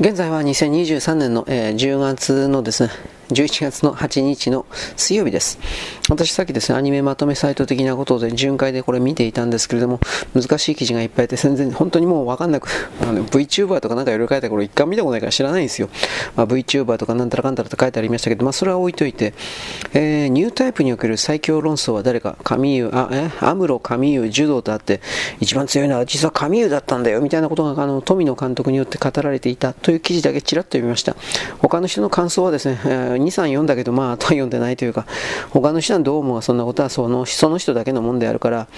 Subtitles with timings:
[0.00, 2.90] 現在は2023年の、えー、10月のですね、
[3.30, 5.58] 11月の8日の水曜日です。
[6.10, 10.00] 私さっきですね、アニメまとめサイト的なことで巡回でこれ見ていたんですけれども、
[10.34, 12.68] 難しい記事がいっぱいあって、全然本当にもうわかんなく、
[13.02, 15.88] あの VTuber とかなんかいろいろ書いた頃一回見たことないから知らないんですよ。
[16.36, 19.34] まあ、VTuber とかなんたらかんたらと書いてありましたけど、まあそれは置いといて、
[19.92, 25.00] えー、ニュータイプにおける最強論争は誰か、カミユ、あ、え、アムロ、カミユ、柔道とあって、
[25.40, 31.16] 一番強いのは実はカミユだったんだよ、みたいなことがあの富野監督によって語られていたという記事だけちらっと読みました。
[31.58, 35.06] 他の人の感想はですね、えー、2、3読んだけど、まあ、あとは読んでないというか、
[35.50, 38.68] 他の人はどう思うがそんなことはそのその人だけのもんであるから、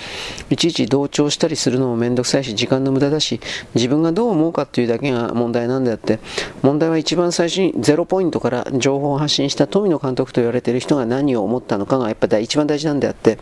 [0.50, 3.40] いちいち同調したりするのもめんどくさいし、時間の無駄だし、
[3.74, 6.18] 自分がどう思うかというだけが問題なんであって、
[6.62, 13.38] 問題は一番最初にゼロポイントから情報を発信した富野監督と言われている人が何を思ったのかがやっぱり一番大事なんであって、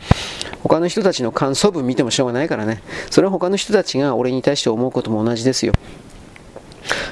[0.63, 5.73] 他の人たちの感想文見てもしょうがないからね、それは他の人たちが俺に対して思うことも同じですよ。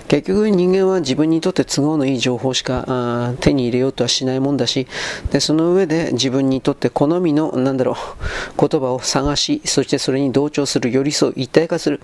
[0.09, 4.87] 結局人間は自分にとって都合のいい情報しか手に入れようとはしないもんだし
[5.31, 12.01] でその上で自分にとって好みのなんだろう言葉を探しそしてそれに同調する寄り添う一体化する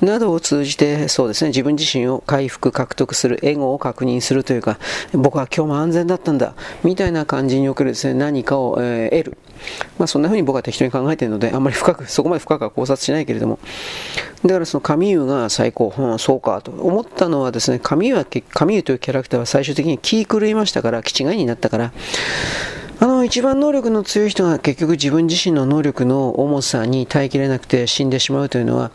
[0.00, 4.78] などを通じてそうですね自分自身を回復獲得するエゴを確認するというか
[5.12, 9.38] 僕は今日も安全だったんだみたいな感じにおけるですね何かを、えー、得る。
[9.98, 13.58] まあそんな風に僕は適当に考えているのであんまり深く そこまで深くは考察しないけれども。
[14.44, 21.92] だからその神優が最高、うん、そうかと思ったのはですね、神優は、神優というキャラクターは最終的に気狂いましたから、気違いになったから、
[23.00, 28.90] あの、一番能力の強い人が結局自分自身の能力の重さに耐えきれなくて死んでしまうというのは、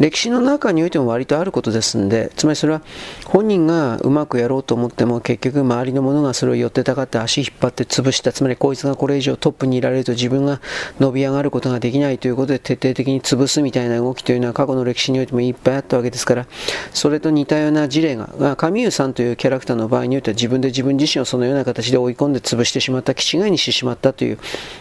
[0.00, 2.80] 歴史の中においても割とあることですんで、つまりそれは
[3.26, 10.62] 本人がうまくやろうと思っても結局周りの者がそれを寄ってたかって足引っ張って潰した、つまりこいつがこれ以上トップにいられると自分が
[10.98, 16.46] 伸び上がることができないということで徹底的に潰すみたいな動きというのは過去の歴史においてもいっぱいあったわけですから、
[16.94, 24.38] それと似たような事例が、カミューさんというキャラクターの場合においては自分で自分自身をそのような形で追い込んで潰してしまった気違外にしてしまったという、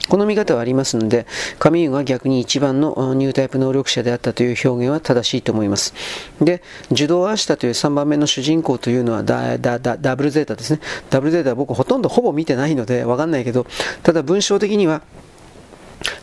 [0.10, 1.26] この見方はありますので、
[1.60, 5.94] カミーユが逆に一番のニュータイプ能力者であったという表現は正しいと思います。
[6.42, 10.80] で、受動アーシタという3番目の主人公というのはダダダダブルゼータですね。
[11.10, 13.66] ダブルゼータは僕ほとんどほぼ見てないのでわかんないけど、
[14.04, 15.02] ただ文章的には、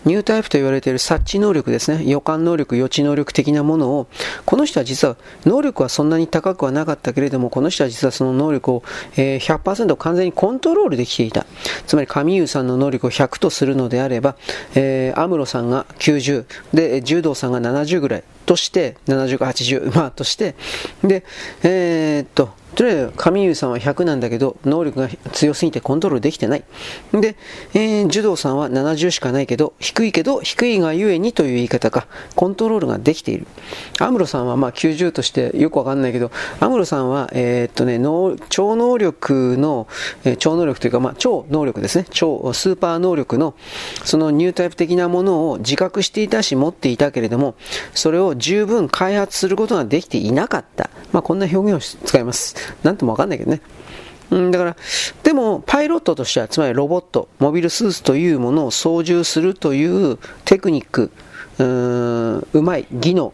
[0.05, 4.07] ニュータイプと言われている察知能力ですね、予感能力、予知能力的なものを、
[4.45, 8.83] この人は実は能力はそんなに高くはなかったけれども、この人は実はその能力を、
[9.17, 11.47] え、100%完全にコントロールできていた。
[11.87, 14.37] つまり、神優さんの能力を100とするのであれば、
[14.75, 20.55] えー、アムロさんが90、で、柔道さんが70ぐらいとして、70か80、まあ、として、
[21.03, 21.25] で、
[21.63, 26.65] えー、っと、とりあえず、神優さんは100なんだけど、能力が強すぎてコントロールできてない。
[27.11, 27.35] で、
[27.75, 32.07] えー、柔道さんは70しかないけど、低いけど、低いがゆえにという言い方か、
[32.37, 33.49] コントロールができている。
[33.99, 36.31] アムロさんはまあ90としてよくわかんないけど、
[36.61, 37.99] アムロさんは、えー、っとね、
[38.49, 39.89] 超能力の、
[40.23, 42.07] えー、超能力というか、まあ、超能力ですね。
[42.11, 43.57] 超、スーパー能力の、
[44.05, 47.57] そのニュータイプ的なものを自覚していたし、持っていたけれども、
[47.93, 50.91] それを十分開発することができていなかった。
[51.11, 52.68] まあ、こんな表現を使います。
[52.83, 53.61] なんともわかんないけどね。
[54.31, 54.77] うん、だから、
[55.23, 61.11] でも、パイロットとしては、つまりロボット、モビルスーツというものを操縦するというテクニック、
[61.59, 63.33] うーん、うまい、技能、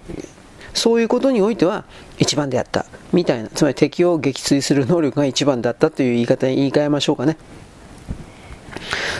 [0.72, 1.84] そういうことにおいては
[2.18, 2.86] 一番であった。
[3.12, 7.36] みたいな、つまり敵を撃墜する能力が一番だったという言い方に言い換えましょうかね。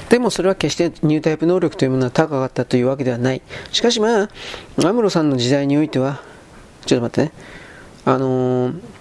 [0.09, 3.43] でもそれは決してニュータイプ能力というものは高かったというわけではない。
[3.73, 4.29] しかしまあ、
[4.85, 6.21] アムロさんの時代においては、
[6.87, 7.33] ちょっと待ってね。
[8.05, 8.94] あのー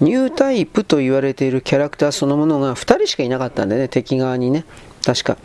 [0.00, 4.64] ニュータイプと言われているキャラクターそのものが2人しかいなかったんでね、敵側にね。
[5.04, 5.38] 確か。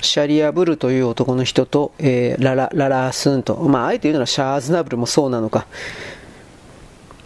[0.00, 3.56] シャリア・ブルという男の人と、えー、ララ、ララ・スンと。
[3.56, 5.66] まあ、あえて言うならシャーズナブルもそうなのか。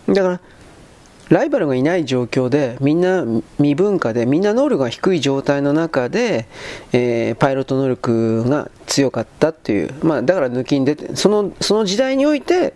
[0.09, 0.41] だから、
[1.29, 3.25] ライバルがいない状況で、みんな
[3.57, 6.47] 未文化で、みんな能力が低い状態の中で、
[6.93, 9.95] えー、パイロット能力が強かったっていう。
[10.03, 12.75] まあ、だから抜きに出て、その、その時代において、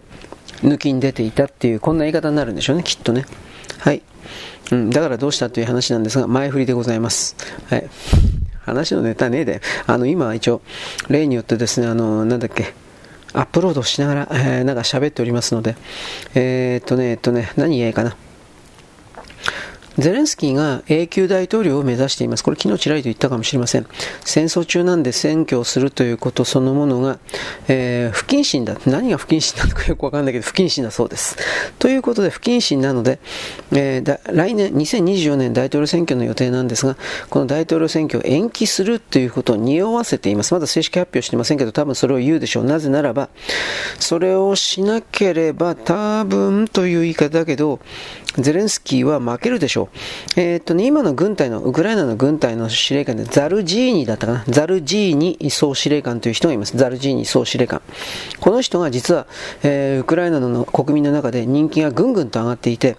[0.63, 3.25] 抜きに出ていたっていう、こんな言い方になるんでしょうね、きっとね。
[3.79, 4.03] はい。
[4.73, 7.37] うん、だからどうしたという話なんですが、前振りでございます。
[7.69, 7.89] はい。
[8.65, 9.61] 話のネタねえで。
[9.87, 10.61] あの、今一応、
[11.09, 12.75] 例によってですね、あの、なんだっけ、
[13.33, 15.77] アップロードしながら、えー、なんか喋っておりますので、
[16.35, 18.17] えー、っとね、えっとね、何言えかな。
[19.99, 22.45] ゼレンスキーが永久大統領を目指しています。
[22.45, 23.87] これ昨日ちらりと言ったかもしれません。
[24.25, 27.19] 戦争中なんで選挙をするということそのものが、
[27.69, 28.77] えー、不謹慎だ。
[28.85, 31.39] 何が不謹慎なのかよくわかんないけど、不謹慎だそうです。
[31.79, 33.21] ということで、不謹慎なので、
[33.73, 36.99] えー、来年、2024年大統領選挙の予定なんですが、
[37.31, 40.53] この大統領選挙を延期するということを匂わせています。
[40.53, 42.65] まだ正式発表してませんけど、多分それを言うでしょう。
[42.65, 43.31] なぜならば、
[43.99, 47.81] それをしなければ多分という言い方だけど、
[48.39, 49.89] ゼレンスキーは負けるでしょ
[50.37, 50.41] う。
[50.41, 54.45] えー、っとね、今の軍隊の、ウクライナの軍隊の司令官でザルジーニだったかな。
[54.49, 56.77] ザルジーニ総司令官という人がいます。
[56.77, 57.83] ザルジーニ総司令官。
[58.41, 59.27] この人が実は、
[59.63, 62.97] えー、ウクライナの国民の中で人気がぐんぐんと上がっていて、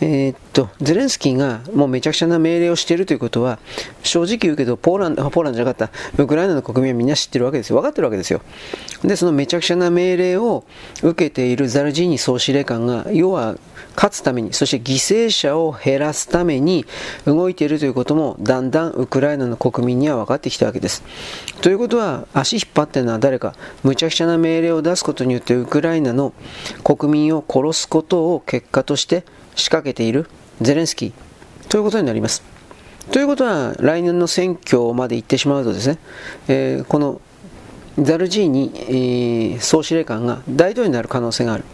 [0.00, 3.58] えー、っと、ゼレンスキーがもうめちゃくちゃな命令をしているということは、
[4.02, 7.76] 正直言うけど、ポーランド、ポーランドじゃなかった、ウクライナの国民はみんな知ってるわけですよ。
[7.76, 8.40] 分かってるわけですよ。
[9.04, 10.64] で、そのめちゃくちゃな命令を
[11.02, 13.56] 受けているザルジーニ総司令官が、要は、
[13.98, 16.86] 勝つために、そして犠牲者を減らすために
[17.24, 21.02] 動いているということもだんだんウクライナの国民には分かってきたわけです。
[21.62, 26.32] ということは足引っ張ってるのは誰か無茶苦茶な命令を出すことによってウクライナの
[26.84, 29.24] 国民を殺すことを結果として
[29.56, 30.30] 仕掛けている
[30.60, 32.44] ゼレンスキーということになります。
[33.10, 35.98] ということは来年の選挙まで行ってしまうとですね、
[36.46, 37.20] えー、この
[37.98, 41.64] ザルジーニ、えー、総司令官が大統領になる可能性がある。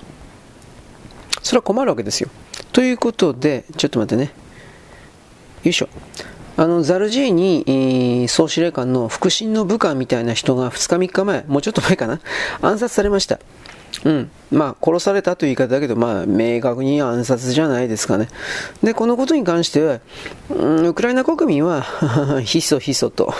[1.45, 2.31] それは困るわけですよ。
[2.73, 4.33] ということで、ちょっと待ってね。
[5.63, 5.89] よいしょ。
[6.57, 12.21] あの、ザルジーニ総司令官の腹心の部下みたいな人が2日3日前、もうちょっと前かな、
[12.63, 13.39] 暗殺されました。
[14.05, 14.31] うん。
[14.55, 18.29] まあ、殺されたという言い方だけど、まあ、明確に暗殺じゃないですかね。
[18.83, 20.01] で、このことに関しては、
[20.51, 21.83] うん、ウクライナ国民は
[22.45, 23.35] ひそひそと、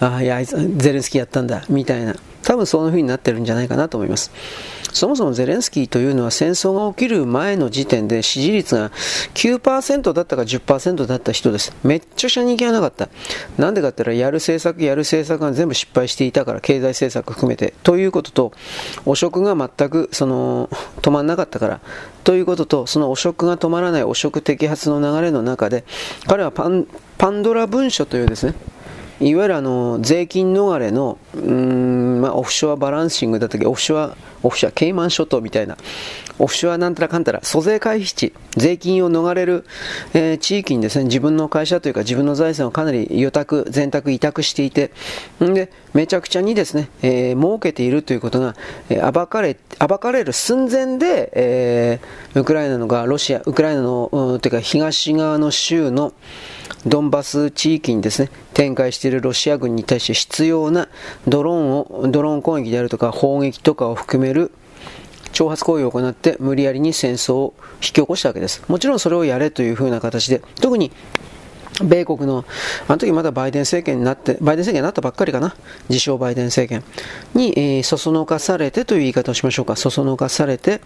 [0.00, 2.14] あいや、ゼレンスキーやったんだ、みたいな。
[2.42, 4.30] 多分そういう風になってるんじゃないかなと思います。
[4.92, 8.90] そもそもゼレンスキーというのは戦争が起きる前の時点で支持率が
[9.34, 11.72] 9%だったか10%だった人です。
[11.84, 13.08] めっちゃくちゃ人気がなかった。
[13.56, 17.74] なんでかって言ったら、やる政策、やる政策が全部失敗していたから、経済政策含めて。
[17.82, 18.52] ということと、
[19.06, 20.49] 汚職が全く、その、
[21.02, 21.80] 止まんなかったから。
[22.24, 25.84] ということと、その汚職が止まらない汚職摘発の流れの中で、
[26.26, 26.86] 彼はパン
[27.18, 28.54] パンドラ文書というですね、
[29.20, 35.76] いわゆるあの税金逃れのうん、まあ、オフショアバランシングだったっけオフショア、オフショア、ケイマン諸島みたいな、
[36.40, 39.64] オフショアなんたらかんたら、租税回避地、税金を逃れる、
[40.14, 44.90] えー、地域にですね、自分の会社というか自分の財産をかなり予託、全託、委託していて、
[45.44, 48.56] んで、めちゃくちゃにですね、えー、儲けているということが、
[48.88, 49.56] えー、暴かれ、
[49.86, 56.12] 暴かれる寸前で、えー、ウクライナのが、ロシア、ウクライナの、うん、というか東側の州の、
[56.86, 60.88] ドンバス地域にですね、展開しているロシア軍に対して必要な
[61.28, 64.50] ドローンを、ドローン攻撃であるとか砲撃とかを含める
[65.32, 68.62] 挑発行為を行って無理やりに戦争を引き起こしたわけです。
[68.68, 70.90] もちろんそれをやれという風な形で、特に
[71.82, 72.44] 米国の、
[72.88, 75.54] あの時まだバイデン政権になって、バイデン政権になったばっかりかな、
[75.88, 76.84] 自称バイデン政権
[77.34, 80.80] に、えー、そそのかされてという言い方をしましょうか、そそのかされて、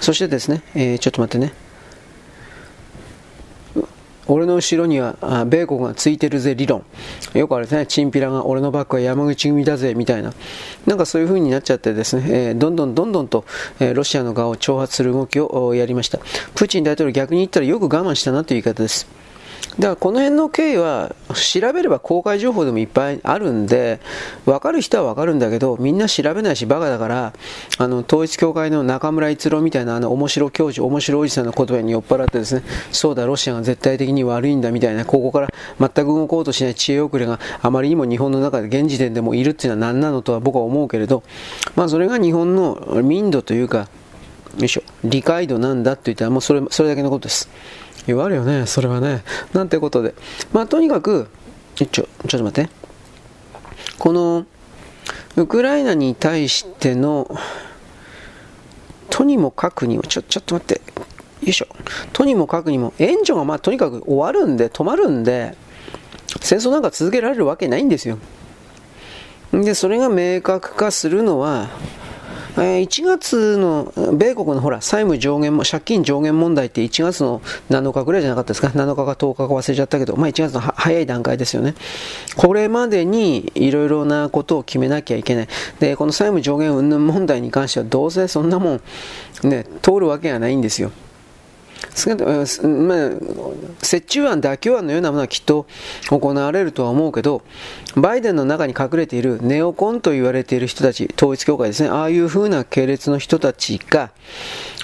[0.00, 1.52] そしてですね、えー、ちょっと待ってね、
[4.26, 6.84] 俺の後ろには米国がついてるぜ理論。
[7.34, 10.32] よくあれですね、チンピラが俺のバックは山口組だぜみたいな。
[10.86, 13.44] なんかそういう風になっちゃってですね、えー、どんどんどんどんと、
[13.80, 16.18] えー、ロシアの側を挑発する動きをやりました。
[16.54, 19.06] プーチン大統領逆に言ったらよく我慢したなという言い方です。
[19.78, 24.00] だからこの辺の経緯は調べれば公開情報でもいっぱいあるんで
[24.44, 27.32] 分かる人は分かるんだけどみんな調べないしバカだから
[27.78, 32.62] あの統一教会の中村逸郎みたいなあの面白教授面白おじさんの言葉に酔っ払ってですね
[32.92, 35.48] そうだロシアが絶対的に悪いんだみたいなここから
[35.80, 41.24] 全く動こうとしない知恵遅れがあまりにも日本の中で現時点でもいるっていうのは何なのとは僕は思うけれど
[41.74, 43.88] まあそれが日本の民度というか
[44.58, 47.48] よいしょ理解度なんだって言ったらもうそれそれだけのことです。
[48.06, 49.24] 言われよね、それはね。
[49.52, 50.14] なんてことで。
[50.52, 51.28] まあ、とにかく、
[51.74, 52.70] ちょ、ちょっと待って。
[53.98, 54.46] この、
[55.36, 57.28] ウクライナに対しての、
[59.10, 60.74] とにもかくにも、ちょ、ちょっと待って。
[60.74, 60.80] よ
[61.42, 61.66] いしょ。
[62.12, 65.56] とにもかくにも、援助がまあとにかく終わるんで、止まるんで、
[66.40, 68.18] 戦争なんか続けられるわけないんですよ。
[69.52, 71.68] で、それが明確化するのは、
[72.56, 81.74] え1月の米国のほら債務上限も借金上限問題って1月の7日ぐらいじゃなかったですか？7日か10日か忘れちゃったけど、まあ、1月の早い段階ですよね。
[82.36, 85.48] これまでにいろいろなことを決めなきゃいけない。
[85.80, 88.80] でこの債務上限云々問題に関してはどうせそんなもん
[89.42, 90.92] ね通るわけがないんですよ、
[91.96, 92.16] 折
[94.06, 95.66] 衷案、妥協案のようなものはきっと
[96.10, 97.42] 行われるとは思うけど、
[97.96, 104.10] バイデンの中に隠れているネオコンと言われている人たち、統一教会ですね、ああいう風な系列の人たちが、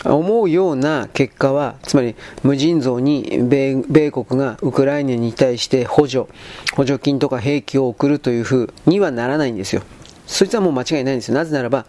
[0.04, 6.26] 思うような結果は、つまり無尽蔵に米米国がウクライナに対して補助、
[6.74, 9.82] 補助金とか兵器を送るというふうにはならないんですよ。
[10.26, 11.34] そいつはもう間違いないんですよ。
[11.34, 11.86] なぜならば、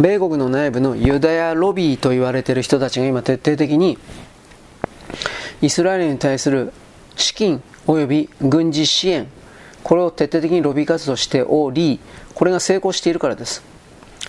[0.00, 3.98] 米国の内部のユダヤロビーと言われている人たちが今徹底的に
[5.60, 6.72] イスラエルに対する
[7.16, 9.28] 資金及び軍事支援、
[9.82, 12.00] これを徹底的にロビー活動しており、
[12.34, 13.62] これが成功しているからです。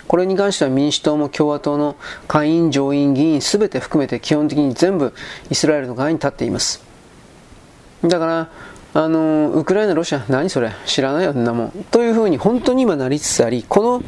[0.08, 1.96] これに関しては民主党も共和党の
[2.28, 5.14] 下院、上院議員全て含めて基本的に全部
[5.52, 6.84] イスラエルの側に立っています。
[8.04, 8.50] だから、
[8.94, 11.72] あのウクライナ、ロシア、何それ、知らないよ、んなもん。
[11.92, 14.04] というふうに本当に今なりつつあり、この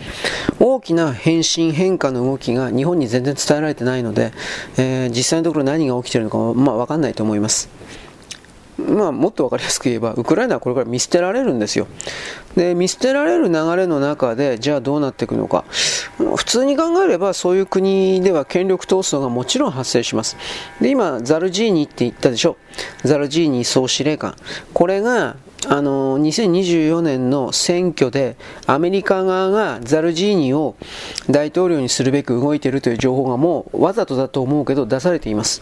[0.59, 4.33] 大きな変身、変化の動きが日本に全然伝えられてないので、
[4.77, 7.69] えー、実際のところ何が起きているのかも、まあ、分かんないと思います。
[8.79, 11.85] まあ、もっと分かりやすく言えば、ウクライナはこれから見捨てられるんですよ。
[12.55, 15.63] で、見捨てられる流れの中で、じゃあどうなっていくのか。
[16.35, 20.37] 普通に考えれば、そういう国では権力闘争がもちろん発生します。
[20.79, 22.57] で、今、ザルジーニって言ったでしょ。
[23.03, 24.35] ザルジーニ総司令官。
[24.73, 25.35] これが、
[25.67, 30.75] あの2024年の選挙でアメリカ側がザルジーニを
[31.29, 35.61] 大統領にするべく動いているという情報がもうわざとだと思うけど出されています。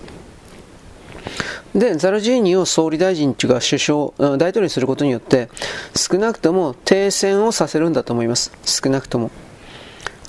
[1.76, 5.50] で、ザルジーニを総理大臣というか首相、大統領にすることによって、
[5.96, 8.52] 少なくとも停戦をさせるんだと思います。
[8.64, 9.32] 少なくとも。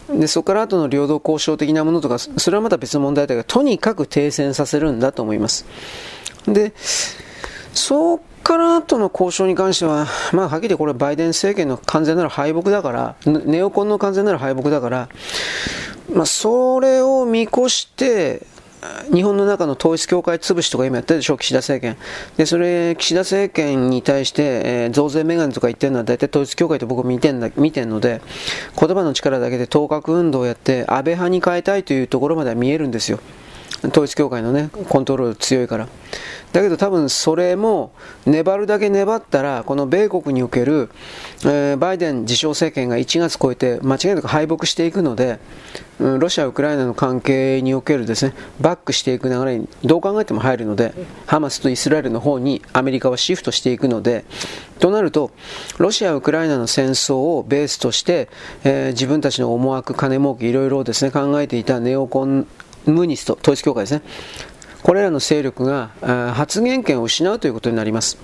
[0.08, 5.66] で、そこから後の領土交渉的なものとか、それはまた別の問題だけど、とにかく停戦させるんだと思います。
[6.46, 6.72] で、
[7.72, 15.08] そこから後の交渉に関しては、まあ、はっきりこれバイデン政権の完全なる敗北だから、ネオコンの完全なる敗北だから、
[16.12, 18.42] まあ、それを見越して、
[19.12, 21.96] 日本の中の統一教会潰しとか今やってるでしょ、岸田政権。
[22.36, 28.22] で、それ、岸田政権に対して、えー、増税メガネとか言ってるのは大体統一教会と僕見てんだ、見てんので、
[28.78, 33.20] 言葉の力だけで当確運動をやって、安倍派に変えたいというところまでは見えるんですよ。
[33.88, 35.88] 統一教会のね、コントロール強いから。
[36.52, 37.92] だけど多分それも
[38.26, 40.90] 粘るだけ粘ったら、この米国における、
[41.44, 45.38] えー、バイデン自称政権が1月超えて間違いなく敗北していくので、
[46.00, 50.92] うん、ロシア、ウクライナの関係におけるですね、バックしていく流れにどう考えても入るので、
[51.26, 54.24] ハマスとイスラエルの方にアメリカはシフトしていくので、
[54.80, 55.30] となると、
[55.78, 58.28] ロシア、ウクライナの戦争をベースとして、
[58.64, 62.46] えー、自分たちの思惑、金儲け、いろいろですね、考えていたネオコン
[62.86, 64.02] ムニスト、統一教会ですね。
[64.82, 65.90] これらの勢力が
[66.34, 68.18] 発言権を失うということになります。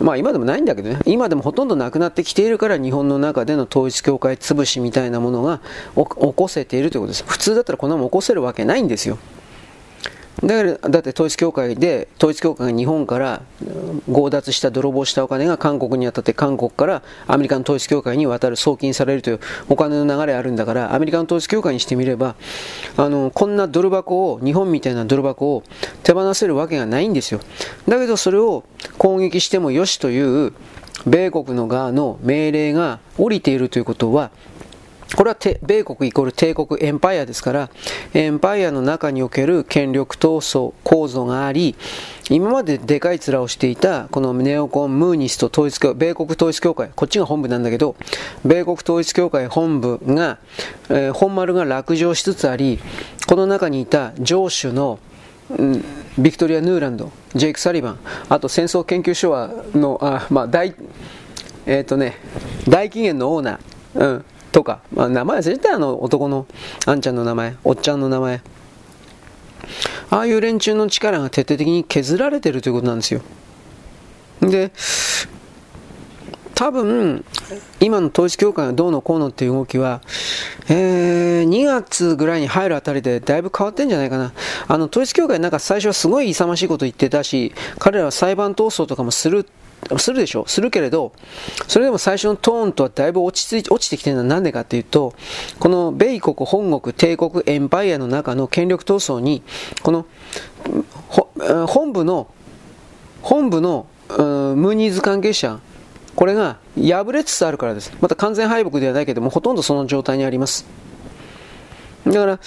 [0.00, 5.60] まあ今でもないんだけどね、今でもほとんどなくなってきているから日本の中での統一教会潰しみたいなものが
[5.94, 7.24] 起こせているということです。
[7.26, 9.18] 普通だったらこんなもん起こせるわけないんですよ。
[10.42, 13.42] だから、だって統一教会で、統一教会が日本から
[14.12, 22.34] 強奪した、泥棒したお金が韓国に渡って韓国からアメリカの統一教会に渡る、送金されるというお金の流れあるんだから、アメリカの統一教会にしてみれば、
[22.96, 25.62] あの、こんなドル箱を、日本みたいなドル箱を
[26.02, 27.40] 手放せるわけがないんですよ。
[27.86, 28.64] だけどそれを
[28.98, 30.52] 攻撃してもよしという、
[31.06, 34.30] 米国の側の命令が降りているということは、
[35.16, 37.70] これは米国イコール帝国エンパイアですから、
[38.14, 41.74] エンパイアの中における権力闘争構造があり、
[42.30, 47.96] 今まででかい面をしていた、このネオコン、ムーニスト統一教、米国統一教会、こっちが本部なんだけど、
[48.44, 50.38] 米国統一教会本部が、
[50.88, 52.78] えー、本丸が落城しつつあり、
[53.26, 54.98] この中にいた上主の、
[55.50, 55.84] うん、
[56.18, 60.74] ビクトリア・ヌーランド、ジェイク・サリバン、あと戦争研究所はの、あまあ、大、
[61.66, 62.16] えっ、ー、とね、
[62.68, 66.46] 大紀元のオーナー、うん、とか、まあ、名前忘れたあの男の
[66.86, 68.40] あんちゃんの名前、おっちゃんの名前。
[70.10, 73.22] ああいう連中の力が徹底的に削られてるということなんですよ。
[74.42, 74.72] で、
[76.54, 77.24] 多分、
[77.80, 80.02] 今の統一教会がどうのこうのっていう動きは、
[80.68, 84.32] えー、2月ぐらいに入るあたりでだいぶ変わってんじゃないかな。
[84.68, 89.46] あの、統一教会なんか最初はすごい勇ましいこと言ってたし、彼らは裁判闘争とかもする
[89.98, 90.44] するでしょ？
[90.46, 91.12] するけれど、
[91.68, 95.14] それでも最初のトーンとはだいぶ落ち着い落ちてきてるのは何でかっていうと、
[95.58, 99.42] この米国本国帝国エンパイアの中の権力闘争に、
[99.82, 100.06] この
[101.66, 102.28] 本部の、
[103.22, 105.58] 本部のムーニーズ関係者、
[106.14, 107.92] これが破れつつあるからです。
[108.00, 110.66] また完全敗北ではないけども、ほとんどその状態にあります。
[112.06, 112.40] だから、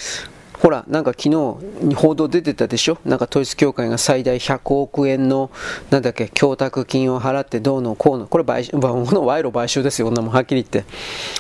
[0.66, 2.98] ほら、なんか昨日報道出てたでしょ？
[3.06, 5.52] なんか統一教会が最大100億円の、
[5.92, 10.92] なんだっけ、供託金を払ってどうのこうの、これ賠償、賄賂買収ですよ、こんなもはっきり言って。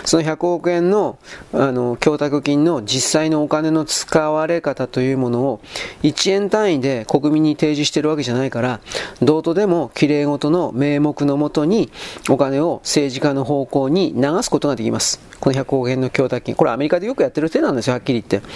[0.05, 1.17] その100億円の、
[1.53, 5.59] あの、供託金の実際のお金の使われ方というものを
[6.03, 8.79] 1円単位で国民に提示してるわけじゃないから、
[9.23, 11.89] どうとでも綺麗事の名目のもとに
[12.29, 15.19] お金を政治家の方向に流すことができます。
[15.39, 16.53] この100億円の供託金。
[16.53, 18.47] これアメリカでよくやってる手なんですよ、はっきり言って。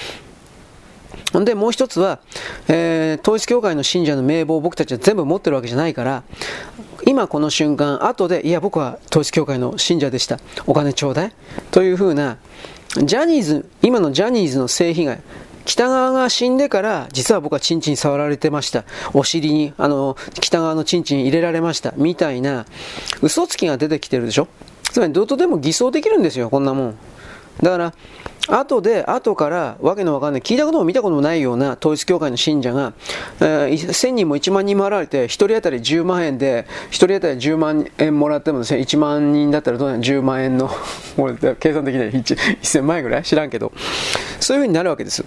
[1.34, 2.20] で、もう一つは、
[2.68, 6.24] えー、統一教会の信者の名簿を僕たちは全部持ってるわけじゃないから、
[7.06, 10.40] 今この瞬間、後で、いや、僕は統一教会の信者でした。
[10.66, 11.34] お金ちょうだい
[11.72, 12.38] というふうな、
[13.04, 15.22] ジャニーズ、今のジャニーズの性被害、
[15.66, 18.86] 北川が死んでから、実は僕はチンチン触られてました。
[19.14, 21.94] お尻に、あの、北川のチンチン入れられました。
[21.96, 22.66] みたいな、
[23.22, 24.48] 嘘つきが出てきてるでしょ
[24.92, 26.96] つまり、どうとでも偽装できるんですよ、こんなもん。
[27.62, 27.94] だから、
[28.48, 32.94] 後で、後から、わけのわかんない、聞いたことも見たこともないような統一教会の信者が、
[33.42, 40.70] えー、1000人も1万人も払われて、1人当たり10万円で、1人当たり10万円もらってもですね、1万人だったらどうなの ?10 万円の、
[41.60, 43.24] 計算的には1000万円ぐらい？
[43.24, 43.72] 知らんけど、
[44.40, 45.24] そういうふうになるわけです。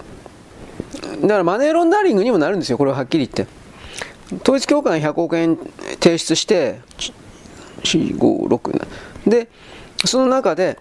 [1.21, 3.47] だからマネーロンダリングにもなるんですよ、これははっきり言って。
[4.41, 5.57] 統一教会が100億円
[6.01, 6.81] 提出して、
[7.83, 8.87] 4、5、6、
[9.27, 9.47] で、
[10.05, 10.77] その中で、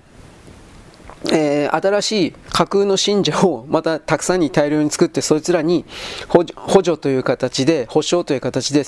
[1.31, 5.85] えー、新しい架空の信者をまたたくさんに大量に作ってそいつらに
[6.29, 6.45] 補
[6.83, 8.85] 助という形で保証という形で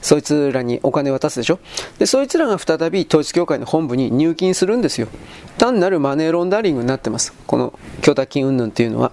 [0.00, 1.58] そいつらにお金を渡すでしょ？
[1.98, 5.08] でそいつらが再び統一教会の本部に入金するんですよ。
[5.58, 7.34] 単なるマネーロンダリングになってます。
[7.46, 9.12] この供託金云々っていうのは。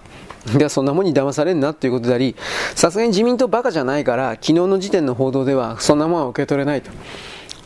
[0.56, 2.34] ではそんなもんに騙されんなということであり
[2.74, 6.90] さすがに自民党バカじゃないから昨日の時点の報道ではそんなもんは受け取れないと。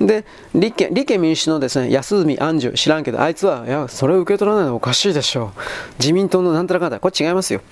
[0.01, 0.25] で
[0.55, 5.61] 立憲立憲民主のですね安住安住知らんけどあいつはいやそれを受け取らないのおかしいでしょう。
[5.99, 7.01] 自民党のなんたらかんだ。
[7.01, 7.63] これ違いますよ。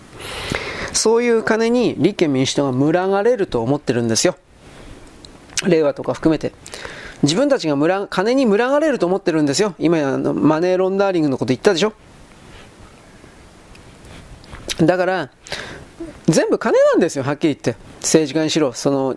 [0.93, 4.37] そういう金に立憲民主党が群がれると思ってるんですよ。
[5.67, 6.53] 令和とか含めて。
[7.23, 9.75] 自分たちが村金に群がれると思ってるんですよ。
[9.79, 11.93] 今あのマネーロンダーリングのこと言ったでしょ。
[14.81, 15.31] だから
[16.27, 17.77] 全部金なんですよはっきり言って。
[18.01, 19.17] 政治家にしろその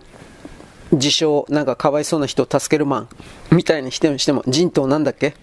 [0.92, 3.08] 自称、なんかかわいそうな人を助けるマン
[3.50, 5.34] みたいにしても、人頭なんだっけ？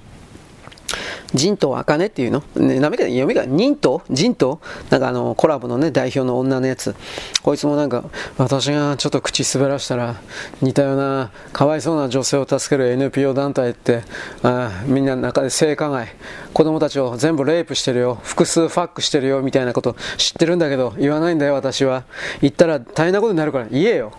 [1.34, 2.44] 人頭茜っていうの？
[2.56, 4.02] ね、なめか読みが、人頭？
[4.10, 4.60] 人頭？
[4.90, 6.96] なんかあの、コラボのね、代表の女のやつ。
[7.42, 8.06] こいつもなんか、
[8.38, 10.16] 私がちょっと口滑らしたら、
[10.62, 14.04] 似たような、かわいそうな女性を助ける NPO 団体って、
[14.44, 16.08] あみんな中で性加害、
[16.54, 22.04] 子供たちを全部レイプしてるよ、複数ファックしてるよ、みたいなこと知ってるんだけど、言わないんだよ、私は。
[22.42, 24.14] 言ったら大変なことになるから、言えよ。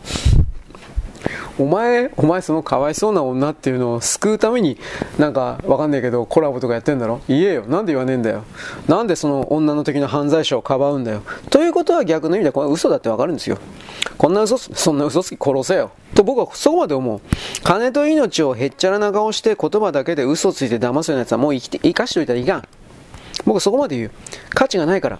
[1.58, 4.78] お前、お前そのかわいそうな女っていうのを救うために、
[5.18, 7.20] なんかわかんないけどコラボとかやってんだろ？
[7.28, 7.66] 言えよ。
[7.66, 8.44] なんで言わねえんだよ。
[8.88, 11.22] なんでその女の的な犯罪者をかばうんだよ。
[11.50, 13.58] ということは逆の意味でこれ嘘だってわかるんですよ。
[14.18, 15.90] こんな嘘、そんな嘘つき殺せよ。
[16.14, 17.20] と僕はそこまで思う。
[17.62, 22.68] 金と命をへっちゃらな顔して言葉だけで嘘ついて騙すようなやつはもう生きて、生かしといたらいかん。
[23.44, 24.10] 僕はそこまで言う。
[24.50, 25.18] 価値がないから。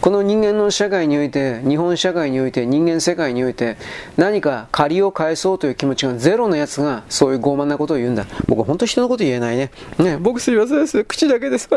[0.00, 3.76] この人間の社会において、日本社会において、人間世界において、
[4.16, 8.26] 何か借りを返そうという気持ちがゼロのやつが、そういう傲慢なことを言うんだ。
[8.46, 9.70] 僕本当人のこと言えないね。
[9.98, 11.04] ね、僕すいませんです。
[11.04, 11.68] 口だけです。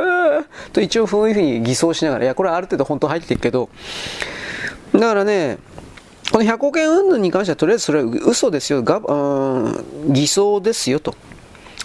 [0.71, 3.69] と一応そういうふうに偽装しながら、いや、これはある程度本当入っていくけど、
[4.93, 5.57] だからね、
[6.31, 8.83] この100億円云々に関しては、とりあえずそれは嘘ですよ。
[8.83, 9.69] がう
[10.09, 11.13] ん偽装ですよと。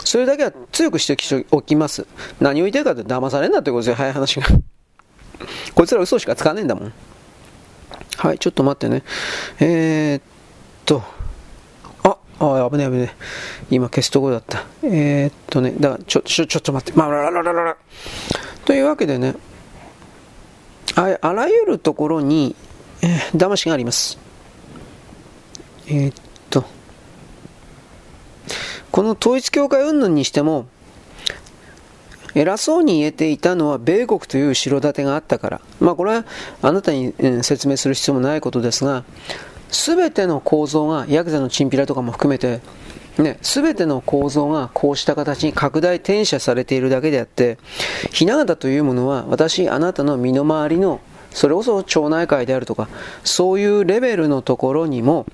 [0.04, 2.06] それだけは強く指摘しておきます。
[2.40, 4.46] 何を言ってるかって騙されんなってことですよ、早い話が。
[5.74, 6.92] こいつら嘘しか使わねえんだもん。
[8.16, 9.02] はい、ちょっと待ってね。
[9.60, 10.22] えー、っ
[10.84, 11.02] と、
[12.02, 13.24] あ、あ、危ねえ危ねえ
[13.70, 14.64] 今消すとこだった。
[14.82, 16.98] えー、っとね、だから、ちょ、ちょ、ちょっと待って。
[16.98, 17.76] まあ、ららららら
[18.64, 19.34] というわけでね、
[20.96, 22.56] ああらゆるところに、
[23.02, 24.18] えー、騙しがあります。
[25.86, 26.14] えー、っ
[26.50, 26.64] と、
[28.90, 30.66] この統一教会云々にしても、
[32.34, 35.60] 偉そうに言えていたのは米国という後ろ盾があったから。
[35.80, 36.24] まあこれは
[36.62, 39.04] あなたに説明する必要もないことですが、
[39.70, 42.60] すべての構造が、ヤクザのチンピラとかも含めて、
[43.18, 47.58] ね、すべての構造がこうした形に拡大転写されているだけであって、
[48.12, 52.88] ひな形というものは私、あなたの身の回りの、それこそ町内会であるとか、
[53.24, 55.26] そういうレベルのところにも、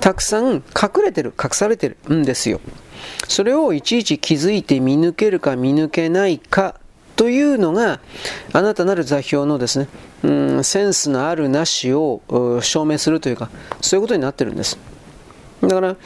[0.00, 2.60] たくさん隠れてる、隠されてるんですよ。
[3.28, 6.76] それをいちいち気づいて見抜けるか見抜けないか
[7.16, 8.00] というのが
[8.52, 9.88] あなたなる座標のですね、
[10.22, 12.22] うん、センスのあるなしを
[12.62, 14.78] 証明するというかそういうことになってるんです。
[15.60, 15.96] だから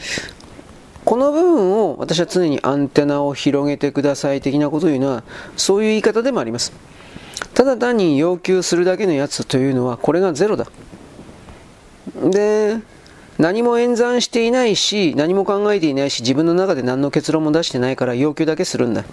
[1.05, 5.23] この部分を私は常にアンテナを広げてください的なことを言うのは
[5.57, 6.73] そういう言い方でもあります。
[7.53, 10.67] ただ単に要求するだけのやつというのはこれがゼロだ。
[12.23, 12.79] で
[13.39, 19.05] 何も演算していないし、何も考えていないし、自分の中で何の結論も出してないから要求だけするんだ。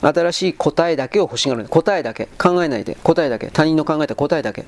[0.00, 1.66] 新しい答えだけを欲しがる。
[1.68, 2.28] 答えだけ。
[2.38, 2.96] 考えないで。
[3.02, 3.48] 答えだけ。
[3.48, 4.64] 他人の考えた答えだけ。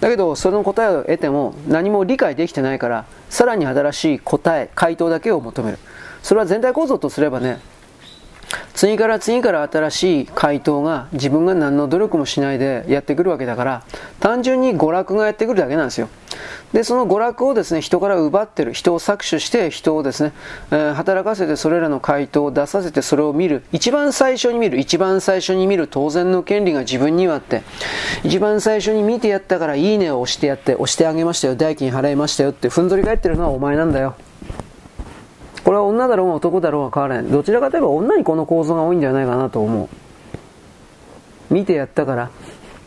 [0.00, 5.78] だけど、その答えを得ても何も理解できてないから、さらに新しい答え、回答だけを求める。
[6.22, 7.60] それは全体構造とすればね、
[8.74, 13.84] 次から次から新しい回答が自分が何の努力もしないでやってくるわけだから
[14.20, 16.08] 単純に娯楽がやってくるだけなんですよ。
[16.72, 20.32] でその娯楽をですね人から奪ってる人を搾取して人をですね、
[20.70, 27.62] えー、働かせてそれらの回答を出させてそれを見る一番最初に見る一番最初に見る当然の権利が自分にはあって
[28.24, 34.16] 一番最初に見てやったからいいねを押してやって押してあげましたよ代金払いましたよってふんぞり返ってるのはお前なんだよ。
[35.64, 37.32] これは女だろうが男だろうが変わらない。
[37.32, 39.84] どちらかといえば女にこの構造が多いんじゃないかなと思
[41.50, 41.54] う。
[41.54, 42.30] 見てやったから。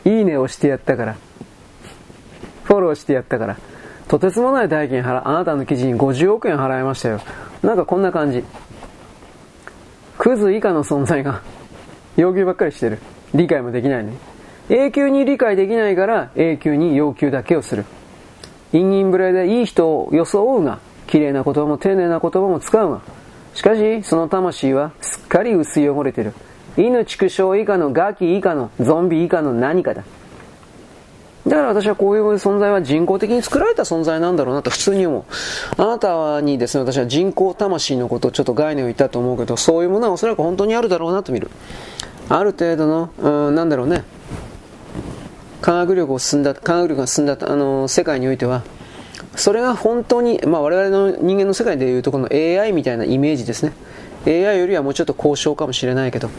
[0.04, 1.16] いいねをしてやったから。
[2.64, 3.58] フォローしてやったから。
[4.08, 7.22] とてつもない代金払あなたの記事に50億円払いましたよ。
[7.64, 8.44] なんかこんな感じ。
[10.18, 11.42] クズ以下の存在が。
[12.18, 13.00] 要求ばっかりしてる。
[13.34, 14.14] 理解もできないね
[14.70, 17.86] 永久に理解できないから永久に要求だけをする。
[18.72, 20.80] 陰陰無礼でいい人を装うが。
[21.08, 23.02] 綺麗な言葉も丁寧な言葉も使うが
[23.54, 26.34] しかしその魂はすっかり薄い汚れてる
[26.78, 30.04] 犬畜生以下のガキ以下のゾンビ以下の何かだ
[31.48, 35.24] だから私はこういう存在は人工的に作られた存在なんだろうなと普通に思う。
[35.78, 41.52] あなたにですね、私は人工魂のことをちょっと概念を言ったと思うけど、そういうものはおそらく本当にあるだろうなと見る。
[42.30, 43.10] ある程度の、
[43.48, 44.04] うん、なんだろうね、
[45.62, 48.64] 科学力を進んだ、科学力が進んだ、あの、世界においては、
[49.36, 53.74] それが本当に、まあ我々の人間の世界でいうとこの AI みたいなイメージですね。
[54.28, 56.30] AI よりはもうちょっと高尚かもしれないけど、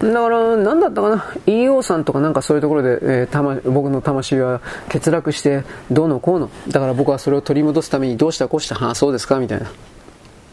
[0.00, 6.50] だから、なんだったかな、EO さんとかなんかそういうところで、えー、たま、僕の魂は欠落して、どうのこうの。
[6.68, 9.38] だから僕はそれを取り戻すためにどうしたこうした、はあ、そうですか？
[9.40, 9.66] みたいな。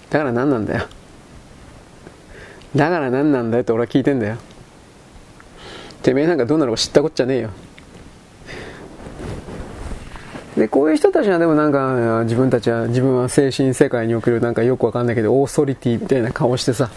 [0.09, 0.85] だから何なんだよ。
[2.75, 4.37] だから何なんだよって俺は聞いてんだよ。
[6.01, 7.49] てめえなんかどうなのか知ったこっちゃねえよ。
[10.57, 16.89] で、こういう人たちはでもなんか、自分たちは、自分は精神世界におけるなんかよくわかんないけど、オーソリティみたいな顔してさ、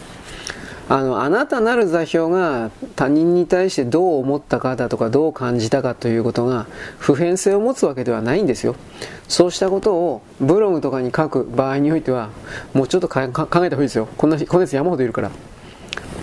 [0.90, 6.66] あの、あなたなる座標が他人に対してどう思ったかだとかどう感じたかということが
[6.98, 8.74] 普遍性を持つわけではないんですよ。
[9.28, 12.30] そうしたことをブログとかに書く場合においては
[12.72, 14.08] もうちょっと考えた方がいいですよ。
[14.16, 15.30] こんな、こんなやつ山ほどいるから。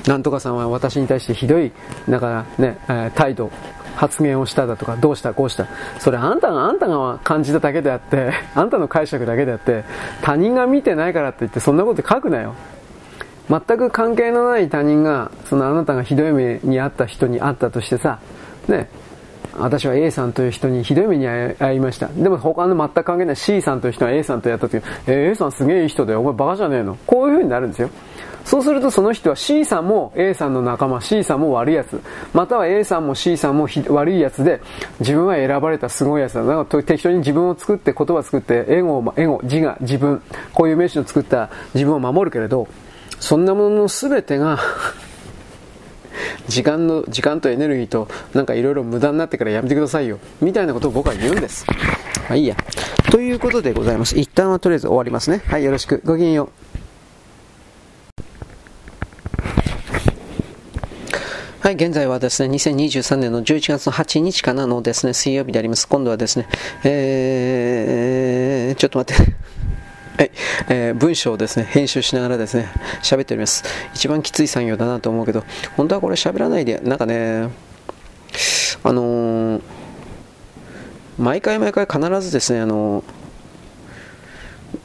[0.07, 1.71] なんとかさんは私に対してひどい、
[2.09, 3.51] だからね、えー、態度、
[3.95, 5.67] 発言をしただとか、どうした、こうした。
[5.99, 9.83] それあんたが、あんたが感じただけであって、 あんたの解釈だけであって、
[10.21, 12.53] 他人が見てないからって言ってそんなこと書くなよ。
[13.49, 18.19] 全く関係のない他人が、そのあなたがひどい目に遭った人に会ったとしてさ、
[18.67, 18.89] ね、
[19.57, 22.07] 私は A さんという人にひどい目に遭いました。
[22.07, 26.21] でも他の全く関係ない C さんという人は A さんとやった時、えー、A さんすげえいい人だよ。
[26.21, 26.97] お前バカじゃねえの。
[27.05, 27.89] こういう風になるんですよ。
[28.45, 31.99] そうするとその人は C さんも A さんの仲間、C さんも悪いやつ。
[32.31, 34.61] または A さんも C さんも悪いやつで、
[34.99, 36.43] 自分は選ばれたすごいやつだ。
[36.43, 40.21] だか適当に自分を作って言葉を作って、エゴ、エゴ、自我、自分、
[40.53, 42.67] こういう名詞を作った自分を守るけれど、
[43.19, 44.59] そんなものの全てが
[46.47, 50.19] 時間の、時間とエネルギーと、なんかいろいろ無駄になってからやめてくださいよ。
[50.39, 51.65] みたいなことを僕は言うんです。
[52.29, 52.55] まあいいや。
[53.09, 54.17] ということでございます。
[54.17, 55.41] 一旦はとりあえず終わきますね。
[55.47, 56.01] はい、よろしく。
[56.05, 56.64] ごきげんよう。
[61.65, 65.87] はい、現在はですね、2023年の11月の8日かなのですね、水曜日であります。
[65.87, 66.47] 今度はですね、
[66.83, 69.23] えー、ちょっと待って。
[70.15, 70.31] はい、
[70.69, 72.69] えー、文章をですね、編集しながらですね、
[73.01, 73.63] 喋っております。
[73.95, 75.43] 一番きつい作業だなと思うけど、
[75.75, 77.49] 本当はこれ喋らないで、なんかね、
[78.83, 79.61] あのー、
[81.17, 83.03] 毎回毎回必ずですね、あのー、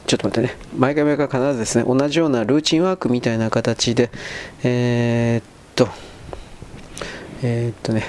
[0.07, 4.09] ちょっと待ってね、毎回毎回必ずですね、同じようなルーチンワークみたいな形で、
[4.63, 5.43] えー、っ
[5.75, 6.10] と、
[7.43, 8.03] えー、っとね、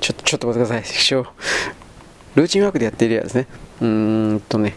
[0.00, 1.22] ちょちょっと待ってください、
[2.36, 3.46] ルーチンワークでやっているやつね、
[3.80, 4.74] うーんとね、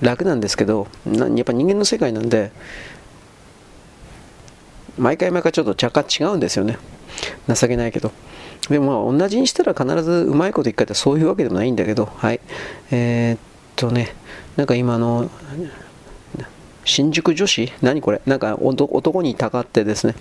[0.00, 2.50] 楽なんですけどやっぱ人間の世界なんで
[4.98, 6.78] 毎回毎回ちょっと若干違うんですよね。
[7.48, 8.12] 情けないけど。
[8.68, 12.40] でも同じにしたら必ずうまいこと言ったらそういうわけでもないんだけどはい。
[12.90, 13.38] えー、っ
[13.76, 14.14] とね
[14.56, 15.30] なんか今の
[16.84, 17.72] 新宿女子？
[17.82, 18.22] 何これ？
[18.26, 20.14] なんか男にたかってですね。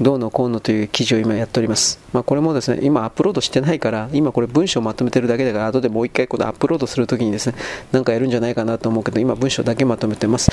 [0.00, 2.00] どうのこうのという記事を今やっております。
[2.12, 7.54] まあ、これもですね、今アップロードしてないから、今これ文章をまとめてるだけだから、後でもう一回このアップロードするときにですね、
[7.92, 10.50] なんかやるんじゃないかなと思うけど、今文章だけまとめてます。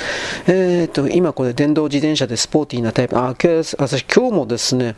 [0.48, 4.96] えー、と、今これ電動自転車でスポーティーなタイプ、あ、私今日もですね、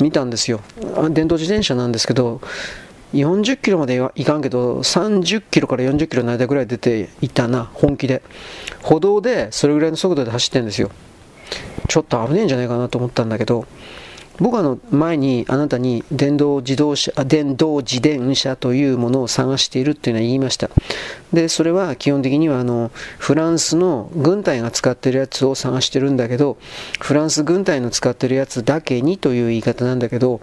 [0.00, 0.60] 見たんですよ。
[1.10, 2.42] 電動自転車なんですけど、
[3.14, 8.22] 40キロまではいかんけど、30キロから40キロの間ぐらい出ていたな、本気で。
[8.82, 10.90] 歩道でそれぐらいの速度で走ってるんですよ。
[11.88, 13.66] ちょっと危ねえんじゃないかなと思ったんだけど、
[14.40, 20.70] 僕はの前にあなたに電動自動車、電動自転車というものを探しているっていうのは言いました。
[21.32, 26.56] で、それは基本的にはあのフランスの軍隊が使ってるやつを探してるんだけど、
[27.00, 30.40] フランス軍隊の使ってるやつだけにという言い方なんだけど、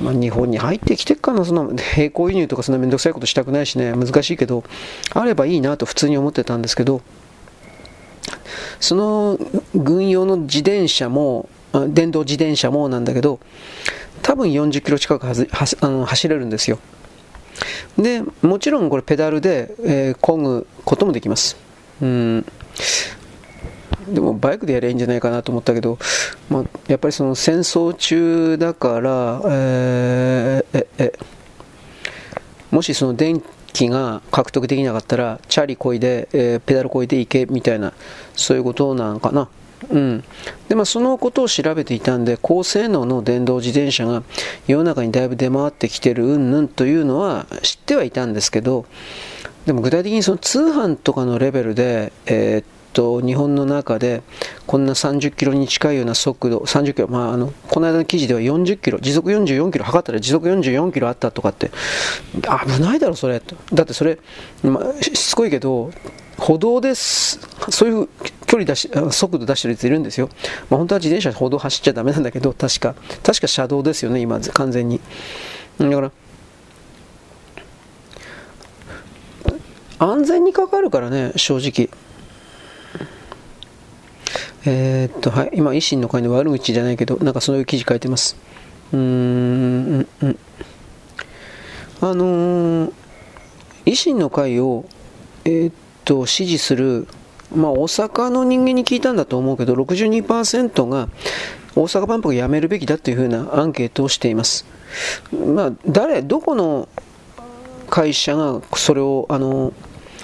[0.00, 4.64] まあ、日本に入ってきてっかな、その並行輸入とかそんなめんどくさいことしたくないしね、難しいけど、
[5.14, 7.00] あればいいなと普通に思ってたんですけど、
[8.78, 9.38] その
[9.74, 11.48] 軍用の自転車も、
[11.88, 13.40] 電動自転車もなんだけど、
[14.22, 15.48] 多分40キロ近くはず
[15.80, 16.78] あの走れるんですよ。
[17.98, 21.56] で、もちろんこれペダルで、えー、漕ぐこともできます。
[22.00, 22.46] うん
[24.08, 25.98] でもバイクでやればいいんじゃないかなと思ったけど、
[26.48, 31.12] まあ、やっぱりその戦争中だから、えー、ええ
[32.70, 37.92] もしその電機が獲得できなかったらチャリこいで、えー、ペダルこいで行けみたいな
[38.34, 39.48] そういうことなんかな。
[39.88, 40.24] うん
[40.68, 44.22] でまあ、そのことを調べていたんで高性能の電動自転車が
[44.66, 48.84] 世の中にだいぶ出回ってきてるうんぬんというのは知ってはいたんですけど
[49.64, 54.22] でも具体的にその通販とかのレベルで、えー、っと日本の中で
[54.66, 61.70] こんな30キロに近いような速度30キロ、まあ、あのこの間の記事では40キロ時速44キロ測ったら時速44キロあったとかって
[62.32, 63.40] 危ないだろそれ。
[63.72, 64.18] だってそれ、
[64.62, 65.90] まあ、しつこいけど
[66.38, 68.08] 歩道ですそういう
[68.46, 70.28] 距離出し速度出してるやついるんですよ、
[70.70, 72.94] まあ、本当は自転車歩道走っちゃダメなんだけど確か。
[73.22, 75.00] 確か車道ですよね今完全に。
[75.78, 76.12] だから
[79.98, 81.90] 安全にかかるからね正直。
[84.66, 88.36] えー、っと、はい、今、維新の会の悪口じゃないけど、なんかそういう記事書いてます。
[88.92, 90.38] うーん、うん、
[92.02, 92.92] あのー、
[93.86, 94.84] 維新の会を、
[95.44, 97.08] えー、っと、支持する、
[97.54, 101.08] まあ、大阪の人間に聞いたんだと思うけど、62%が
[101.74, 104.66] 大阪万博やめるべきだというふうなアンケートをしています。
[105.54, 106.88] まあ、誰、どこの
[107.88, 109.72] 会社がそれを、あの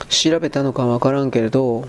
[0.09, 1.89] 調べたのかわからんけれど、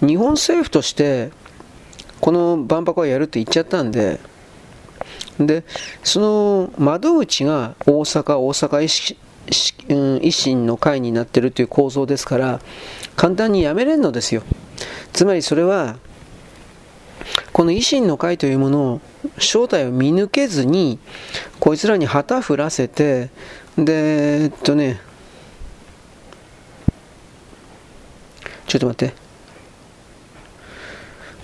[0.00, 1.30] 日本政府として
[2.20, 4.20] この万博はやるって言っちゃったんで
[5.38, 5.64] で
[6.02, 9.16] その窓口が大阪大阪
[9.48, 12.60] 維新の会になってるという構造ですから
[13.16, 14.42] 簡単にやめれんのですよ。
[15.12, 15.96] つまりそれは
[17.52, 19.00] この維新の会というものを
[19.38, 20.98] 正体を見抜けずに
[21.60, 23.30] こいつらに旗振らせて
[23.76, 25.00] でえっとね
[28.66, 29.21] ちょっと待って。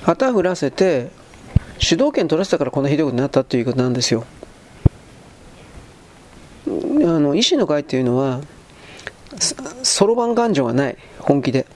[0.09, 1.11] 旗振らせて
[1.79, 4.25] 主導権取らせたからこんなひどいことになったということなんですよ。
[6.67, 8.41] あの維新の会っていうのは
[9.83, 11.67] そろばん勘定がない本気で。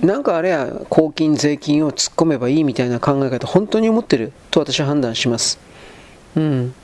[0.00, 5.60] なんかあれや公金税金を突っ込めばいいみたいな考え方本当に思ってると私は判断します。
[6.34, 6.74] うん。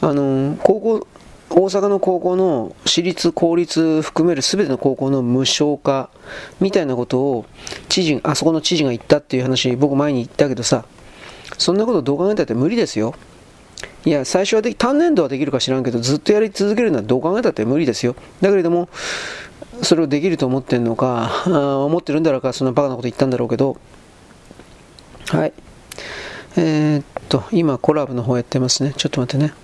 [0.00, 1.06] あの高校
[1.50, 6.10] 大阪の高校の私立、公立含める全ての高校の無償化
[6.60, 7.46] みたいなことを
[7.88, 10.84] 知事、あそこの知事が言ったっていう話、僕前に言ったけどさ、
[11.58, 13.14] そんなことどう考えたって無理ですよ。
[14.04, 18.16] いや、最初はでき、単年度はできるか知らんけど、ずっとやり続けるのはどう考えたって無理ですよ。
[18.40, 18.88] だけれども、
[19.82, 23.76] それをできると思ってんのか、あ 思ってるんだろうか、そんなバカなこと言ったんだろうけど、
[25.28, 25.52] はい。
[26.56, 28.94] えー、っと、今コラボの方やってますね。
[28.96, 29.54] ちょっと待ってね。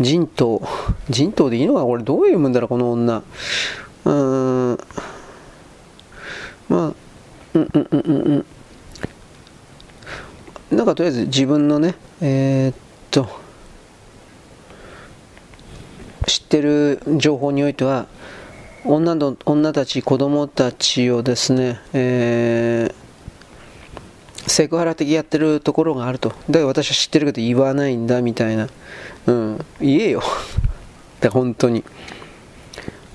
[0.00, 0.62] 人頭。
[1.08, 3.22] 人頭でいいのかこれどういうもんだろう、この女。
[4.04, 4.78] うーん。
[6.68, 6.94] まあ、
[7.54, 8.44] うんうんうんうん
[10.70, 10.76] うん。
[10.76, 12.74] なんかとりあえず自分のね、えー、っ
[13.10, 13.28] と、
[16.26, 18.06] 知ってる情報においては、
[18.84, 23.04] 女の女たち、子供たちをですね、えー
[24.46, 26.28] セクハラ的やってるところがあると。
[26.28, 28.68] だから私は知ってるけど言わないんだみたいな。
[29.26, 29.64] うん。
[29.80, 30.22] 言えよ。
[31.20, 31.84] だ本当に。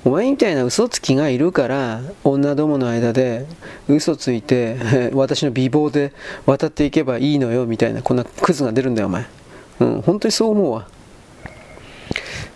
[0.06, 3.46] お前みたいな嘘つきがいるから女どもの間で
[3.90, 4.78] 嘘ついて
[5.14, 6.14] 私の美貌で
[6.46, 9.26] 渡っていけばいいのよみたいなこんなクズが出るんだよお前。
[9.80, 10.02] うん。
[10.02, 10.88] 本当にそう思うわ。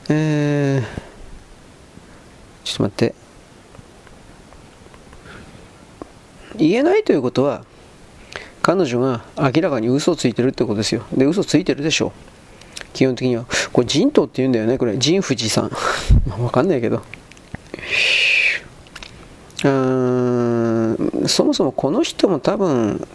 [0.09, 0.83] えー、
[2.63, 3.15] ちょっと待って。
[6.55, 7.63] 言えないということは
[8.61, 11.03] 彼女が明らかに嘘ついてるってことですよ。
[11.13, 12.32] で、嘘ついてるでしょう。
[12.93, 13.45] 基本的には。
[13.71, 14.97] これ、人頭って言うんだよね、これ。
[14.97, 15.71] 神富士さん。
[16.41, 16.97] わかんないけど。
[16.97, 23.05] うーん、そもそもこの人も多分、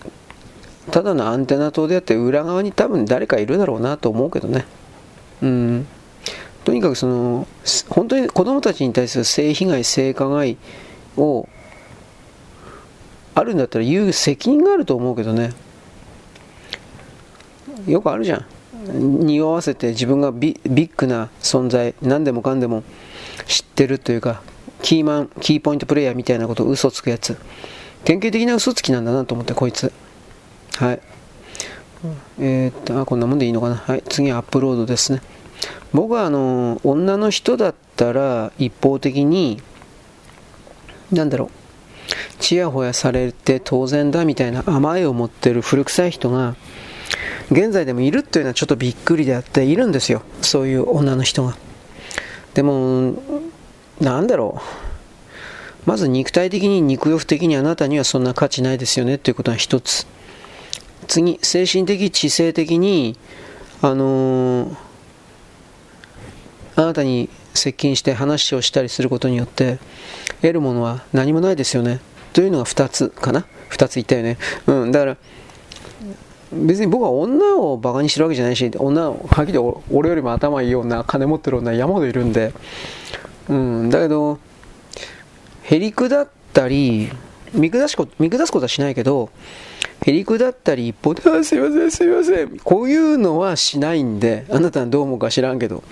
[0.91, 4.65] ただのアンテナ塔であって裏側に多分誰かいるだろうなと思うけどね。
[5.43, 5.87] うん。
[6.65, 7.47] とにかくその、
[7.89, 10.57] 本当に子供たちに対する性被害、性加害
[11.17, 11.49] を
[13.39, 15.53] あるんだったら言う責任があると思うけどね
[17.87, 18.47] よくあるじゃん
[18.93, 22.83] 匂わせて自分がビビッグな存在何でもかんでも
[23.47, 24.43] 知ってるというか
[24.83, 27.37] キーマンキーポイントプレイヤーみたいなことを嘘つくやつ。
[28.05, 29.93] 典型的な嘘つきなんだなと思ってこいつ。
[30.77, 31.01] はい。
[32.39, 33.75] えー、っとあこんなもんでいいのかな。
[33.75, 34.03] はい。
[34.09, 35.21] 次アップロードですね。
[35.93, 39.61] 僕はあの女の人だったら一方的に
[41.11, 41.51] なんだろう。
[42.39, 46.55] ちやほやされて当然だみたいな甘えを持ってる古臭い人が
[47.51, 50.23] 現在でもいるっていうのはちょっとびっくりであっているんですよ。
[50.43, 51.57] そういう女の人が。
[52.55, 53.15] でも
[54.01, 54.89] なんだろう。
[55.87, 60.07] まず肉体的に肉欲的にあなたにはそんな価値ないですよねっていうことが一つ。
[61.07, 63.17] 次精神的知性的に
[63.81, 64.77] あのー、
[66.77, 69.79] あなたに接近して話をしたりすることによって
[70.43, 72.01] 得るものは何もないですよね。
[72.35, 73.47] というのが2つかな。
[73.71, 74.37] 2つ言ったよね。
[74.67, 75.17] うんだから
[76.53, 82.53] 別に僕は女をバカにしてるわけじゃないし女をはっきり俺よりも頭いい女金持ってる女山ほどいるんで。
[83.49, 84.39] うんだけど
[85.63, 87.11] へりくだったり
[87.53, 89.31] 見下し見下すことはしないけど
[90.01, 92.59] へりくだったり一方で、あ、すいません、すいません。
[92.61, 95.83] こういうのはしないんで、あなたはどう思うか知らんけど、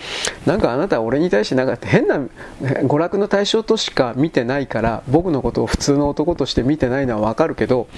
[0.46, 2.20] なんかあなたは俺に対してなんか変な
[2.60, 7.88] 娯楽の対象としか見てないから、僕のことを普通の男として見てないのはわかるけど、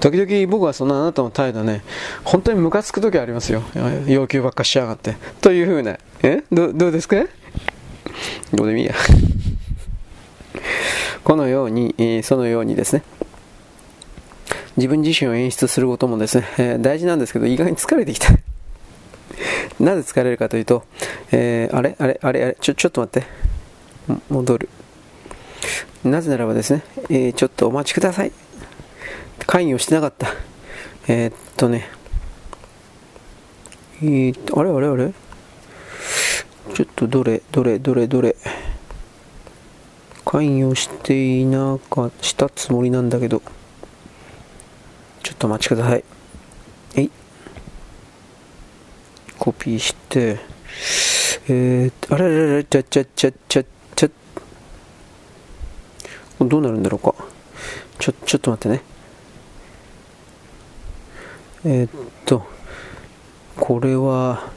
[0.00, 1.84] 時々僕はそのあなたの態度ね、
[2.24, 3.62] 本当にムカつく時ありますよ。
[4.06, 5.16] 要求ばっかしやがって。
[5.40, 6.42] というふうな、え？
[6.50, 7.16] どどうですか？
[8.52, 8.94] どうでもいいや。
[11.24, 13.04] このように、そのようにですね、
[14.76, 18.28] 自分自身を演出することもですね、えー、大事なんですけど、意外に疲れてきた。
[19.78, 20.84] なぜ疲れるかというと、
[21.30, 23.26] えー、あれあれあれあれちょ、ちょっと待って。
[24.30, 24.68] 戻る。
[26.04, 28.32] なぜならばですね、えー、ちょっとお待ちください。
[29.46, 30.28] 会議をしてなかった。
[31.08, 31.88] えー、っとね、
[34.02, 35.12] えー、っと、あれあれあれ？
[36.74, 38.36] ちょっとどれ、どれ、どれ、どれ？
[40.24, 43.42] 会議をしていなかったつもりなんだけど。
[45.22, 46.04] ちょっとお待ちください。
[46.96, 47.10] えい。
[49.38, 50.38] コピーして、
[51.48, 54.08] えー、あれれれ、ちゃちゃちゃちゃちゃ、
[56.40, 57.14] どうなるんだろうか。
[57.98, 58.82] ちょ、ちょっと待ってね。
[61.64, 61.90] えー、っ
[62.26, 62.44] と、
[63.56, 64.50] これは、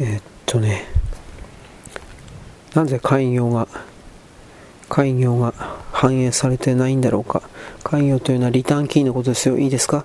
[0.00, 0.86] えー、っとね、
[2.74, 3.68] なぜ開業が、
[4.92, 5.54] 開業が
[5.90, 7.40] 反映されてないんだろうか。
[7.82, 9.56] 開業というのはリターンキーのことですよ。
[9.56, 10.04] いいですか？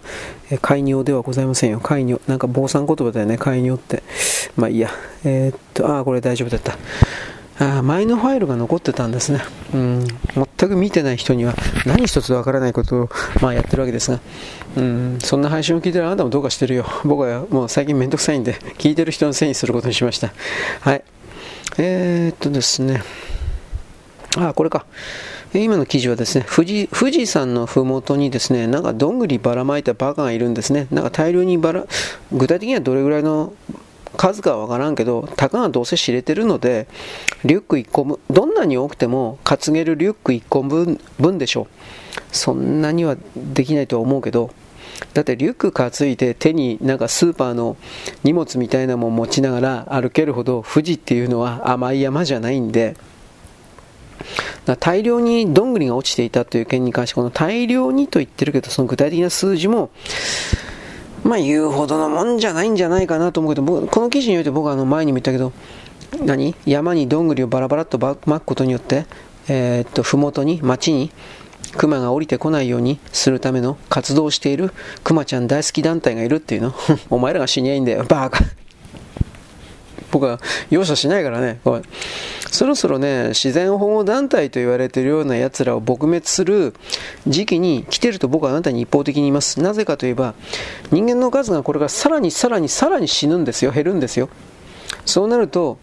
[0.49, 1.81] え開業ではございませんよ。
[1.81, 2.21] 開業。
[2.25, 3.37] なんか坊さん言葉だよね。
[3.37, 4.01] 開業って。
[4.55, 4.89] まあいいや。
[5.25, 6.77] えー、っと、ああ、これ大丈夫だった。
[7.59, 9.41] あ前のファイルが残ってたんですね。
[9.73, 10.07] うん。
[10.57, 11.53] 全く見てない人には
[11.85, 13.09] 何一つわからないことを、
[13.41, 14.21] まあ、やってるわけですが。
[14.77, 15.17] うん。
[15.21, 16.85] そんな配信を聞いてるあなたもどうかしてるよ。
[17.03, 20.31] 僕はもう最近めんどくさいんで、聞いてる人のせいにすることにしました。
[20.79, 21.03] はい。
[21.77, 23.01] えー、っとですね。
[24.37, 24.85] あ、これか。
[25.53, 30.87] 今の記事はですね、富士富士山のふもとにですね、なんかどんぐりばらまいたバカがいるんですね。
[30.91, 31.85] なんか大量にばら、
[32.31, 33.53] 具体的にはどれぐらいの
[34.17, 36.87] 数かはわからんけど、たかがどうせ知れてるので、
[37.45, 41.67] リュック1個分、どんなに多くても担げるリュック1個分分でしょう。
[42.31, 44.51] そんなにはできないとは思うけど、
[45.13, 47.77] だってリュック担いで手になんかスーパーの
[48.23, 52.95] 荷物みたいなもん持ちながら歩けるほど富士っていうのは甘い山じゃないんで、
[54.79, 59.89] 大量にどんぐりが落ちていたという件に関して、この大量にと言ってるけど、その具体的な数字も、
[61.23, 65.51] まあ言うほどのもんじゃないんじゃないかなと思うけど、僕この記事において僕はあの前にも言ったけど、
[66.23, 66.55] 何？
[66.65, 69.05] 山にどんぐりをバラバラっと巻くことによって、
[69.47, 71.11] えー、っと、ふもとに、町に、
[71.75, 74.71] 熊が降りてこないようにするための活動をしている
[75.03, 76.73] 熊ちゃん大好き団体がいるっていうの。
[77.09, 78.43] お前らが死にゃいいんだよ、バーカ。
[80.11, 80.39] 僕は
[80.69, 81.59] 容赦しないからね。
[82.49, 86.73] そろそろね、自然保護団体と言われているような奴らを撲滅する
[87.27, 89.59] 時期に来てると僕はあなたに一方的に言います。
[89.61, 90.33] なぜかといえば、
[90.91, 94.29] 人間の数がこれからさらにさらにさらに死ぬんですよ、減るんですよ。
[95.05, 95.77] そうなると、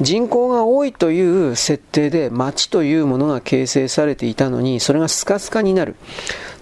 [0.00, 5.94] 人口が多いという設定で町というものが形成されていたのに、それがスカスカになる。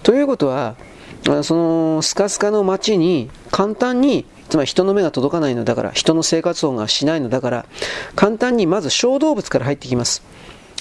[0.02, 0.76] ということは、
[1.42, 7.64] そのスカスカの町に簡単につまり人の目が届かないのだから、人の生活音がしないのだから、
[8.14, 10.22] 簡単にまず小動物から入ってきます。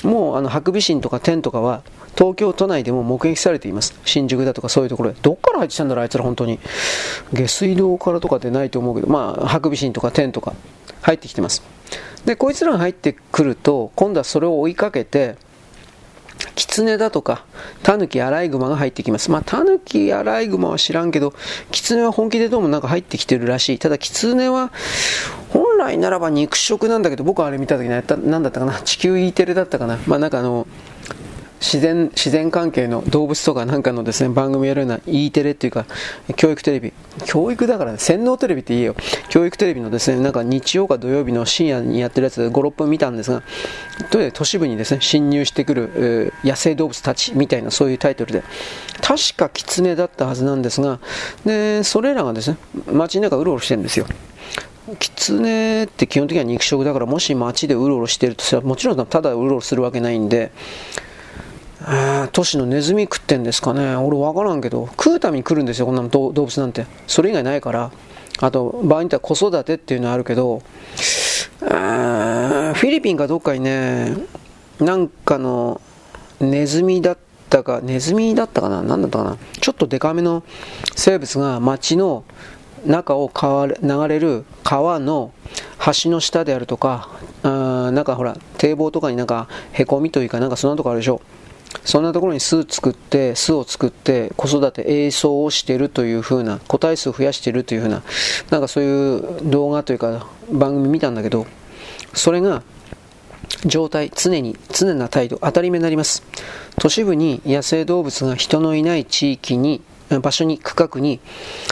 [0.03, 1.81] もうあのハクビシンとかテンとかは
[2.17, 3.97] 東京都内でも目撃されています。
[4.03, 5.19] 新宿だとかそういうところで。
[5.21, 6.59] どっから入ってきたんだろう、あいつら本当に。
[7.31, 10.53] 下水道からとかでないと思うけど、まあ、ハクビシンとかテンとか
[11.01, 11.63] 入ってきてます。
[12.25, 15.37] で、こいつらが入ってくると、今度はそれを追いかけて、
[16.55, 17.45] キツネだとか、
[17.83, 19.31] タヌキ、アライグマが入ってきます。
[19.31, 21.33] まあ、タヌキ、アライグマは知らんけど、
[21.71, 23.79] キツネは本気でどうもなんか入ってきてるらしい。
[23.79, 24.71] ただ、キツネは、
[25.49, 28.73] 本来ならば肉食なんだけど、僕はあれ見た時に何だったかな？
[28.81, 29.97] 地球 E テレだったかな？
[30.07, 30.67] まあ、なんかあの、
[31.61, 35.85] 自然、自然関係の動物とかなんかのですね、番組やるような E テレっていうか、
[36.35, 36.91] 教育テレビ。
[37.25, 38.95] 教育だからね、洗脳テレビって言えよ。
[39.29, 43.43] 教育テレビのですね、なんか日曜か土曜日の深夜にやってるやつ5、6分見たんですが、
[44.33, 48.43] 都市部にですね、侵入してくる、野生動物たちみたいなそういうタイトルで、
[48.99, 50.99] 確かキツネだったはずなんですが、
[51.45, 52.57] で、それらがですね、
[52.91, 54.07] 街の中うろうろしてるんですよ。
[54.97, 60.51] キツネって基本的には肉食だからもし街でうろうろしてるとしたらもちろんただうろうろするわけないんで
[61.81, 63.95] えー、都市のネズミ食ってんですかね。
[63.95, 66.85] 俺分からんけど食うために来るんですよこんな動物なんて。
[67.07, 67.91] それ以外ないから。
[68.39, 70.61] あと場合によっては子育てっていうのはあるけど、
[71.59, 74.15] フィリピンかどっかにね
[74.79, 75.81] なんかの
[76.39, 77.17] ネズミだっ
[77.49, 78.81] たかネズミだったかな？
[78.81, 79.37] 何だったかな？
[79.59, 80.43] ちょっとデカめの
[80.95, 82.23] 生物が街の
[82.85, 85.33] 中を流れる川の
[86.03, 87.09] 橋の下であるとか、
[87.43, 91.21] あなんかほら、堤防とかになんかへこみというか、なんかそんなとこあるでしょ。
[91.83, 98.03] そんなところに巣作って、巣を作って子育て、営巣をしているというふうな、個体数を増やしているというふうな、
[98.49, 101.47] なんかそういう動画というか番組見たんだけど、
[102.13, 102.63] それが
[103.65, 106.23] 状態、常に、常な態度、当たり前になります。
[106.79, 109.81] 都市部に野生動物が人のいない地域に、
[110.21, 111.19] 場所に、区画に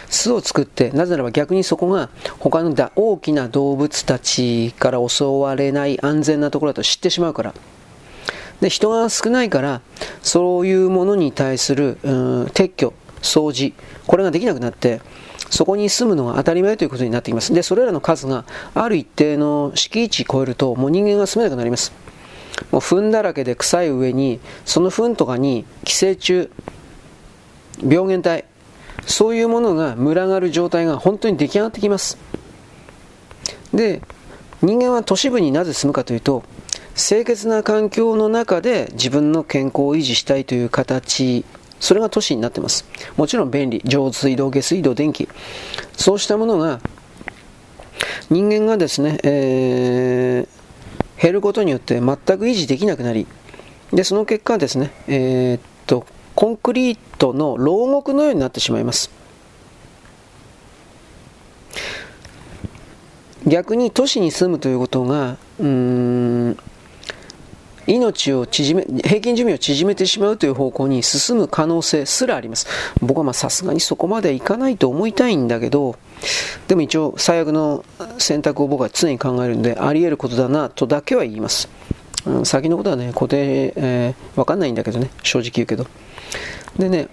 [0.09, 7.53] 巣を作って、なぜならば逆にそこが他の大きな動物たちから襲われない安全なところだと知ってしまうから。
[8.61, 9.81] で人が少ないから
[10.21, 13.73] そういうものに対する、うん、撤去掃除
[14.07, 15.01] これができなくなって
[15.49, 17.53] そこに住むのが当たり前ということになってきます。
[17.53, 18.45] でそれらの数が
[18.75, 21.91] ある一定の敷地超えるともう人間が住めなくなります。
[22.71, 26.49] もう糞だらけで臭い上にその糞とかに寄生虫
[27.81, 28.45] 病原体
[29.07, 32.17] そういうものが群がる状態が本当に出来上がってきます。
[33.73, 34.01] で
[34.61, 36.43] 人間は都市部になぜ住むかというと
[36.99, 41.45] 清潔な環境の中で自分の健康を維持したいという形
[41.79, 42.85] それが都市になってます。
[43.15, 43.81] もちろん便利。
[43.85, 45.29] 上水道下水道電気。
[45.95, 46.81] そうしたものが
[48.29, 53.27] 人間がですね、えー、減ることによって全く維持できなくなり
[53.93, 59.09] でその結果ですね、えー、っとコンクリートの牢獄のようになってしまいます。
[63.47, 66.57] 逆に都市に住むということがうーん
[67.89, 72.67] 命を縮め、平均寿命を縮めてしまうという方向に進む可能性すらあります。
[73.01, 75.95] 僕はまさすがにそこまでいかないと思いたいんだけど、
[76.67, 77.83] でも一応最悪の
[78.19, 81.67] 選択を僕は常に考えるんで、あり得ることだなとだけは言います。
[82.25, 85.87] うん、先のことはね、固定、えー、わかんないんだけどね、正直言うけど。
[86.77, 87.07] でね、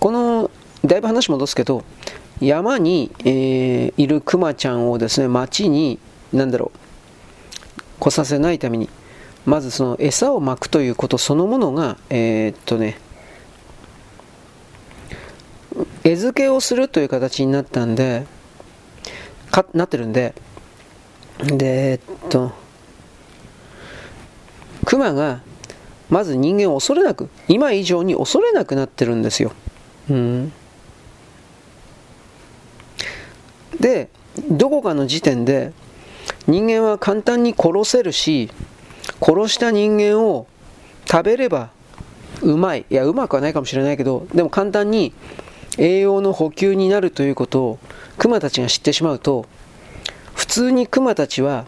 [0.00, 0.50] この、
[0.84, 1.84] だいぶ話戻すけど、
[2.40, 5.98] 山に、えー、いるクマちゃんをですね、町に、
[6.32, 6.78] なんだろう、
[8.00, 8.88] 来させないために、
[9.50, 12.96] まずその餌をまくということそのものが、えー、っとね、
[16.04, 18.26] 餌付けをするという形になったんで、
[19.50, 20.34] かなってるんで、
[21.40, 22.52] で、えっと、
[24.84, 25.40] クマが
[26.10, 29.50] まず人間を恐れなく、今以上に恐れなくなってるんですよ。
[30.08, 30.52] うん、
[33.80, 34.10] で、
[34.48, 35.72] どこかの時点で
[36.46, 38.48] 人間は簡単に殺せるし、
[39.20, 40.46] 殺した人間を
[41.10, 41.70] 食べれば
[42.42, 42.86] うまい。
[42.88, 45.12] いや、うまくはないかもしれないけど、でも簡単に
[45.78, 47.78] 栄養の補給になるということを
[48.18, 49.46] クマたちが知ってしまうと、
[50.34, 51.66] 普通にクマたちは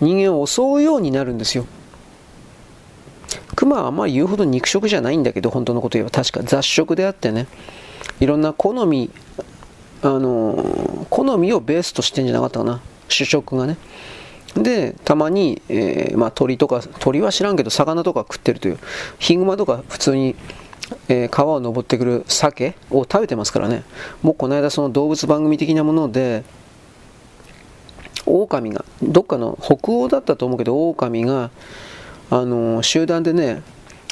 [0.00, 1.66] 人間を襲うようになるんですよ。
[3.56, 7.46] クマはあんまり言うほど肉食じゃないんだけど、本当のこと言えば確か雑食であってね、
[8.20, 9.10] いろんな好み、
[10.02, 13.76] あの、好みをベースとしてんじゃなかったかな、主食がね。
[14.54, 18.78] で、たまに、えー、まあ、鳥とか、鳥は知らんけど、魚とか食ってるという、
[19.18, 20.34] ヒグマとか普通に、
[21.08, 23.84] えー、川を登ってくる鮭を食べてますからね。
[24.22, 26.42] もうこの間その動物番組的なもので、
[28.26, 31.50] 狼が、どっかの北欧だったと思うけど、狼が、
[32.30, 33.62] あのー、集団でね、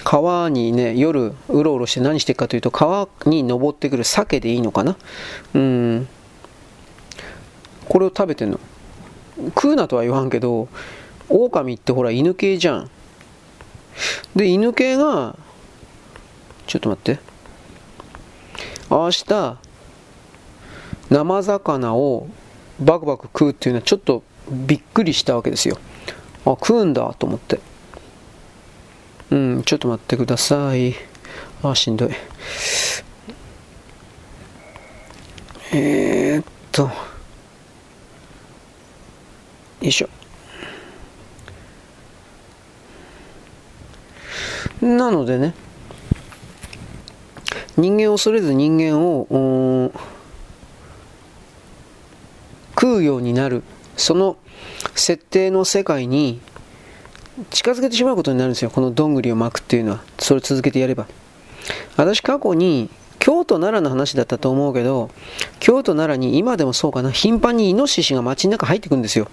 [0.05, 4.97] 川にね、夜うろうろして何してるかというと、川に登ってくる鮭でいいのかな
[5.55, 6.09] うん。
[7.89, 8.61] これを食べてんの。
[9.47, 10.69] 食うなとは言わんけど、
[11.29, 12.91] 狼ってほら犬系じゃん。
[14.35, 15.37] で、犬系が、
[16.67, 17.21] ちょっと待って。
[18.91, 19.59] 明日、
[21.11, 22.29] 生魚を
[22.81, 25.79] バクバク食うっていうのはちょっとびっくりしたわけですよ。
[26.45, 27.61] あ食うんだと思って。
[29.31, 30.95] うんちょっと待ってください。
[31.63, 32.11] あしんどい。
[35.73, 36.91] えー、っと。
[39.81, 40.09] よいしょ
[44.85, 45.55] なのでね
[47.77, 49.93] 人間を恐れず人間を
[52.75, 53.63] 食うようになる。
[53.97, 54.37] その
[54.95, 56.41] 設定の世界に
[57.51, 58.71] 近づけてしまうことになるんですよ。
[58.71, 60.01] このどんぐりを巻くっていうのは。
[60.19, 61.07] それを続けてやれば。
[61.97, 65.11] 私過去に京都奈良の話だったと思うけど
[65.61, 67.11] 京都奈良に今でもそうかな。
[67.13, 69.29] 頻繁にイノシシが街の中入ってくるんですよ。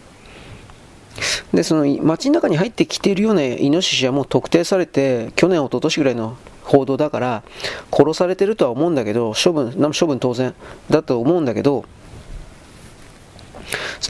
[1.53, 7.43] でその街の中に入ってきているようなイノシシはもう特定されて去年一昨年ぐらいの報道だから
[7.91, 10.53] 殺されてるとは思うんだけど処分処分当然
[10.89, 11.85] だと思うんだけど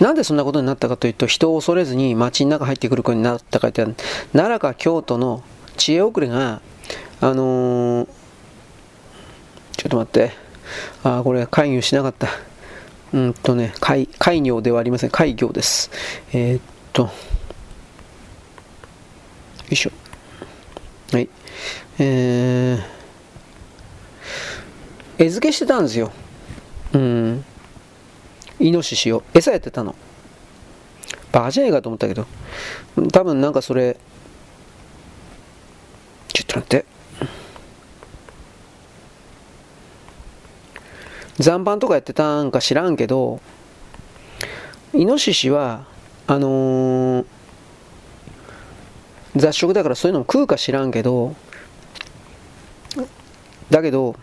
[0.02, 3.86] なんでそんなことになったかというと人を恐れずに街の中入ってくることになったかって
[4.34, 5.44] 奈良か京都の
[5.78, 6.62] 知恵遅れが
[7.22, 8.08] あのー、
[9.78, 10.46] ちょっと待って。
[11.04, 12.28] あこれ会議をしなかった。
[13.14, 15.10] うんとね会会業ではありません。
[15.10, 15.92] 会業です。
[16.34, 16.62] えー、
[16.96, 17.04] と。
[17.04, 17.10] よ
[19.70, 19.92] いしょ。
[21.12, 21.30] はい。
[22.00, 26.12] えー、餌付けしてたんですよ。
[26.94, 27.46] うん。
[28.60, 29.24] イノシシを。
[29.34, 29.94] 餌やってたの。
[31.34, 32.26] バカじゃねえかと思ったけど。
[33.12, 33.98] 多分なんかそれ。
[36.32, 36.86] ちょっと待って。
[41.40, 43.42] 残飯とかやってたんか知らんけど
[44.94, 45.86] イノシシは
[46.28, 47.26] あのー、
[49.36, 51.36] 雑食だからそういうのも食うか知らんけど
[53.70, 54.16] だけど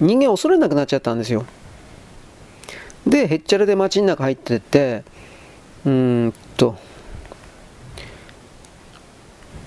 [0.00, 1.44] 人間恐れなくなっちゃったんですよ。
[3.06, 5.02] でへっちゃらで街の中入ってって
[5.84, 6.76] うーんと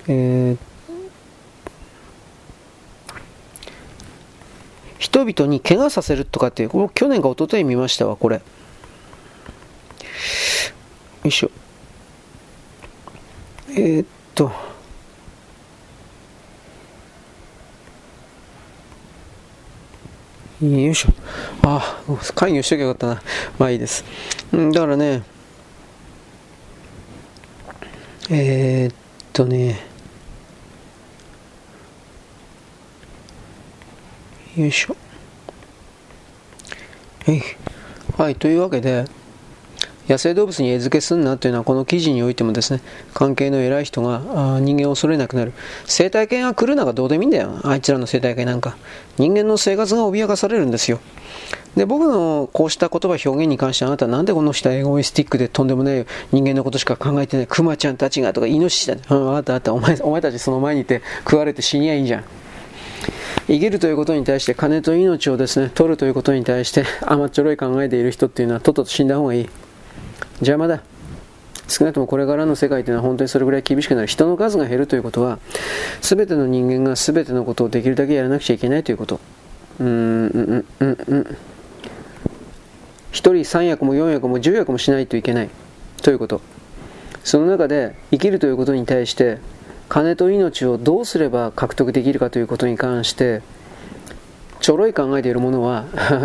[0.08, 0.58] えー、
[4.98, 8.36] 人々に怪我させるとかっていうこれ去年か一昨日見ましたわこれ。
[8.36, 8.42] よ
[11.24, 11.50] いしょ。
[13.74, 14.52] えー、っと
[20.60, 21.08] よいしょ。
[21.62, 23.22] ああ、会議しときゃよかったな。
[23.58, 24.04] まあいいです。
[24.52, 25.22] うん、だからね、
[28.30, 28.96] えー、っ
[29.32, 29.80] とね、
[34.56, 34.96] よいしょ。
[37.24, 37.42] はい。
[38.18, 39.06] はい、というわけで、
[40.12, 42.82] 野生動物に餌付けすんなというのはこの記事においてもですね
[43.14, 45.54] 関係の偉い人が人間を恐れなくなる。
[45.86, 47.58] 生態系が来るのがどうでもいいんだよ。
[47.64, 48.76] あいつらの生態系なんか。
[49.16, 51.00] 人間の生活が脅かされるんですよ。
[51.76, 57.46] で僕のこうした言葉表現に関してあなたなんでこの人はエゴイスティックでとんでもない人間のことしか考えてない。
[57.46, 62.24] クマちゃんたちがとかイノシシだ、ね、うん、分かった分かったお前お前たちその前にいて食われて死にゃいいじゃん。
[63.46, 69.48] 生きるということに対して金と命をですね取るということに対して甘っちょろい考えている人っていうのはとっとと死んだ方がいい。
[70.42, 70.82] 邪魔だ。
[71.68, 74.06] 少なくともこれからの世界というのは本当にそれぐらい厳しくなる。
[74.06, 75.38] 人の数が減るということは
[76.00, 79.20] 全ての人間が全てのことをできるだけやらなくちゃいけないということ。
[79.80, 81.20] うーんうんうんうん。
[81.22, 81.34] 1
[83.12, 85.50] 人3役も4役も10役もしないといけない
[86.02, 86.40] ということ。
[87.22, 89.38] その中で生きるということに対して
[89.88, 93.42] 金と命をどうすれば獲得できるかということに関して
[94.62, 95.84] ちょろい考えているものは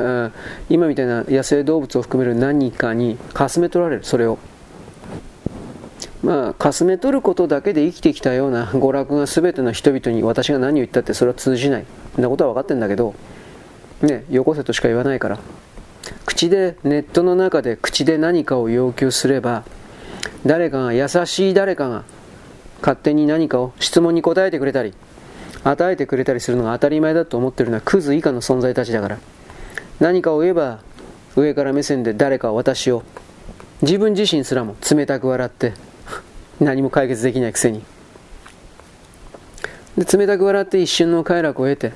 [0.69, 4.37] 今みたいな野生動物を含める何かにかすめ取られるそれを。
[6.23, 11.85] まあかすめ取ることだけで生きてきたような娯楽が全ての人々に私が何を言ったってそれは通じない。
[12.15, 13.13] そんなことは分かってんだけど
[14.01, 15.39] ねよこせとしか言わないから。
[16.25, 19.63] 口でネットの中で口で何かを要求すれば
[20.45, 22.03] 誰かが優しい誰かが
[22.81, 24.93] 勝手に何かを質問に答えてくれたり
[25.71, 29.17] 与えてくれたりするのが当たり前だと思ってるのはクズ以下の存在たちだから。
[29.99, 30.79] 何かを言えば
[31.35, 33.03] 上から目線で誰か私を
[33.81, 35.73] 自分自身すらも冷たく笑って
[36.59, 37.83] 何も解決できないくせに。
[39.97, 41.93] で冷たく笑って一瞬の快楽を得て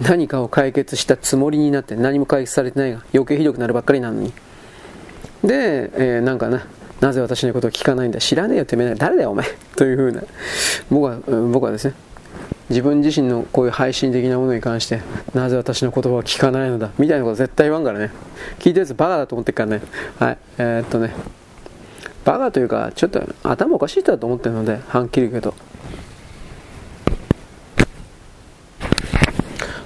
[0.00, 4.32] 何かを解決したつもりになって何も解決されてないが余計ひどくなるばっかりなのに。
[5.44, 6.66] で、えー、なんかな
[7.00, 8.94] なぜ私のことを聞かないんだ知らねえよてめえ。
[8.94, 9.46] 誰だよお前。
[9.76, 10.22] というふうな。
[10.90, 11.18] 僕は
[11.52, 11.94] 僕はですね
[12.68, 15.00] 自分自身のこういう配信的なものに関して
[15.34, 18.10] なぜ私の言葉を聞かないのだみたいなこと絶対言わんからね
[18.58, 19.82] 聞いたやつバカだと思ってっからね
[20.18, 21.14] はいえー、っとね
[22.24, 25.54] バカというかちょっと頭おかしい人だと思ってるのではっきり言うけど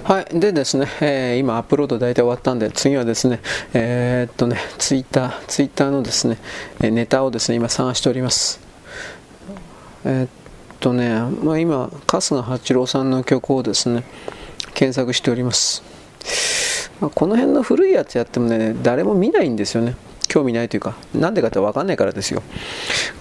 [0.03, 0.39] はい。
[0.39, 3.39] でですね、えー、今アップロード大体終わったんで、次はですね、
[3.73, 6.37] えー、っとね、ツイッター、ツイッターのですね、
[6.81, 8.59] ネタをですね、今探しております。
[10.03, 10.29] えー、っ
[10.81, 14.03] とね、まあ、今、春日八郎さんの曲をですね、
[14.73, 15.83] 検索しております。
[16.99, 19.95] まあ、この辺の古いやつやってもね、誰も見ないんですよね。
[20.27, 22.41] 興味ないというか、なんでかって分かんないからですよ。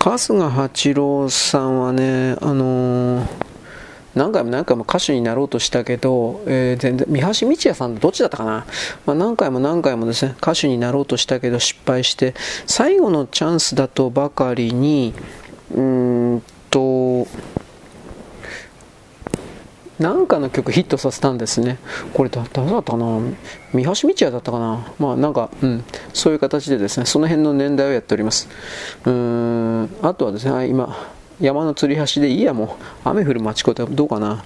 [0.02, 3.50] 春日八郎さんはね、あのー
[4.14, 8.66] 何回も何回も歌手になろうとしたけど、えー、全然三橋道也さんどっちだったかな、
[9.06, 12.34] まあ、何回も何回もですね歌手になろうとしたけど失敗して
[12.66, 15.14] 最後のチャンスだとばかりに
[15.72, 17.26] うーんと
[20.00, 21.76] なんかの曲ヒットさせたんですね。
[22.14, 23.20] これ誰だったかな。
[23.74, 24.92] 三橋道也だったかな。
[24.98, 25.84] まあなんか、うん、
[26.14, 28.48] そういう形でですね、その辺の年代をやっております。
[29.04, 30.96] うーん、あとはですね、今、
[31.38, 33.08] 山の吊り橋でいいやもう。
[33.08, 34.42] 雨降る町子ってどうかな。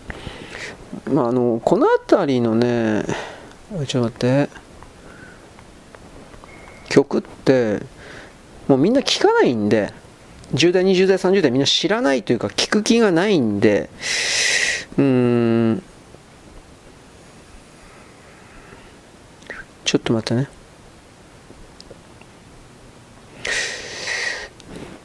[1.13, 3.05] まああのこの辺りのね
[3.87, 4.49] ちょっと待って。
[6.89, 7.81] 曲って
[8.67, 9.93] もうみんな聞かないんで。
[10.55, 13.91] 10代20代30代みんな知らないというか聞く気がないんで
[14.97, 15.83] うーん。
[19.85, 20.49] ちょっと待ってね。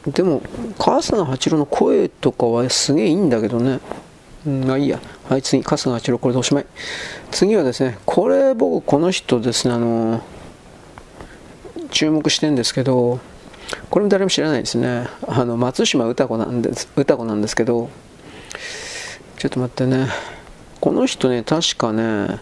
[0.07, 0.41] でも
[0.79, 3.79] 春日八郎の声とかはすげえいいんだけどね。
[4.45, 4.99] まあいいや。
[5.27, 6.65] はい次春日八郎これでおしまい。
[7.31, 10.23] 次はですねこれ僕この人ですねあの
[11.91, 13.19] 注目してんですけど
[13.89, 15.07] これも誰も知らないですね。
[15.27, 17.89] あの松島歌子なんです歌子なんですけど
[19.37, 20.07] ちょっと待ってね。
[20.79, 22.39] この人ね確かね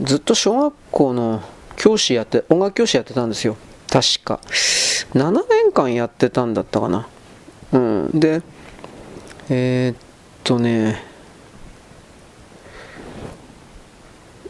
[0.00, 1.42] ずっと小学校の
[1.76, 3.56] 教師やって音楽教師やってたんですよ。
[3.88, 4.40] 確か。
[5.14, 7.08] 7年間やってたんだったかな。
[7.72, 8.10] うん。
[8.12, 8.42] で
[9.48, 9.96] えー、っ
[10.44, 11.02] とね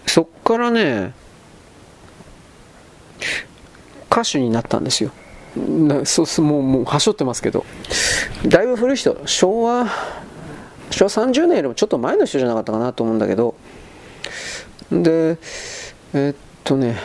[0.07, 1.15] そっからね
[4.11, 5.11] 歌手になったんですよ。
[5.57, 7.65] なそうすもうもうはしょってますけど。
[8.47, 9.87] だいぶ古い人昭和
[10.91, 13.55] 昭和30年よりもちょっと前の人じゃなかったかなと思うんだけど。
[14.91, 15.39] で
[16.15, 16.97] えー、っとね。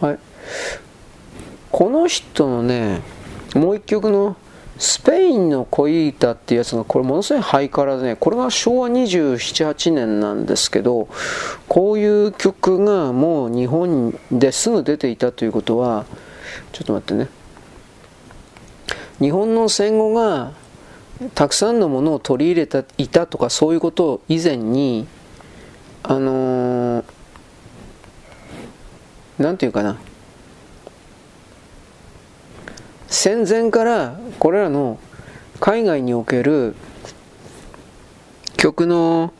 [0.00, 0.18] はい。
[1.70, 3.00] この人のね
[3.54, 4.36] もう一曲の
[4.80, 11.08] スペインの恋歌っていうやつがこれものすごいハイカラでねこれが昭和278年なんですけど
[11.68, 16.06] こういう曲がもう日本ですぐ出ていたということは
[16.72, 17.28] ちょっと待ってね。
[19.20, 20.52] 日本の戦後が
[21.34, 25.06] たくさんのものを取り入れていたとかそういうことを以前に
[26.02, 27.04] あのー
[29.38, 29.98] 何て言うかな
[33.10, 34.98] 戦前からこれらの
[35.58, 36.76] 海外における
[38.56, 39.34] 曲の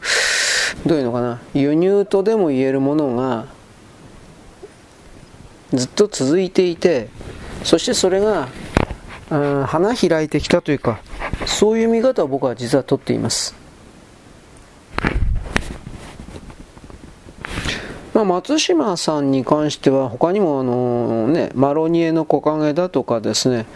[0.84, 3.46] どういうのかな輸入とでも言えるものが
[5.72, 7.08] ずっと続いていて
[7.62, 8.48] そしてそれが、
[9.30, 11.00] うん、花開いてきたというか
[11.46, 13.59] そういう見方を僕は実はとっています。
[18.12, 23.66] まあ、松島さんに関しては他にもあの、ね、マロニエの木陰だとかですね。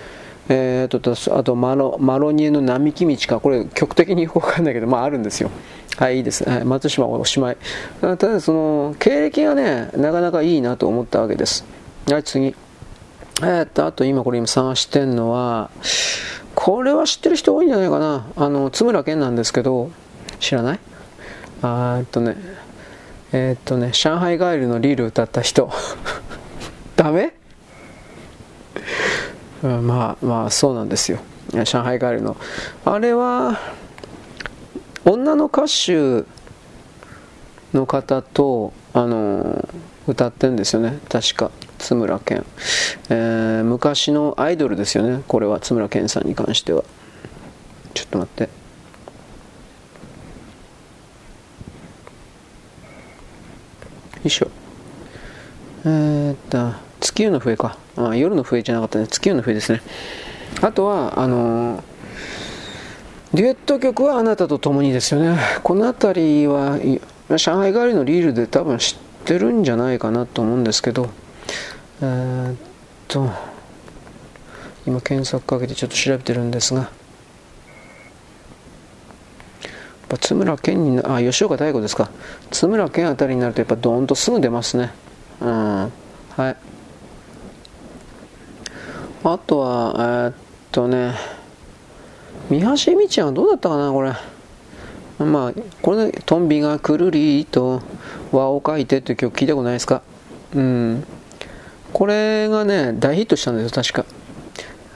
[0.49, 3.41] えーと、あとマロマロニエの並木道か。
[3.41, 5.51] これ曲的によくわかんないけどまああるんですよ。
[5.97, 7.57] はいいいです、はい、松島おしまい。
[8.01, 11.64] ただその経歴がねなかなかいいなと思ったわけです。
[12.11, 12.49] はい次。
[12.49, 15.70] えー、っとあと今これ今探してんのは
[16.55, 18.26] これは知ってる人多いんじゃないかな。
[18.37, 19.91] あの津村健なんですけど
[20.41, 20.80] 知らない？
[21.62, 22.37] あーっとね。
[23.37, 25.68] えー、っとね、上海ガエルのリール歌った人。
[26.95, 27.35] ダメ、
[29.61, 31.18] まあまあそうなんですよ。
[31.53, 32.37] 上海ガエルの。
[32.85, 33.59] あれは、
[35.05, 36.22] 女の歌手
[37.76, 39.68] の方と、あの
[40.07, 41.01] 歌ってんですよね。
[41.09, 41.51] 確か。
[41.78, 42.47] 津村健、
[43.11, 45.24] えー、昔のアイドルですよね。
[45.26, 46.85] これは津村健さんに関しては。
[47.95, 48.63] ちょっと待って。
[54.25, 54.49] よいしょ。
[55.85, 57.77] えー、っと、月夜の笛か。
[57.95, 59.07] あ夜の笛じゃなかったね。
[59.07, 59.83] 月夜の笛ですね。
[60.62, 61.83] あとは、あのー、
[63.35, 65.39] デュエット曲はあなたと共にですよね。
[65.62, 66.79] この辺りは、
[67.37, 71.11] 上海帰りのリールで多分知ってるんじゃないかなと思うんですけど、
[72.01, 72.57] えー、っ
[73.07, 73.31] と、
[74.87, 76.91] 今検索かけてちょっと調べてるんですが、
[80.14, 82.10] ぱ津村健にあ吉岡大吾ですか
[82.50, 84.92] 津村健あたりになるとやっぱドーンとすぐ出ますね
[85.40, 85.92] うん
[86.30, 86.56] はい
[89.24, 90.34] あとはえー、っ
[90.70, 91.14] とね
[92.50, 94.12] 三橋美智也はどうだったかなこれ
[95.18, 97.82] まあ、これね、トンビがくるりと
[98.32, 100.02] 輪を書いてっていう曲聞いたことないですか
[100.54, 101.04] うん。
[101.92, 104.04] これがね、大ヒットしたんですよ、確か。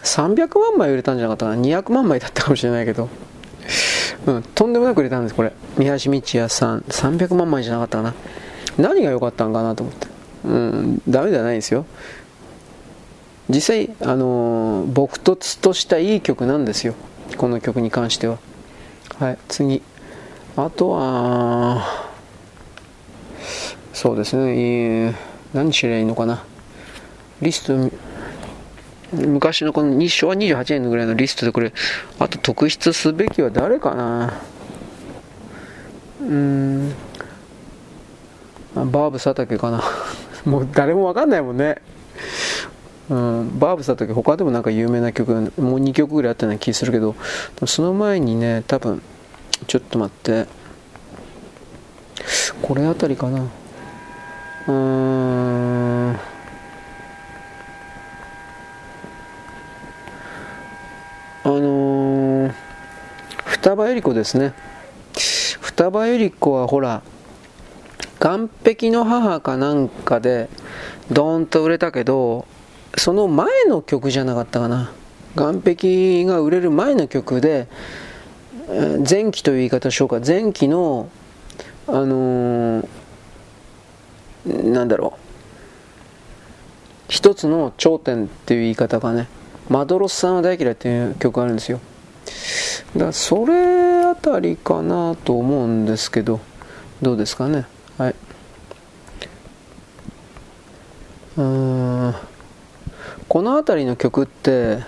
[0.03, 1.63] 300万枚売れたんじゃなかったかな。
[1.63, 3.09] 200万枚だったかもしれないけど。
[4.27, 5.53] うん、とんでもなく売れたんです、これ。
[5.77, 8.15] 三橋道也さん、300万枚じゃなかったかな。
[8.79, 10.07] 何が良かったんかなと思って。
[10.45, 11.85] うん、ダメではないですよ。
[13.49, 16.95] 実際、あのー、朴突としたいい曲なんですよ。
[17.37, 18.39] この曲に関しては。
[19.19, 19.83] はい、次。
[20.57, 22.09] あとは、
[23.93, 25.15] そうですねえ、
[25.55, 26.45] 何しりゃいいのかな。
[27.41, 27.91] リスト、
[29.13, 31.73] 昔のこの昭和28年ぐらいのリストでこれ、
[32.19, 34.41] あと特筆すべきは誰かな？
[36.21, 36.95] うーん、
[38.75, 39.83] バーブ佐竹かな。
[40.45, 41.77] もう誰もわかんないもんね。
[43.11, 47.17] うん、バーブ佐竹他でもなんか有名な曲もう2曲ぐらいあったような気するけど
[47.65, 49.01] その前にね多分
[49.67, 50.47] ちょっと待って
[52.61, 54.73] これあたりかなうー
[56.11, 56.19] ん
[61.45, 62.53] あのー、
[63.45, 64.53] 双葉百合子ですね。
[65.61, 67.03] 双葉百合子はほら
[68.21, 70.49] 岸壁の母かなんかで
[71.11, 72.47] ドーンと売れたけど
[72.97, 74.93] その前の曲じゃなかったかな。
[75.37, 77.69] 岸壁が売れる前の曲で
[79.09, 80.21] 前期という言い方でしょうか。
[80.25, 81.09] 前期の
[81.87, 82.89] あのー、
[84.47, 85.21] なんだろう。
[87.09, 89.29] 一つの頂点っていう言い方がね。
[89.69, 91.81] マドロスさんは大嫌いっていう曲があるんですよ。
[92.95, 96.41] だからそれあたりかなと思うんですけど
[97.03, 97.67] どうですかね？
[97.99, 98.15] はい。
[101.37, 102.15] うん。
[103.29, 104.79] この辺りの曲って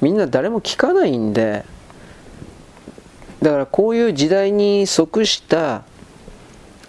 [0.00, 1.64] みんな誰も聴かないんで
[3.40, 5.84] だからこういう時代に即した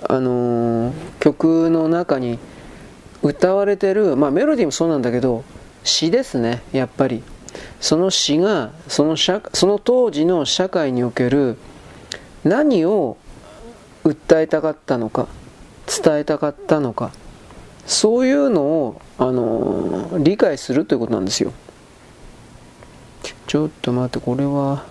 [0.07, 2.39] あのー、曲の中に
[3.21, 5.43] 歌われてる、まあ、メロディーもそうなんだけど
[5.83, 7.23] 詩ですねやっぱり。
[7.81, 11.57] その詩がその社その当時の社会における
[12.43, 13.17] 何を
[14.03, 15.27] 訴えたかったのか
[15.87, 17.11] 伝えたかったのか
[17.87, 21.51] そういうのを、あのー、理解するということなんですよ。
[23.47, 24.85] ちょっと待ってこれは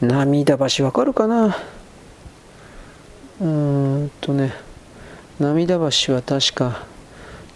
[0.00, 1.56] 涙橋わかるかな？
[3.40, 4.54] うーんとね
[5.40, 6.84] 涙橋は確か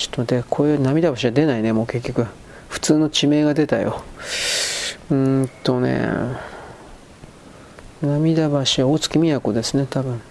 [0.00, 2.26] ちょっと待ってこういう涙橋は出ないねもう結局。
[2.70, 4.02] 普通の地名が出たよ。
[5.10, 6.08] うーんとね。
[8.00, 10.22] 涙橋は大月都ですね多分。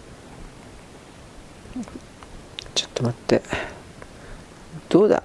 [2.73, 3.43] ちょっと待って。
[4.89, 5.21] どうだ？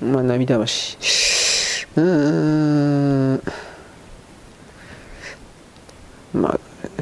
[0.00, 3.42] まあ涙橋うーん。
[6.32, 6.60] まあ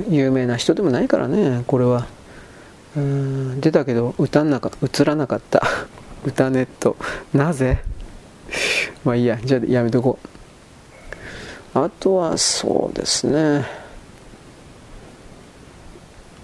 [0.09, 2.07] 有名な人でもないからねこれは。
[2.97, 3.61] うん。
[3.61, 5.63] 出たけど歌んなか映らなかった。
[6.25, 6.97] 歌ネット。
[7.33, 7.83] なぜ？
[9.05, 10.19] まあいいやじゃあやめとこ
[11.75, 11.79] う。
[11.79, 13.65] あとはそうですね。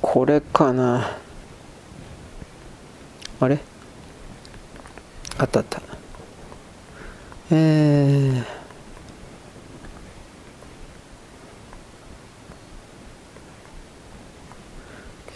[0.00, 1.16] これかな。
[3.40, 3.58] あれ？
[5.38, 5.82] あったあった。
[7.50, 8.55] えー。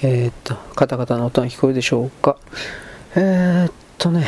[0.02, 2.36] えー、っと、カタカタの音が聞こえるでしょうか？
[3.16, 4.26] えー、っとね、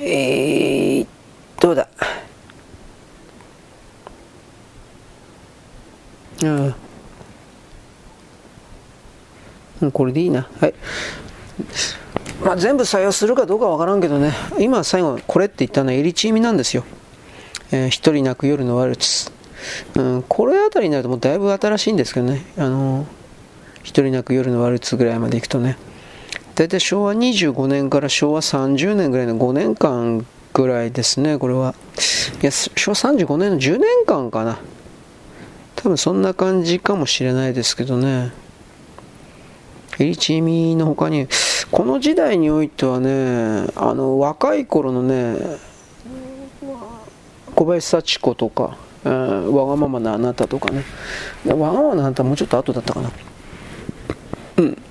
[0.00, 1.06] えー、
[1.60, 1.88] どうだ。
[6.42, 6.74] あ
[9.82, 9.90] あ。
[9.92, 10.48] これでいいな。
[10.60, 10.74] はい。
[12.42, 16.84] まあ、全部採用するかどうかわからんけどね、今最後、これって言ったのはエリチーミなんですよ。
[17.70, 19.30] えー、一人泣く夜のワルツ。
[19.96, 23.06] うん、これあたりになるともうだいぶ新しいんですけどね、あの、
[23.82, 25.76] 一人泣く夜のワルツぐらいまで行くとね、
[26.54, 31.74] 大体昭和25年から昭和30年ぐらいの5年間ぐらいですね、これは。
[32.42, 34.58] いや、昭和35年の10年間かな。
[35.76, 38.32] 多分そんな感じかもしれないですけどね。
[39.98, 41.28] エリチーミの他に、
[41.70, 45.36] この時代においてはね、あの、若い頃のね、
[47.54, 50.84] 小林幸子とか、うんわがままなあなたとかね。
[51.46, 53.10] わがままなあなたもうちょっと後だったかな。
[54.58, 54.82] うん。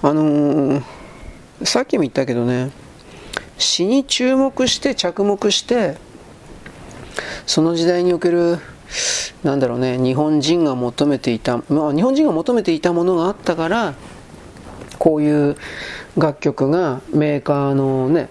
[0.00, 0.82] あのー、
[1.64, 2.70] さっきも言ったけどね
[3.58, 5.96] 詩に注目して着目して
[7.46, 8.58] その時代における
[9.42, 13.94] なんだろうね日本人が求めていた、まあ、日本人が求めていたものがあったから
[14.98, 15.56] こういう
[16.16, 18.28] 楽曲がメーカーのね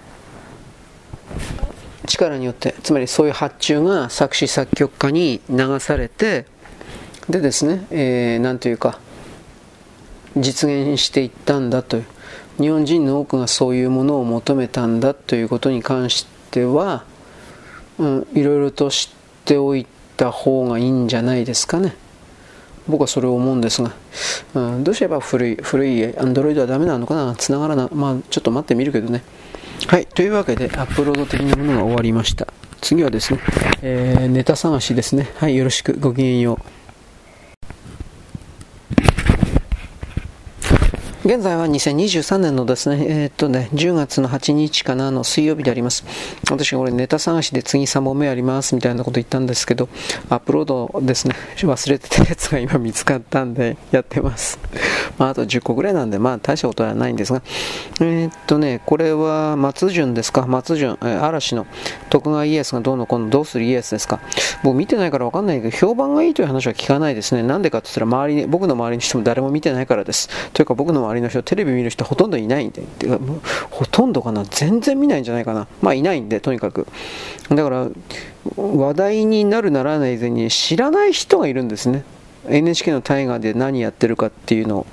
[2.07, 6.45] 力によって、つまりそういう発注が作詞作曲家に流されて、
[7.29, 8.99] でですね、えー、というか、
[10.35, 12.05] 実現していったんだという。
[12.59, 17.03] 日本人の多くがそういうものを求めたんだということに関しては、
[17.99, 19.85] うん、いろいろと知っておい
[20.15, 21.95] た方がいいんじゃないですかね。
[22.87, 23.91] 僕はそれを思うんですが、
[24.55, 27.35] うん、どうすれば古い、古い Android はダメなのかな？
[27.35, 27.89] 繋がらない。
[27.91, 29.23] まあ、ちょっと待ってみるけどね。
[29.85, 30.07] はい。
[30.07, 32.47] というわけで、アップロード的なものが終わりました。
[32.81, 33.39] 次はですね、
[33.81, 35.29] えー、ネタ探しですね。
[35.37, 35.55] はい。
[35.55, 35.97] よろしく。
[35.99, 36.76] ごきげんよう。
[41.27, 46.05] 現在は2023年のですね、えー、っとね、10月の8日かなの水曜日であります。
[46.49, 49.89] 私がこれネタ探しで次3本目ありますみたいなこと言ったんですけど、
[50.29, 54.57] アップロードですね、忘れてたやつが今見つかったんでやってます。
[55.17, 57.41] まあ、あと10個ぐらいなんで、まあ大したことはないんですが、
[57.99, 61.67] えー、っとね、これは松潤ですか、松潤、えー、嵐の
[62.09, 64.21] 徳川家康がどうのこうのどうする家康ですか？
[64.63, 67.43] 僕見てないからわかんないけど、評判がいいという話は聞かないですね。
[67.43, 70.29] なんでかって言ったら、周りに、僕の周りにしても誰も見てないからです。
[70.53, 73.19] というか僕の周りりの人、テレビ見る人ほとんどいないんで、てか
[73.69, 75.67] ほとんどかな、全然見ないんじゃないかな。
[75.81, 76.87] まあいないんで、とにかく。
[77.49, 77.87] だから、
[78.55, 82.03] 話題になるならない以前に知らない人がいるんですね。
[82.49, 84.85] NHK の大河で何やってるかっていうのを。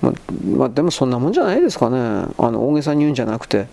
[0.00, 0.12] ま
[0.56, 1.98] まあ、でもそんなもんじゃないですかね。
[2.38, 3.66] あの大げさに言うんじゃなくて。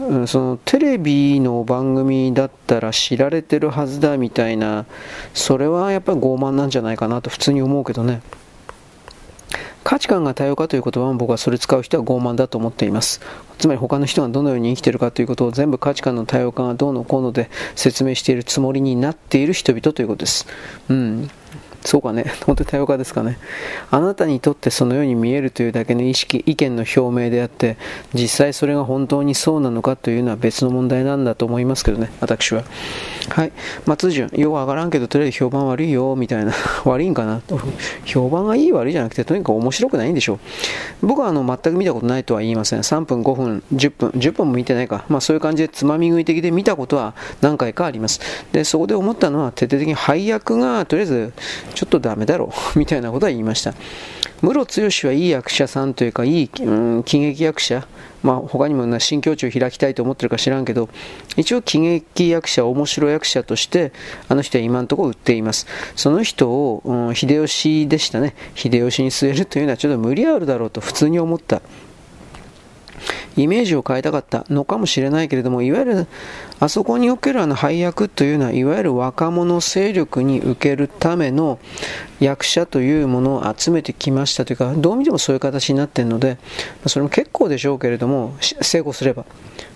[0.00, 4.86] うん、そのテレビの番組だったら知られてるはずだみたいな、
[5.34, 8.20] それはやっぱり傲慢なんじゃないかなと普通に思うけどね。
[9.84, 13.20] 価値観が多様化という言葉も僕はそれ使う人は傲慢だと思っています。
[13.58, 20.46] つまり他の人がどのように生きているかということを全部価値観の多様化がどうのこうので説明しているつもりになっている人々ということです。
[20.88, 21.30] うん。
[21.84, 23.38] そうかね、 本当に多様化ですかね。
[23.90, 27.76] あなたにとってそのように見えるというだけの意識、意見の表明であって、
[28.14, 32.64] 実際それが本当にそうなのかというのは別の問題なんだと思いますけどね、私は。
[33.28, 33.52] はい。
[33.86, 36.52] 松潤、よう上がらんけど、とりあえず評判悪いよ、みたいな。
[36.84, 37.40] 悪いんかな
[38.04, 41.06] 評判がいい悪いじゃなくて、とにかく面白くないんでしょう。
[41.06, 42.80] 僕はあの全く見たことないとは言いません。
[42.80, 45.04] 3分、5分、10分、10分も見てないか。
[45.08, 48.20] まあそういう感じでつまみ食い的で見たことは何回かあります。
[48.52, 51.32] で、そこで思ったのは、徹底的に配役が、とりあえず、
[51.72, 53.74] ちょっとダメだろう みたいなことは言いました。
[54.40, 57.86] ムロツヨシはいい役者さんというか、いい、うん、喜劇役者、
[58.24, 60.88] まあ、他にも新境地を開きたいと思ってるか知らんけど、
[61.36, 63.92] 一応喜劇役者、面白役者として、
[64.28, 65.66] あの人は今のところ売っています。
[65.94, 68.34] その人を、うん、秀吉でしたね。
[68.56, 71.62] 秀吉に据えるというのはちょっと無理あるだろうと普通に思った。
[73.36, 76.06] イメージを変えたかったのかもしれないけれども、いわゆる
[76.60, 81.58] あそこにおけるあの配役というのは、いわゆる若者勢力に受けるための
[82.20, 86.38] 役者というものを集めてきましたというか、どう見てもそういう形になっているので、
[86.86, 89.24] それも結構でしょうけれども、成功すれば。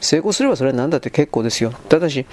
[0.00, 1.72] 成功すればそれは何だって結構ですよ。
[1.88, 2.26] ただし、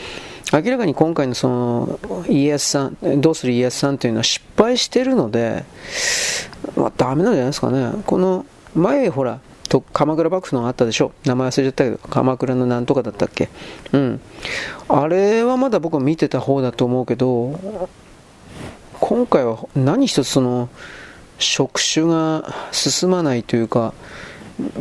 [0.52, 5.64] 明らかに今回のその家康さん、どうする家康さんというのは失敗しているので、
[6.76, 7.92] まあ、ダメなんじゃないですかね。
[8.06, 9.40] この前、ほら、
[9.74, 11.14] と鎌倉幕府のあったでしょ？
[11.26, 13.50] 名前忘れちゃったけど鎌倉のなんとかだったっけ？
[13.92, 14.22] うん。
[14.88, 17.90] あれはまだ僕は見てた方だと思うけど
[19.00, 20.70] 今回は何一つその
[21.40, 23.96] 触手が進まないというか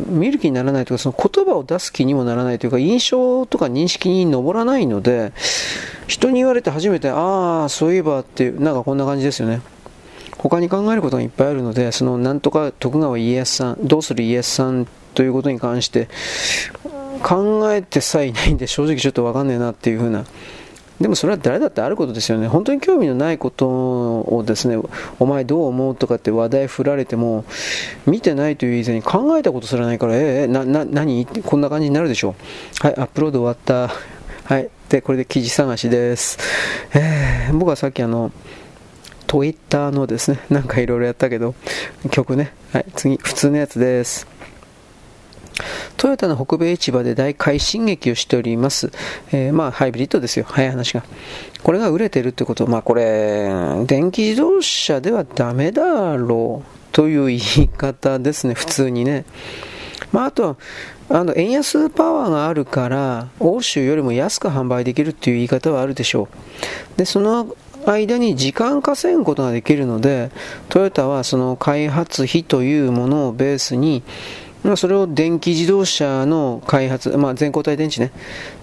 [0.07, 5.33] 見る気にならないというかその言葉を出す気にもならないというか印象とか認識に上らないので
[6.05, 9.61] 人に言われて初めてああそういえばっていうなんかこんな感じですよね。
[10.43, 16.09] 他に考えることがいっぱいあるので、そのなんとか徳川家康さん、どうする家康さんということに関して、
[17.23, 20.25] 考えてさえいないんで、正直ちょっとわかんねえなっていうふうな。
[20.99, 22.47] でもそれは誰だってあることですよね。
[22.47, 24.77] 本当に興味のないことをですね、
[25.17, 27.45] お前どう思うとかって話題振られても、
[28.05, 31.25] 見てないという以前に考えたことすらないから、ええー、な、な、何？
[31.25, 32.35] こんな感じになるでしょ
[32.83, 32.85] う。
[32.85, 33.93] はい、アップロード終わった。
[34.43, 34.69] はい。
[34.89, 36.37] で、これで記事探しです。
[36.93, 38.31] えー、僕はさっきあの、
[39.33, 41.55] トイッターのですね、なんかいろいろやったけど、
[42.11, 42.53] 曲ね。
[42.71, 44.27] はい、次、普通のやつです。
[45.97, 48.91] トヨタの北米市場で大快進撃をしております。
[49.31, 50.45] えー、まあ、ハイブリッドですよ。
[50.47, 51.03] 早い話が。
[51.63, 53.49] これが売れてるってこと、まあ、これ、
[53.87, 59.25] 電気自動車ではダメだろうという言い方ですね、普通にね。
[60.11, 60.57] まあ、あとは、
[61.09, 66.29] あの円安パワーがあるから、欧州よりも安く販売できるっていう言い方はあるでしょ
[66.95, 66.97] う。
[66.97, 67.55] で、その
[67.85, 70.31] 間に時間稼ぐことができるので、
[70.69, 74.03] トヨタはその開発費というものをベースに、
[74.63, 78.11] まあ、それを電気自動車の開発、まあ、全固体電池ね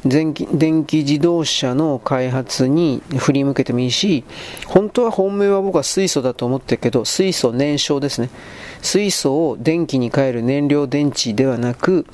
[0.04, 4.24] 電気、電気自動車の開発に振り向けてもいいし、
[4.66, 8.30] 本当は本命は僕は水素だと思ってるけど、水素燃焼ですね。
[8.80, 12.06] 水素を電気に変える燃料電池ではなく、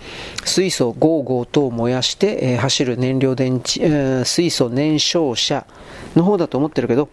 [0.44, 5.64] 水素をゴーゴーと燃やして、えー、走る燃料電池、えー、水素燃焼車
[6.14, 7.08] の方だと思ってるけど、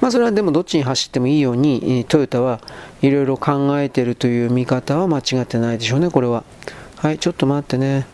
[0.00, 2.60] まあそれはでもどっちに走ってもいいように、トヨタは
[3.02, 6.44] いろいろ考えてるという見方は間違ってないでしょうね、これは。
[6.96, 8.06] はい、ちょっと待ってね。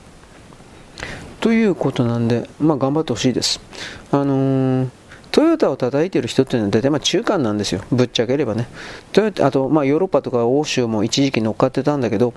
[1.40, 3.60] ということなんで、まあ頑張ってほしいです。
[4.10, 5.01] あのー
[5.32, 8.68] トヨタを叩いてる人っていうのは大体まあ中間なんですよ、ぶっちゃければね。
[9.12, 12.34] トヨタあと、まあ、ヨーロッパとか欧州も一時期乗っかってたんだけど、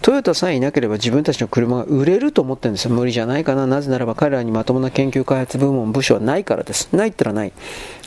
[0.00, 2.94] トヨタさえいなければ自分たちの車が売れると思ってるんですよ。
[2.94, 3.66] 無理じゃないかな。
[3.66, 6.88] なぜならば彼らにまともな研究開発部門、部署はないからです。
[6.92, 7.52] ないったらない。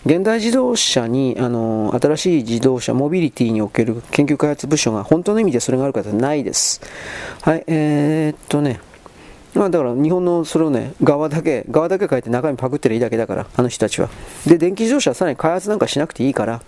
[0.05, 6.79] 現代自動車に、あの新しい自動車、モビリティにおける研究開発部署が本当の意味でそれがあるかってないです。
[7.41, 8.79] はい、えー、っとね。
[9.54, 14.10] まあだから日本のそれをね、側だけ、側だけ書いて中身パクってりゃいいだけだから、あの人たちは。
[14.45, 16.62] で、電気自動車はさらに開発なんかしなくていいから、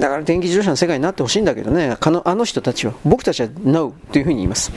[0.00, 4.70] だから電気自動車の世界になってほしいんだけどね、あのあの人たちは、僕たちは NO というふうに言います。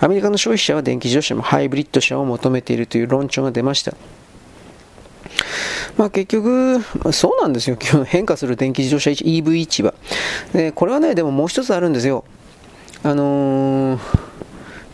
[0.00, 3.94] アメリカの消費者は電気自動車もハイブリッド車を求めているという論調が出ました。
[5.98, 6.80] まあ結局、
[7.12, 7.76] そうなんですよ。
[7.80, 9.94] 今日変化する電気自動車 EV 市場。
[10.54, 12.24] で、これはね、でももう一つあるんですよ。
[13.02, 14.22] あのー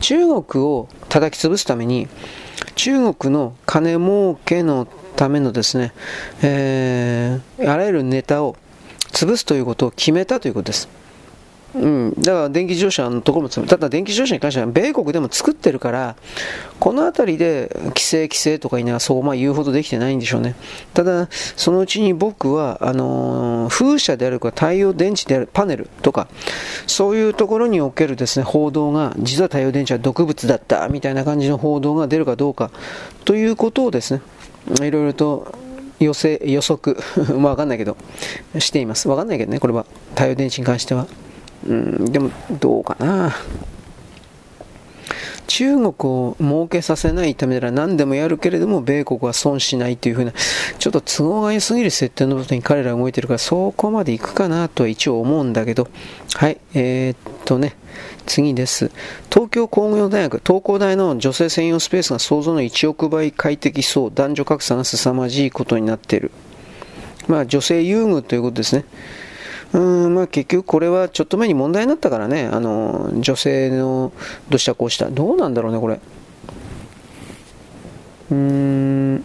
[0.01, 2.07] 中国を叩き潰すために
[2.75, 5.91] 中国の金儲けのためのですね、
[6.41, 8.55] えー、あらゆるネタを
[9.11, 10.87] 潰すということを決めたということです。
[11.75, 16.15] うん、だから電気自動車のところもただ電気自動車に関しては米国でも作ってるから
[16.79, 20.55] この辺りで規制規制とか言いながらそうまあ言うほどできてないんでしょうね。
[20.93, 26.27] ただそのうちに僕はあのー、風車であるか太陽電池であるパネルとか
[26.87, 32.71] そういうところにおけるですね報道が実は太陽電池は毒物だったみたいな感じの報道が出るかどうか
[33.25, 34.21] ということをですね
[34.81, 35.53] いろいろと
[35.99, 36.97] 予測予測
[37.37, 37.97] まあ分かんないけど
[38.57, 39.07] しています。
[39.07, 39.85] 分かんないけどねこれは。
[40.15, 41.07] 太陽電池に関しては。
[41.67, 43.35] うん、でもどうかな。
[45.49, 50.31] 中国を儲けさせないためなら何でもやるけれども、米国は損しないというふうな、
[50.77, 55.87] ちょっと都合が良すぎる設定の部分に彼らが動いてるから、そこまでいくかなとは一応思うんだけど、
[56.35, 57.75] はい、えー、っとね、
[58.27, 58.91] 次です。
[59.31, 66.29] 東京工業大学、東工大の女性専用スペースが想像の1億倍快適そう、男女格差が凄まじいことになっている。
[67.27, 68.85] まあ、女性優遇ということですね。
[69.71, 74.11] うんまあ、結局これはちょっと前に問題になったからね、あの女性の
[74.49, 75.99] どうしたこうした、どうなんだろうね、これ。
[78.31, 79.23] うーん。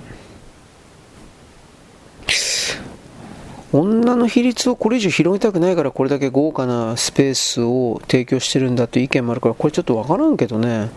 [3.74, 10.90] 女の比率をこれ以上広げたくないからこれだけ豪華なスペースを提供してるんだという意見もあるからこれちょっとわからんけどね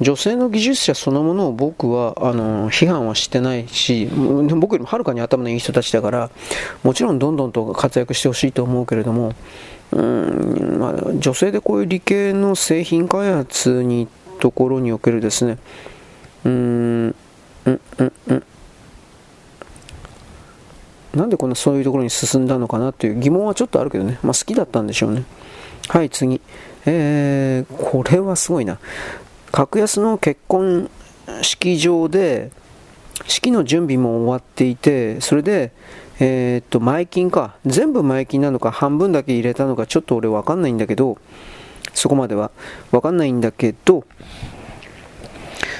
[0.00, 6.30] 女性の技術者そのものを僕はあの批判はしてないし僕よりもはるかに頭のいい人たちだから
[6.82, 9.34] もちろんどんどんと活躍してほしいと思うけれども
[9.92, 14.08] うんまあ、女性でこういう理系の製品開発に
[14.40, 15.58] ところにおけるですね
[16.44, 17.14] うーん
[17.66, 18.42] うんうんうん
[21.14, 24.18] なんでこんなそういうところに進んだのかなっていう疑問はちょっとあるけどね。
[24.22, 25.24] まあ好きだったんでしょうね。
[25.88, 26.40] はい、次。
[26.86, 28.78] えー、これはすごいな。
[29.52, 30.90] 格安の結婚
[31.42, 32.50] 式場で、
[33.26, 35.72] 式の準備も終わっていて、それで、
[36.20, 37.56] えー、っと、前金か。
[37.64, 41.18] 全部前金なのか、半分だけ入れたのか、ちょっと俺わかんないんだけど、
[41.92, 42.50] そこまでは
[42.90, 44.04] わかんないんだけど、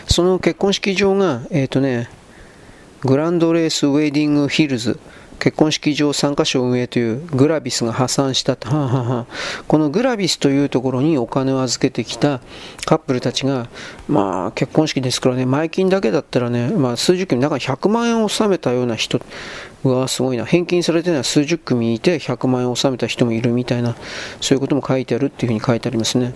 [0.07, 2.09] その結婚式場が、えー、っとね、
[3.03, 4.99] グランドレースウェディングヒルズ
[5.39, 8.57] 結婚式場3カ所運営というグラビスが破産した。
[8.57, 9.27] と、はあはあ、
[9.69, 12.41] このグラビスというところにお金を預けてきた
[12.87, 13.69] カップルたちが、
[14.09, 19.21] まあ、結婚式ですからね、前金だけだったらね、まあ、数十組、中に100万円を納めたような人、
[19.85, 23.97] うわ、すごいな、返金されてるのは数十組いて、100万円を納めた人もいるみたいな、
[24.41, 26.35] そういうことも書いてあるっていうふうに書いてありますね。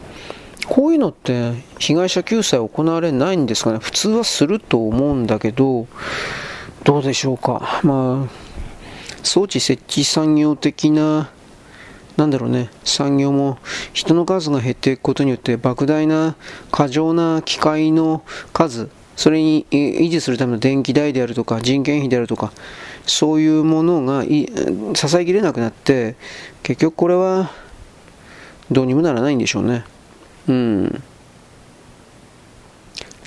[0.66, 3.78] こういうのって被害者救済行われないんですかね。
[3.80, 5.86] 普通はすると思うんだけど、
[6.84, 7.80] どうでしょうか。
[7.82, 8.47] まあ
[9.28, 11.30] 装置設置産業的な
[12.16, 13.58] なんだろうね、産業も
[13.92, 16.34] 人の数が減っていくことによって莫大な
[16.72, 22.52] 過剰な機械の数、それに維持するための電気代であるとか人件費であるとか、
[23.06, 26.16] そういうものが支えきれなくなって、
[26.64, 27.52] 結局これは
[28.70, 29.84] どうにもならないんでしょうね。
[30.48, 31.02] うん。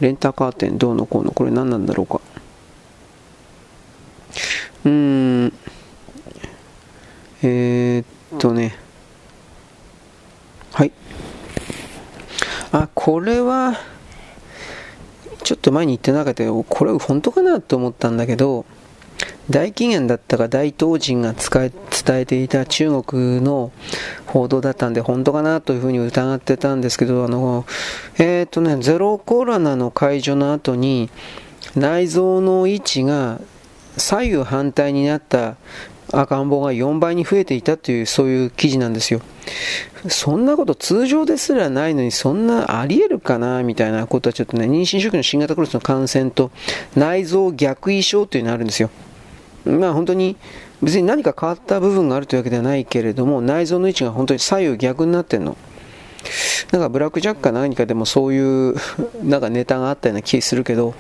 [0.02, 2.20] レンタカー店どうのこうの、これ何なんだろうか。
[4.84, 5.54] うん。
[7.44, 8.76] えー、っとね、
[10.74, 10.92] はい。
[12.72, 13.80] あ、これは、
[15.44, 18.66] ちょっと前に言ってなかったけど、これ本当かなと思ったんだけど、
[19.50, 21.72] 大紀元だったか大東人が伝
[22.20, 23.72] えていた中国の
[24.26, 27.66] 報道だったんで本当かなというふうに疑ってたんですけどあの
[28.18, 31.10] えっ、とねゼロコロナの解除の後に
[31.76, 33.42] 内臓の位置が
[33.98, 35.58] 左右反対になった
[36.12, 39.22] 赤ん坊が4倍に増えていたというそういう記事なんですよ。
[40.08, 46.52] そんなこと通常ですらないのにそんなあり得るかなみたいなことはちょっとね妊娠初期の新型コロナの感染と
[46.96, 48.90] 内臓逆位症というのがあるんですよ。
[49.66, 50.38] まあ本当に
[50.82, 55.58] 別に何か変わった部分があるというわけではないけれども内臓の位置が本当に左右逆になってるの。
[56.72, 58.76] なんかブラックジャックか何かでもそういう
[59.24, 60.94] なんかネタがあったような気するけど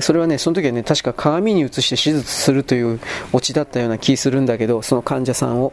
[0.00, 3.00] それはねその時はね確か鏡に映して手術するという
[3.32, 5.72] オチだったような気するんだけどその患者さんを。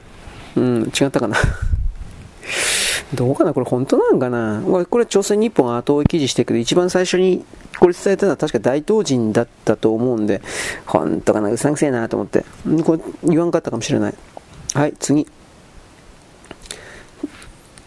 [0.56, 1.36] うん違ったかな。
[3.16, 3.54] どうかな？
[3.56, 4.62] これ本当なんかな？
[4.88, 6.46] これ朝鮮日報が後追い記事してる。
[6.46, 7.44] けど一番最初に
[7.80, 10.42] これ伝えたのは確か大東人だったと思うんで
[10.86, 11.50] 本当かな？
[11.50, 12.46] うさんくせえなと思って。
[12.84, 14.14] これ言わんかったかもしれない。
[14.76, 15.28] はい次。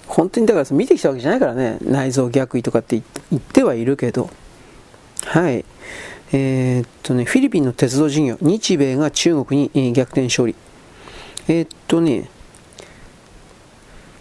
[0.09, 1.79] 本当にだから見てきたわけじゃないからね。
[1.83, 4.29] 内臓逆位とかって言ってはいるけど。
[5.25, 5.65] はい。
[6.33, 10.55] えー、っとねフィリピンの鉄道事業日米が中国に逆転勝利
[11.49, 12.29] えー、っとね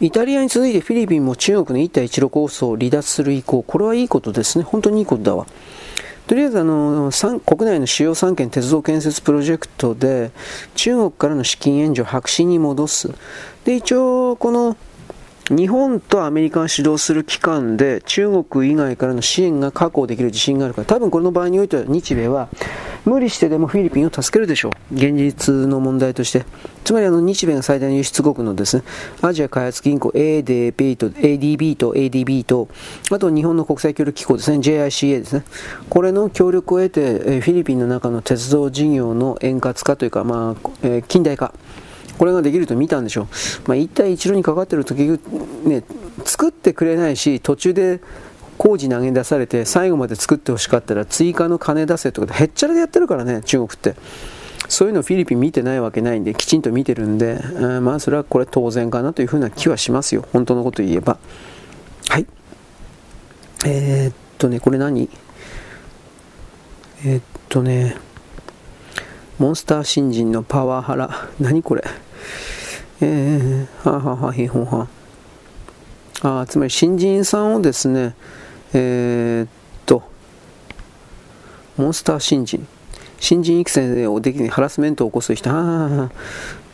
[0.01, 4.64] イタリアに続いてフィリピンも中国の一帯一路構想を離脱する意向、これはいいことですね。
[4.64, 5.47] 本当にいいことだわ。
[6.28, 7.12] とりあえずあの
[7.45, 10.32] 国内の主要3県鉄道建設プロジェクトで
[10.74, 13.14] 中国からの資金援助を白紙に戻す。
[13.64, 14.76] で、一応この
[15.50, 22.50] 日本とアメリカが主導する機関で中国以外からの支援が確保できる自信があるから多分この場合においては日米は
[23.06, 24.96] 無理してでもフィリピンを助けるでしょう。
[24.96, 26.46] 現実の問題として。
[26.84, 28.84] つまりあの日米が最大の輸出国のですね
[29.24, 32.68] アジア開発銀行 ADB と ADB と ADB と
[33.12, 35.43] あと日本の国際協力機構ですね JICA ですね。
[35.89, 41.54] これの協力を得てフィリピンの中の鉄道事業の円滑化というか、まあ、近代化。
[42.18, 43.28] これができると見たんでしょう、
[43.68, 45.84] まあ、一帯一路にかかってると結局、ね、
[46.26, 48.01] 作ってくれないし途中で
[48.57, 53.95] 工事投げ出されて最後まで作ってほしかったら追加の金出せとかへっちゃらでやってるからね中国って。
[54.68, 60.26] そういうのフィリピン見てないわけないんできちんと見てるんで、うん、まあそれはこれ当然かなというふうな気はしますよ。
[60.34, 61.20] 本当のこと言えば。
[62.09, 62.26] はい。
[63.63, 65.07] えー、っとねこれ何？
[67.05, 67.95] えー、っとね
[69.38, 71.30] モンスター新人のパワハラ。
[71.39, 71.84] 何これ？
[73.01, 74.88] えー、はははひほは。
[76.21, 78.15] あつまり新人さんをですね
[78.73, 79.49] えー、っ
[79.86, 80.03] と
[81.78, 82.67] モンスター新人。
[83.19, 85.49] 新人育成をできにハラスメントを起こす人。
[85.49, 86.11] は。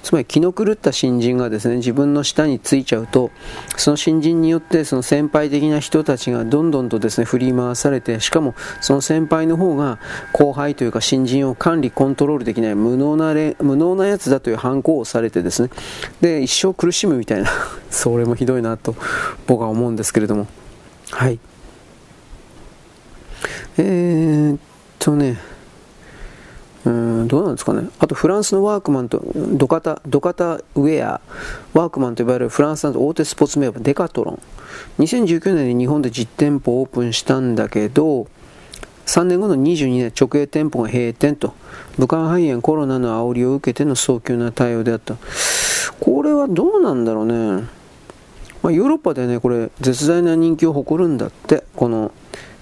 [0.04, 3.32] つまり気の狂った新人がですね自分の下についちゃうと
[3.78, 10.00] その新人によってその先輩的な人たちがどんどんとですね振り回されてしかもその先輩の方が
[10.34, 15.70] 後輩というか新人を管理コントロールできない無能なれ無能なやつだという反抗をされてですね
[16.20, 17.50] で一生苦しむみたいな
[17.90, 18.96] それもひどいなと
[19.48, 20.48] 僕は思うんですけれども。
[21.12, 21.40] はい。
[23.78, 24.60] えー、っ
[25.00, 25.38] とね
[26.84, 27.90] うんどうなんですかね。
[28.00, 31.22] あとフランスのワークマンとドカタドカタウェア
[31.74, 34.40] ワークマンと呼ばれるフランスの大手スポーツメーカーデカトロン。
[35.00, 38.28] 2019年に日本で実店舗オープンしたんだけど
[39.06, 41.54] 3年後の22年直営店舗が閉店と。
[42.00, 45.18] 武漢肺炎コロナの煽りを受けての早急な対応であった。
[46.00, 47.68] これはどうなんだろうね、
[48.64, 51.64] まあ、ヨーロッパでねこれ絶大な人気を誇るんだって。
[51.76, 52.12] この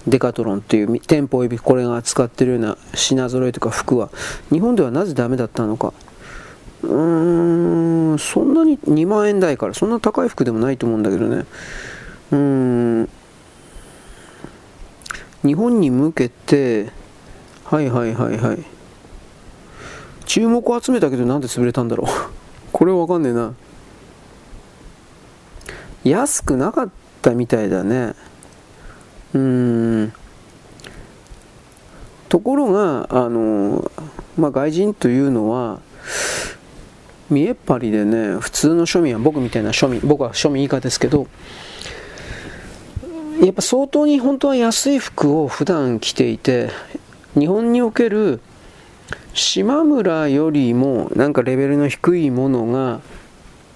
[0.10, 4.10] デカトロンという店舗およびこれが扱っているような品揃えとか服は
[4.52, 5.94] 日本ではなぜダメだったのか。
[6.82, 11.46] うーんそんなに2万円台からそんな高い服でもないと思うんだけどね。
[12.32, 12.38] うー
[13.04, 13.10] ん。
[15.44, 16.92] 日本に向けて
[17.66, 18.66] はいはいはいはい。
[20.26, 22.08] 注目を集めたけどなんで潰れたんだろう。
[22.72, 23.54] これはわかんねえな。
[26.04, 26.90] 安くなかっ
[27.22, 28.16] たみたいだね。
[29.34, 30.14] うん。
[32.30, 33.92] ところがあの、
[34.38, 35.82] まあ、外人というのは
[37.30, 41.28] 見えっ張りでね普通の庶民は僕みたいな庶民僕は庶民以下ですけど
[43.42, 46.70] やっぱ相当に本当は安い服を普段着ていて
[47.38, 48.42] 日本における
[49.34, 53.02] 島村よりもなんかレベルの低いものが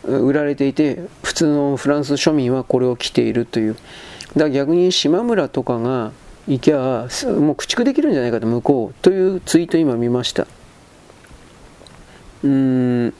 [0.03, 3.75] 売られていて普通のフランス庶民はこれを着ているという。
[4.35, 6.11] だから逆に島村とかが
[6.47, 7.07] 行きゃ
[7.39, 10.43] もう駆逐できるんじゃないかと向こうというツイート今見ました
[12.43, 13.13] うーん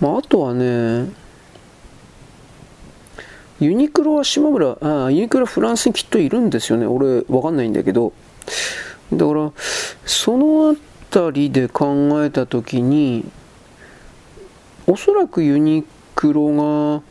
[0.00, 1.10] まああとはね
[3.60, 6.86] ユニクロは島村、ああユニクロフランスにきっといるんですよね。
[6.86, 8.12] 俺、わかんないんだけど。
[9.12, 9.52] だから、
[10.04, 10.74] そのあ
[11.10, 13.24] たりで考えたときに、
[14.86, 15.84] おそらくユニ
[16.14, 17.02] クロが、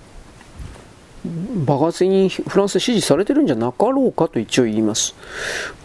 [1.65, 5.15] 爆発的にフランスで支持されてるんじゃなかろうかと一応言います。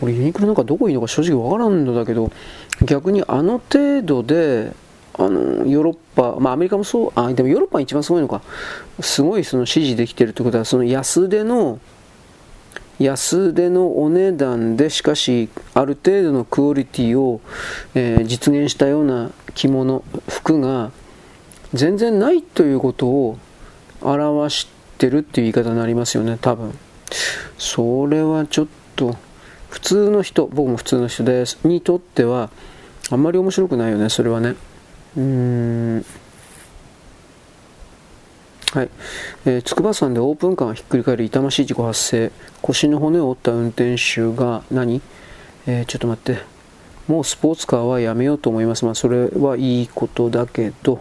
[0.01, 2.31] 俺、ユニクロなんかどこいいのか正直わからんのだけど、
[2.85, 4.73] 逆にあの程度で、
[5.14, 8.43] あのヨーロッパ、まあ、アメリカもそう、あでもヨーロッパが一番すごいのか、
[9.01, 11.78] すごいその支持できてるということは、その安手の、
[12.98, 17.40] 安手のお値段で、しかし、ある程度のクオリティを、
[17.94, 20.93] えー、実現したような着物、服が
[21.74, 23.39] 全然ないということを
[24.01, 26.73] 表しててるっていう言い方になりますよね、多分。
[27.59, 29.16] それはちょっと、
[29.69, 32.51] 普通の人、僕も普通の人です、にとっては、
[33.11, 34.55] あんまり面白くないよね、それはね。
[35.16, 36.05] うーん。
[38.73, 38.91] はい。
[39.45, 42.31] えー、筑波山でオープンカーがひっくり返る痛ましい事故発生。
[42.62, 45.03] 腰の骨を折った運転手が何、
[45.66, 46.43] えー、ちょっと待って。
[47.09, 48.85] もうスポーツカーはやめようと思います。
[48.85, 51.01] まあ、それはいいことだけど、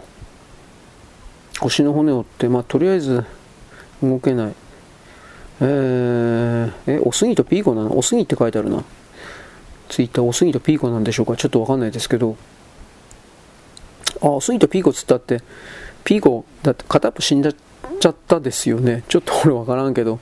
[1.60, 3.24] 腰の骨を折って、まあ、とりあえず
[4.02, 4.54] 動けない。
[5.62, 7.98] えー、え、おすぎとピーコなの？
[7.98, 8.84] おすぎって書いてあるな。
[9.90, 11.36] ツイッターおすぎとピーコなんでしょうか？
[11.36, 12.36] ちょっとわかんないですけど。
[14.22, 15.42] あ、スイートピーコっつったって、
[16.04, 17.56] ピーコ、だって片っぽ死んじゃっ
[18.00, 19.04] ちゃったですよね。
[19.08, 20.20] ちょっと俺わからんけど。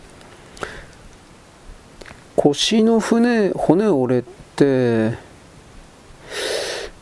[2.36, 4.24] 腰の骨、骨折れ
[4.56, 5.18] て、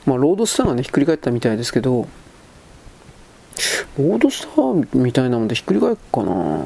[0.08, 2.08] まあ、ロードスターがね、ひっくり返ったみたいですけど、
[3.98, 6.66] ロードスターみたいなもんでひっくり返るかな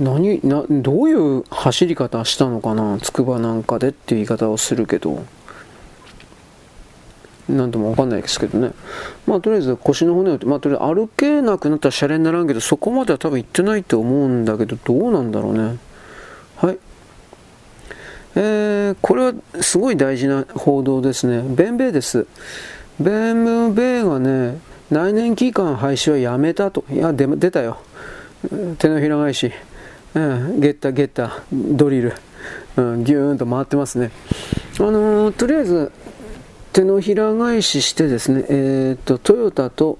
[0.00, 2.98] 何などういう走り方したのかな？
[3.00, 5.24] 筑波なんかでっていう言い方をするけど
[7.48, 8.72] なんともわかんないですけどね。
[9.26, 15.78] まあとりあえず腰の骨を、まあとりあえず歩けなくなったらシャレにならんけど、そこまでは多分行ってないと思うんだけど、どうなんだろうね。
[16.56, 16.78] はい。
[18.36, 19.32] えー、これは
[19.62, 21.42] すごい大事な報道ですね。
[21.42, 22.26] ベンベイです。
[23.00, 24.58] ベンムベイがね、
[24.90, 26.84] 内燃機関廃止はやめたと。
[26.90, 27.78] いや、出出たよ。
[28.78, 29.52] 手のひら返し。
[30.14, 32.14] うん、ゲッタゲッタ、ドリル。
[32.76, 34.10] うん、ギューンと回ってますね。
[34.78, 35.92] あのー、とりあえず、
[36.72, 39.98] 手のひら返ししてですね、えーと、トヨタと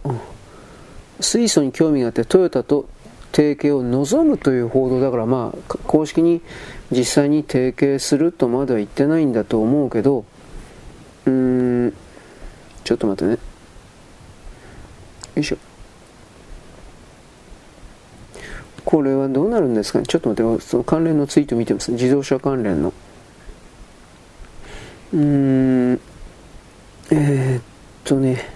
[1.21, 2.89] 水素に興味があってトヨタと
[3.33, 6.41] 提携を望むという報道だから、まあ、公式に
[6.91, 10.25] 実際に提携するとまでは言ってないんだと思うけど
[11.27, 11.33] うー
[11.89, 11.95] ん
[12.89, 13.39] ちょっと待ってね。
[15.35, 15.59] よいしょ。
[18.83, 20.07] これはどうなるんですかね？
[20.07, 22.95] ちょっと待ってその関連のツイート見てます自動車関連の。
[25.13, 26.01] うーん。
[27.11, 27.63] えー、っ
[28.05, 28.49] とね、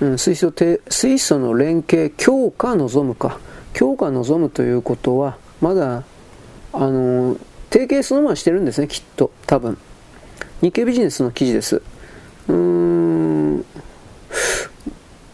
[0.00, 3.40] うん、水素て水素の連携強化望むか。
[3.72, 6.04] 強化望むということはまだ
[6.72, 7.36] あの
[7.72, 9.32] 提携そのまましてるんですねきっと。
[9.48, 9.76] 多分。
[10.60, 11.82] 日経ビジネスの記事です。
[12.48, 13.64] うーん。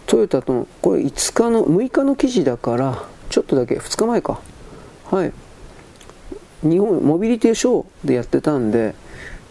[0.07, 4.41] トヨタとこれ5日の6日の記事だからちょっとだけ2日前か。
[5.11, 5.33] はい。
[6.63, 8.95] 日本モビリティショーでやってたんで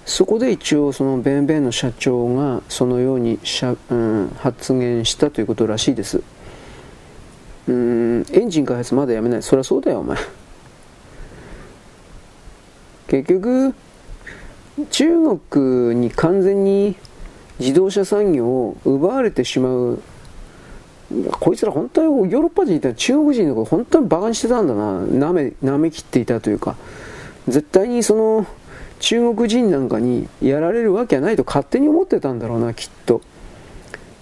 [0.06, 6.22] そこで一応そのベンベンの社長がそのようにしゃ、うん、発言したということらしいです。
[7.68, 8.26] うん。
[8.32, 9.44] エンジン開発まだやめない。
[9.44, 10.18] そりゃそうだよお前。
[13.08, 13.74] 結局
[14.90, 16.96] 中国に完全に
[17.60, 20.02] 自動車産業を奪われてしまう。
[21.32, 25.00] こいつら本当にヨーロッパ人いたら中国人のこと本当にバカにしてたんだな。
[25.02, 26.76] なめなめきっていたというか。
[27.48, 28.48] 絶対にその
[29.00, 33.22] 中国人なんかにやられるわけはないと勝手に思ってたんだろうなきっと。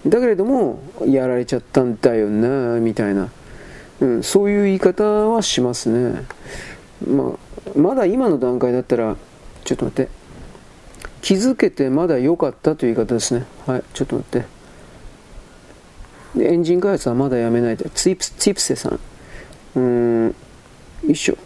[0.08, 3.30] だけれどもやられちゃったんだよなみたいな、
[4.00, 6.26] うん、そういう言い方はしますね、
[7.08, 7.36] ま
[7.76, 9.16] あ、まだ今の段階だったら
[9.64, 10.21] ちょっと待って。
[11.22, 13.46] 気づけてまだ良かったという言い方ですね。
[13.66, 14.46] はいちょっと待って。
[16.44, 18.94] エンジン開発はまだやめないでツイプツイプセさん。
[18.94, 20.34] うーんよ
[21.10, 21.38] いしょ。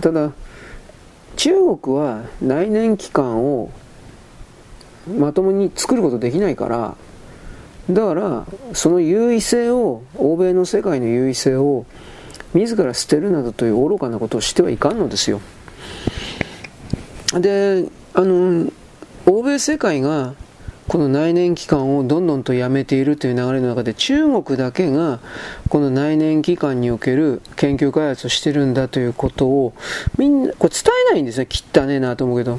[0.00, 0.32] ただ
[1.36, 3.70] 中国は内燃機関を
[5.18, 6.96] まともに作ることできないから
[7.90, 11.86] だからその優位性を欧米の世界の優位性を
[12.54, 15.40] 自ら捨てるなどという愚かなことをしてはいかんのですよ。
[17.40, 18.70] であの
[19.26, 20.34] 欧米世界が
[20.88, 25.20] この内燃機関をどんどんとやめているという流れの中で中国だけが
[25.68, 29.72] この内燃機関における研究開発をしてるんだということを
[30.18, 32.58] みんなこれ伝えないんですね汚ねえなと思うけど。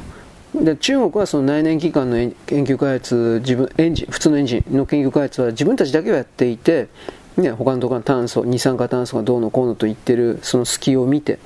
[0.55, 6.89] で中国はその内燃機関の研究開発自分エンジン普通のエンジンの研究開発は自分たちだけをやっていて、
[7.37, 11.39] ね、他のところの炭素二酸化炭素がどうのこうのと言ってるその隙を見て。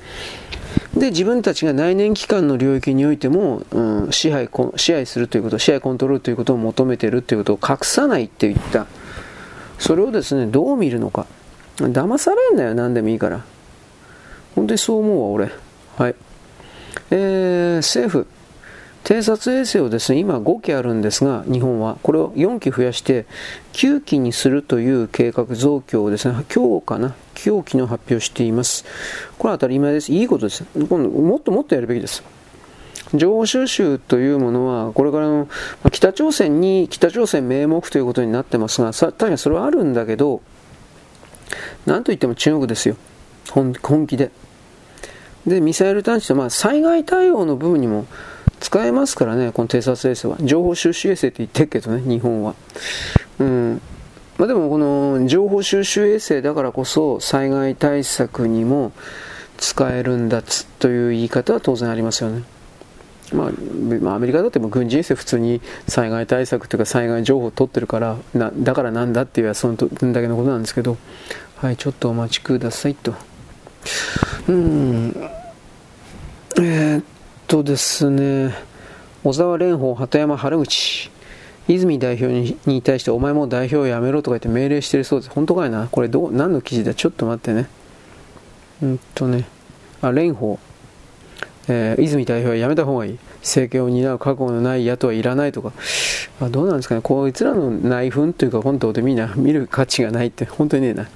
[0.96, 8.86] で自分たちが内燃機関の領域においても、うん、支配支配するということ支配コントロールということを求めているということを隠さないって言った。
[9.78, 11.26] それをですねどう見るのか。
[11.76, 13.44] 騙されんなよ何でもいいから。
[14.54, 15.50] 本当にそう思うわ俺。
[15.96, 16.14] はい。
[17.10, 18.26] えー、政府。
[19.04, 21.98] 偵察衛星をですね今5機あるんですが日本は。
[22.02, 23.26] これを4機増やして
[23.72, 28.84] 9機にするという計画増強をですね今日かな今日昨日発表しています。
[29.38, 30.12] これは当たり前です。
[30.12, 30.64] いいことです。
[30.74, 32.22] 今度もっともっとやるべきです。
[33.14, 35.48] 情報収集というものは、これからの
[35.90, 40.42] 北朝鮮に、北朝鮮名目ということになってますが、確かにそれはあるんだけど、
[41.86, 42.96] なんといっても中国ですよ。
[43.50, 44.30] 本気で。
[45.46, 48.06] で、ミサイル探知と、まあ、災害対応の部分にも
[48.60, 50.36] 使えますからね、この偵察衛星は。
[50.40, 52.54] 情報収集衛星って言ってるけどね、日本は。
[53.38, 53.80] うん。
[54.36, 58.92] まあ、でも、この情報収集衛星だからこそ、災害対策にも
[59.58, 62.44] 使えるんだつという言い方は当然ありますよね。
[63.32, 63.50] ま
[64.12, 70.96] あ、アメリカだっても軍事衛星普通に災害対策というか災害情報を取ってるからなだからなんだっていうその分だけのことなんですけど
[71.56, 73.14] はいちょっとお待ちくださいと
[74.48, 75.08] うん
[76.56, 77.04] えー、っ
[77.48, 78.54] とですね、
[79.24, 81.10] 小沢蓮舫、鳩山原口、
[81.66, 85.30] 泉代表に対して、お前も代表を辞めろとか言って命令してるそうです。
[85.30, 85.88] 本当かいな？
[85.90, 86.92] これどう、何の記事だ？
[86.92, 87.66] ちょっと待ってね。
[88.82, 89.46] うんとね、
[90.02, 90.58] あ、蓮舫、
[91.68, 93.18] えー、泉代表は辞めた方がいい。
[93.38, 95.72] 政権を担う覚悟のない野党はいらないとか。
[96.42, 97.00] あどうなんですかね？
[97.00, 101.08] こいつらの内紛というか、本当でみんな見る価値がないって、本当にねえな。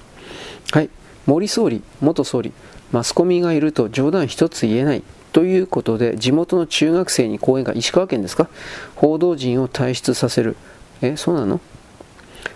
[0.71, 0.89] はい。
[1.27, 2.51] 森総理、元総理、
[2.91, 5.03] マスコミがいると冗談一つ言えない。
[5.33, 8.47] ということで、地元の中学生に講演会、石川県ですか？
[8.95, 10.55] 報道陣を退出させる。
[11.01, 11.59] え、そうなの？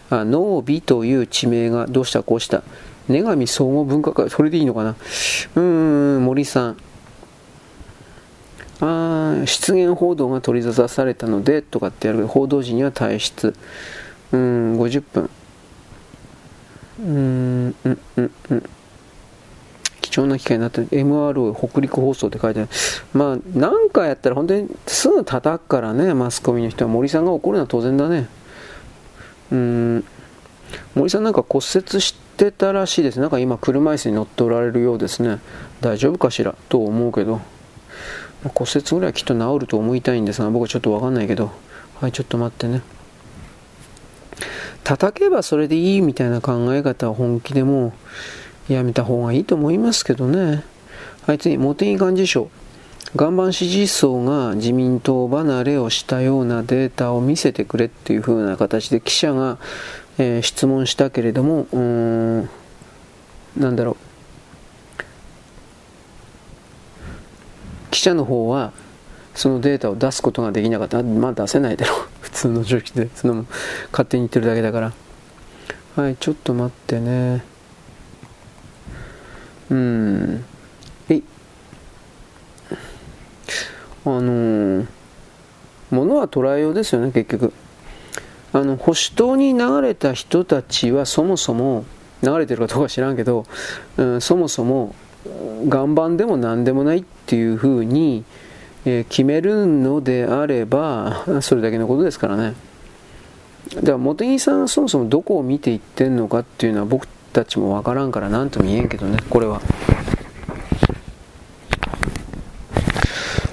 [0.10, 2.64] あ、ノービという地名がどうしたこうした。
[3.10, 4.91] 女神総合文化会、それでいいのかな？
[4.91, 5.62] うー
[6.20, 6.78] ん、森さん。
[8.80, 13.56] あ失言報道が取り沙汰されたので、とかってやるけど、報道陣には退出。
[14.32, 15.30] うーん、50分。
[16.99, 18.64] うーん、うん、うん、うん。
[20.18, 22.69] 貴重な機会になって MRO 北陸放送って書いてある。
[23.14, 26.15] まあ何かやったら本当にすぐ叩くからね。
[26.15, 26.91] マスコミの人は。
[26.91, 28.27] 森さんが怒るのは当然だね。
[29.52, 30.03] うん。
[30.95, 33.19] 森さんなんか骨折してたらしいです。
[33.19, 35.38] なんか今車椅子に乗っておられるようですね。
[35.81, 36.56] 大丈夫かしら？
[36.68, 37.39] と思うけど。
[38.56, 41.52] 骨折ぐらいはきっと治ると思いたいんですが僕はちょっと分かんないけど。
[42.02, 42.81] はいちょっと待ってね。
[44.84, 47.94] 叩けばそれでいいみたいな考え方は本気でもう
[48.68, 50.64] やめた方がいいと思いますけどね。
[51.26, 52.49] はい、次、茂木幹事長。
[53.15, 59.57] 岩盤支持層が自民党離れをしたようなデータを見せてくれっていう風な形で記者が、
[60.18, 62.49] えー、質問したけれども、うん、
[63.57, 64.07] なんだろう。
[67.91, 68.73] 記者の方は、
[69.34, 71.02] そのデータを出すことができなかった。
[71.02, 72.07] まあ出せないだろう。
[72.22, 73.10] 普通の常識で。
[73.15, 73.45] その
[73.91, 74.94] 勝手に言ってるだけだから。
[75.95, 77.44] はい、ちょっと待ってね。
[79.69, 80.45] うん。
[81.10, 81.22] え
[84.06, 84.88] あのー、
[85.91, 87.53] ものは捉えようですよね、結局。
[88.53, 91.85] あの、保守党に流れた人たちはそもそも、
[92.23, 93.45] 流れてるかどうか知らんけど、
[93.98, 94.95] うん、そもそも、
[95.65, 98.23] 岩盤でも何でもないっていうふうに、
[98.85, 102.53] えー、決めるのであれば、それだけのことですからね。
[103.76, 107.07] だから茂木さんはそもそもどこを見ていってるのかっていうのは僕
[107.38, 109.62] たちもわからんから何とも言えんけどねこれは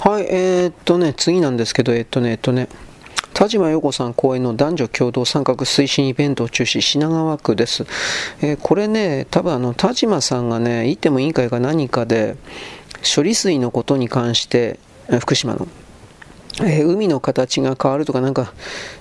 [0.01, 2.69] はいえー、っとね次なんですけどえー、っとねえっとね
[3.35, 7.85] 田島陽子さん講演の男女共同参画推進イベントを中止、品川区です。
[8.41, 12.37] えー、これね、多分あの、田島さんがね、いても委員会か何かで、
[13.03, 14.79] 処理水のことに関して、
[15.19, 15.67] 福島の、
[16.63, 18.53] えー、海の形が変わるとか、なんか、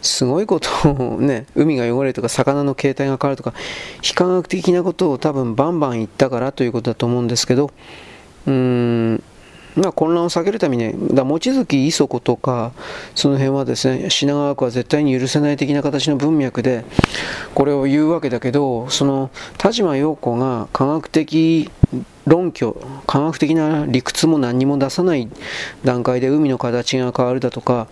[0.01, 3.53] すごいことをね、 海が汚れるとか、魚の形態が変わるとか、
[4.01, 7.69] 非科学的なことを多分バンバン言ったからということだと思うんですけど、
[8.47, 9.23] うーん、
[9.75, 12.73] まあ、混乱を避けるために、だ望月磯子とか、
[13.15, 16.85] その辺はですね、品川区は絶対に許せない的な形の文脈で、
[17.53, 21.69] これを言うわけだけど、その田島陽子が科学的
[22.25, 25.29] 論拠、科学的な理屈も何にも出さない
[25.83, 27.87] 段階で海の形が変わるだとか、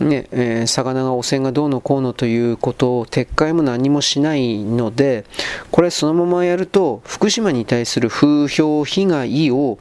[0.00, 5.24] ねえー、魚が汚染がどうのこうのということを撤回も何もしないので
[5.70, 9.78] これそのままやると福島に対する風評被害を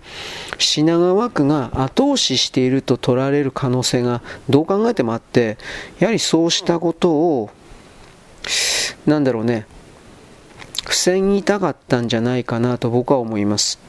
[0.57, 5.57] 品川区が後押ししていると取られる可能性がどう考えてもあって
[5.99, 7.49] やはりそうしたことを
[9.05, 9.67] なんだろうね
[10.87, 13.86] 防ぎたかったんじゃないかなと僕は思います。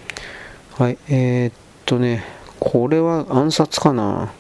[0.79, 1.53] はいえー、っ
[1.87, 2.23] とね
[2.61, 4.33] これは暗殺かな？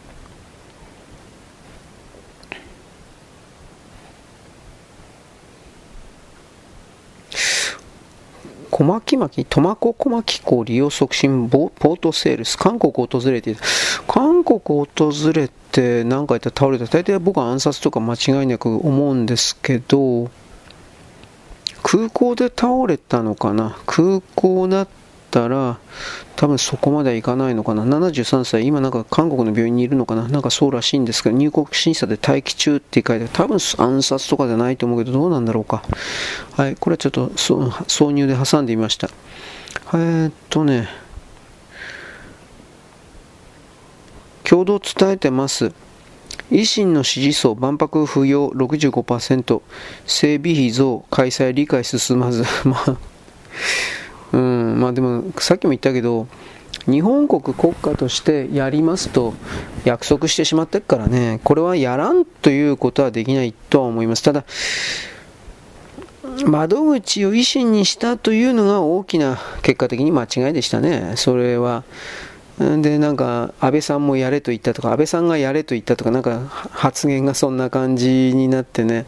[8.71, 13.57] 小牧巻、苫小牧港利用促進ポートセールス、韓国を訪れて
[14.07, 16.87] 韓国を訪れて何か言ったら倒れた。
[16.87, 20.31] 大体僕は暗殺とか間違いなく思うんですけど、
[21.83, 23.77] 空港で倒れたのかな？
[23.87, 24.93] 空港だった
[25.31, 25.79] たら、
[26.37, 27.85] 多分そこまではいかないのかな。
[27.85, 30.29] 73歳、今なんか韓国の病院にいるのかな。
[30.29, 33.29] なんかそうらしいんですけど、入国審査で待機中って書いてある。
[33.33, 35.83] 多分暗殺とかじゃないと思うけど、どうなんだろうか。
[36.53, 39.09] はい、これはちょっと挿入で挟んでみました。
[39.95, 40.89] えー、っとね、
[44.45, 45.73] 共同伝えてます。
[46.51, 49.61] 維新の支持層、万博不要65%、
[50.07, 52.45] 整備費増、開催理解進まず。
[52.65, 52.97] まあ
[54.33, 56.27] うん、まあでもさっきも言ったけど
[56.87, 59.35] 日本国国家としてやりますと
[59.85, 64.23] 約束してしまってるからねこれはやらんということはできないとは思います。
[64.23, 64.45] ただ
[66.47, 71.15] 窓口を維新にしたというのが大きな結果的に間違いでしたね。
[71.17, 71.85] それは。
[72.59, 79.07] でなんか安倍さんもやれと言ったとか安倍さんがやれと言ったとかなんか発言がそんな感じになってね。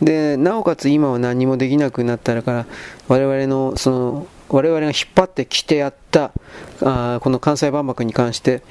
[0.00, 2.66] でなおかつ今は何もできなくなったから
[3.08, 6.32] 我々のその我々が引っ張ってきてやった
[6.82, 8.62] あこの関西万博に関して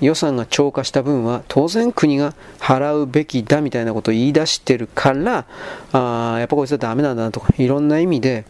[0.00, 5.46] 予算が超過した分は当然国が払うべきだみたいなことを言い出してるから
[5.92, 8.44] あやっぱこいつはダメなんだなとかいろんな意味で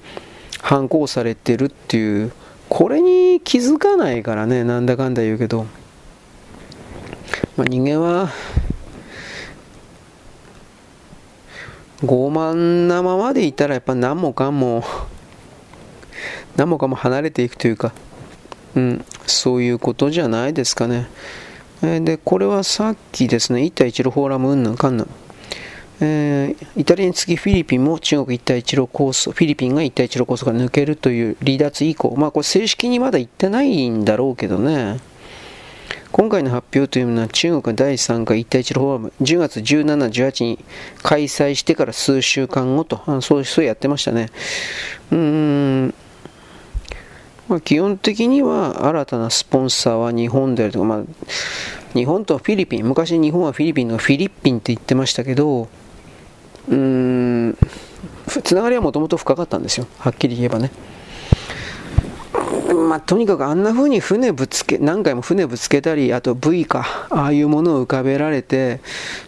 [0.60, 2.32] 反抗されてるっていう
[2.68, 5.66] これに気づかないからねなんだかんだ言うけど、
[7.56, 8.31] まあ、人間は
[12.02, 14.85] 傲慢なままでいたらやっぱ何もかも
[16.61, 17.95] 何もかも離れていくというか、
[18.77, 21.09] うん、そういうことじゃないですかね。
[21.81, 25.09] えー、で、これはさっきですね、一帯一路フォーラムうんぬんかんぬん。
[26.03, 35.01] えー、イタリアに次フィリピンも中国一帯一路構想、フィリピンが一帯一路構想から抜けるという離脱以降、まあこれ正式にまだ言ってないんだろうけどね。
[36.12, 40.59] 今回の発表というのは中国第3回一帯一路フォーラム10月17、18に
[41.03, 44.28] 開催してから数週間後と、あそうそうやってましたね。
[45.11, 45.16] うー
[45.87, 45.95] ん
[47.51, 51.02] まあ、基本的には新たなスポンサーは日本であるとか、まあ、
[51.94, 57.59] 日本とフィリピン、昔日本はフィリピンのフィリピンって言ってましたけど、うーん、
[58.44, 60.70] つながりはもともと深かったんですよ、はっきり言えばね。
[62.89, 68.78] まあ、とにかくあんな風に船ぶつけ、何回も船ぶつけたり、あと V か、ああいうものを浮かべられて、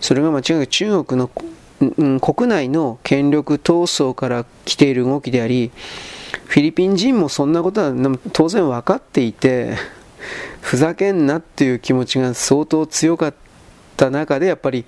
[0.01, 1.31] それが間違いなく中国の、
[1.99, 5.73] うん、国内の権力闘争から来ている動きであり、
[6.53, 7.95] フィリピン人もそんなことは
[8.35, 9.75] 当然分かっていて、
[10.61, 13.35] ふざけんなっていう気持ちが相当強かっ
[13.97, 14.85] た中で、やっぱり、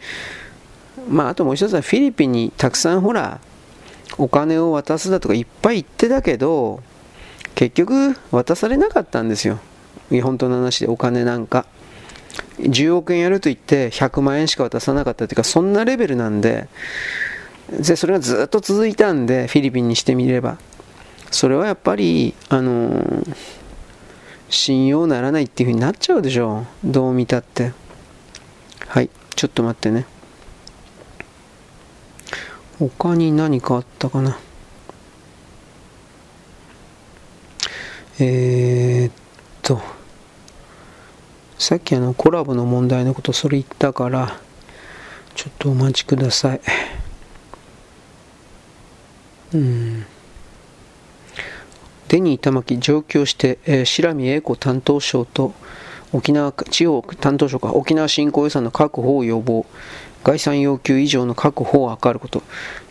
[1.08, 3.40] まあ、あともう一つはフィリピンにたくさんほら、
[4.18, 6.82] お金を渡すだとかいっぱい言ってたけど、
[7.54, 9.58] 結局渡されなかったんですよ。
[10.22, 11.64] 本当の話でお金なんか。
[12.58, 16.68] 10億円やると言って100万円しか渡さなかったというか、そんなレベルなんで、
[17.70, 20.58] でそれがずっと続いたんで、フィリピンにしてみれば。
[21.34, 23.36] それはやっぱり、あのー、
[24.50, 26.92] 信用ならないっていう風になっちゃうでしょう。
[26.92, 27.72] どう見たって。
[28.86, 30.06] はい、ちょっと待ってね。
[32.78, 34.38] 他に何かあったかな。
[38.20, 39.12] えー、っ
[39.60, 39.82] と、
[41.58, 44.38] さっきあのコラボの問題のことそれ言ったから、
[45.34, 46.60] ちょっとお待ちください。
[49.52, 50.06] うん。
[52.08, 55.54] デニー玉木上京して、えー、白見英子担当省と
[56.12, 59.66] 沖縄地方担当省か沖縄振興予算の確保を要望。
[60.24, 62.42] 概算要求以上の確保を図ること。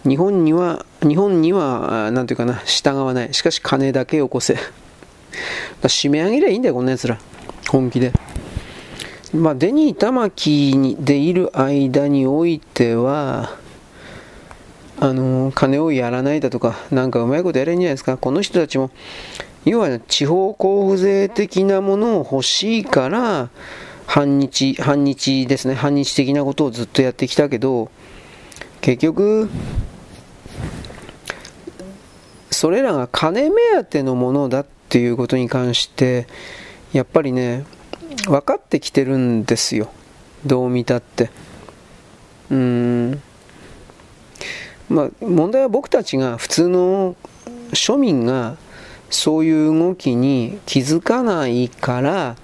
[0.07, 3.33] 日本には日本には何ていうかな従わない。
[3.33, 4.55] しかし金だけよこせ。
[5.81, 7.17] 締め上げりゃいいんだよこんなやつら。
[7.69, 8.13] 本気で。
[9.33, 13.57] まあデニー玉木でいる間においては
[15.03, 18.15] あの金をやらないだとか、なんかうまいことやれんじゃないですか。
[18.15, 18.89] この人たちも、
[19.65, 23.49] 要は地方交付税的なものを欲しいから、
[24.05, 27.91] 反日、反日ですね、反日的なことをずっとやってきたけど、
[28.79, 29.49] 結局、
[32.49, 36.27] それらが金目当てのものだっていうことに関して、
[36.93, 37.65] やっぱりね、
[38.25, 39.91] 分かってきてるんですよ。
[40.45, 41.29] どう見たって。
[42.49, 42.57] うー
[43.15, 43.21] ん。
[44.93, 47.15] まあ、問題は僕たちが普通の
[47.71, 48.57] 庶民が
[49.09, 52.35] そういう動きに気づかないから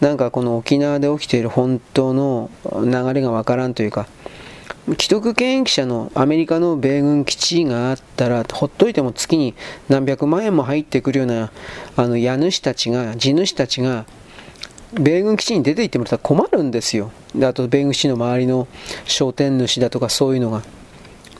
[0.00, 2.50] なんかこの沖縄で起きている本当の
[2.84, 4.08] 流れがわからんというか
[4.98, 9.54] 既得権益者のアメリカの米軍基地があったらほっといても月に
[9.88, 11.52] 何百万円も入ってくるような
[11.94, 14.06] あの家主たちが地主たちが
[14.92, 17.12] 米軍基地に出て行ってもらったら困るんですよ。
[17.34, 18.66] であと米軍基地の周りの
[19.04, 20.62] 商店主だとかそういうのが。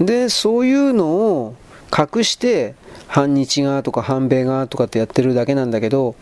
[0.05, 1.55] でそういうのを
[1.97, 2.75] 隠して
[3.09, 6.15] 反日側とか反米側とかってやってるだけなんだけど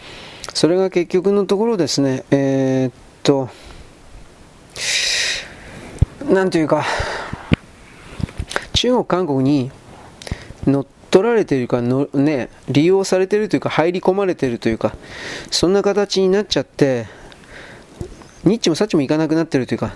[0.54, 2.92] それが結局のところですねえー、っ
[3.22, 3.48] と
[6.24, 6.84] なんというか
[8.72, 9.70] 中国韓国に
[10.66, 14.94] 乗っ取られているかの、ね、利用されているというか入り込まれているというか
[15.50, 17.06] そんな形になっちゃって
[18.44, 19.94] ニッチもサッチもいかなくなってるというか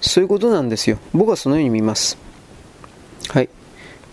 [0.00, 0.98] そういうことなんですよ。
[1.12, 2.16] 僕はそのように見ます。
[3.28, 3.48] はい。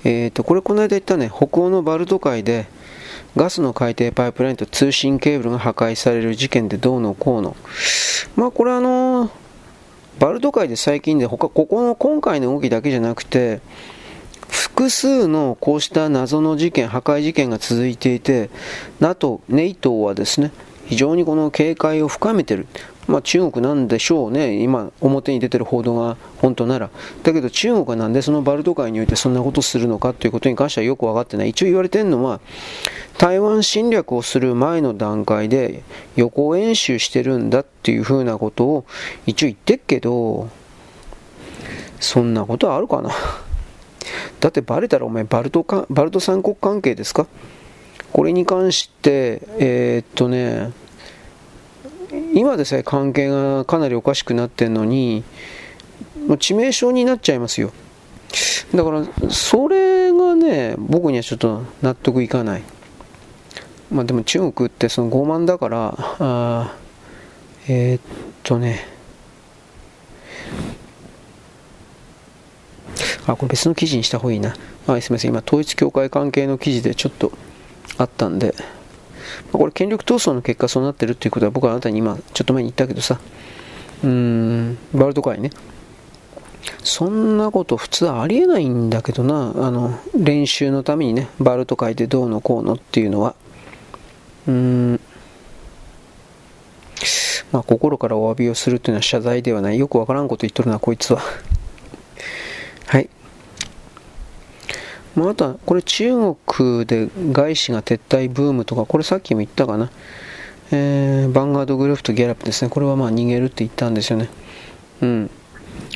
[0.04, 2.68] えーと、これこの間言ったね、北欧のバルト海で
[3.36, 7.56] ガスの海底パイプラインと通信ケーブルが破壊される事件でどうのこうの。
[8.36, 9.32] まあこれあの、
[10.20, 13.62] バルト海で最近で他、ここの今回の動きだけじゃなくて、
[14.50, 18.50] 複数のこうした謎の事件、破壊事件が続いていて、
[19.00, 20.52] NATO、NATO はですね、
[20.88, 22.68] 非常にこの警戒を深めている。
[23.08, 26.90] まあ、中国なんでしょうね、今、表に出てる報道が本当なら。
[27.24, 31.50] だけど中国はなんでそのバルト海においてそんなことするのかということに関してはよく分かってない。
[31.50, 32.40] 一応言われてるのは、
[33.18, 35.84] 台湾侵略をする前の段階で
[36.16, 38.86] 予行演習してるんだっていうふうなことを
[39.26, 40.50] 一応言ってっけど、
[42.00, 43.10] そんなことあるかな。
[44.40, 47.26] だってバレたらお前バルトかバルト三国関係ですか？
[48.14, 50.72] これに関して、えー、っとね、
[52.34, 55.24] 今でさえ関係がかなりおかしくなってるのに、
[56.28, 57.72] もう致命傷になっちゃいますよ。
[58.74, 62.64] だから、それがね、僕にはちょっと納得いかない。
[63.92, 66.76] まあでも中国ってその傲慢だから、あ
[67.68, 68.02] えー、っ
[68.44, 68.86] とね、
[73.26, 74.56] あ、これ別の記事にした方がいいな。
[74.88, 77.32] あすみません、今統一教会関係の記事でちょっと
[77.98, 78.54] あったんで、
[79.52, 83.20] まあこれ権力闘争の結果そうなってるっていうことは僕はあなたに今ちょっと前に言ったけどさ。
[84.04, 85.50] うーんバルト海ね。
[86.84, 89.54] そんなこと普通ありえないんだけどな。
[89.56, 93.36] あの練習のためにねバルト海でどうのこうのっていうのは。
[94.48, 95.00] うーん。
[97.52, 99.80] まあ心からお詫びをするっていうのは謝罪ではない。
[99.80, 101.22] よくわからんこと言っとるなこいつは。
[102.86, 103.10] はい。
[105.18, 106.14] まあ、あとはこれ中
[106.46, 109.90] 国で外資が撤退ブームとか、これさっきも言ったかな。
[110.72, 112.70] えー、バンガードグループとギャラップですね。
[112.70, 114.30] これはまあ逃げるって言ったんですよね。
[115.02, 115.30] うん。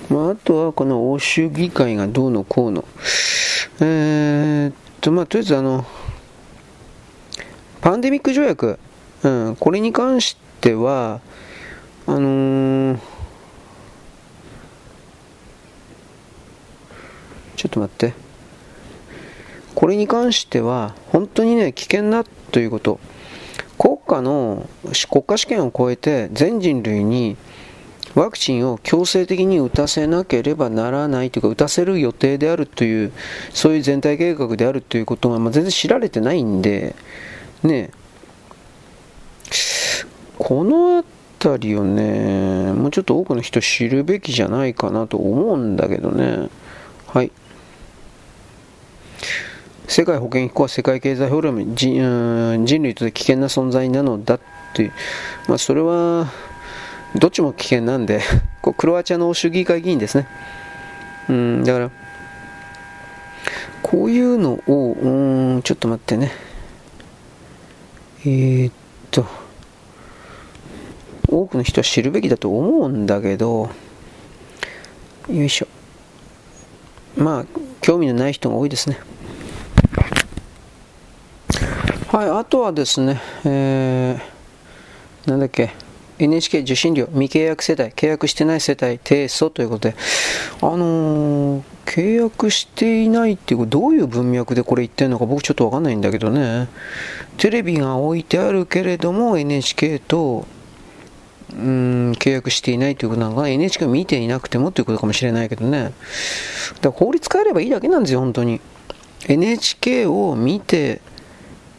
[0.10, 2.84] まあ、あとはこの欧州議会がどうのこうの。
[3.80, 5.86] えー、っと、まあ、とりあえずあの、
[7.82, 8.80] パンデミック条約、
[9.22, 11.22] うん、これに関しては、
[12.08, 13.00] あのー、
[17.56, 18.31] ちょっと待って。
[19.82, 23.00] これに関しては本当にね危険だということ。
[23.80, 24.70] 国家の
[25.10, 27.36] 国家試験を超えて全人類に
[28.14, 33.12] ワクチンを強制的に打たせなければならないというか打たせる予定であるという
[33.50, 36.96] そういう全体計画であるということが、まあ、全然知られてないんで
[37.64, 37.90] ね。
[40.38, 41.04] この
[41.40, 46.50] 辺りをねもうちょっと多くの人知るべきじゃないかなと思うんだけどね。
[47.08, 47.32] はい。
[49.92, 54.40] 世界保健機構は世界経済フォーラム人類として危険な存在なのだっ
[54.74, 54.94] ていう、
[55.50, 56.32] まあ、それは
[57.16, 58.22] どっちも危険なんで
[58.78, 60.28] クロアチアの欧州議会議員ですね。
[61.28, 61.92] うん、だから、
[63.82, 66.32] こういうのを、うん、ちょっと待ってね。
[68.22, 68.74] えー、っ
[69.12, 69.26] と、
[71.28, 73.70] 多くの人は知るべきだと思うんだけど、
[75.30, 75.68] よいしょ。
[77.18, 77.46] まあ、
[77.82, 78.98] 興味のない人が多いですね。
[82.12, 85.72] はい、あとはですね、えー、なんだっけ、
[86.20, 89.96] NHK 受信料、未契約世帯、契約してない世帯、提訴ということで、
[90.62, 96.68] あのー、契約していないっていう、どういう文脈でこれ言ってるのか僕ちょっとわかんないんだけどね、
[97.38, 100.46] テレビが置いてあるけれども、NHK と、
[101.54, 103.48] うん契約していないということなのかな。
[103.48, 105.84] NHK を見ていなくてもということかもしれないけどね。
[105.84, 105.94] だか
[106.84, 108.60] ら法律変えればいいだけなんですよ本当に。
[109.28, 111.00] NHK を見て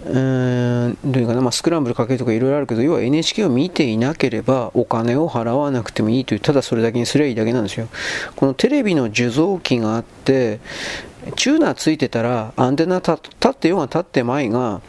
[0.05, 7.89] うんどういうかな、まあ、スクランブルかけるとかいろいろあるけど要は NHK を見ていなければお金を払わなくてもいいというただそれだけにすればいいだけなんですよ。
[8.35, 10.61] このテレビの受像機があって
[11.37, 13.13] チューナーついてたらアンテナ立
[13.49, 14.81] ってようが立ってまいが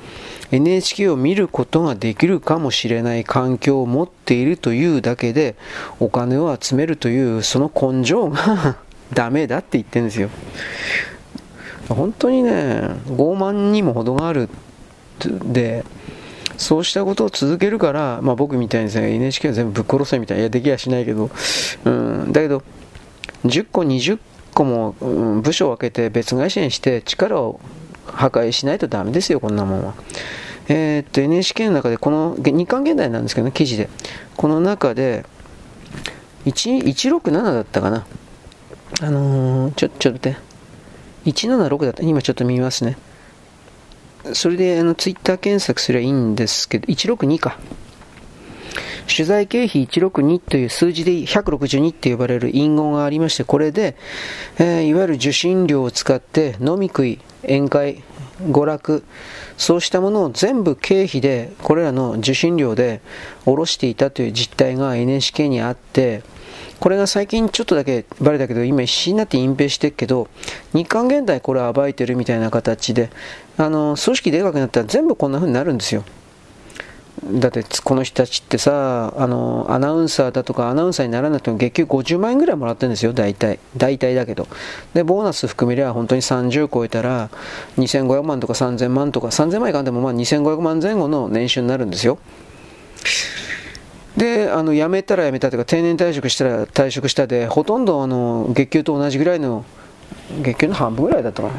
[0.52, 5.56] NHK を見ることができるかもしれない環境を持っているというだけで
[6.00, 8.78] お金を集めるというその根性が
[9.14, 10.30] ダメだって言ってるんですよ。
[11.90, 12.52] 本当にね
[13.08, 14.50] 傲慢にも程がある
[15.30, 15.86] で
[16.58, 21.30] そうしたことを続けるから、まあ、僕みたいにですね NHK は全部ぶっ殺せみたいないやできやしないけど、
[21.86, 22.64] うん、だけど
[23.46, 24.20] 10個20
[24.54, 27.60] 個も、うん、部署を分けて別会社にして力を
[28.06, 29.94] 破壊しないとダメですよこんなもんは。
[30.70, 33.90] えー、っと NHK の中でこの日刊現代なんですけどね記事で。
[34.38, 35.26] この中で
[36.46, 38.06] 167だったかな。
[39.02, 40.54] あのー、ちょちょっと待って。
[41.32, 42.04] 176だった。
[42.04, 42.98] 今ちょっと見ますね。
[44.32, 47.60] それであのツイッター検索すればいいんですけど、162か。
[49.08, 53.96] 取材経費162という数字で162って呼ばれる隠語がありまして、これで、
[54.58, 58.04] えー、いわゆる受信料を使って飲み食い、宴会、
[58.42, 59.04] 娯楽、
[59.58, 63.02] そうしたものを全部経費で、これらの受信料で
[63.46, 66.24] 下ろしていたという実態が NHK にあって、
[66.80, 70.28] これが最近ちょっとだけバレたけど、今必死になって隠蔽してるけど、
[70.74, 73.10] 日韓現代これ暴いてるみたいな形で、
[73.58, 76.04] あの、組織でかくなったら全部こんな風になるんですよ。
[77.32, 83.60] だってこの人たちってさあのアナウンサーだとかアナウンサーにならなくても月給50万円ぐらいもらってるんですよ大体。
[83.78, 84.48] 大体だけど。
[84.94, 87.30] でボーナス含めりゃ本当に30超えたら
[87.78, 92.18] 2500万とか3000万とか3000万いかんでもまあ2500万前後の年収になるんですよ。
[94.18, 99.66] であの辞めたら辞めたというか定年退職したら退職したでほとんどあの月給と同じぐらいの
[100.42, 101.54] 月給の半分ぐらいだったかな。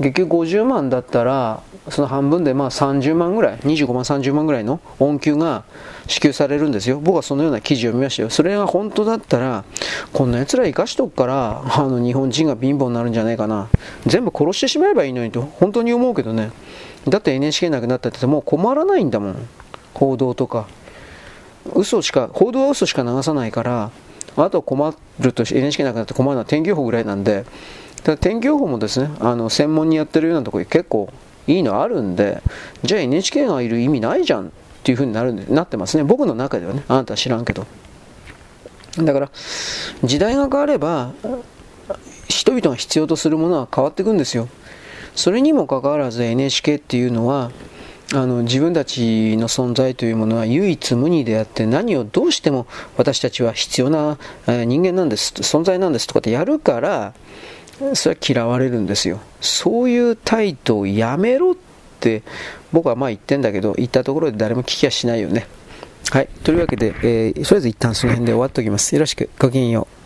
[0.00, 5.62] 月給50万だったらその半分でまあ30万ぐらい25万30万ぐらいの恩給が
[6.08, 6.98] 支給されるんですよ。
[6.98, 8.30] 僕はそのような記事を見ましたよ。
[8.30, 9.64] それが本当だったら
[10.12, 13.68] こんな奴ら生かしとくからあの日本人が貧乏になるんじゃないかな。
[14.04, 16.50] 全部殺してしまえばいいのにと本当に思うけどね。
[17.08, 19.48] だって NHK なくなったってもう困らないんだもん。
[19.94, 20.66] 報道とか。
[21.74, 23.90] 嘘しか報道は嘘しか流さないから
[24.36, 27.44] あと困ると NHK なくなって困るのは天気予報ぐらいなんで
[28.02, 31.08] ただ天気予報もですねあの専門にやってるようなところ結構
[31.46, 32.42] いいのあるんで
[32.82, 34.50] じゃあ NHK がいる意味ないじゃんっ
[34.84, 36.04] ていうふうになるんでなってますね。
[36.04, 36.84] 僕の中ではね。
[36.88, 37.66] あなたは知らんけど。
[38.98, 39.30] だから
[40.04, 41.12] 時代が変われば
[42.28, 44.46] 人々が必要とするものは変わっていくんですよ。
[45.14, 47.50] それにもかかわらず NHK っていうのは
[48.14, 55.34] あの自分たちの存在というものは唯一無二であって何をどうしても私たちは必要な人間なんです。
[55.34, 57.12] 存在なんですとかってやるから
[57.94, 59.20] それは嫌われるんですよ。
[59.40, 61.56] そういう態度をやめろっ
[61.98, 62.22] て
[62.72, 65.48] 僕はまあ言ってんだけど言ったところで誰も聞きやしないよね。
[66.10, 66.28] はい。
[66.44, 68.94] というわけで、えー、とりあえず一旦その辺で終わっておきます。
[68.94, 69.28] よろしく。
[69.40, 70.03] ごきげんよう。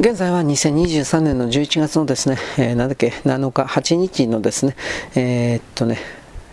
[0.00, 4.74] 現在は2023年の11月のですね、えー、なんだっけ、7日、8日のですね、
[5.14, 5.98] えー、っとね、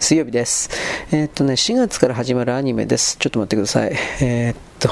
[0.01, 0.69] 水曜日です。
[1.13, 3.15] えー、っとね、4月から始まるアニメです。
[3.17, 3.91] ちょっと待ってください。
[4.19, 4.89] えー、っと、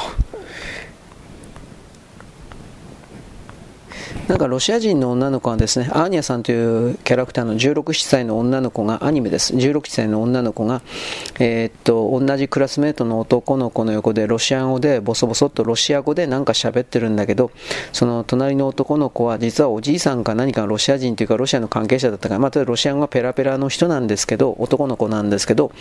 [4.27, 9.53] なんかロシア人の女の子がですね、アーニャさんというキャラクターの16、7歳の女の子が、アニメです。
[9.53, 10.81] 16、歳の女の子が、
[11.39, 17.51] えー、っと、同じクラスメートの男の子の横でロシア語でボソボソっとロシア語でなんか喋ってるんだけど、
[17.93, 25.71] その隣の男の子は実はおじいさんか何かロシア人というかロシアの関係者だったから、またロシア語がペラペラの人なんですけど、男の子なんですけど、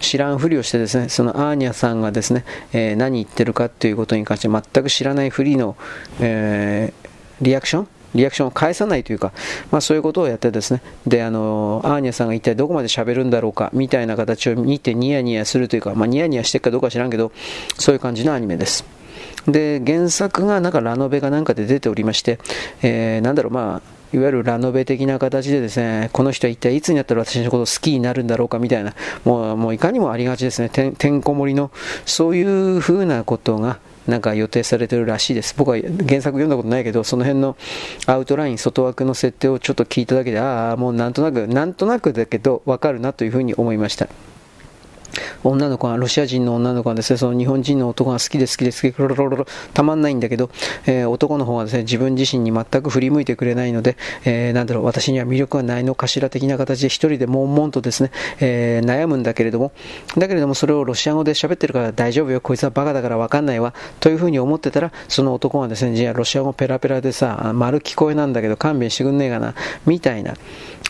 [0.00, 2.44] 知らんふりをしてですね、そのアーニャさんがですね、
[2.74, 5.76] えー、何言ってるかということに関して全く知らないふりの、
[6.20, 7.05] えー
[7.40, 7.88] リアクション？
[8.14, 9.32] リアクションを返さないというか、
[9.70, 17.30] まあ、そういうことをやってですね、で、あの、アーニャさんが一体どこまで喋るんだろうか、みたいな形を見てニヤニヤするというか、まあ、ニヤニヤしてるかどうか知らんけど、
[17.78, 18.86] そういう感じのアニメです。
[19.46, 22.38] で、原作がなんかラノベかなんかで出ておりまして、
[22.82, 28.94] えー、なんだろう、まあ、いわゆるラノベ的な形でですね、この人は一体いつになったら私のことを好きになるんだろうかみたいな、
[29.24, 31.70] もうもういかにもありがちですね、てんてんこ盛りの、
[32.06, 35.54] そういうふうなことが、なんか予定されてるらしいです。
[35.56, 37.56] 僕は原作読んだことないけど、その辺の
[38.06, 44.08] アウトライン、外枠の設定をちょっと聞いただけで、ああ、もうなんとなく、なんとなくだけど、わかるなというふうに思いました。
[45.44, 50.50] 女の子が、ロシア人の女の子がですね、その日本人の男が好きで好きで好きで、ロロロロたまんないんだけど、
[50.86, 58.10] えー、男の方がですね、自分自身に全く振り向いてくれないので、えー、なんだろう、私には魅力がないのかしら的な形で一人で悶々とですね、
[58.40, 59.72] えー、悩むんだけれども、
[60.16, 69.54] だけれどもそれをロシア語で喋ってるから大丈夫よ、こいつはバカだからわかんないわ、というふうに思ってたら、その男がですね、じゃあロシア語ペラペラでさ、丸聞こえなんだけど勘弁してくんねえかな、
[69.86, 70.34] みたいな、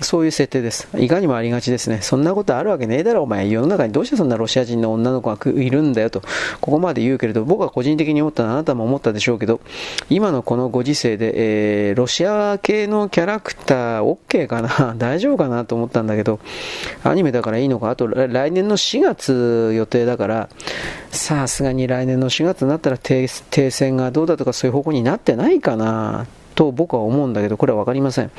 [0.02, 0.88] そういう設定です。
[0.96, 2.00] いかにもありがちですね。
[2.02, 3.48] そんなことあるわけねえだろ、お前。
[3.48, 6.22] 世の中にどうしてそんなロシア人の女の子がいるんだよと、
[6.60, 9.60] ここまで言うけれど、僕は個人的に思ったのはあなたも思ったでしょうけど、
[10.10, 14.94] 今のこのご時世で、えー、ロシア系のキャラクター OK かな？
[14.98, 16.40] 大丈夫かなと思ったんだけど、
[17.05, 20.48] アニメだからいいのか、あと来年の4月予定だから、
[21.10, 26.26] さすがに来年の4月になったら停戦がどうだとかそういう方向になってないかな。
[26.56, 28.32] と僕は思うんだけど、これは分かりません。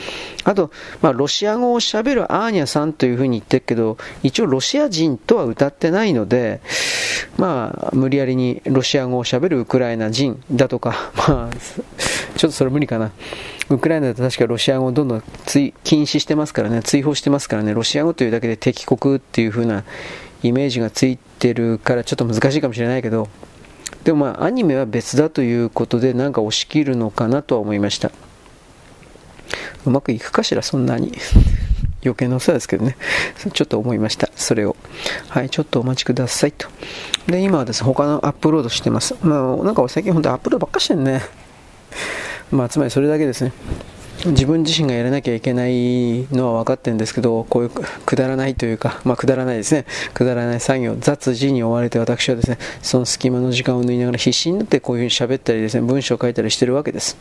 [0.43, 0.71] あと、
[1.01, 6.59] まあ、ロシア語を喋るアーニャさんというふうに言ってるけど、一応ロシア人とは歌ってないので、
[7.37, 11.55] まあ、無理やりにロシア語を喋るウクライナ人だとか、 まあ、
[12.35, 13.11] ちょっとそれ無理かな。
[13.69, 15.73] ウクライナだと確かロシア語をどんどん禁
[16.03, 19.83] 止してますからね、追放してますからね、ロシア語というだけで敵国っていう風な
[20.41, 23.27] イメージがついてるからちょっと難しいかもしれないけど、
[24.07, 28.09] でもまあアニメは別だということでなんか押し切るのかなとは思いました。
[29.85, 31.11] うまくいくかしらそんなに。
[32.05, 32.95] 余計なお世話ですけどね。
[33.51, 34.29] ちょっと思いました。
[34.33, 34.77] それを。
[35.27, 36.69] はいちょっとお待ちくださいと。
[37.27, 39.13] で今はですね他のアップロードしてます。
[39.23, 41.21] まあなんか最近本当アップロードばっかしてんね。
[42.49, 43.51] まあつまりそれだけですね。
[44.31, 57.17] 自分自身がやらなきゃいけないのは分かってるんですけど、こういうくだらないというか、まあ、くだらないですね、くだらない作業、雑事に追われて私はですね、その隙間の時間を縫いながら必死になってこういうふうに喋ったりですね、文章を書いたりしてるわけです。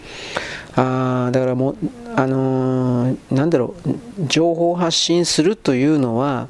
[0.75, 1.77] あだからもう、
[2.17, 6.49] あのー、なんだろう、情報発信するというのは、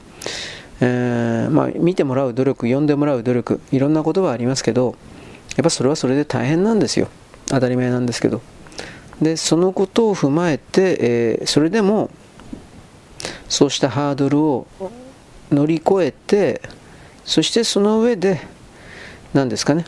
[0.81, 4.95] えー、まあ、見てもらう努力、読んでもらう努力、いろんなことはありますけど、
[5.57, 7.09] やっぱそれはそれで大変なんですよ。
[7.47, 8.43] 当たり前なんですけど。
[9.20, 12.10] でそのことを踏まえて、えー、それでも
[13.48, 14.66] そうしたハードルを
[15.51, 16.60] 乗り越えて
[17.24, 18.40] そしてその上で
[19.32, 19.84] 何ですかね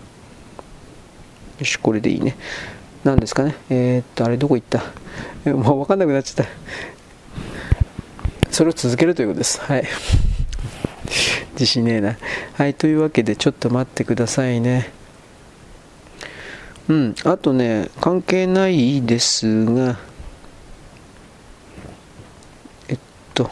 [1.58, 2.36] よしこれでいいね。
[3.04, 4.82] 何ですかねえー、っとあれどこ行った？
[5.52, 6.52] もう分かんなくなっちゃった。
[8.52, 9.60] それを続けるということです。
[9.60, 9.84] はい。
[11.54, 12.16] 自信ねえな。
[12.54, 14.92] はいというわけでちょっと待ってくださいね。
[16.88, 19.98] うん、あとね、関係ないですが、
[22.88, 22.98] えっ
[23.34, 23.50] と、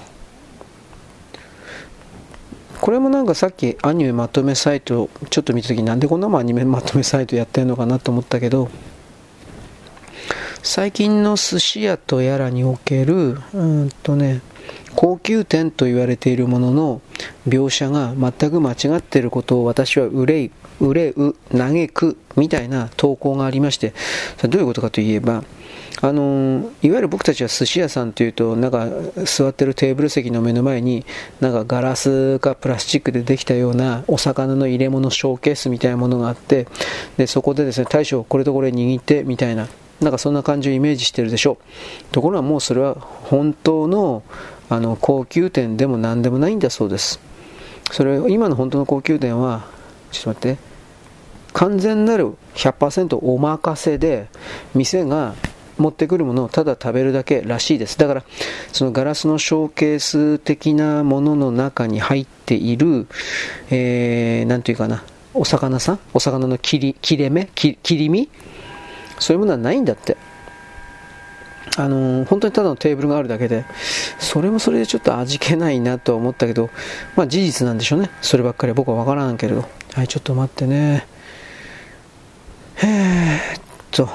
[2.80, 8.70] これもなんかさっきアニメまとめサイトちょっと見たときなんでこんなもアニメまとめサイトやってんのかなと思ったけど、
[10.62, 14.40] 最近の寿司屋とやらにおける、うんとね、
[14.94, 17.02] 高級店と言われているものの
[17.46, 20.50] 描写が全く間違っていることを私は憂い、
[20.80, 23.94] 憂う、嘆くみたいな投稿がありまして、
[24.48, 25.44] どういうことかといえば、
[26.02, 28.86] あのいわゆる僕たちは寿司屋さんというとなんか
[29.24, 31.06] 座ってるテーブル席の目の前に
[31.40, 36.66] なんかガラスかプラスチックでできたようなお魚の入れ物ショーケースみたいなものがあって
[37.16, 39.68] でそこでですね大将これとこれ握ってみたいな
[40.00, 42.12] なんかそんな感じをイメージしてるでしょう。
[42.12, 44.22] ところがもうそれは本当の
[44.68, 47.18] あの高級店でも何でもないんだそうです。
[47.90, 49.64] それ今の本当の高級店は
[50.10, 50.58] ちょっと待って。
[51.52, 54.26] 完全なる100%お任せで
[54.74, 55.34] 店が
[55.78, 57.98] 持ってくるものをただ食べるだけらしいです。
[57.98, 58.24] だから
[58.72, 63.06] そのガラスのショーケース的なものの中に入っている、
[63.70, 65.02] えー、ていうかな。
[65.32, 65.98] お魚さん？
[66.14, 67.46] お魚の切り切れ目？
[67.54, 68.30] 切り身？
[69.18, 70.16] そういうものはないんだって。
[71.78, 73.64] あのー、本当にただのテーブルがあるだけで、
[74.18, 76.70] それもそれでちょっと味気ないなと思ったけど、
[77.16, 78.10] まあ事実なんでしょうね。
[78.22, 79.68] そればっかり僕はわからんけれど。
[79.96, 81.06] はい、ちょっと待ってね。
[82.82, 84.04] えーっと。
[84.04, 84.12] は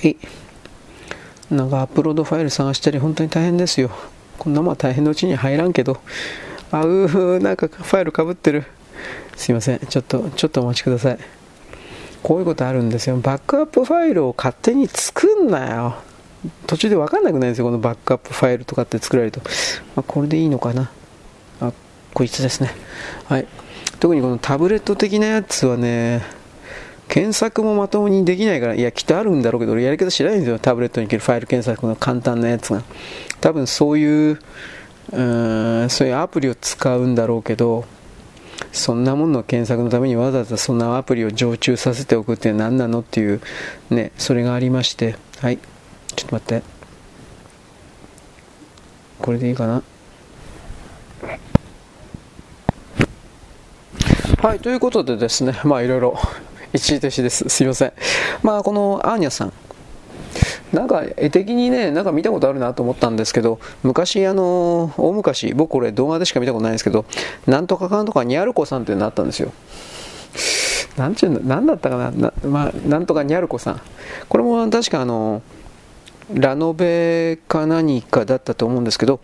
[0.00, 0.16] い。
[1.50, 3.90] なんかアップロードファイル探したり本当に大変ですよ。
[4.38, 6.00] こんなもんは大変なうちに入らんけど。
[6.70, 8.64] あうーなんかファイルかぶってる。
[9.34, 9.80] すいません。
[9.80, 11.18] ちょっと、ちょっとお待ちください。
[12.22, 13.16] こういうことあるんですよ。
[13.16, 15.96] バックアップファイルを勝手に作んなよ。
[16.68, 17.64] 途中で分かんなくないんですよ。
[17.64, 19.40] このバックアップファイルとかって作られると。
[19.96, 20.92] まあ、これでいいのかな。
[21.60, 21.72] あ、
[22.12, 22.70] こいつですね。
[23.24, 23.48] はい。
[24.00, 26.22] 特にこのタブレット的なやつはね、
[27.08, 30.58] 検索もまともにできないから、いや、きっとあるんだろうけど、俺やり方知らないんですよ。
[30.58, 32.82] タブレットに行けるファイル検索の簡単なやつが。
[33.40, 34.38] 多分そういう、う、
[35.90, 37.84] そういうアプリを使うんだろうけど、
[38.72, 43.40] そんなものの検索のためにわざわざそんなアプリを常駐させておくって何なのっていう
[43.90, 45.58] ねそれがありましてはい
[46.16, 46.62] ちょっと待って
[49.20, 49.82] これでいいかな？
[54.44, 56.18] はい、ということでですね、まあいろいろ
[56.74, 57.48] 一時停止です。
[57.48, 57.92] すいません。
[58.42, 59.52] まあこのアーニャさん。
[60.70, 67.06] なんか絵的にね、なんか見たことあるなと思ったんですけど、昔、あの、大昔、僕これ動画でしか見たことないんですけど、
[67.46, 69.50] なんとかかんとかニャルコさんっていうのあったんですよ。
[70.98, 73.80] なんちゅうの、なんだったかな、なまあ、なんとかニャルコさん。
[74.28, 75.40] これも確かあの、
[76.32, 79.20] ラノベか何かだったと思うんですけど、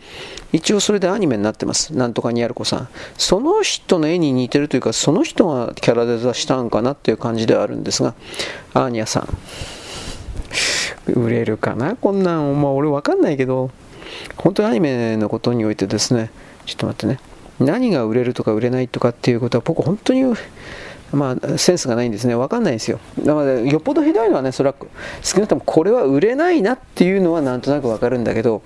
[0.53, 1.97] 一応それでアニメになってます。
[1.97, 2.89] なんとかニャルコさん。
[3.17, 8.15] その人の絵に似てるというか、その人がキャラデザしたんかなっていう感じではあるんですが、
[8.75, 9.29] アーニャさん。
[11.13, 11.97] 売れるかな？
[11.97, 13.71] こんなん、まあ俺わかんないけど、
[14.37, 16.31] 本当にアニメのことにおいてですね、
[16.67, 17.19] ちょっと待ってね。
[17.61, 20.25] 何が売れるとか売れないとかっていうことは僕本当に
[21.13, 22.35] まあ、センスがないんですね。
[22.35, 23.01] わかんないですよ。
[23.25, 24.77] だから、よっぽどひどいのはね、それは、
[25.23, 28.63] 少なくともこれは売れないなっていうのはなんとなくわかるんだけど、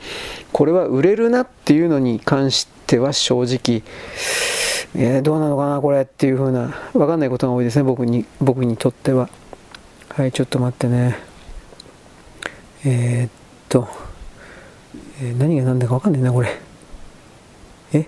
[0.52, 3.82] これは売れるなっていうのに関しては正直、
[4.94, 9.28] えー、どうなのかな、これっていうふうな、わかんないことが多いですね、僕に、僕にとっては。
[10.10, 11.16] はい、ちょっと待ってね。
[12.84, 13.30] えー、っ
[13.68, 13.88] と、
[15.22, 16.48] えー、何が何だかわかんないな、これ。
[17.94, 18.06] え？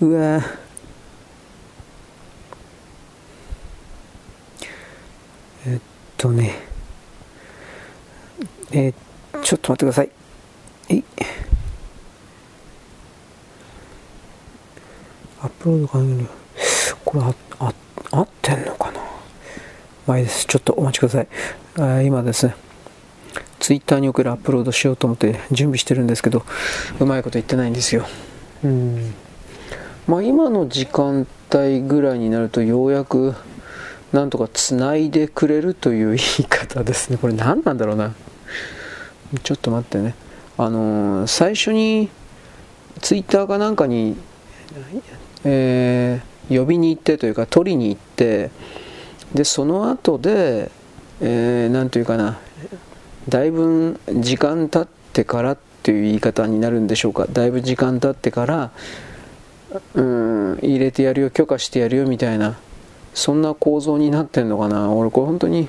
[0.00, 0.42] うわー
[5.66, 5.80] えっ
[6.18, 6.58] とね、
[8.72, 10.10] えー、ちょっと待ってください。
[10.90, 11.02] え
[15.40, 16.26] アップロード完了。
[17.04, 17.72] これあ、あ、
[18.10, 19.00] 合ってんのかな？
[20.06, 20.44] まあいいです。
[20.46, 21.28] ちょっとお待ちください。
[21.78, 22.56] あ今ですね、
[23.60, 26.44] ツイッターに送るアップロードしようと思って準備してるんですけど、
[26.98, 28.04] うまいこと言ってないんですよ。
[28.64, 29.14] うん。
[30.08, 33.34] まあ今の時間帯ぐらいになるとようやく
[34.12, 37.18] なんとかつないでくれるという言い方ですね。
[37.18, 38.14] これ何なんだろうな。
[39.42, 40.14] ちょっと待ってね。
[40.56, 42.08] あのー、最初に
[43.00, 44.16] ツイッターかなんかに、
[45.44, 48.50] えー、呼びに行ってというか取りに行って
[49.34, 50.70] でその後で
[51.20, 52.38] 何、えー、ていうかな
[53.28, 58.70] だいぶ時間経ってからっていう言い方になるんでしょうかだいぶ時間経ってから
[59.94, 62.58] うん入れてやるよ許可してやるよみたいな
[63.18, 64.92] そんな構造になってんのかな？
[64.92, 65.68] 俺これ本当に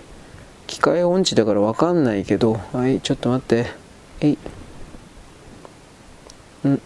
[0.68, 2.60] 機械音痴だから分かんないけど。
[2.72, 3.66] はいちょっと待って。
[4.22, 4.38] えい。
[6.68, 6.82] ん。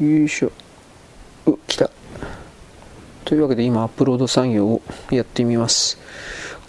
[0.00, 0.52] よいしょ。
[1.46, 1.90] う来た。
[3.26, 5.98] というわけで今アップロード作業をやってみます。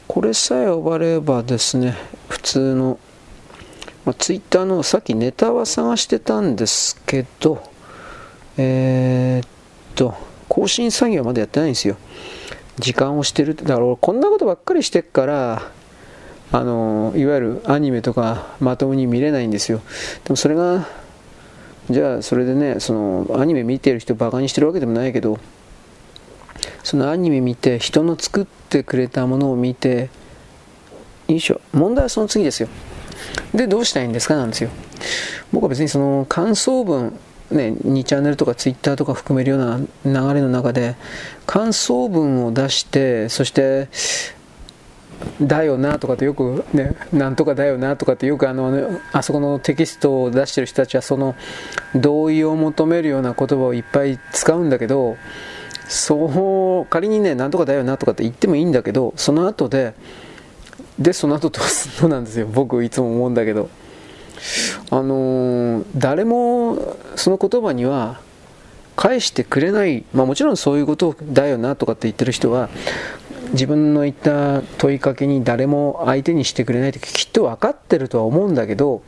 [0.07, 1.95] これさえ終わればですね
[2.27, 2.99] 普通の、
[4.03, 7.63] まあ、ツイッターのさっきネタは探してたんですけど
[8.57, 9.49] えー、っ
[9.95, 11.97] と更新作業までやってないんですよ。
[12.77, 15.71] 時間をしてるだから俺こんなことばっかりしてっから
[16.51, 19.81] あのいわゆるアニメとかまともに見れないんですよ。
[20.23, 20.87] でもそれが
[21.89, 25.39] じゃあそれでねそのアニメ見てる人バカにしてるわけでもないけど
[26.83, 30.09] そのアニメ見て人の作ってくれたものを見て
[31.27, 31.61] よいしょ。
[31.73, 32.69] 問題はその次ですよ。
[33.53, 34.35] でどうしたいんですか？
[34.35, 34.69] なんですよ。
[35.53, 37.17] 僕は別にその感想文
[37.51, 40.95] ね、2チャンネルとかツイッターとか含めるような流れの中で
[41.45, 43.87] 感想文を出してそして
[45.41, 51.35] だよなとかってよくねなんとかだよなとかってよくあの、ね、あそこのテキストを出してる人たちはその
[51.95, 55.17] 同意を求めるような言葉をいっぱい使うんだけど
[55.87, 59.93] そう仮にねなんとかだよなとかって言ってもいいんだけどその後で
[60.99, 63.69] でその後どうするのなんですよ僕いつも思うんだけど。
[64.89, 68.19] あのー、誰もその言葉には
[68.95, 72.69] 返してくれない、まあ、もちろんそういうことだよなとかって言ってる人は
[73.51, 79.03] 自分の言った問いかけに誰も相手にしてくれないってきっと分かってるとは思うんだけど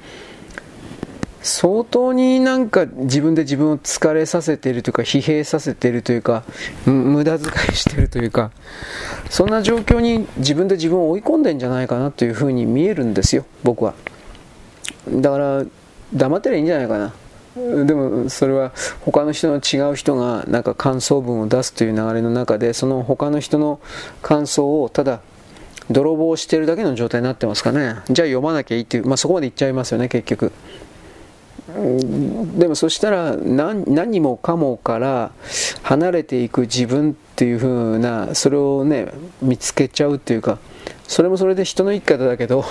[1.42, 6.44] 相当になんか自分で自分を疲れさせているというか疲弊させているというか
[6.86, 8.52] 無駄遣いしているというか
[9.30, 13.94] そんな状況に自分で自分を追い込んでんじゃないかなというふうに見えるんですよ僕は。
[15.12, 15.66] だから
[16.14, 17.14] 黙ってりゃいいんじゃないかな。
[17.86, 18.72] でもそれは
[19.02, 23.80] 他の人の違う人がなんか感想文を出すという流れの中でその他の人の
[24.22, 25.22] 感想をただ
[25.90, 27.80] 泥棒してるだけの状態になってますかね。
[28.10, 30.52] じゃあ読まなきゃいいっていう、まあ、そこまで言っちゃいますよね結局。
[32.58, 35.32] でもそしたら何何もかもから
[35.84, 39.12] 離れていく自分っていう風なそれをね
[39.42, 40.60] 見つけちゃうっていうか
[41.08, 42.64] それもそれで人の生き方だけど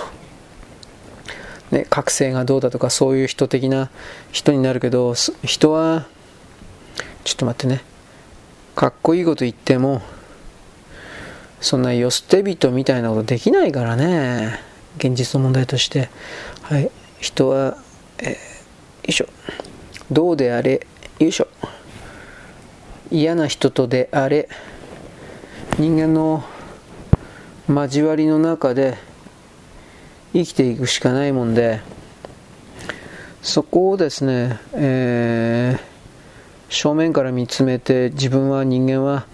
[1.70, 3.90] ね、覚醒がどうだとかそういう人的な
[4.32, 6.06] 人になるけど人は
[7.24, 7.82] ちょっと待ってね。
[8.76, 10.02] かっこいいこと言っても
[11.60, 14.60] そんなよ捨て人みたいなことできないからね。
[14.98, 16.08] 現実の問題として。
[16.62, 16.90] はい。
[17.18, 17.76] 人は、
[18.18, 18.36] えー、よ
[19.08, 19.26] いしょ。
[20.10, 20.86] どうであれ。
[21.18, 21.48] よいしょ。
[23.10, 24.48] 嫌な人とであれ。
[25.78, 26.44] 人間の
[27.68, 28.96] 交わりの中で
[30.44, 31.80] 生きていくしかないもんで
[33.42, 35.80] そこをですね、えー、
[36.68, 39.26] 正面から見つめて自分は人間は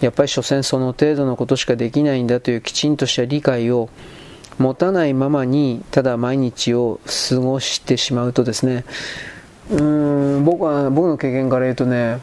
[0.00, 3.90] やっぱり所詮その程度のことしかできないんだというきちんとした理解を
[4.58, 8.84] 持たないままにただ毎日を過ごしてしまうとですね
[9.70, 12.20] うーん僕は僕の経験から言うとね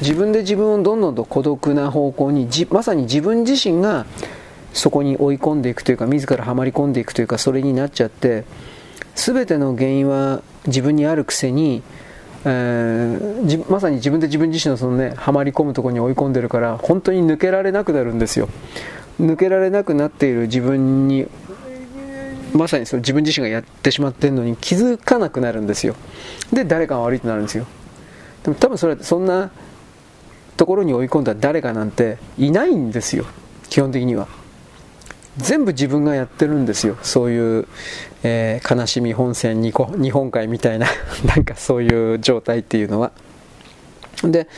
[0.00, 4.06] 自分で自分をどんどんと孤独な方向にまさに自分自身が
[4.74, 8.44] そこに追い込んでいくというか自らはまり込んでいくというかそれになっちゃって
[9.14, 11.82] 全ての原因は自分にあるくせに、
[12.44, 18.48] えー、まさに自分で自分自身のそのねはまり込むところに追い込んでるから本当に抜けられなくなるんですよ。
[19.20, 21.28] 抜けられなくなっている自分に
[22.52, 25.94] まさにその自分自身がやってしまっているのに気づかなくなるんですよ。
[26.52, 27.66] で誰かが悪いとなるんですよ。
[28.42, 29.50] でも多分それそんな
[30.56, 33.26] ところに追い込んだ誰かなんていないんですよ。
[33.70, 34.26] 基本的には。
[35.38, 36.96] 全部自分がやってるんですよ。
[37.02, 37.66] そういう、
[38.22, 40.86] えー、悲しみ本線日本海みたいな
[41.26, 43.12] なんかそういう状態っていうのは。
[44.22, 44.48] で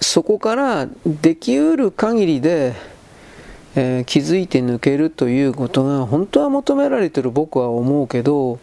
[0.00, 2.74] そこからできうる限りで、
[3.74, 8.58] えー、気づいて抜けるということが本当は求められてる僕は思うけどう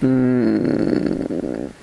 [0.00, 1.74] ーん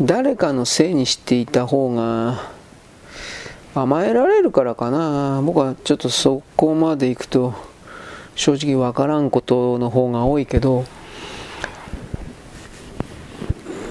[0.00, 2.59] 誰かのせいにしていた方が
[3.74, 5.42] 甘えられるからかな。
[5.44, 7.54] 僕はちょっとそこまで行くと
[8.34, 10.84] 正直わからんことの方が多いけど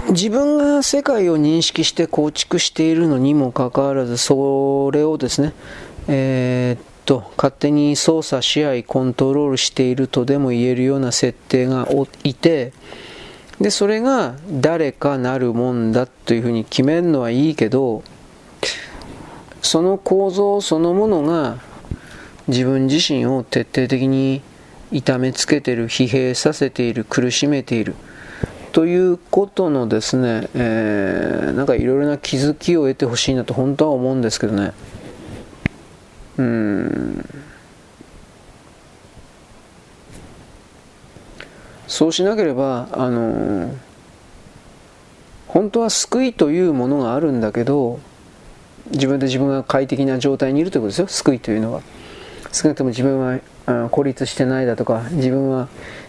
[0.09, 5.53] 自分が世界を認識して構築しているのにもかかわらずそれをですね
[6.07, 11.87] えー、っと勝手に操作し合いコントロールしているとでも言えるような設定が
[12.23, 12.73] いて
[13.61, 18.03] でそれが誰かなるもんだというふうに決めるのはいいけど
[19.61, 21.57] その構造そのものが
[22.47, 24.41] 自分自身を徹底的に
[24.91, 27.95] 痛めつけている疲弊させている苦しめている。
[28.71, 34.73] ということのですね、えー、なんかいろいろな気づきを得てほしいなと本当は思うんですけどね。
[36.37, 37.25] うん。
[41.87, 43.73] そうしなければあの
[45.47, 47.99] 本当は救いというものがあるんだけど
[48.91, 51.07] 自分で自分が快適な状態にいるということですよ。
[51.07, 51.81] 救いというのは。
[52.51, 53.39] 少なくとも自分は
[53.89, 55.67] 孤立してないだとか自分は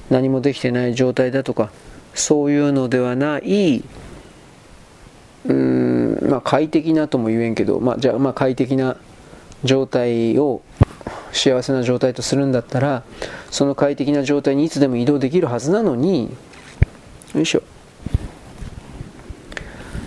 [0.09, 1.71] 何もできてない状態だとか
[2.15, 3.85] そういうのではない
[5.47, 8.97] うんまあ快適なとも言えんけど、まあ、じゃあまあ快適な
[9.65, 10.63] 状態を
[11.33, 13.05] 幸せな状態とするんだったら
[13.51, 16.35] その快適な状態にいつでも移動できるはずなのに
[17.35, 17.63] よいしょ。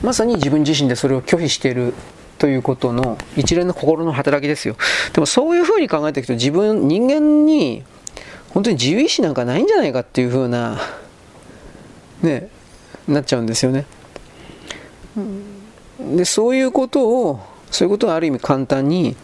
[0.02, 1.94] まさに自分自身でそれを拒否している
[2.44, 4.76] ということの一連の心の働きですよ。
[5.14, 7.84] でもそういうふうに考えていくと自分、人間に
[8.50, 10.78] 本当に自由意志なんかないんじゃないかっていうふうな、
[12.22, 12.50] ね、
[13.08, 13.86] なっちゃうんですよね。
[16.18, 17.40] で、そういうことを、
[17.72, 19.16] そういうことはある意味簡単に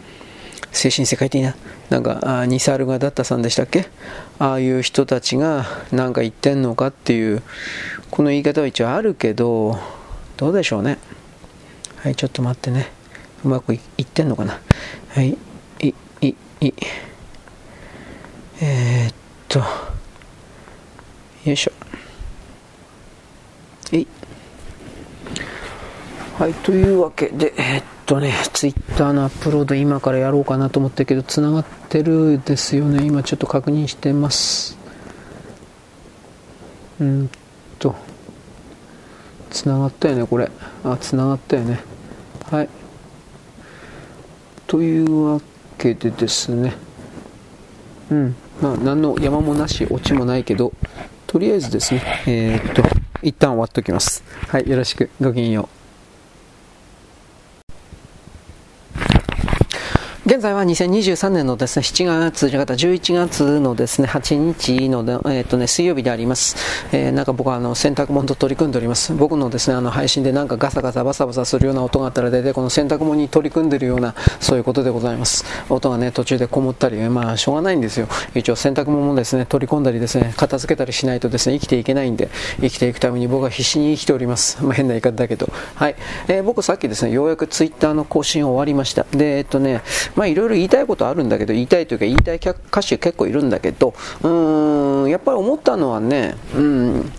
[0.71, 1.57] 精神世界的な、
[1.89, 3.87] なんか、ニサルガダッタさんでしたっけ？
[4.39, 7.43] ああいう人たちが何か言ってんのかっていう、
[8.11, 9.77] この言い方は一応あるけど、
[10.37, 10.99] どうでしょうね。
[11.97, 12.97] はい、ちょっと待ってね。
[13.43, 14.59] うまくいってんのかな？
[15.09, 15.37] はい、
[15.79, 16.73] い、い、い。
[18.61, 19.15] えー、っ
[19.47, 19.65] と、よ
[21.45, 21.71] いしょ。
[23.93, 24.07] えい。
[26.37, 33.05] はい、というわけで、えー、っとね、ツイッターのアップロード今からやろうかなと思ったけど、つながってるですよね。
[33.05, 34.77] 今ちょっと確認してます。
[36.99, 37.29] うん
[37.77, 37.95] と、
[39.49, 40.51] つながったよね、これ。
[40.83, 41.79] あ、つながったよね。
[42.51, 42.69] はい。
[44.69, 45.41] というわ
[45.79, 46.75] けでですね、
[48.11, 50.73] うん、まあ、何の山もなし、オチもないけど、
[51.25, 52.83] とりあえずですね、えー、っと、
[53.23, 54.23] 一旦終わっておきます。
[54.47, 55.09] はい、よろしく。
[55.19, 55.78] ごきげんよう。
[60.29, 66.55] 現在は2023年のですね、7月、じゃ11月のですね、8日のえー、とね、水曜日であります。
[66.91, 69.11] えー、なんか僕はあの、洗濯物と取り組んでおります。
[69.15, 75.45] 僕のですね、あの、配信でなんかガサガサバサバサするような音があったら大体この洗濯物に取り組んでるような、そういうことでございます。
[75.67, 78.07] 音がね、途中でこもったり、まあ、しょうがないんですよ。
[78.35, 82.29] 一応洗濯物もですね、取り込んだりですね、片付けたりしないとですね、生きていけないんで、
[82.61, 84.63] 生きていくために僕は必死に生きております。
[84.63, 85.51] まあ、変な言い方だけど。
[85.73, 85.95] はい。
[86.27, 89.07] えー、僕さっきですね、ようやくツイッターの更新終わりました。
[89.11, 89.81] で、えっとね、
[90.19, 97.11] まあ、いろいろ言いたいことあるんだけど、言いたいというか言いたい歌手結構いるんだけど、うーん、やっぱり思ったのはね、うん、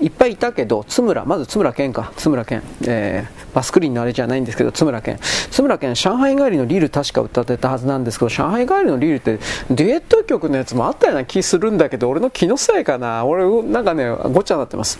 [0.00, 5.18] いっぱいいたけど、津村、まず津村健か、津村健、えー、バスクリーンのあれじゃないんですけど、津村健。
[5.50, 9.38] 津村健、上海帰りのリール確か歌ってたはずなんですけど、上海帰りのリールって
[9.70, 13.26] デュエット曲のやつもあったような気するんだけど、俺の気のせいかな。
[13.26, 14.98] 俺、なんかね、ごっちゃになってます。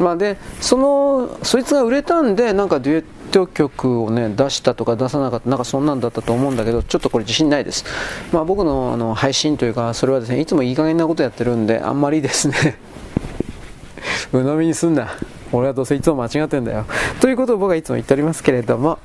[0.00, 7.84] まあで、その、そいつが売れたんで、なんかデュエットト曲をね出したとか出さなかったなんかそんなんだったと思うんだけどちょっとこれ自信ないです、
[8.32, 12.78] まあ、僕のあの配信というかそれはですねいつもいい加減なことやってるんであんまりですね
[14.32, 15.08] 鵜呑みにすんな。
[15.52, 16.84] 俺はどうせいつも間違ってんだよ。
[17.20, 18.98] ということを僕はいつも言っておりますけれども。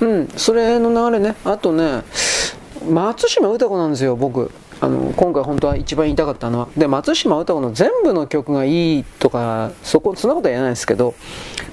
[0.00, 1.34] うんそれの流れね。
[1.44, 2.02] あとね
[2.88, 4.50] 松島歌子なんですよ僕。
[4.82, 11.14] あの今回本当は一番言いたかったのはで松島歌子の全部の曲がいいとかそこそんなことは言えないですけど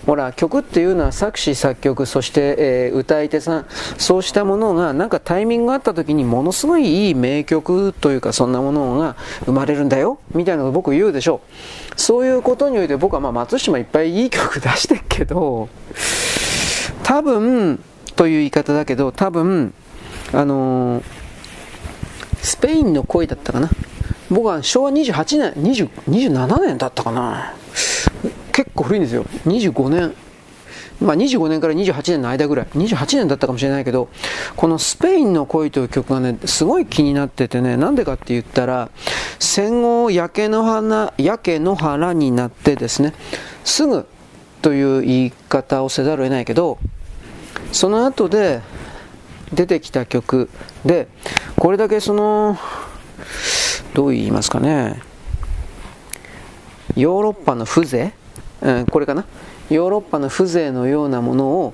[0.05, 3.65] ほら曲っていうのは作詞作曲そして、えー、歌い手さん
[3.97, 9.15] そうしたものがなんかタイミングがあった時にものすごいいい名曲というかそんなものが
[9.45, 11.99] 生まれるんだよみたいなのを僕言うでしょう。
[11.99, 15.67] そういうことにおいて僕はまあ松島いっぱいいい曲出してるけど
[17.01, 17.83] 多分
[18.15, 19.73] という言い方だけど多分
[20.31, 21.18] あのー
[22.41, 23.69] スペインの恋だったかな。
[24.29, 27.53] 僕は昭和28年20 27年だったかな。
[28.51, 29.25] 結構古いんですよ。
[29.45, 30.13] 25年。
[31.01, 32.67] まあ、25年から28年の間ぐらい。
[32.67, 34.09] 28年だったかもしれないけど
[34.55, 38.89] この「スペインの恋」という曲がねすごい気になっててねなんでかって言ったら
[39.39, 43.13] 戦後焼け野原焼け野原になってですね
[43.63, 44.05] すぐ
[44.61, 46.77] という言い方をせざるを得ないけど
[47.71, 48.61] その後で
[49.53, 50.49] 出てきた曲。
[50.85, 51.07] で
[51.57, 52.57] これだけその
[53.93, 55.01] どう言いますかね。
[56.95, 58.11] ヨーロッパの風情、
[58.61, 59.25] うん、これかな？
[59.69, 61.73] ヨーロッパの風情のようなものを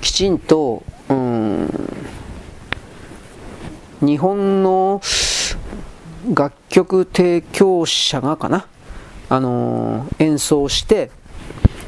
[0.00, 1.68] きちんと、うん、
[4.00, 5.00] 日本の
[6.34, 8.66] 楽曲提供者がかな、
[9.28, 11.10] あのー、演奏して。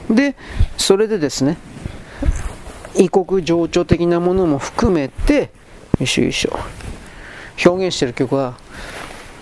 [0.09, 0.37] で
[0.79, 1.59] それでですね
[2.99, 5.51] 異国情緒的なものも含めて
[5.99, 6.59] よいしょよいしょ。
[7.65, 8.59] 表現してる曲は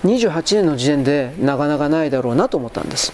[0.04, 3.12] 28年の時点でなかなかないだろうなと思ったんです。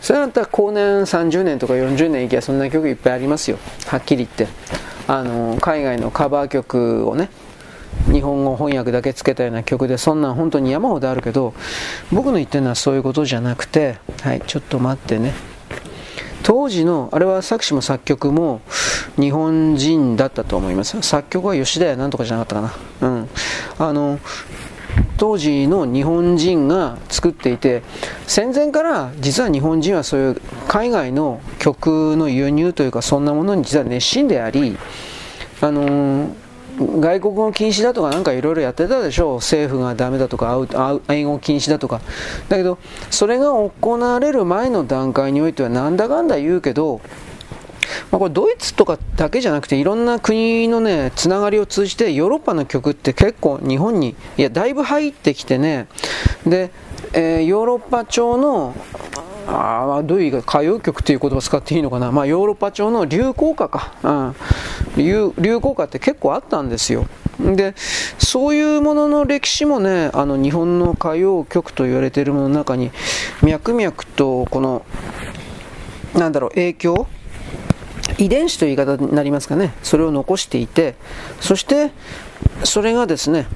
[0.00, 3.58] それだったら後年30年とか40年いけばそんな曲いっぱいありますよ。
[3.86, 4.48] はっきり言って。
[5.08, 7.28] あの海外のカバー曲をね
[8.10, 11.54] 日本語翻訳だけつけたような曲でそんなん本当に山ほどあるけど
[12.10, 15.51] 僕の言ってるのはそういうことじゃなくてはいちょっと待ってね。
[16.42, 18.60] 当時のあれは作詞も作曲も
[19.16, 21.00] 日本人だったと思います。
[21.02, 23.08] 作曲は吉田屋なんとかじゃなかったかな。
[23.08, 23.28] うん。
[23.78, 24.18] あの
[25.16, 27.82] 当時の日本人が作っていて
[28.26, 34.76] 戦前から実は日本人はそういう海外の曲の輸入というかそんなものに実は熱心であり
[35.60, 36.34] あの
[36.78, 39.36] 外国語禁止だとかなんかいろいろやってたでしょう。
[39.36, 40.58] 政府がダメだとか
[41.08, 42.00] 英語禁止だとか。
[42.48, 42.78] だけど
[43.10, 47.00] それが行われる前の段階においてはなんだかんだ言うけど
[48.10, 55.88] まあ、これドイツとかだけじゃなくていろんな国のねつながりを通じてヨーロッパの曲って結構日本にいやだいぶ入ってきてね。
[56.46, 56.70] で、
[57.12, 58.74] えー、ヨーロッパ調の
[59.46, 67.06] あどういう言い方歌謡曲っていう言葉使っていいのかな、まあ、ヨーロッパ調の流行歌か、うん、流流行歌って結構あったんですよ。
[67.40, 67.74] で
[68.18, 72.90] そういうものの歴史もねあの日本の歌謡曲と言われているものの中に
[73.42, 74.84] 脈々とこの
[76.14, 77.06] なんだろう影響
[78.18, 79.74] 遺伝子という言い方になりますかね。
[79.82, 80.94] それを残していて
[81.40, 81.90] そして
[82.64, 83.46] それがですね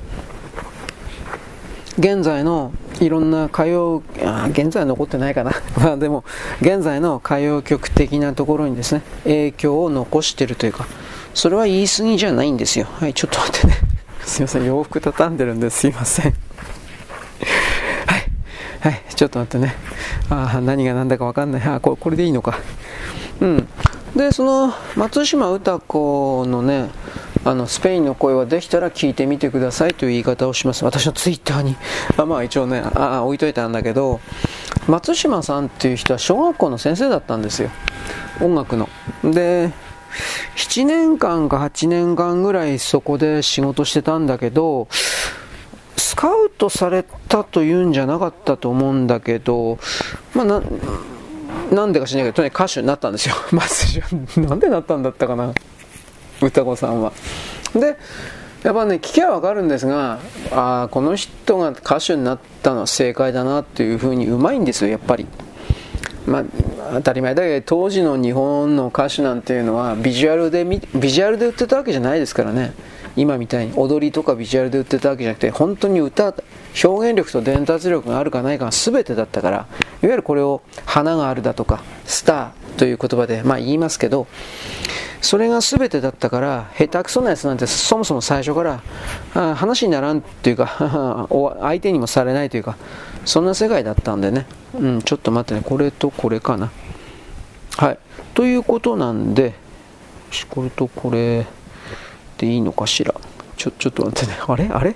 [1.98, 5.52] 現在のいろんな歌謡あ現在は残ってないかな。
[5.78, 6.24] まあでも
[6.60, 10.86] 現在の歌謡曲的なところにですね影響を残してるというか
[11.34, 12.86] それは言い過ぎじゃないんですよ。
[12.98, 13.78] はいちょっと待ってね。
[14.24, 16.34] すいません洋服畳んでるんですいません。
[18.06, 18.24] はい
[18.80, 19.74] はいちょっと待ってね。
[20.28, 21.62] ああ何が何だか分かんない。
[21.62, 22.58] あこれこれでいいのか。
[23.40, 23.68] うん。
[24.16, 26.88] でその松島歌子のね
[27.44, 30.84] あのスペインの声はできたら聞いてみてくださいという言い方をします。
[30.84, 31.76] 私のツイッターに。
[32.16, 34.20] あまあ一応ねあ置いといたんだけど
[34.88, 37.70] 松島さんっていう人は小学校の先生だったんですよ。
[38.40, 38.88] 音楽の。
[39.22, 39.70] で
[40.56, 44.88] 7年間か8年間ぐらいそこで仕事してたんだけど
[45.98, 49.78] スカウトされたというんじゃなかったと思うんだけど
[50.34, 50.62] まあ
[51.72, 53.34] なんでか知らないけど、とにかく歌手になったんですよ。
[53.52, 55.52] まず、なんでなったんだったかな、
[56.40, 57.12] 歌子さんは。
[57.74, 57.96] で、
[58.62, 60.18] やっぱね、聞きゃわかるんですが、
[60.52, 65.26] ああ、この人が歌手になったのは正解だなっていうふうにうまいんですよ、やっぱり。
[66.26, 66.44] まあ、
[66.94, 70.80] 当たり前だけど当時の日本の歌手なんていうのはビジュアルでビ
[71.10, 72.72] ジュアルで売ってたわけじゃないですからね
[73.16, 76.34] 今みたいに踊りとかビジュアルで売ってたわけじゃなくて本当に歌
[76.84, 79.66] 表現力と伝達力があるかないかが全てだったからいわ
[80.02, 84.26] ゆるこれを花があるだとかスターという言葉で、まあ、言いますけど
[85.22, 91.26] それが全てだったから下手くそなやつなんてそもそも最初から話にならんというか
[91.60, 92.76] 相手にもされないというか
[93.26, 94.46] そんな世界だったんでね、
[94.78, 95.66] うん、ちょっと待ってね。
[95.68, 96.70] これとこれかな。
[97.76, 97.98] はい。
[98.34, 99.54] ということなんで
[100.48, 101.44] これとこれ
[102.38, 103.14] でいいのかしら。
[103.56, 104.38] ちょちょっと待ってね。
[104.46, 104.68] あれ？
[104.68, 104.94] あれ？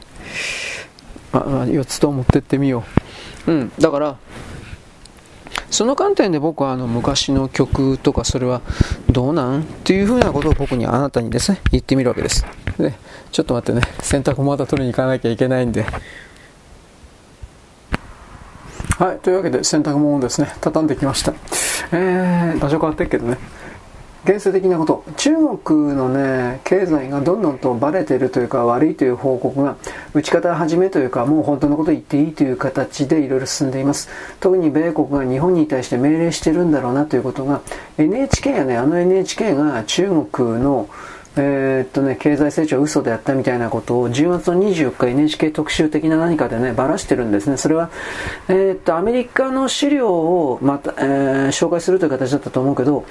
[1.32, 2.85] あ4つと持ってってみよ
[3.47, 3.52] う。
[3.52, 4.16] うんだから
[5.70, 8.61] その観点で僕はあの昔の曲とかそれは
[9.09, 12.44] どうなんっていうふうなことを僕にあなたにですね言ってみるわけです。
[12.78, 12.94] で
[13.31, 15.86] ちょっと待ってね洗濯また取りに行かなきゃいけないんで。
[18.98, 21.32] はいというわけで洗濯物をですね畳んできました。
[21.93, 23.39] えー、場所変わってるけどね。
[24.24, 25.30] 現世的なこと、中
[25.64, 29.76] 国のね、経済がどんどんとバレてるというか悪いという報告が、
[30.12, 34.10] 打ち方始めというか、もう本当のこと言っていいという形でいろいろ進んでいます。
[34.38, 37.62] 特に米国が日本に対して命令してるんだろうなということが、
[37.97, 40.88] NHK やね、あの NHK が中国の
[41.36, 47.57] えー、っとね、経済成長嘘であったみたいなことを10月の24日 NHK 特集的な何かでね、ばらしてるんですね。
[47.57, 47.90] それは、
[48.48, 53.05] えー、っと、アメリカの資料をまた、えー、紹介するという形だったと思うけど、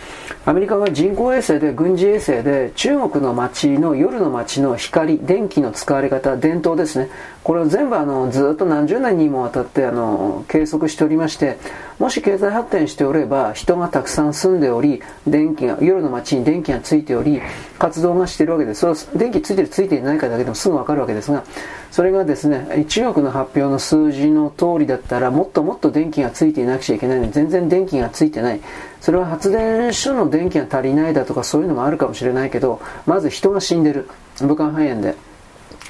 [0.45, 7.09] アメリカが人工衛星で、軍事衛星で、中国の街の夜の街の光、電気の使われ方、伝統ですね。
[7.43, 11.57] これを全部あの、ずっと何十年にもわたってあの、計測しておりまして、
[11.99, 17.41] もし経済発展しておれば、人がたくさん住んでおり、電気が、夜の街に電気がついており、
[17.77, 18.93] 活動がしているわけです。
[18.95, 21.43] そ電気ついてるついていないかだけでもすぐわかるわけですが、
[21.91, 28.61] それがですね、中国の発表の数字の通りだったら、もっともっと電気がついていなくちゃいけないのに、全然電気がついてない。
[29.01, 34.09] それは発電所の電気が足りないだとかそういうのもあるかもしれないけど、まず人が死んでる。
[34.41, 35.15] 武漢肺炎で。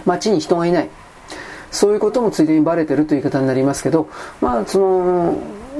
[0.06, 0.90] 街に人がいない。
[1.72, 4.10] そういうこともついでにバレてるという言い方になりますけど、
[4.42, 5.38] まあ、その、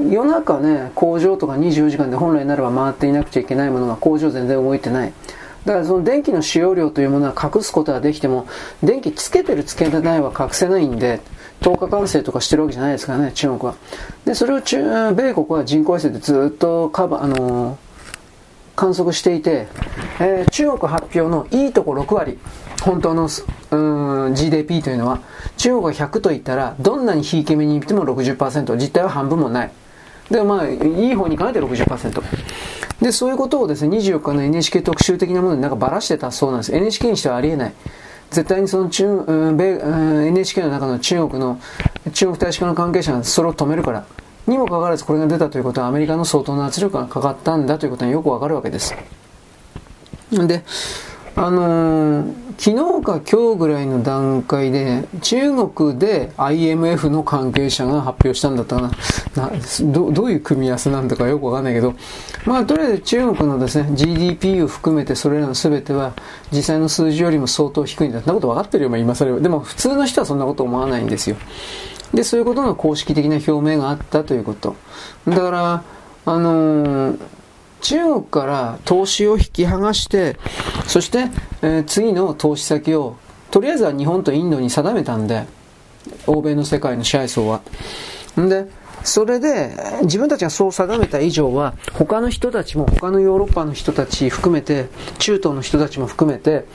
[0.08, 5.14] 夜中ね、工場とか24時間で本来ならば回っていなくちゃいけないものが工場全然動いてない。
[5.66, 8.48] だからその電気の使用量というものは隠すことはできても、
[8.84, 11.20] 電気つけてるつけてないは隠せないんで、
[11.62, 13.76] 10日間制とかしてるわけじゃないですからね、中国は。
[14.26, 17.78] で、それを中、米国は人工衛星でずっとカバ、あのー、
[18.76, 19.68] 観測していて、
[20.22, 22.40] えー、中国発表のいいとこ6割、
[22.82, 23.28] 本当の
[23.72, 25.20] うん GDP というのは、
[25.58, 29.72] 中国が100と言ったら、どんなにひいき目に言っても60%、実態は半分もない。
[30.32, 32.24] で、まあ、いい方に考えて60%。
[33.02, 36.76] で、そういうことをですね、24日の NHK 特集的なものになんかばらしてたそうなんです。
[36.76, 37.74] NHK にしてはありえない。
[38.32, 41.60] 絶対にその中、うん、米、うん、NHK の中の中国の、
[42.14, 44.06] 中国大使館の関係者がそれを止めるから。
[44.48, 48.96] にもかかわらずこれが出たということはアメリカの相当な圧力がかかったんだということがよくわかるわけです。
[50.32, 50.64] で、
[51.42, 58.82] あのー、昨日か今日ぐらいの段階で中国で IMF の関係者が発表したんだったか
[59.36, 59.50] な。
[59.50, 59.52] な
[59.94, 61.94] どどういう組み合わせなんだかよくわかんないけど。
[62.46, 66.12] まあとりあえず中国のですね GDP を含めてそれらの全ては
[66.52, 68.20] 実際の数字よりも相当低いんだ。
[68.20, 69.40] そんなこと分かってるよ、まあ、今更。
[69.40, 71.38] でも普通の人はそんなこと思わないんですよ。
[72.14, 74.76] でそういうことの公式的な表明があったということ。
[75.26, 75.84] だから
[76.26, 77.20] あのー
[77.82, 80.38] 中国から投資を引き剥がして、
[80.88, 81.28] そして、
[81.62, 83.16] えー、次の投資先を、
[83.52, 85.46] とりあえずは日本とインドに定めたんで、
[86.28, 87.62] 欧米の世界の支配層は。
[88.40, 88.68] んで、
[89.04, 89.72] それで、
[90.04, 94.88] 自分たちがそう定めた以上は、他の人たちも、他のヨーロッパの人たち含めて、
[95.20, 96.66] 中東の人たちも含めて、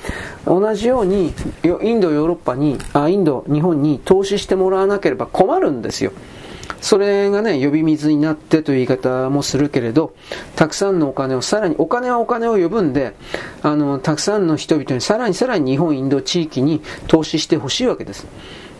[0.47, 6.13] 同じように、インド、ヨーロッパに、あ、インド、日本に投資してもらわなければ困るんですよ。
[6.81, 10.15] それがね、呼び水になってという言い方もするけれど、
[10.57, 13.15] たくさんのお金を、さらにお金はお金を呼ぶんで、
[13.63, 18.27] あの、たくさんの人々にさらにさらに日本、インド地域に投資してほしいわけです。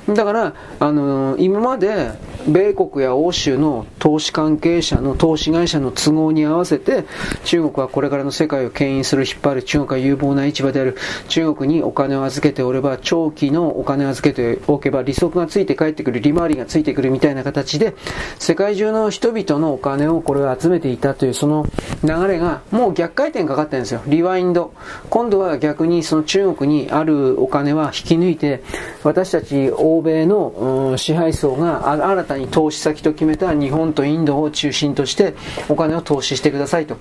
[0.09, 2.13] だから、あの今まで
[2.47, 7.05] 米国や欧州の投資関係者の投資会社の都合に合わせて
[7.45, 10.97] 中国はこれからの世界を牽引する引っ張る中国は有望な市場である
[11.29, 17.95] 中国にお金を預けておれば長期のお金を預けておけば利息がついて帰ってくる利回りがついてくるみたいな形で
[18.39, 21.67] 世界中の人々のお金をこれを集めていたというその
[22.03, 24.75] 流れがもう逆回転かかってるんですよリワインド
[25.09, 28.63] 今度は逆にその中国にあるお金は引き抜いて
[29.03, 35.35] 私たち欧欧米の、支配層が新たに投資先と決めた日本とインドを中心として
[35.69, 36.97] お金を投資してくださいと。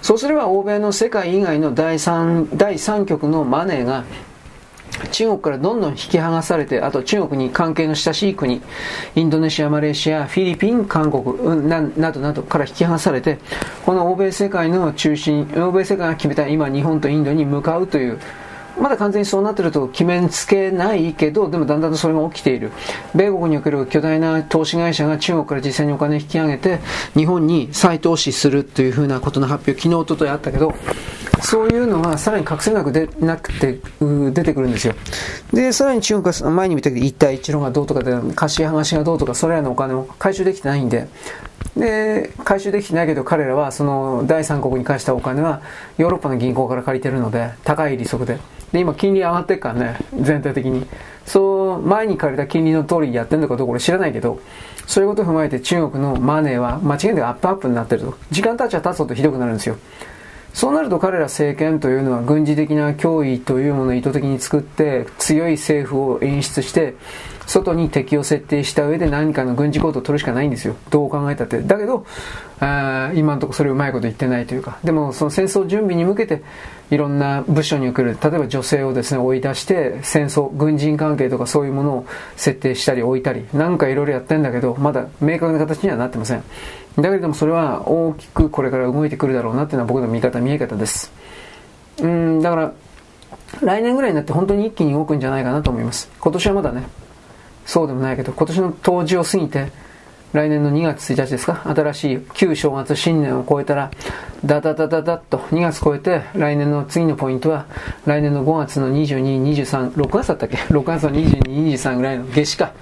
[0.00, 4.04] そうすれば欧米の世界以外の第三、第三極のマネーが
[5.10, 8.60] 中国からどんどん引き剥がされて、あと中国に関係の親しい国、
[9.14, 13.38] インドネシア、マレーシア、フィリピン、韓国、ななどなどから引き剥がされて、
[13.86, 18.18] この欧米世界の中心、欧米世界が決めた今日本とインドに向かうという、
[18.80, 22.72] まだ完全にそうなってると決めつけないけど、でもだんだんとそれが起きている。
[23.14, 26.80] 米国における巨大な投資会社が中国から実際にお金を引き上げて、
[27.14, 30.74] 日本に再投資するというふうなことの発表、昨日、おとといあったけど、
[31.42, 34.94] そういうのがさらに隠せなくでなくて、出てくるんですよ。
[35.52, 41.08] で、さらに中国が前に見たけど、一帯一路がどうとかで、貸し剥がしがどうとか、それらのお金を回収できてないんで、
[41.76, 45.62] で、回収できてないけど彼らはその第三国に貸したお金は
[45.96, 48.38] ヨーロッパの銀行から借りてるので、高い利息で。
[48.72, 50.86] で、今金利上がってるからね、全体的に。
[51.26, 54.40] そう、前に借りた金利の通りやってるのかどうか俺知らないけど、
[54.86, 58.14] そういうことを踏まえて中国のマネーは間違いなくアップアップになってると。
[58.30, 59.76] 時間経ちは経つほどひどくなるんですよ。
[60.54, 66.94] そうなると彼ら政権というのは軍事的な脅威というものを意図的に作って強い政府を演出して
[67.46, 70.76] 外に敵を設定した上で何かの軍事行動を取るしかないんですよ。
[70.90, 71.60] どう考えたって。
[71.62, 72.06] だけど、
[72.60, 74.78] あ今のところそれうまいこと言ってないというか。
[74.84, 76.42] でもその戦争準備に向けて
[76.90, 82.06] いろんな部署における、例えば女性をですね、追い出して戦争、軍人関係とかそういうものを
[82.36, 86.42] 設定したり置いたり、なんかいろいろやってんだけど、まだ明確な形にはなってません。
[86.96, 91.12] だけれどもそれは大きくこれから動いてくるだろうなっていうのは僕の見方、見え方です。
[92.00, 92.72] うん、だから、
[93.62, 96.10] 来年ぐらいになって本当に一気に動くんじゃないかなと思います。
[96.20, 96.84] 今年はまだね、
[97.66, 99.70] そうでもないけど、今年の冬至を過ぎて、
[100.32, 103.90] 来年の2月1日ですか、新しい旧正月新年を超えたら、
[104.44, 107.66] ダダダダダッと2月超えて、来年の次のポイントは、
[108.06, 112.72] 来年の5月の22、23、6月だったっけ ?6 月の22、23ぐらいの夏至か。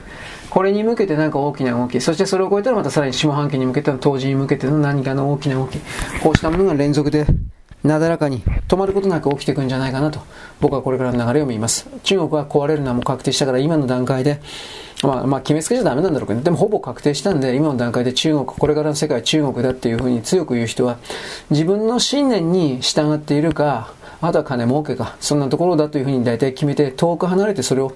[0.48, 5.78] これに向けて何か大きな動き、そしてそれを超えたらまたさらに下半期に向けての冬至に向けての何かの大きな動き、
[6.22, 7.26] こうしたものが連続で
[7.82, 10.20] なだらかに止まることなく起きていくんじゃないかなと
[10.60, 11.88] 僕はこれからの流れを見ます。
[12.02, 14.40] 中国は壊れるのはもう確定したから今の段階で
[15.02, 20.98] まあ、まあ、決めつけちゃダメなんだろうけど、でもほぼ確定したんで、今の段階で中国、これからの世界は中国だっていうふうに強く言う人は、
[21.50, 27.94] 自分の信念に従っているか、あとは金儲けか、そんなところだというふうに大体決めて、遠く離れてそれを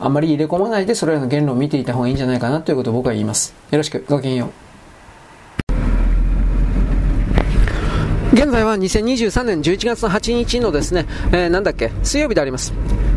[0.00, 3.54] あまり入れ込まないで、それらの言論を見ていた方がいいんじゃないかなということを僕は言います。
[3.70, 4.61] よろしく、ごきげんよう。
[8.32, 12.72] 現在は2023年11月の8日のですね、えー、なんだっけ、水曜日であります。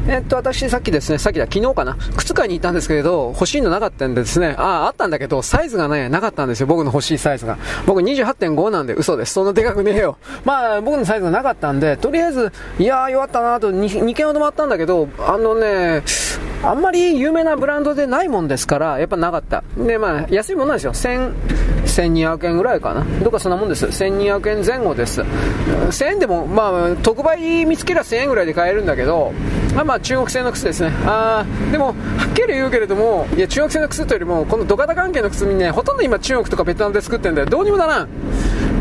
[0.08, 7.58] え、っと、私さっきですね、さっきだ、昨日かな、靴買いに行ったんですけれど、欲しいのなかったんでですね、ああ、あったんだけど、サイズがね、なかったんですよ、僕の欲しいサイズが。
[7.88, 9.34] 僕28.5なんで、嘘です。
[9.34, 10.18] そんなでかくねえよ。
[10.44, 16.04] まあ、僕のサイズがなかったんで、とりあえず、いやー、弱ったなと2、2件ほど回ったんだけど、あのね、
[16.64, 19.64] あんまり有名なブランドでないもんですから、やっぱなかった。
[19.76, 20.94] で、まあ、安いもんなんですよ。
[20.94, 21.34] 1000、
[21.86, 23.04] 1200円ぐらいかな。
[23.24, 23.88] どっかそんなもんです。
[23.88, 25.22] 1200円前後です。
[25.22, 29.34] 1000円でも、まあ、特売見つければ1000円ぐらいで買えるんだけど、
[29.78, 30.92] あまあ中国製の靴ですね。
[31.06, 31.94] あでも、は
[32.32, 37.48] っきり言うけれども、いや、中国製の靴というよりも、この土方関係の靴にね、ほとんど今中国とかベトナムで作ってるんだよ。
[37.48, 38.10] どうにもならん。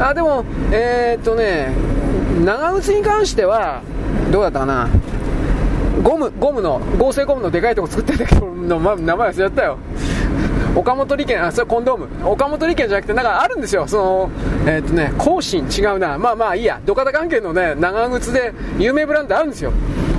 [0.01, 1.73] あでも、えー、っとね、
[2.45, 3.83] 長靴に関しては、
[4.31, 4.89] どうだったかな。
[6.03, 9.79] ゴム、ゴムの、合成ゴムのでかいとこ作ってるんだけど、 名前忘れちゃったよ。
[10.75, 12.29] 岡本利権、あ、それコンドーム。
[12.29, 13.87] 岡本利権じゃなくて、なんかあるんですよ。
[13.87, 14.31] その、
[14.67, 16.19] えー、っとね、更新違うな。
[16.19, 16.81] まあまあいいや。
[16.85, 19.73] 土方関係のね、長靴で有名ブランドあるんですよ。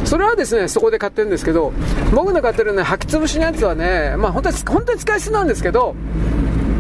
[0.06, 1.74] それはですね、そこで買ってるんですけど、
[2.14, 5.96] 僕の買ってるね、履き潰しのやつはね、まあ本当に、本当に使い捨てなんですけど、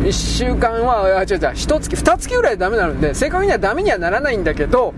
[0.03, 4.93] 1週間は、あ、違う違う、1月、2月ぐらいでダメになるんで、正確にはダメにはならないんだけど、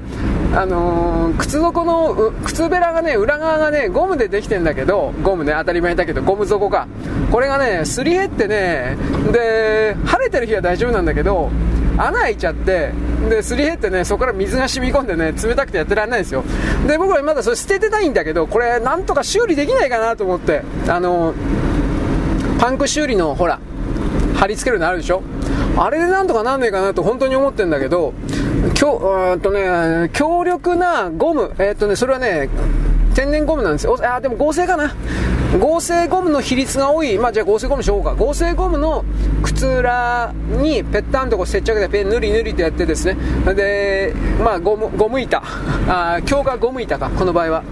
[0.56, 6.88] あのー、靴底の、靴べらがね、裏側がね、ゴムでできてんだけど、ゴムね、当たり前だけど、ゴム底か。
[7.32, 8.98] これがね、すり減ってね、
[9.32, 11.50] で、晴れてる日は大丈夫なんだけど、
[11.98, 12.92] 穴開いちゃって、
[13.30, 16.44] で、すり減ってね、そこから水が染み込んでね、冷たくてやってられないんですよ。
[16.88, 21.36] で、僕はまだそれ捨ててないんだけど、これ、なんとか修理できないかなと思って、あのー、
[22.60, 23.60] パンク修理の、ほら、
[24.36, 25.24] 貼り付けるのあるでしょ
[25.78, 28.14] あれでなんとかなんねえかなと本当に思ってんだけど、
[28.58, 32.50] 今日、とね、強力なゴム、えー、っとね、それはね、
[33.14, 33.98] 天然ゴムなんですよ。
[34.02, 34.96] あ、でも合成かな。
[35.60, 38.16] 合成ゴムの比率が多い、まあ、じゃあ合成ゴムしようか。
[38.16, 39.06] 合成ゴムの
[39.44, 43.16] 靴裏にぺったんとこう接着でペンぬりぬりとやってですね、
[43.54, 44.14] で、
[44.44, 45.42] まあ、ゴム、ゴム板、
[45.88, 47.64] あ強化ゴム板か、この場合は。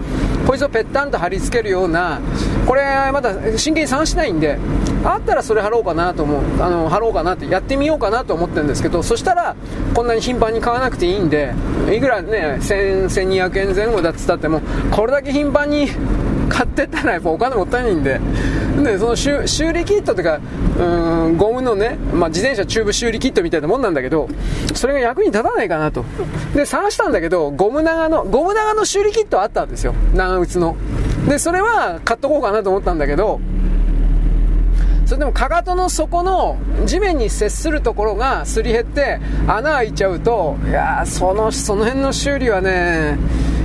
[0.46, 2.20] こいつをぺったんと貼り付けるような、
[2.66, 4.58] これまだ真剣に探してないんで、
[5.04, 9.56] あったらそれ貼ろうかなと思う、あの、貼ろうかなって、やってみようかなと思ってるんですけど、そしたら、
[9.94, 11.52] こんなに頻繁に買わなくていいんで、
[11.92, 14.60] いくらね、1200円前後だっつったっても、
[14.90, 15.88] これだけ頻繁に
[16.48, 18.20] 買ってったらやっぱお金もったいないんで、
[18.82, 20.40] で、その修修理キットとか、
[20.78, 24.28] うん、ゴムのね、まあ、自転車チューブ修理キットみたいなもんなんだけど、
[24.74, 26.04] それが役に立たないかなと。
[26.54, 29.94] で、探したんだけど、ゴム長の、ゴム長の修理キットあったんですよ。
[30.14, 30.76] 長靴の。
[31.28, 33.40] で、それは買っとこうかなと思ったんだけど、
[35.06, 43.16] それでもかかとの底の地面に接するところがすり減って穴開いちゃうと、いやその、その辺の修理はね、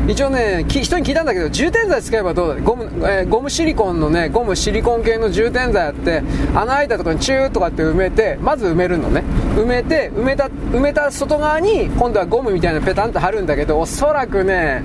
[0.08, 6.22] 一応ね、人に聞いたんだけど、充填剤使えばどうだゴム、えー、ゴムシリコンのね、ゴムシリコン系の充填剤あって、
[6.54, 9.24] 穴開いたところにチューとかって埋めて、まず埋めるのね。
[9.56, 14.84] 埋めて、埋めた、埋めた外側に、今度はゴムみたいなペタンと貼るんだけど、おそらくね、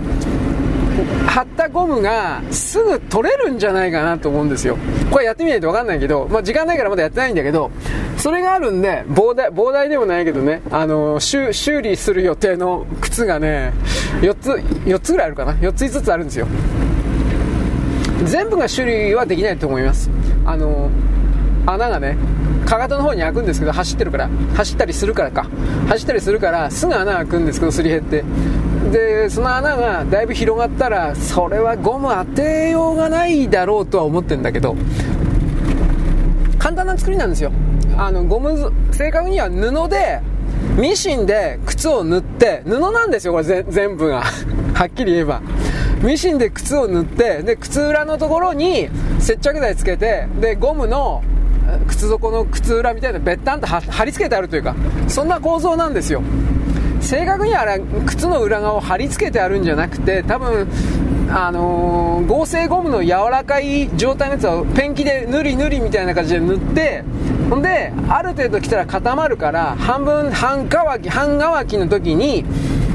[1.27, 4.77] 貼ったゴムがすぐ取れるんじゃないかなと思うんですよ。
[5.11, 7.71] これやってみないとわかんないけど、まあ、時間ないからまだやってないんだけど、
[8.17, 11.53] それがあるんで、膨大、膨大でもないけどね、あの修、
[11.83, 13.73] 理する予定の靴がね、
[14.21, 15.53] 4つ、4つぐらいあるかな。
[15.55, 16.47] 4つ5つあるんですよ。
[18.25, 20.11] 全部が修理はできないと思います。
[20.45, 20.91] あの、
[21.67, 22.17] 穴がね、
[22.65, 25.47] かかとの方に開くんですけど、走ってるから、走ったりするからか。
[25.89, 28.25] 走ったりするから、すぐ穴開くんですけど、すり減って。
[28.93, 34.77] でその穴がだいぶ広がったらそれはゴム当てようがないだろうとは思ってるんだけど
[36.59, 37.53] 簡単な作りなんですよ。
[37.97, 40.21] あのゴム正確には布で
[40.77, 44.23] ミシンで靴を縫って布なんですよこれ全部が。
[44.75, 45.41] はっきり言えば。
[46.03, 48.89] ミシンで靴を縫ってで靴裏のところに
[49.19, 51.23] 接着剤つけてでゴムの
[51.89, 54.75] 靴底の靴裏みたいなべったんと貼り付けてあるというか
[55.09, 56.23] そんな構造なんですよ。
[57.07, 60.69] 正確にあれ靴の裏側を貼り付けてあるんじゃなくて多分
[61.31, 67.05] あのー、合成ゴムの柔らかい状態のやつをペンキで塗り塗りみたいな感じで塗って
[67.49, 72.45] ほんである程度来たら固まるから半分半乾き半乾きの時に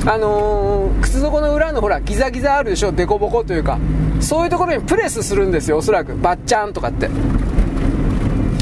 [0.06, 3.80] あのー、靴底の裏のほらギザギザあるでしょ凸凹というか。
[4.22, 6.16] そういうところにプレスするんですよおそらく。
[6.16, 7.10] バッチャンとかって。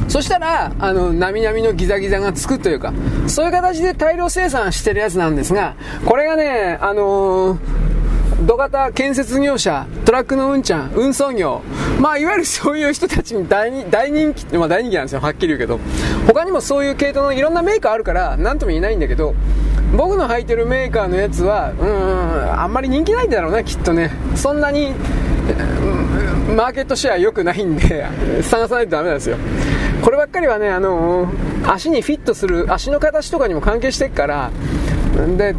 [0.10, 2.92] そしたら、あの、なみなみのギザギザがつくというか、
[3.28, 7.90] そういう形で大量生産してるやつなんですが、これがね、あのー
[8.46, 11.62] 土型建設業者、トラックのうんちゃん、運送業、
[12.00, 15.80] まあ、いわゆるそういう人たちに大人気、まあ、大人気なんですよ、はっきり言うけど、
[16.26, 19.36] 他にもそういう系統のいろんなメーカーあるから、なんとも言えないんだけど、
[19.96, 24.12] 僕の履いてるメーカーのやつは、うん、あんまり人気ないんだろうね、きっとね。
[24.36, 24.94] そんなに、
[26.56, 28.06] マーケットシェア良くないんで、
[28.42, 29.38] 探さないとダメなんですよ。
[30.10, 34.50] こればっかりはね、あのー、足にフィットする、足の形とかにも関係してっから、
[35.38, 35.54] で、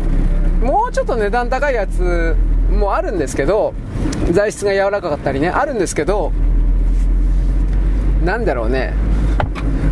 [0.60, 2.35] もうちょっと値段高いやつ
[2.68, 3.74] もあるんですけど、
[4.32, 6.32] 材質が柔らかかったりね、あるんですけど、
[8.24, 8.93] なんだろうね、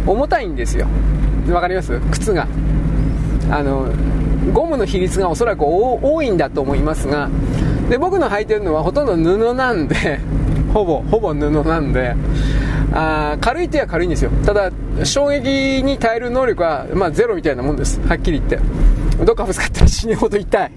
[0.05, 0.89] 重たいんですよ。
[1.53, 2.01] わかります？
[2.11, 2.49] 靴が。
[3.53, 3.87] あの、
[4.53, 7.31] ゴムの比率がおそらく多いんだと思いますが、
[7.89, 10.19] で、僕の履いてるのはほとんど布なんで、
[10.75, 12.17] ほぼ、ほぼ布なんで、
[12.93, 14.31] あ軽いっては軽いんですよ。
[14.45, 14.71] ただ
[15.05, 18.01] 衝撃に耐える能力は、まあ、ゼロみたいなもんです。
[18.01, 18.59] はっきり言って。
[19.25, 20.73] どっかぶつかったら死ぬほど痛い。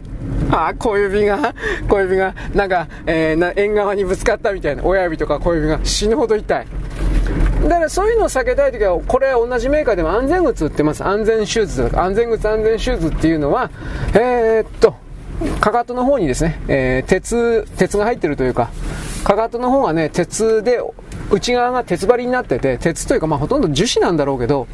[0.51, 1.53] あ小指が
[1.87, 4.83] 小指がなんか、えー、な縁側にぶつかったみたいな。
[4.83, 6.67] 親指とか小指が死ぬほど痛い。
[7.63, 11.03] だからそういうのを避けたいときは、これ同じメーカーでも安全靴売ってます。
[11.03, 13.69] 安全シューズとか、安全靴安全シューズっていうのは、
[14.13, 14.95] えー、っと、
[15.59, 18.69] かかとの方にですね、えー、鉄、鉄が入ってるというか、
[19.23, 20.81] かかとの方がね、鉄で
[21.31, 24.67] 内側が鉄張りになってて、鉄というかまあほとんど樹脂なんだろうけど、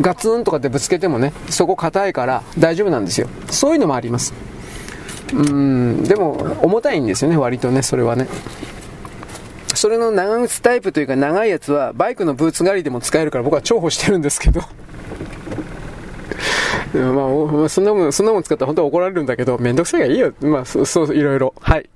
[0.00, 3.28] ガツンとかってぶつけてもね、そこ硬いから大丈夫なんですよ。
[3.50, 4.32] そういうのもあります。
[5.34, 6.32] うん、でも
[6.62, 8.26] 重たいんですよね、割とね、それはね。
[9.74, 14.60] それの長靴タイプというか長いやつはバイクのブーツ狩りでも使えるから僕は重宝してるんですけど
[16.94, 20.32] まあ、そんなもん、そんなもん使ったら本当は怒られるんだけど、めんどくさいがいいよ。
[20.42, 21.54] まあ、そう、そう、いろいろ。
[21.58, 21.88] はい。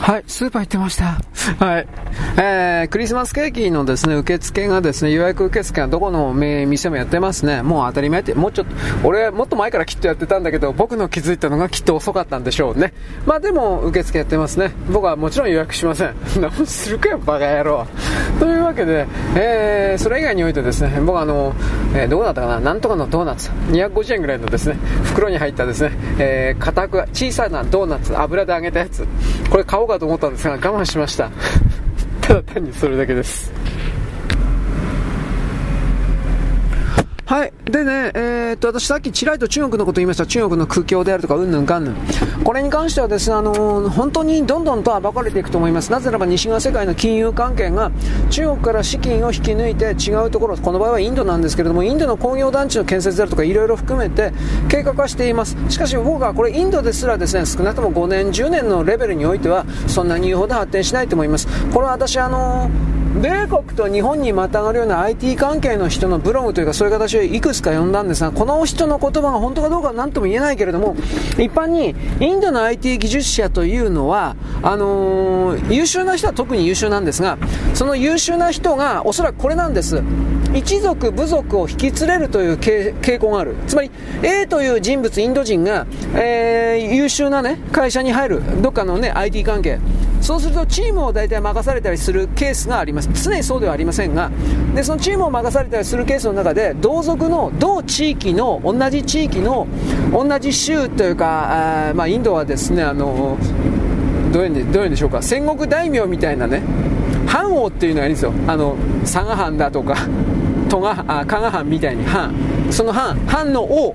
[0.00, 1.20] はい、スーパー行ってました。
[1.64, 1.88] はい。
[2.36, 7.62] えー、クリスマスケーキのですね、受付がですね、予約受付がどこの店もやってますね。
[7.62, 8.74] もう当たり前って、もうちょっと、
[9.06, 12.92] 俺もっと前からきっとやってたんだけど、僕の気づいたのがきっと遅かったんでしょうね。
[13.26, 14.72] まあでも、受付やってますね。
[14.90, 16.14] 僕はもちろん予約しません。
[16.40, 17.86] 何するかよ、バカ野郎。
[18.38, 21.54] というわけで、えー、それ以外においてですね、僕あの、
[21.94, 29.06] えー、どうだったかな、なんとかのドーナツ、250円ぐらいのですね、袋に入ったですね、えー、硬く、小さなドーナツ、油で揚げたやつ、
[29.50, 31.30] これ買おうかと思ったんですが、我慢しました。
[32.20, 33.52] ただ単にそれだけです。
[37.28, 37.52] はい。
[37.66, 40.24] でね、えー、っと、私さっきちらりと中国のこと言いました。
[40.24, 41.94] 中国の空境であるとか、うんぬんかんぬん。
[42.42, 45.92] これに関してはですね、あのー、本当にどんどんと暴かれていくと思います。
[45.92, 47.92] なぜならば西側世界の金融関係が
[48.30, 54.32] 中国から資金を引き抜いて違うところ、この場合はインドなんですけれども、インドの工業団地の建設であるとか、いろいろ含めて
[54.70, 55.54] 計画はしています。
[55.68, 61.46] しかし僕はこれインドですらですね、少なくとも5年、10年のレベルにおいては、そんなに言うほど発展しないと思います。
[61.74, 70.96] これは私、あのー米国と日本にまたがるような IT 関係の人のブログというかそういう形をいくつか読んだんですが、この人の言葉が本当かどうかは何とも言えないけれども、
[71.32, 77.38] 一般にインドの IT 技術者というのは、あのー、優秀な人は特に優秀なんですが、
[77.74, 80.02] その優秀な人がおそらくこれなんです。
[80.54, 83.54] 一族、部族を引き連れるという傾向がある。
[83.66, 83.90] つまり、
[84.22, 88.62] A という人物、インド人が、えー、優秀なね、会社に入る。
[88.62, 89.78] どっかのね、IT 関係。
[90.20, 93.08] そうするとチームを大体任されたりするケースがあります。
[93.12, 94.30] 常にそうではありませんが、
[94.74, 99.66] で、そのチームを任されたりするケースの中で、同族の、同地域の、同じ地域の、
[100.12, 103.36] 同じ州というか、あまあ、インドはですね、あの、
[104.32, 106.62] どういうんででしょうか、戦国大名みたいなね、
[107.26, 108.32] 藩王っていうのがいるんですよ。
[108.46, 109.96] あの、佐賀藩だとか、
[110.68, 112.34] 加賀藩みたいに藩。
[112.70, 113.94] その藩、藩の王。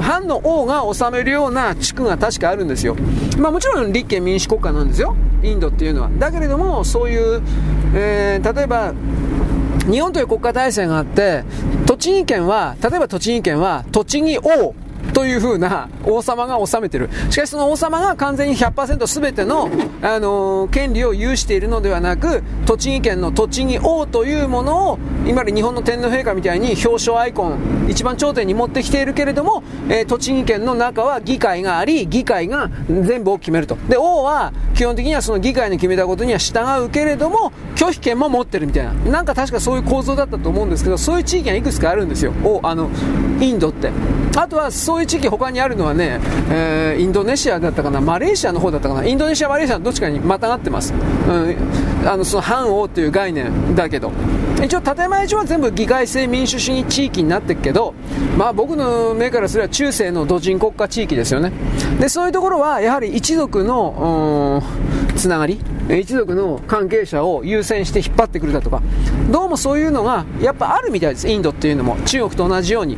[0.00, 2.96] 藩の王が治めるような地区が確かあるんですよ。
[3.38, 5.16] まあもちろん立憲民主国家なんですよ。
[5.42, 6.10] インドっていうのは。
[6.18, 7.42] だけれども、そういう、
[7.94, 8.92] えー、例えば、
[9.90, 11.44] 日本という国家体制があって、
[11.86, 14.74] 栃木県は、例えば栃木県は、栃木王
[15.16, 17.08] というふうな王様が治めてる。
[17.30, 19.70] しかしその王様が完全に100%全ての、
[20.02, 33.78] あのー、権利を有しているのではなく、栃木県の栃木王というものを、今まで日本の天皇陛下みたいに表彰アイコン、一番頂点に持ってきているけれども、えー、栃木県の中は議会があり、議会が全部を決めると。
[33.88, 38.92] で、王は基本的にはその議会の決めたことには従うけれども、拒否権も持ってるみたいな。
[38.92, 42.34] なんか確かそういう構造だったと思うんですけど、そういう地域がいくつかあるんですよ。
[42.44, 42.90] お、あの、
[43.40, 43.90] インドって。
[44.36, 46.20] あとはそう地域他にあるのはね、
[46.50, 50.92] えー、インドネシアだったかな、マレーシアの方だったかな、インドネシア、マレーシアのどっちかにまたがってます。
[50.92, 51.56] うん、
[52.08, 54.10] あの、その反王という概念だけど。
[54.64, 57.94] 一応建前上は全部議会制民主主義地域になってるけど、
[58.38, 61.52] まあ僕の目からすれば中世の土人国家地域ですよね。
[62.00, 64.62] で、そういうところはやはり一族の、
[65.14, 65.60] つながり、
[65.90, 68.80] 一族の関係者を優先して引っ張ってくるだとか、
[69.30, 71.96] どうもそういうのがやっぱあるみたいです、インドっていうのも。
[72.06, 72.96] 中国と同じように。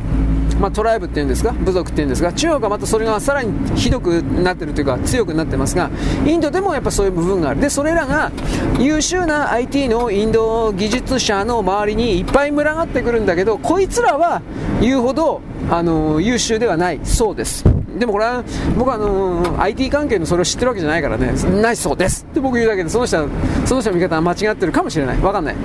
[0.59, 5.89] まあ、トライブっていうんですか、部族っていうんですか、中国はまたそれがさらにひどくなってるというか、強くなってますが、
[6.25, 7.61] インドでもやっぱそういう部分がある。
[7.61, 8.31] で、それらが
[8.77, 14.41] 優秀な IT のインド技術者の周りにいっぱい群がってくるんだけど、こいつらは
[14.81, 15.41] 言うほど、
[15.71, 17.63] あの優秀ではないそうです。
[17.97, 18.43] でもこれは
[18.77, 23.27] 僕はあの IT 関係のそれを知ってるわけじゃないからね、ないそうですって僕言うだけで、その人、
[23.65, 25.19] その人の見方は間違ってるかもしれない。
[25.19, 25.55] わかんない。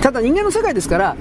[0.00, 1.16] ただ人間の世界ですから、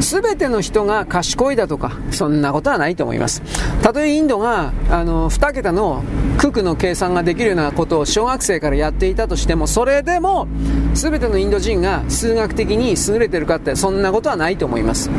[0.00, 3.42] 全ての人が賢いだとか、そんなことはないと思います。
[3.82, 6.02] たとえインドが、あの、2桁の
[6.38, 10.46] 九九の計算ができるようなことを小学生からやっていたとしても、それでも、
[10.94, 15.10] 全てのインド人が数学的に優れてるかって、そんなことはないと思います。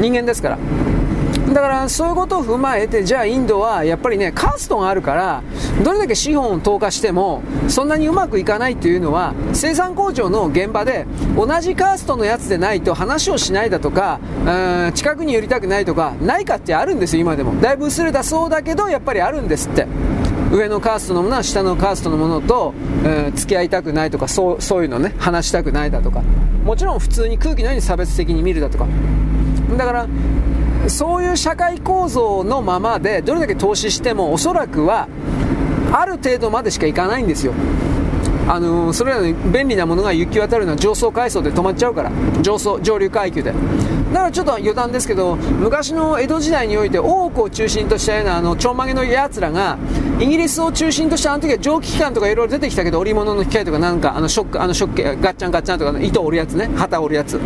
[0.00, 0.58] 人間ですから。
[1.52, 5.42] だからそういうことを踏まえてじゃあインドはやっぱりねカーストがあるから
[5.82, 11.06] どれだけ資本を投下してもそんなにうまくいかないというのは生産工場の現場で
[11.36, 17.58] 同じカーストのやつでないと話をしないだとかうん近くに寄りたくないとかないかってあるんですよ今でも。
[17.60, 19.86] だいぶ薄れたそうだけどやっぱりあるんですって。
[20.50, 22.72] 上のカーストのものは下のカーストのものと、
[23.04, 26.22] えー、付き合いたくないとかそうそういうのね話したくないだとか。
[26.64, 28.86] もちろん普通に空気のように差別的に見るだとか。
[29.76, 30.06] だから
[30.88, 35.08] そういう社会構造のままでどれだけ投資してもおそらくは
[35.92, 37.52] ある程度までしかいかないんですよ。
[38.48, 42.10] あのー、それらの便利なものが行き渡るのは上層階層で止まっちゃうから。
[42.40, 43.52] 上層上流階級で。
[44.12, 49.76] だからちょっと余談ですけど昔の江戸時代において大奥を中心としたようなあのちょんまげのやつらが
[50.18, 56.70] イギリスを中心としたあの時は蒸気機関とかいろいろ出てきたけど織物の機械とかなんかあのショックあのショックガッチャンガッチャンとか糸を織るやつね。
[56.74, 57.38] 旗を織るやつ。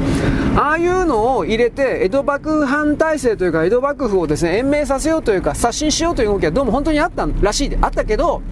[0.54, 8.42] ああいうのを入れて江戸幕府反体制というか江戸幕府をですね延命させようというか刷新しようという動きはどうも本当にあったらしいであったけど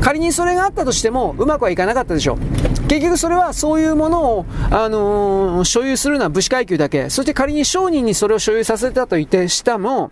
[0.00, 2.77] 仮にそれがあったとしてもうまくはいかなかったでしょう。
[2.88, 7.10] 結局それはそういうものを、あのー、所有するのは武士階級だけ。
[7.10, 10.10] そして仮に商人にそれを所有させたと言ってしたも、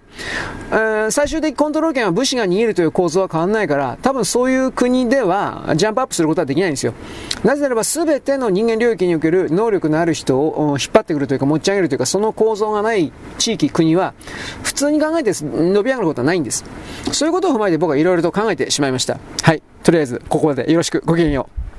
[0.70, 6.92] えー、最終的コントロール権は武士が握るという構造は変わらないから多分そういう国ではジャンプアップすることはできないんですよ。
[7.44, 14.12] なぜならば全ての人間領域における能力のある人を引っ張ってくるというか持ち上げるというかその構造がない地域国は
[14.62, 16.62] 普通に考えて伸び上がることはないんです。
[17.12, 19.18] そういうことを踏まえて僕はいろいろと考えてしまいました。
[19.42, 19.62] はい。
[19.82, 20.70] とりあえずここまで。
[20.70, 21.02] よろしく。
[21.06, 21.75] ごきげんよう。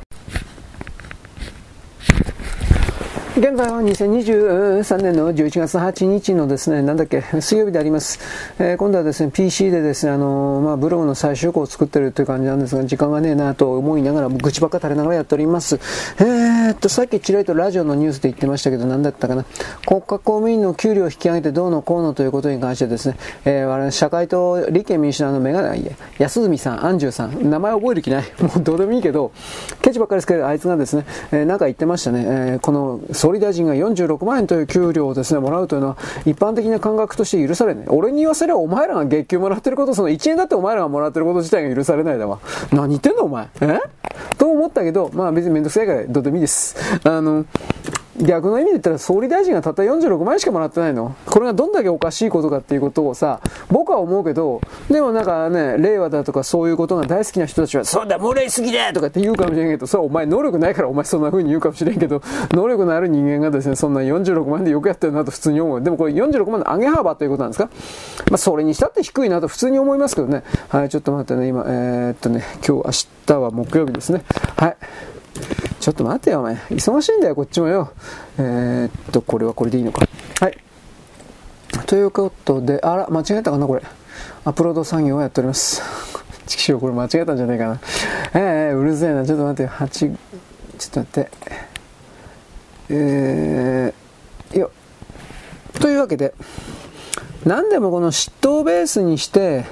[3.38, 8.20] 現在は2023年の11月8日のですね、なんだっけ、水曜日であります。
[8.58, 15.76] えー、今度はですね、PC でですね、あのー、まあ、ブログの最終稿を作ってるという感じなんですが、時間がねえなと思いながら、愚痴ばっか垂れながらやっております。
[16.18, 19.46] えー、っと、さっきちらりとラジオのニュースで言ってましたけど、なんだったかな。
[19.86, 28.24] 国家公務員の給料を引き上げてどうのこうのということに関してですね、えー、社会党立憲民主党のメガネ、安住さん、安住さん、名前覚える気ない。
[28.42, 29.32] もうどうでもいいけど、
[29.84, 37.86] ケチばっかりですけど、あいつがですね、えー、なんか言ってましたね、えー、この、総理大臣が46万円という給料をですね、もらうというのは、一般的な感覚として許されない。
[37.90, 42.40] 俺に言わせればお前らが月給もらってること、その1円だってお前らがもらってること自体が許されないだわ。
[42.72, 43.50] 何言ってんのお前。
[43.60, 43.82] え？
[44.38, 46.78] と思ったけど、まあ別にめんどくさいからどうでもいいです。
[47.04, 47.44] あの、
[48.20, 62.22] 逆の意味で言ったら総理大臣がたった46万円しかもらってないのこれがどんだけおかしいことかっていうことをさ、僕は思うけど、でもなんかね、令和だとかそういうことが大好きな人たちは、そうだ、もらいすぎだとかって言うかもしれんけど、それはお前能力ないからお前そんな風に言うかもしれんけど、
[62.52, 65.82] 能力のある人間がですね、そんな46万でよくやってるなと普通に思う。
[65.82, 67.70] でもこれ46万の上げ幅ということなんですか？
[68.32, 70.44] まあそれにしたって低いなと普通に思いますけどね。
[70.70, 72.92] はい、ちょっと待ってね、今、えー、っとね、今日、明
[73.28, 74.24] 日は木曜日ですね。
[74.56, 74.78] はい。
[75.88, 76.56] ちょっと待ってよ、お前。
[76.56, 77.94] 忙しいんだよ、こっちもよ。
[78.38, 80.06] えー、っと、これはこれでいいのか。
[80.42, 80.58] はい。
[81.86, 83.82] ということで、あら、間違えたかな、これ。
[84.44, 85.82] アップロード作業をやっております。
[86.46, 87.80] チキショー、これ間違えたんじゃないかな。
[88.34, 89.26] えー、うるせえな。
[89.26, 89.70] ちょっと待ってよ。
[89.70, 91.32] 8、ちょっと待って。
[92.90, 94.72] えー、よ。
[95.80, 96.34] というわけで、
[97.46, 99.64] 何でもこの嫉妬をベースにして、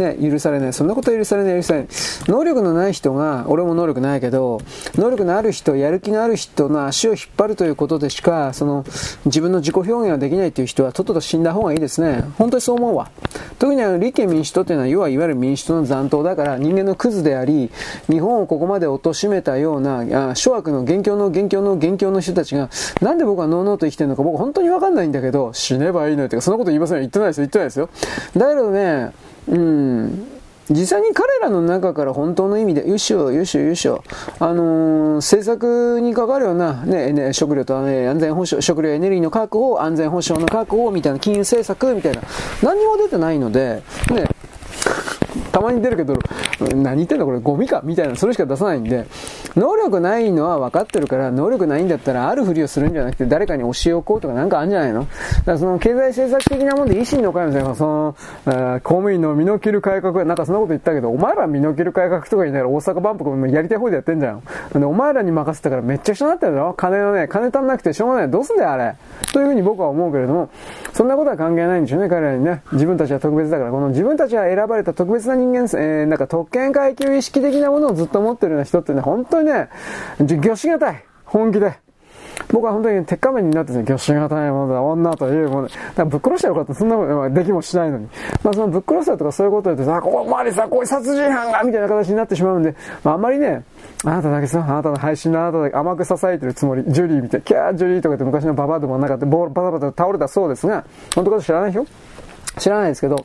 [0.00, 0.72] ね、許されない。
[0.72, 1.88] そんなこと許されない、許されない。
[2.26, 4.60] 能力のない人が、俺も能力ないけど、
[4.94, 8.84] 能力のある人、やる気のある人の足を引っ張るということでしか、その、
[9.26, 12.24] 自分の自己表現ができないという人は、とっとと死んだ方がいいですね。
[12.38, 13.10] 本当にそう思うわ。
[13.58, 17.70] 特にあの、立憲民主党っていうのは、要はいわゆる民主党の残党だから、人間のクズであり、
[18.08, 22.70] 日本をここまで貶めたような、あ諸悪の元凶の元凶の元凶の人たちが、
[23.00, 27.00] なんで僕はノーノーと生きてるのか僕本当にわかんないんだけど、死ねばいいのよってか、そんなこと言いません。
[27.00, 27.42] 言ってないですよ。
[27.42, 27.88] 言ってないですよ。
[28.36, 29.12] だけどね、
[29.48, 30.26] うん。
[30.70, 34.04] 実際に彼らの中から本当の意味で、よいしょ、よいしょ、よしょ、
[34.38, 42.22] あのー、政策に関わるような、ね、ね食料と、ね、安全保障、食料エネルギーの確保、安全保障の確保みたいな、金融政策みたいな、
[42.62, 44.28] 何も出てないので、ね、
[45.52, 46.14] たまに出るけど、
[46.74, 49.06] 何言ってんだこれゴミかみたいな、それしか出さないんで、
[49.56, 55.00] 能力ないのは分かってるから、能力ないんだったらあるふりをするんじゃなくて誰かに教えおこうとかなんかあるんじゃないの？
[55.00, 58.16] だからその経済政策的なもんで維新の会のその、
[58.82, 64.42] 公務員の身の切る改革、なんかそんなこと言ったけど、お前ら身の切る改革とか言いながら大阪万博もやりたい方でやってんじゃん。
[64.72, 66.74] で、お前らに任せたからめっちゃ一緒になってるだろ？
[66.74, 68.30] 金のね、金足んなくてしょうがない。
[68.30, 68.96] どうすんだよあれ。
[69.32, 70.50] というふうに僕は思うけれども、
[70.92, 72.62] そんなことは関係ないんでしょうね、彼らにね。
[72.72, 79.68] 自分たちは特別だから、この自分たちが選ばれた特別な人間、えー、なんか特権階級意識的なものをずっと持ってるような人ってね、本当にね、
[80.18, 81.04] 魚しがたい。
[81.24, 81.74] 本気で。
[82.52, 85.68] 僕は本当に鉄仮面になってですね、魚しがたいものだ、女というもの。
[85.68, 88.08] だからぶっ殺してることそんなことできもしないのに。
[88.42, 92.74] まあそのぶっ殺したとかそういうことでさ、あ、ここまでさ、こういう殺人犯がみたいな形になってしまうんで、
[93.04, 93.62] まああんまりね、
[94.04, 97.40] あなただけさ、あなたの配信のあなただけ甘く支えてるつもり、ジュリーみたい。
[97.40, 100.84] な、キャージュリーとかって昔のババアでもなかった、ボールバタバタ倒れたそうですが、
[101.14, 101.86] 本当か知らないでしょ？
[102.60, 103.24] 知らないですけど、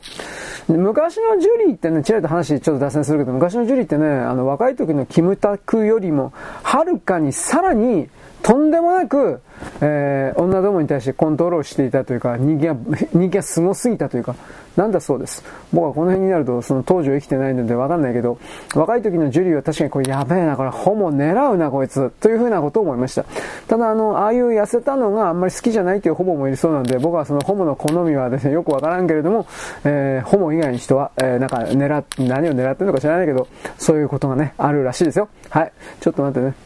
[0.68, 6.32] 昔のジュリーってね、ちらっと話ちょっと脱線するけど、昔のジュリーってね、あの、若い時のキムタクよりも、
[6.62, 8.08] はるかにさらに、
[8.46, 9.40] とんでもなく、
[9.80, 12.76] えー、女どもに対してコントロールしていたというか、人気が、
[13.12, 14.36] 人気がすごすぎたというか、
[14.76, 15.42] なんだそうです。
[15.72, 18.38] 僕はこの辺になると、その当時を生きてないのでわかんないけど、
[18.72, 22.08] 若い時のジュリーは確かにこれやべえな、これホモ狙うな、こいつ。
[22.20, 23.24] というふうなことを思いました。
[23.66, 29.48] ただ、あの、ああいう痩せたのがあんまり好きじゃないというホモもいるそうなので、僕はそのホモの好みはですね、よくわからんけれども、
[29.82, 35.28] えー、ホモ以外の人は、えー、なんか狙っ、何を狙ってるのか知らないけど、そういうことがね、あるらしいですよ。
[35.50, 35.72] はい。
[36.00, 36.65] ちょっと待ってね。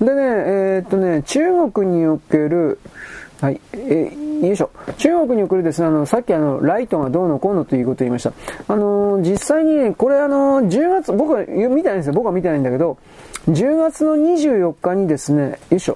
[0.00, 2.78] でね、えー、っとね、中国における、
[3.40, 4.70] はい、えー、よいしょ。
[4.98, 8.32] 中国におけるですね、あの、さっきあの、ライトがどうのこうのということを言いました。
[8.68, 12.12] あのー、実際にね、これあのー、10月、僕は見てないんですよ。
[12.12, 12.98] 僕は見てないんだけど、
[13.48, 15.94] 10月の24日にですね、よいしょ。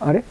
[0.00, 0.24] あれ？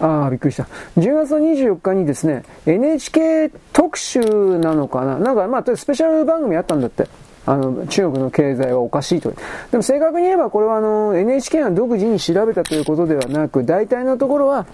[0.00, 0.68] ああ、びっくりした。
[0.96, 4.20] 10月の24日にですね、NHK 特集
[4.58, 7.08] なのかななんか、まあ、スペシャル番組あったんだって。
[7.48, 9.32] あの、中国の経済はおかしいと。
[9.70, 14.66] でも正確に言えばこれはあの、NHK が独自に調べたということではなく、大体のところは、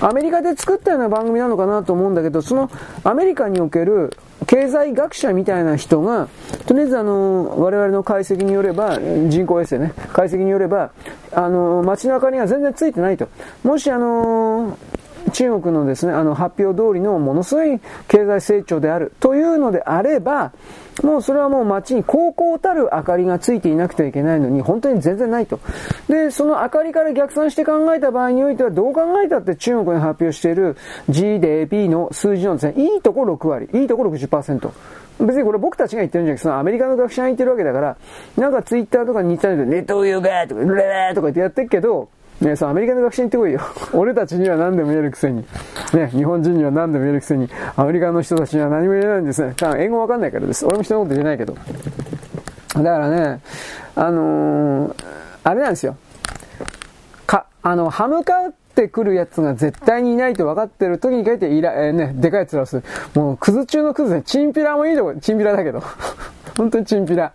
[0.00, 2.70] アメリカで作ったような番組なのかなと思うんだけど、その
[3.02, 4.10] アメリカにおける
[4.46, 6.28] 経済学者みたいな人が、
[6.66, 8.98] とりあえずあの、我々の解析によれば、
[9.28, 10.92] 人工衛星ね、解析によれば、
[11.32, 13.28] あの、街中には全然ついてないと。
[13.64, 14.78] もしあの、
[15.32, 20.52] 中国のですね、あの発表通りのものすごい経済成長であるというのであれば、
[21.02, 25.60] もうそれはもう街に高校たる明かりがついていなくてはいけないのに、本当に全然ないと。
[26.08, 30.76] で、その明かりから逆算して考えた場合においては、どう考えたって中国に発表している
[31.08, 34.70] GDP の数字のですね、いいとこ6割、いいとこ60%。
[35.20, 37.96] 別にこれ僕たちが言ってるんじゃなくて、そのアメリカの学者が言ってるわけだから、
[38.36, 42.08] なんかツイッターとかに似たように、ネトウヨガーとか、ルレレーとか言ってやってるけど、
[42.40, 43.60] ねそう、アメリカの学者に行ってこいよ。
[43.92, 45.44] 俺たちには何でも言えるくせに。
[45.92, 49.54] ね、日本人には何でも言えるくせに、アメリカの人たちには何も言えないんですね。
[49.78, 50.64] 英語わかんないからです。
[50.66, 51.54] 俺も人のこと言えないけど。
[52.74, 53.40] だからね、
[53.94, 54.94] あのー、
[55.44, 55.96] あれなんですよ。
[57.26, 62.84] か、あの、歯向かってくるやつが絶対にいないと分かってる時に書いていら、えー、ね、でかい面をする。
[63.14, 65.82] もう、クズ中のクズで、チンピラもいいとこ、チンピラだけど。
[66.56, 67.32] 本当にチンピラ。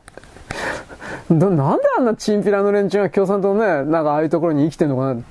[1.30, 5.14] どなんであんなチンピラの連中が共産党ね、なんかああいうところに生きてんのかな。
[5.16, 5.24] ね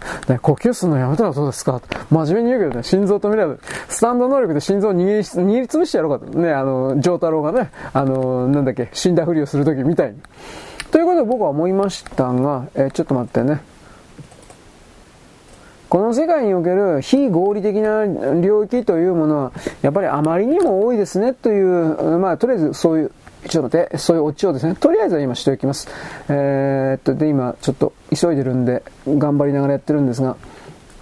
[0.42, 3.56] 呼吸するのやめたらどうですか真面目に言うけどね、心臓止めれば、
[3.88, 6.36] スタンド能力で心臓を握り、握りつぶしてやろうかと。
[6.38, 10.16] ね、あの、丈太郎がね、あの、なんだっけ、死んだふりをするときみたいに。
[10.90, 13.60] ということで僕は思いましたが、え、ちょっと待ってね。
[15.88, 18.04] この世界における非合理的な
[18.40, 23.12] 領域というものは、やっぱりあまりにも多いですねという、まあ、とりあえずそういう、
[23.48, 25.88] ちょっと待って、そういうオチをですね、とりあえずは今しておきます。
[26.28, 30.36] えー、っと、で、今、ちょっと急いでるんで、頑張りながらやってるんですが、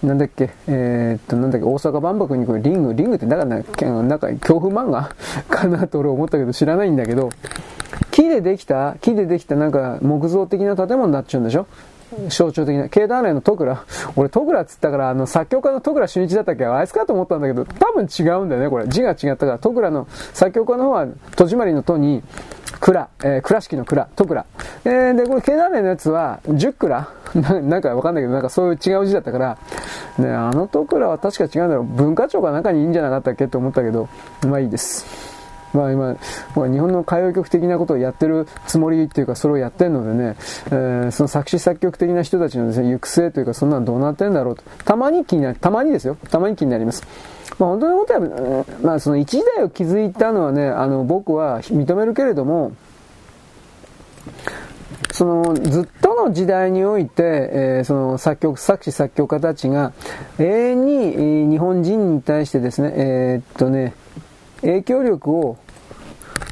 [0.03, 5.11] なんだっけ、えー、っと、なんだっけ、大阪万博にこれリング、リングってだからなんか、なんか恐怖漫画？
[5.49, 7.31] かなと俺思ったけど知らないんだけど、
[8.11, 11.67] 木でできた、木でできたなんか木造的な建物になっちゃうんでしょ？
[12.29, 12.89] 象徴的な。
[12.89, 13.85] 経団連の戸倉？
[14.17, 16.65] 俺戸倉っつったから、あの、作曲家の戸倉俊一だったっけ？
[16.67, 18.87] あいつかと思ったんだけど、多分違うんだよね、これ。
[18.89, 22.23] 字が違ったから、戸倉の、作曲家の方は、戸締まりの戸に、
[22.81, 24.45] 蔵、えー、倉敷の蔵、戸倉。
[24.85, 29.59] えー、で、これ経団連のやつは、十倉 ななんかわかんないけど、なんかそういう違う字だったから、
[30.19, 31.85] ね、あの戸倉は確か違うんだろう。
[31.85, 33.45] 文化庁か中にいいんじゃなかったっけ？
[33.45, 34.09] って思ったけど、
[34.47, 35.32] まあいいです。
[35.73, 36.17] まあ今、
[36.57, 40.37] まあ、日本の歌謡曲的なことをやってるつもりっていうか、それをやってるのでね、
[40.67, 44.63] えー、その作詞作曲的な人たちのですね、行く末というか、そんなのどうなってんだろうと。
[44.85, 46.17] たまに気になる、たまにですよ。
[46.31, 47.05] たまに気になります。
[47.59, 52.73] まあ本当のことは、まあその一時代を築いたのはね、あの僕は認めるけれども、
[55.13, 59.93] そのずっとの時代において、えー、その作曲、作詞作曲家たちが
[60.39, 60.87] 永遠
[61.47, 63.95] に日本人に対してですね、えー、っとね、
[64.63, 65.59] 影響力を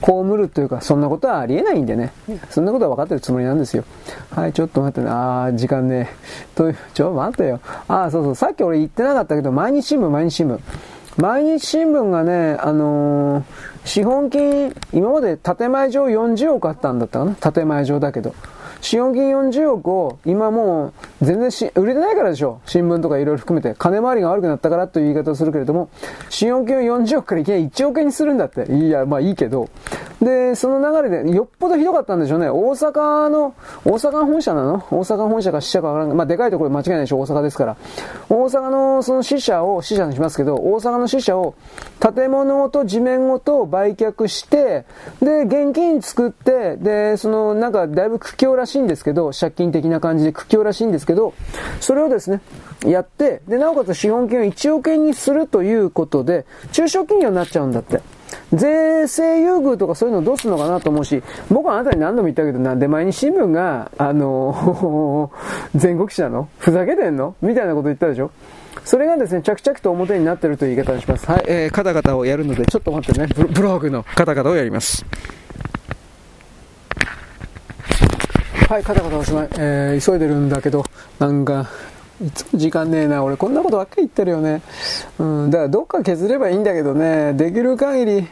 [0.01, 2.13] 被るというか、そんなことはありえないんでね。
[2.49, 3.85] そんなことは分かってるつもりなんですよ。
[4.31, 5.11] はい、ちょっと待ってね。
[5.11, 6.09] あー、時間ね。
[6.55, 7.61] と、ちょ、待ってよ。
[7.87, 8.35] あー、そうそう。
[8.35, 10.59] さっき俺言ってなかったけど、毎日新聞、毎日新聞。
[11.17, 13.45] 毎日新聞がね、あのー、
[13.85, 18.35] 資本金、今まで建前上40億あったんだったかな建前上だけど。
[18.81, 23.75] 資本金40億を今もう全然し売れてないからでしょ新聞とかいろいろ含めて。
[23.78, 25.89] 金回りが悪くなったからという言い方をするけれども、
[26.28, 28.73] 資本金を40億からいきなり1億円にするんだって。
[28.73, 29.68] いや、まあいいけど。
[30.20, 32.50] で、その流れで、よっぽどひどかったんでしょうね。
[32.50, 34.75] 大阪の、大阪本社なの？
[34.91, 36.17] 大阪本社か支社かわからない。
[36.17, 37.76] まあでかいところ間違いないでしょ、大阪ですから。
[38.28, 41.55] 大阪のその支社を、支社にしますけど、大阪の支社を
[42.00, 44.84] 建物と地面ごと売却して、
[45.23, 51.34] で、現金作って、で、そのなんかだいぶ苦境らしいしいんですけど、借金的な感じで苦境らしいんですけど、
[51.81, 52.40] それをですね、
[52.84, 58.00] やって、で、なおかつ資本金を1億円にするということで、中小企業になっちゃうんだって。
[58.52, 65.31] 税制優遇とかそういうのどうするのかなと思うし、僕はあなたに何度も言ったけど、なんで毎日新聞が、あの、
[65.74, 67.34] 全国紙なのふざけてんの？
[67.42, 68.31] みたいなこと言ったでしょ？
[68.84, 71.26] それがですね、着々と表になってるという言い方にします。
[71.26, 75.05] はい、えー、カタカタをやるので、ちょっと待ってね、ブログのカタカタをやります。
[78.70, 79.49] はい、カタカタおしまい。
[79.58, 80.84] えー、急いでるんだけど、
[81.18, 81.68] なんか、
[82.24, 83.24] いつも時間ねえな。
[83.24, 84.62] 俺こんなことばっかり言ってるよね。
[85.18, 88.28] うん、だからどっか削ればいいんだけどね、できる限り、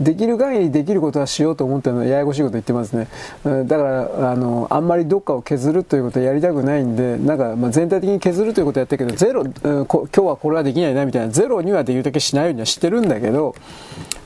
[0.00, 3.06] できる限りできることはしようと思ってるのややこしいこと言ってますね。
[3.44, 9.50] だから、あの、あんまりどっかを削るということはやりたくないんで、なんか、まあ、全体的に削るということをやってるけど、ゼロ、うん、
[9.84, 13.54] 今日はこれはできないなみたいな、ゼロにはできるだけしないようにはしてるんだけど、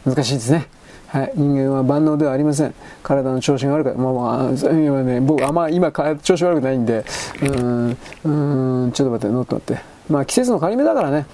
[0.05, 0.68] 難しいですね。
[1.09, 2.75] はい、人間は万能ではありません。
[3.02, 7.05] 体の調子が悪く、まあまあ、今ね、僕、あんま今、調子悪くないんで、
[7.43, 9.83] うん、うん、ちょっと待って、ノット待って。
[10.10, 11.26] まあ、季節の変わり目だからね。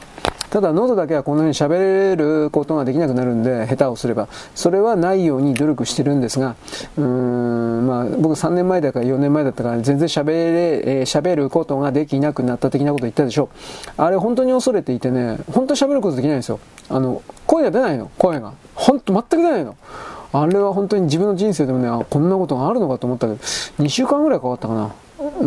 [0.52, 4.28] ただ喉だけはこんな風に喋れることができなくなるんで、下手をすれば。
[4.54, 6.56] それはないように努力してるんですが、
[6.98, 13.48] うーん、まあ僕3年前だから4年前だったから全然喋れ、え、喋ることができなくなった的なこと言ったでしょ。
[13.96, 16.60] あれ本当に恐れていてね、本当に喋ることできないんですよ。
[16.90, 18.52] あの、声が出ないの、声が。
[18.74, 19.74] 本当全く出ないの。
[20.34, 23.38] あれは本当に自分の人生でもね、こんなことがあるのかと思ったけど、
[23.82, 24.90] 2週間ぐらいかかったかな。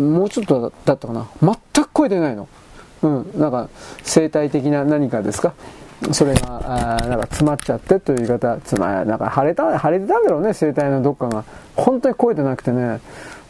[0.00, 1.28] もうちょっとだったかな。
[1.40, 2.48] 全く声出ないの。
[3.02, 3.68] うん、なんか
[4.02, 5.54] 生態的な何かですか？
[6.12, 11.44] それが、あなんか詰まっちゃってという言い方、つまなんか腫れた、腫れてたんだろうね、生体のどっかが。
[11.74, 13.00] 本当に声でなくてね。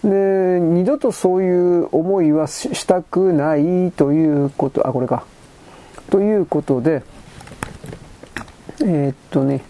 [0.05, 5.25] で、二度とそういう思いはしたくないということ、あ、これか。
[6.11, 7.03] ということで、
[8.81, 9.63] えー、っとね、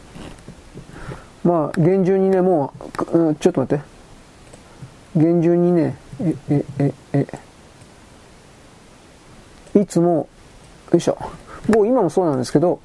[1.45, 2.75] まあ、厳重にね、も
[3.13, 3.85] う、うん、ちょっと待って。
[5.17, 7.27] 厳重にね、え、え、え、え、
[9.81, 10.29] いつも、
[10.93, 11.19] よいしょ。
[11.69, 12.81] もう今もそうなんですけど、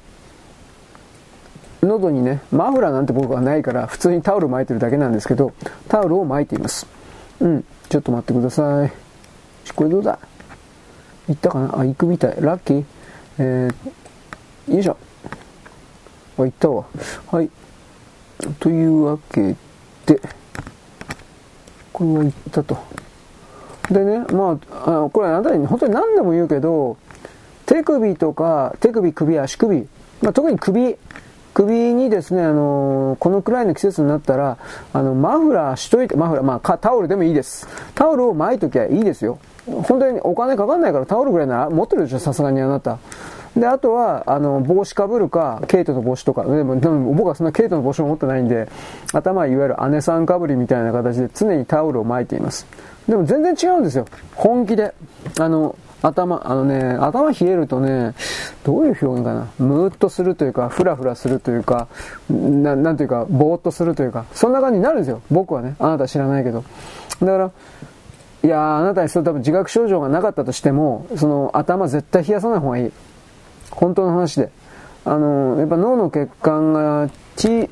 [1.82, 5.52] 喉にね、マフラーなんて僕はないから、普通にタオル巻いてるだけなんですけど、
[5.88, 6.86] タオルを巻いています。
[7.40, 8.92] うん、ちょっと待ってください。
[9.74, 10.18] これどうだ
[11.28, 11.78] 行ったかな？
[11.78, 12.36] あ、行くみたい。
[12.40, 12.84] ラッキー。
[13.38, 14.96] えー、よいしょ。
[16.38, 16.84] あ、行ったわ。
[17.30, 17.50] はい。
[18.58, 19.54] というわけ
[20.06, 20.20] で、
[21.92, 22.76] これは行ったと。
[23.90, 26.96] でね、まあ、あこれあなたに本当に何でも言うけど、
[27.66, 29.88] 手首とか、手首、首、足首、
[30.20, 30.96] まあ、特に首、
[31.54, 34.56] 首にですね、あのー、このくらいの季節になったら、
[34.92, 37.68] あの、マフラーしといて、マフラー、まあ、タオルでもいいです。
[37.94, 39.38] タオルを巻いときゃいいですよ。
[39.66, 42.98] 本当にお金かかんないからタオルぐらいなら持ってるでしょ、さすがにあなた。
[43.56, 48.68] で、あとは、あの、帽子かぶるか、ケイトの帽子とか、でも、でも僕はそんなケイトの帽子を持ってないんで、
[49.12, 52.66] 頭いわゆる姉さんかぶりみたいな形で常にタオルを巻いています。
[53.08, 54.06] でも全然違うんですよ。
[54.34, 54.94] 本気で。
[55.38, 58.14] あの、頭、あのね、頭冷えるとね、
[58.64, 59.48] どういう表現かな。
[59.58, 61.88] ムーッとするというか、フラフラするというか、
[62.30, 65.20] ななんていうか、ぼーっとするというか、そんな感じになるんですよ。
[65.30, 65.76] 僕はね。
[65.78, 66.64] あなた知らないけど。
[67.20, 67.50] だから、
[68.44, 72.92] いやあなたにそれ多分自覚症状がなかったとしても、その頭絶対冷やさない方がいい。
[73.72, 74.50] 本当の話で。
[75.04, 77.66] あの、やっぱ脳の血管が縮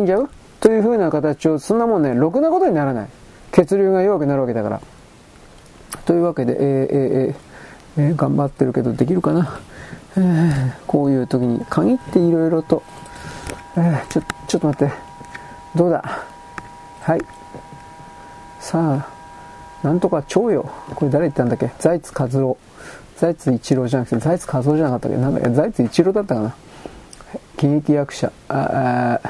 [0.00, 0.28] んじゃう？
[0.60, 3.08] という風な形を、そんなもんね、ろくなことにならない。
[3.52, 4.80] 血流が弱くなるわけだから。
[6.04, 9.58] というわけで、えー、えー、えー、頑張ってるけどできるかな？
[10.16, 12.82] えー、こういう時に限っていろいろと、
[13.76, 14.94] えー、ちょ、ちょっと待って。
[15.74, 16.04] どうだ？
[17.00, 17.20] はい。
[18.60, 19.06] さ
[19.82, 20.70] あ、なんとか超よ。
[20.94, 21.70] これ誰言ったんだっけ？
[21.78, 22.58] 財津和夫。
[23.16, 25.16] 財津一郎じゃなくて、財津和夫じゃなかったっけ？
[25.18, 25.50] なんだっけ？
[25.50, 26.54] 財津一郎だったかな？
[27.56, 28.32] 喜劇役者。
[28.48, 29.20] あ、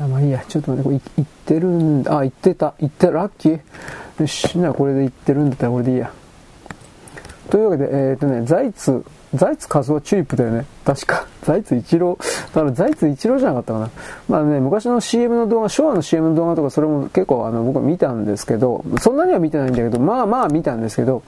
[0.00, 0.44] あ、まあいいや。
[0.48, 2.18] ちょっと待って、これ言ってるんだ。
[2.18, 2.74] あ、言ってた。
[2.80, 3.60] 言って、ラッキー。
[4.20, 4.58] よし。
[4.58, 6.10] な、これで言ってるんだったらこれでいいや。
[7.50, 10.66] というわけで、えっ、ー、とね、財津、財津和夫チューリップだよね。
[10.84, 11.26] 確か。
[11.42, 12.18] 財津一郎。
[12.54, 13.90] だから財津一郎じゃなかったかな。
[14.28, 21.22] まあね、昔の CM の動画、昭和の CM の動画とかそれも結構あの僕は見たんですけど、そんなには見てないんだけど、まあまあ見たんですけど、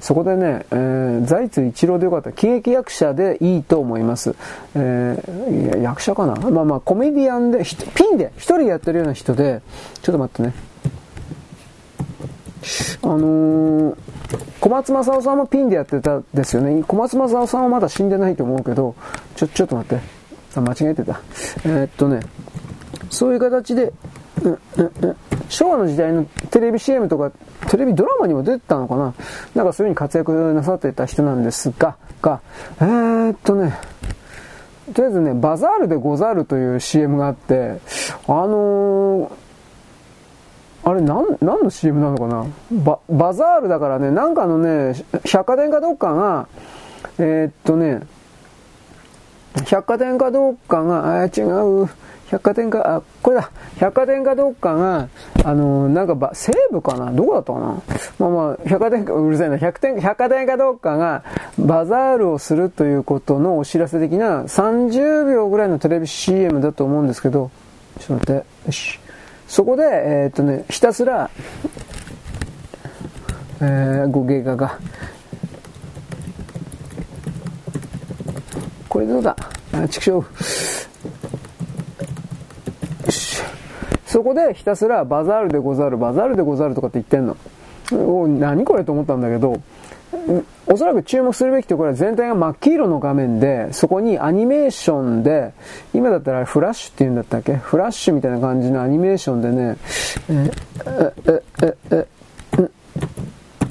[0.00, 2.32] そこでね、えー、財津一郎でよかった。
[2.32, 4.34] 喜劇役者でいいと思います。
[4.74, 6.34] えー、役者かな？
[6.50, 7.64] まあまあコメディアンで、
[7.94, 9.62] ピンで一人やってるような人で、
[10.00, 10.71] ちょっと待ってね。
[13.02, 13.96] あのー、
[14.60, 16.82] 小松政夫さんもピンでやってたんですよね。
[16.84, 18.94] 小松政夫さんはまだ死んでないと思うけど、
[19.36, 20.04] ちょ、ちょっと待って。
[20.54, 21.20] あ、間違えてた。
[21.64, 22.20] えー、っとね、
[23.10, 23.92] そういう形で、
[24.42, 25.16] うんうんうん、
[25.48, 27.32] 昭和の時代のテレビ CM とか、
[27.68, 29.14] テレビドラマにも出てたのかな
[29.54, 32.40] なんかそういう風に活躍なさってた人なんですが、が、
[32.80, 33.76] えー、っとね、
[34.94, 37.80] とりあえずね、バザールでござるという CM があって、
[38.26, 39.41] あのー
[40.84, 42.46] あれ、なん、何の CM なのかな？
[42.72, 44.94] バ、バザールだからね、なんかのね、
[45.24, 46.48] 百貨店かどっかが、
[47.18, 48.00] えー、っとね、
[49.66, 51.88] 百貨店かどっかが、あ、違う、
[52.26, 55.08] 百貨店か、あ、これだ、百貨店かどっかが、
[55.44, 57.12] あのなんかば、西部かな？
[57.12, 57.66] どこだったかな？
[58.18, 61.22] まあまあ、百貨店か、うるさいな、百店、百貨店かどっかが、
[61.58, 67.50] バザールをするということのお知らせ的な30秒ぐらいのテレビ CM だと思うんですけど、
[68.00, 69.01] ちょっと待って、よし。
[69.52, 71.28] そこで、えー、っとね、ひたすら、
[73.60, 74.78] えー、語芸画が、
[78.88, 79.36] これどうだ？
[79.74, 80.10] あ、畜生。
[80.12, 80.24] よ
[83.10, 83.42] し。
[84.06, 87.36] そこでひたすらバザールでござる、バザールでござるとかって言ってんの。
[87.92, 89.60] お何これと思ったんだけど、
[90.66, 95.52] おそらく注目するべきところは全体が真っ黄色の画面で、そこにアニメーションで、
[95.92, 97.56] 今だったらフラッシュって言うんだったっけ？
[97.56, 99.76] フラッシュみたいな感じのアニメーションでね、
[100.28, 100.52] え、
[101.26, 102.06] え、え、え、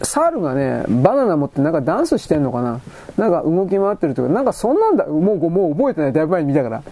[0.04, 2.82] サルがね、バナナ持ってなんかダンスしてんのかな？
[3.18, 6.84] なんか動き回ってるとか、なんかそんなんだ、もう、もう覚えてない、だいぶ前に見たから。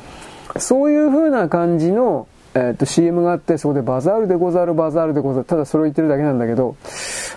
[0.60, 5.46] そういう風な感じの、えっ、と、CM があって、そこでバザールでござる、バザールでござる。
[5.46, 6.76] ただそれを言ってるだけなんだけど、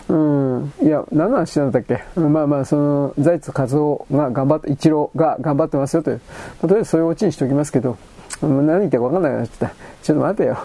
[0.08, 2.02] うん、いや、何の話なんだっけ？
[2.16, 6.20] まあまあ、その、財津和夫が頑張って、一郎が頑張ってますよという。
[6.62, 7.98] とりあえずそういうオチにしておきますけど、
[8.40, 9.74] 何言ってか分かんなくなっちゃった。
[10.02, 10.58] ちょっと待てよ。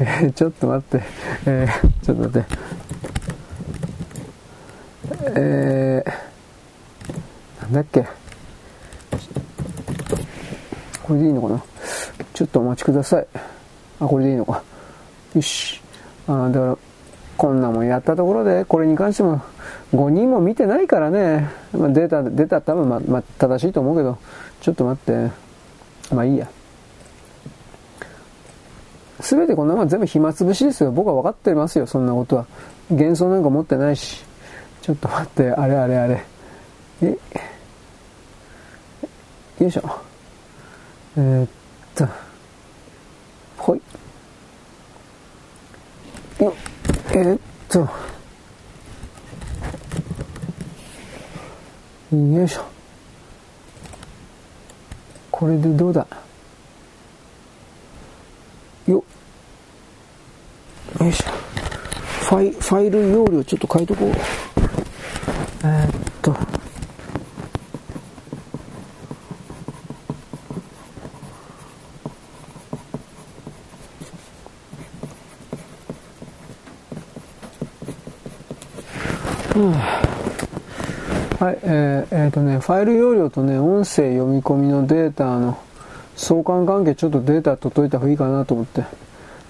[0.00, 1.02] えー、ちょっと待って。
[1.46, 2.48] えー、ちょっと待って。
[5.36, 8.04] えー、なんだっけ？
[11.02, 11.62] これでいいのかな？
[12.34, 13.26] ちょっとお待ちください。
[14.02, 14.62] あ、これでいいのか。
[15.34, 15.80] よし。
[16.26, 16.78] あだから、
[17.36, 19.40] こんなもんやったところで、これに関しても
[19.94, 21.48] 5人も見てないからね。
[21.72, 24.18] まあ、データ、データ多分ま、まあ、正しいと思うけど、
[24.60, 25.30] ちょっと待って。
[26.14, 26.48] まあいいや。
[29.20, 30.90] すべてこんなもん全部暇つぶしですよ。
[30.90, 32.46] 僕は分かってますよ、そんなことは。
[32.90, 34.24] 幻想なんか持ってないし。
[34.82, 36.24] ちょっと待って、あれあれあれ。
[37.02, 37.16] え？
[39.60, 39.82] よいしょ。
[41.16, 41.48] えー、っ
[41.94, 42.08] と。
[43.58, 43.80] ほい。
[46.40, 46.54] よ
[47.10, 47.38] えー、っ
[47.68, 47.88] と。
[52.16, 52.64] よいしょ。
[55.30, 56.06] これでどうだ？
[58.86, 59.04] よ
[61.00, 61.24] よいしょ。
[62.24, 64.08] ファイファイル容量ちょっと変えとこう。
[65.64, 65.90] えー、っ
[66.22, 66.61] と。
[79.54, 85.58] はい、えー、えー、とね、ファイル容量とね、音声読み込みのデータの
[86.16, 88.84] 相関関係、ちょっとデータ取っといた方がいいかなと思って、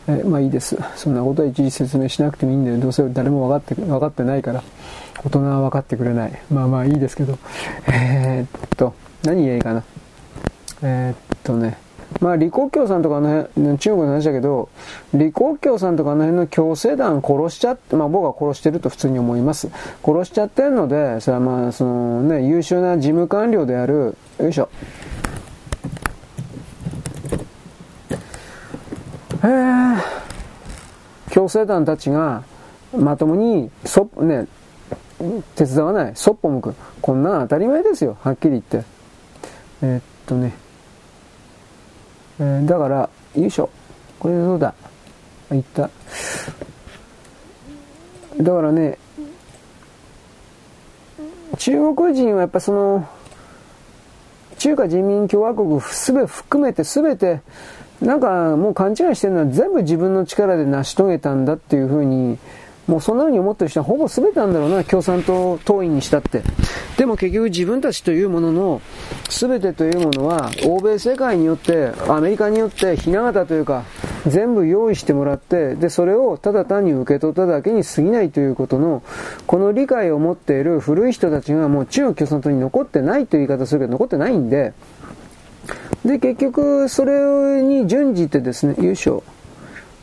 [0.08, 0.76] えー、まあいいです。
[0.96, 4.64] そんなことはいちいち説明しなくてもいいんで、どうせ誰も分かって、分かってないから、
[5.24, 6.42] 大人は分かってくれない。
[6.50, 7.38] まあまあいいですけど、
[7.86, 9.84] えー、っと、何言えばいいかな。
[10.82, 11.78] えー、っとね、
[12.22, 14.68] まあ、李克強さんとかの辺、中国の話だけど、
[15.10, 19.68] 李克強さんとかの辺の強制団殺しちゃって、まあ僕は殺してると普通に思います。
[20.04, 24.68] 殺しちゃってるので、それはまあ、そのね、優秀な事務官僚である、よいしょ。
[29.42, 29.96] えー、
[31.32, 32.44] 強制団たちが
[32.96, 34.46] まともに、そ、ね、
[35.56, 36.74] 手伝わない、そっぽ向く。
[37.00, 38.84] こんな当たり前ですよ、はっきり言って。
[39.82, 40.61] えー、っとね。
[42.40, 43.68] えー、だから、よいしょ。
[44.18, 44.74] これでどうだ？
[45.52, 45.90] いった。
[48.40, 48.98] だからね、
[51.58, 53.06] 中国人はやっぱその、
[54.58, 57.40] 中華人民共和国すべ含めてすべて、
[58.00, 62.38] なんかもう勘違いしてるのは全部自分の力で成し遂げたんだっていうふうに、
[62.86, 66.42] もうそんな風に思ってる人はほぼ全てなんだろうな、共産党党員にしたって。
[66.96, 68.82] でも結局自分たちというものの
[69.30, 73.84] 全てというものは欧米世界によって、アメリカによってひな形というか
[74.26, 79.02] 全部用意してもらって、で、それをただ単に受け取っただけに過ぎないということの、
[79.46, 84.72] この理解を持っている古い人たちがもう中国共産党に残ってないという言い方するけど残ってないんで、
[86.04, 89.22] で、結局それに準じてですね、よいしょ。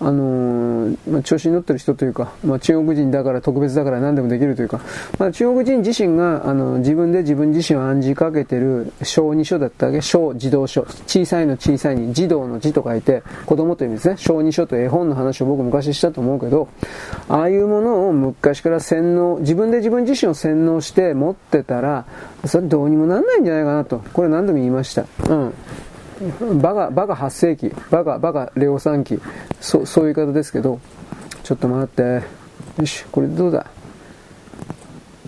[0.01, 4.79] あのー、まあ、調子に乗ってる人というか、まあ、中国人だから特別だから何でもできるというか、
[5.17, 10.01] まあ、中国人自身があの自分で自分自身を暗示かけてる小児書だったわけ。
[10.01, 10.85] 小児童書。
[11.05, 14.15] 小さいの小さいに児童の字と書いて子供という意味ですね。
[14.17, 16.69] 小児書と絵本の話を僕昔したと思うけど
[17.27, 22.05] ああいうものを昔から洗脳自分で自分自身を洗脳して持ってたら
[22.45, 23.99] それどうにもなんないんじゃないかなと。
[24.13, 25.05] これ何度も言いました。
[25.27, 25.53] うん。
[26.61, 29.19] バカ、バカ8世紀、バカ、バカレオ3期、
[29.61, 30.79] そそういう言い方ですけど、
[31.43, 32.21] ちょっと待って、
[32.77, 33.65] よし、これどうだ？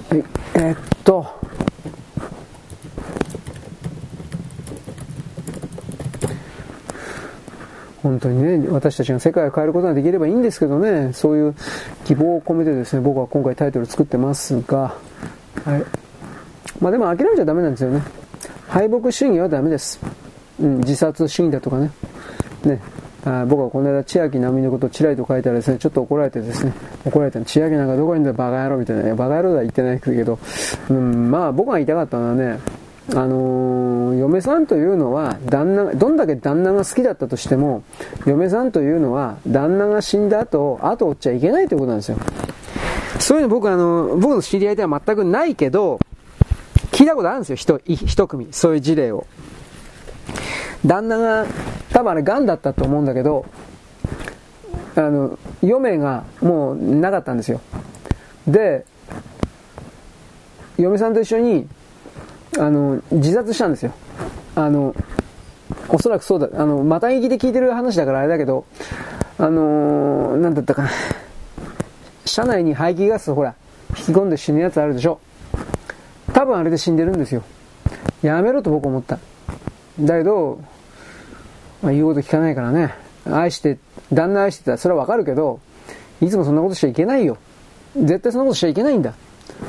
[0.10, 0.24] はい、
[0.56, 1.26] えー、っと、
[8.04, 11.56] 本当にね、私たちが世界を変えることができればいいんですけどね、そういう
[12.04, 14.96] 希望を込めてですね、僕は今回タイトル作ってますが、
[15.64, 15.86] はい。
[16.82, 18.02] まあでも諦めちゃダメなんですよね。
[18.68, 20.00] 敗北主義はダメです。
[20.62, 21.92] うん、自殺主義だとかね。
[22.64, 22.80] ね。
[23.24, 26.74] あ僕はこの間、千秋奈美のことをちらりと書いたらですね、ちょっと怒られてですね、
[27.06, 28.44] 怒られて、千秋なんかどこにいるんだ？
[28.44, 30.40] バカ野郎みたいな、バカ野郎とは言ってないけど、
[30.90, 32.60] うん、まあ僕が言いたかったのはね、
[33.14, 37.84] あのー、嫁さんというのは、旦那、どんだけ旦那が好きだったとしても、
[38.26, 42.18] 嫁さんというのは、旦那が死んだ後、後を追っちゃいけないということなんですよ。
[43.20, 46.00] そういうの僕あの、僕の知り合いでは全くないけど、
[46.92, 49.28] 聞いたことあるんですよ、一、一組、そういう事例を。
[50.86, 51.46] 旦那が、
[51.92, 53.46] 多分あれ癌だったと思うんだけど、
[54.96, 57.62] あの、嫁がもうなかったんですよ。
[58.48, 58.86] で、
[60.78, 61.68] 嫁さんと一緒に、
[62.58, 63.94] あの、自殺したんですよ。
[64.56, 64.96] あの、
[65.90, 68.66] おそらくそうだ、あの、また聞きで聞いてる話だからあれだけど、
[69.38, 70.90] あのー、なんだったかな。
[72.26, 73.56] 車内に排気ガスほら、
[73.98, 75.20] 引き込んで死ぬやつあるでしょ。
[76.34, 77.44] 多分あれで死んでるんですよ。
[78.22, 79.20] やめろと僕思った。
[80.02, 80.62] だけど、
[81.82, 82.94] まあ、言うこと聞かないからね、
[83.26, 83.78] 愛して、
[84.12, 85.60] 旦那愛してたらそれはわかるけど、
[86.22, 87.38] いつもそんなことしちゃいけないよ。
[87.96, 89.14] 絶対そんなことしちゃいけないんだ。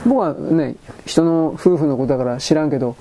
[0.07, 2.97] 僕はね、人の夫婦のことだから知らんけど、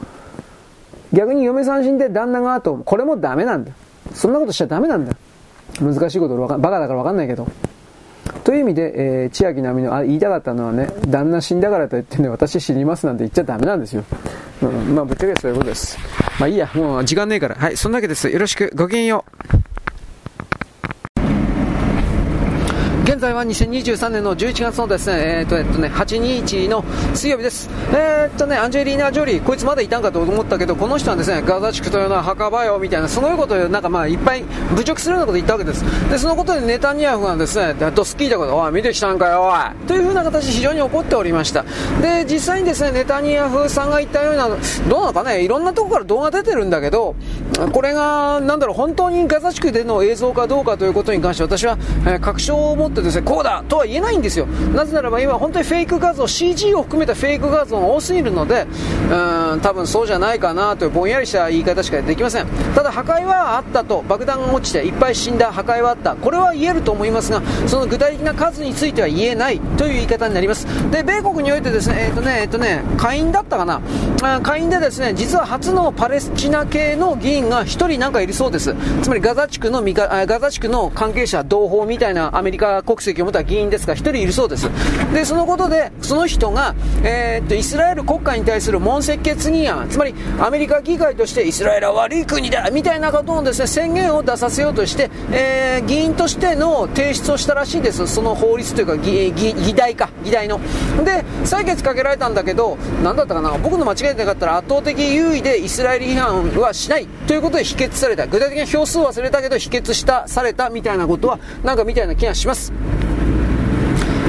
[1.14, 3.74] 逆に嫁さん死んで旦那が後、これもダメなんだ。
[4.14, 5.16] そんなことしちゃダメなんだ。
[5.80, 7.48] 難しいことバカだからわかんないけど。
[8.43, 14.03] という意味で、えー、千秋奈美のあ言いたかったのはね、旦那死んだからと言ってね、私死にますなんて言っちゃダメなんですよ。
[14.61, 15.98] うん、まあ、ぶっちゃけそういうことです。
[16.40, 17.56] まあいいや、もう時間ねえから。
[17.56, 18.30] はい、そんなわけです。
[18.30, 19.70] よろしく、ごきげんよう。
[23.22, 26.83] 在在は2023年の11月のですね、えっ、ー、と、えっ、とね、8日の
[27.14, 27.69] 水曜日です。
[27.93, 34.43] えっとね、アンジェリーナ・ジョリー、こいつまだいたんかと思ったけど、この人はですね、ガザ地区というのは墓場よ、みたいな、そういうことをなんかまあ、いっぱい
[34.75, 35.83] 侮辱するようなことを言ったわけです。
[36.09, 41.64] で、そのことでネタニヤフがですね、ドスキーだこと、おい、見てきたんかよ、おい、というふうな形で非常に怒っておりました。
[42.01, 47.16] で、実際にですね、ネタニヤフさんが言ったような、どうなのかね、いろんなとこから動画出てるんだけど、
[47.72, 51.77] これが、なんだろう、本当にガザ地区での映像かどうかということに関して私は、
[52.08, 54.45] えー、確証を持ってですね、こうだとは言えないんですよ。
[54.73, 58.67] なぜならば今本当にフェイク画像、CG を含めたフェイク画像が多すぎるので、
[59.11, 62.48] うん、多分そうじゃないかなというぼんやりした言い方しかできません。
[62.75, 66.15] ただ破壊はあったと、爆弾が落ちていっぱい死んだ破壊はあった。
[66.15, 70.65] これは言えると思いますが、その具体的な数については言えないという言い方になります。
[70.91, 73.81] で、米国においてですね、えっ、ー、とね、えっ、ー、とね、下院だったかな？
[74.43, 78.75] 下院でですね、実は初のパレスチナ系の議員が1人なんかいるそうです。
[79.01, 84.69] つまりガザ地区のガザ地区の関係者同胞みたいなアメリカ国籍を持った議員ですが、1人いるそうです。
[85.13, 98.07] で、そのことで、その人が、えー、っと、イスラエル国家に対する問責決議案、つまりアメリカ議会としてイスラエルは悪い国だみたいなことをですね、宣言を出させようとして、えー、議員としての提出をしたらしいです。
[98.07, 100.59] その法律というか、議議題か、議題の。
[101.03, 108.27] で、採決かけられたんだけど、何だったかな、僕の間違えてなかったら圧倒的優位でイスラエル批判はしないということで否決された。
[108.27, 112.71] 具体的な票数忘れたけど否決した、されたみたいなことは、なんかみたいな気がします。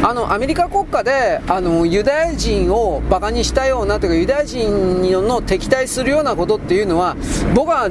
[0.04, 7.16] あのアメリカ国家であのユダヤ人をバカにしたようなというかユダヤ人の敵対するようなことっていうのは
[7.54, 7.88] 僕は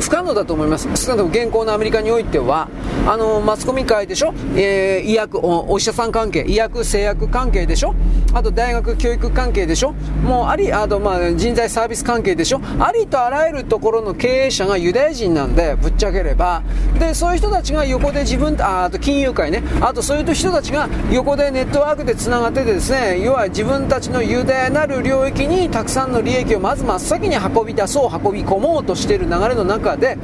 [0.00, 0.88] 不可能だと思います。
[0.96, 2.68] 少なくとも現行のアメリカにおいては
[3.06, 7.94] あのマスコミ界でしょ、えー、医薬お医者さん関係医薬製薬関係でしょ？
[8.32, 9.92] あと大学教育関係でしょ？
[10.22, 12.60] もうありあとまあ人材サービス関係でしょ？
[12.78, 16.62] ありとあらゆるところの経営者がユダヤ人なんでぶっちゃければ。
[16.98, 19.62] でそういう人たちが横で自分ああと金融界ね。
[19.80, 30.16] あとそういう人たちが横でネットワークでつながっててですね要は自分たちのユダヤなる領域にたくさんの利益をまず真っ先に運び出そう運び込もうとしている流れの中で、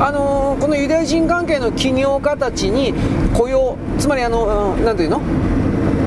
[0.00, 2.94] あのー、このユダヤ人関係の起業家たちに
[3.34, 5.20] 雇用つまりあのなんていうの？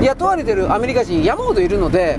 [0.02, 2.18] 雇われてるアメリカ人山ほどいるので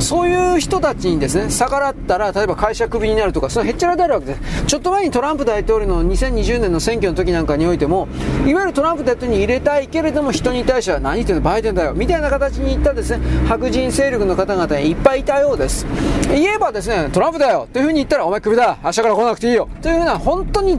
[0.00, 4.66] そういう人たちにですね、逆らったら、例えば会社クビになるとか、そのへっちゃらであるわけです。
[4.66, 8.08] ちょっと前にトランプ大統領の2020年の選挙の時なんかにおいても、
[8.46, 15.86] いわゆるトランプ大統領に入れたいけれども、人に対しては何言ってんの、バイデンだよ、みたいな形に言ったですね、白人勢力の方々にいっぱいいたようです。
[16.28, 20.78] 言えばですね、トランプだよというふうに言ったら、お前クビだ明日から来なくていいよというふうな、本当に、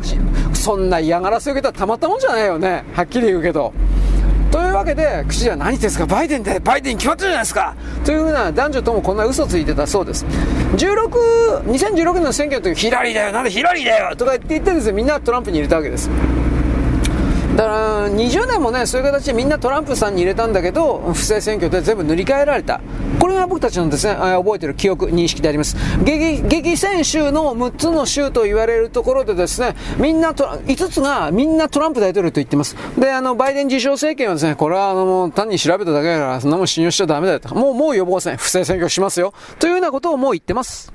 [0.53, 2.83] そんな嫌がらせを受けたらたまったもんじゃないよね。
[2.93, 3.73] はっきり言うけど。
[4.71, 7.75] というわけで、口では何ですか、バイデンで、バイデン決まってるじゃないですか！
[8.05, 10.25] というふうな男女ともこんな嘘ついてたそうです。
[10.77, 14.15] 16、2016年の選挙の時、ヒラリーだよ、なんでヒラリーだよ！
[14.15, 16.09] とか言って言ってですね、みんなトランプに入れたわけです。
[17.55, 22.81] だから20年もねそういう形でみんなトランプさんに入れたんだけど不正選挙で全部塗り替えられた。
[23.19, 25.75] これが僕たちのですね覚えてる記憶認識であります。
[26.03, 32.75] 激激戦州の6つの州と言われるところでですねみんなと5つがみんなトランプ大統領と言ってます。
[32.97, 37.53] であのバイデン自称政権はですねこれはあの単に調べただけだからそんなもん信用しちゃダメだよと。
[37.53, 39.33] もうもう予防線不正選挙しますよ。
[39.59, 40.91] というようなことをもう言ってます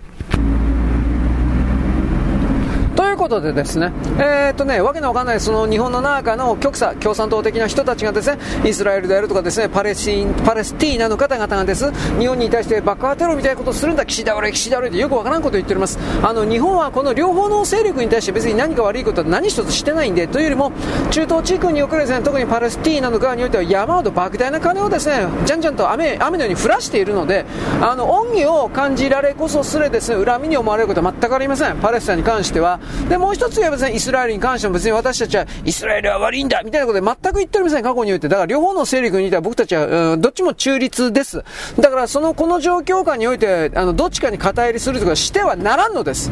[2.96, 15.98] ということでですね、えー、っとね、わけのわかんないその日本の中の極左、共産党的な人たちがですね、イスラエルであるとかですね、パレスチン、パレスティーナの方々がです、日本に対して爆破テロみたいなことをするんだ、岸田俺、岸田俺ってよくわからんことを言っております。
[16.22, 20.70] あの、日本はこの両方の勢力に対して別に何か悪いことは何一つしてないんで、というよりも、
[21.10, 27.44] 中東地区におけるですね、特にパレスティーナの側においては山ほど莫大な金をですね、じゃんじゃんと雨、雨のように降らしているので、
[27.80, 31.76] あの、恩義を感じられこそすれですね、恨みに思われることは全くありません。
[31.78, 32.78] パレスチナに関しては。
[33.16, 38.28] で、もう一つ言えばですねイスラエルに関しても別に私たちはイスラエルは悪いんだみたいなことで全く言っておりません、過去において。
[38.28, 41.42] だから両方の勢力にいては僕たちは、うん、どっちも中立です。
[41.80, 46.30] だからその、この状況下において、あの、どっちかに肩入りするとかしてはならんのです。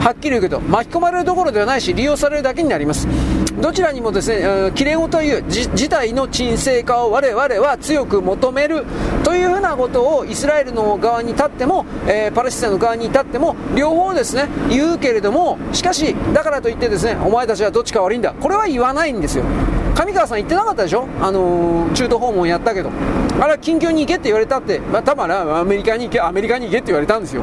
[0.00, 3.06] はっきり言うけど、巻き込まれるどころではないし、利用されるだけになります。
[3.60, 8.84] どちらにもですね、きれいという事態の沈静化を我々は強く求める
[9.24, 18.34] というふうなことをイスラエルの側に立っても、えー、パレスチナの側に立っても、両方ですね、言うけれども、しかし、だからといってですね、お前たちはどっちか悪いんだ。
[18.34, 19.44] これは言わないんですよ。
[19.94, 21.08] 上川さん言ってなかったでしょ？
[21.22, 22.90] あのー、中途訪問やったけど。
[23.40, 27.42] あれは緊急に行けって言われたって、まあ、多分アメリカに行け、アメリカに行けって言われたんですよ。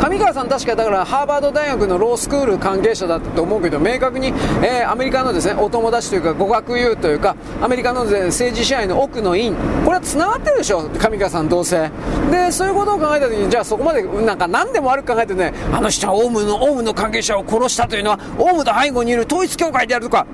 [0.00, 4.28] 上川さん確かだからハーバード大学のロースクール関係者だと思うけど明確に、
[4.62, 9.54] えー、アメリカのですねお友達というか語学友というかアメリカの、ね、政治支配の奥の院
[9.84, 10.88] これはつながってるでしょ？
[10.88, 11.90] 上川さんどうせ
[12.30, 20.26] でそういうことを考えた時にじゃあそこまでなんか何でも悪く考えてねあの人はオウムのオウムの関係者を殺したというのはオウムの背後にいる統一教会であるとか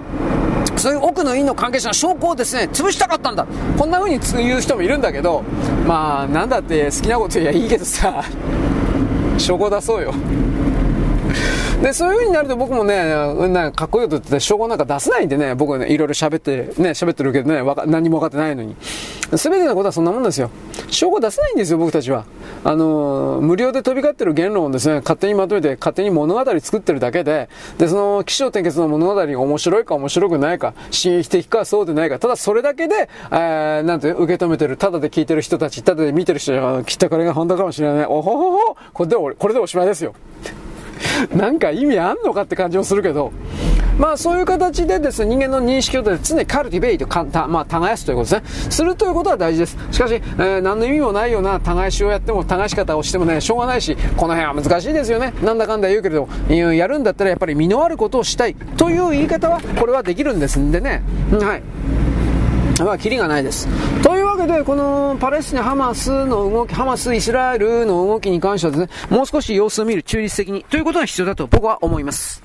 [0.76, 3.46] そういう奥の院の関係者の証拠をですね、潰したかったんだ。
[3.78, 5.42] こんな風に言う人もいるんだけど、
[5.86, 8.22] まあ、なんだって好きなこと言えばいいけどさ、
[9.38, 10.12] 証拠出そうよ。
[11.82, 18.74] で、そういう風になると僕もね、なんかかっこいいこと言って証拠なんか出せないんでね、僕はね、いろいろ喋って、ね、喋ってるけどね、何も分かってないのに。
[19.36, 20.50] すべてのことはそんなもんですよ。
[20.88, 22.24] 証拠出せないんですよ、僕たちは。
[22.64, 38.06] あの、無料で飛び交ってる言論をですね、勝手にまとめて、勝手に物語作ってるだけで、で、その、気象転結の物語が面白いか面白くないか、刺激的かそうでないか、ただそれだけで、えー、なんて、受け止めてる、ただで聞いてる人たち、ただで見てる人が、きっとこれが本当かもしれない。
[38.06, 40.14] おほほほこれで、これでおしまいですよ。
[41.34, 43.32] なんか意味あんのかって感じもするけど、
[43.98, 47.06] まあそういう形でですね、人間の認識を常にカルティベイト、
[47.48, 48.70] まあ耕すということですね。
[48.70, 49.76] するということは大事です。
[49.90, 55.32] しかし、えー、何の意味もないような耕しをやっても、耕し方をしてもね、しょうがないし、この辺は難しいですよね。
[55.42, 61.02] なんだかんだ言うけれど、やるんだったらやっぱり身のあることをしたいという言い方は、これはできるんですんでね。
[61.32, 62.05] はい。
[62.84, 63.66] まあ、キリがないです。
[64.02, 72.42] というわけで、このパレスチナ、ハマスの動き、ハマス、イスラエルの動きに関してはですね、もう少し様子を見る、中立的に、ということが必要だと僕は思います。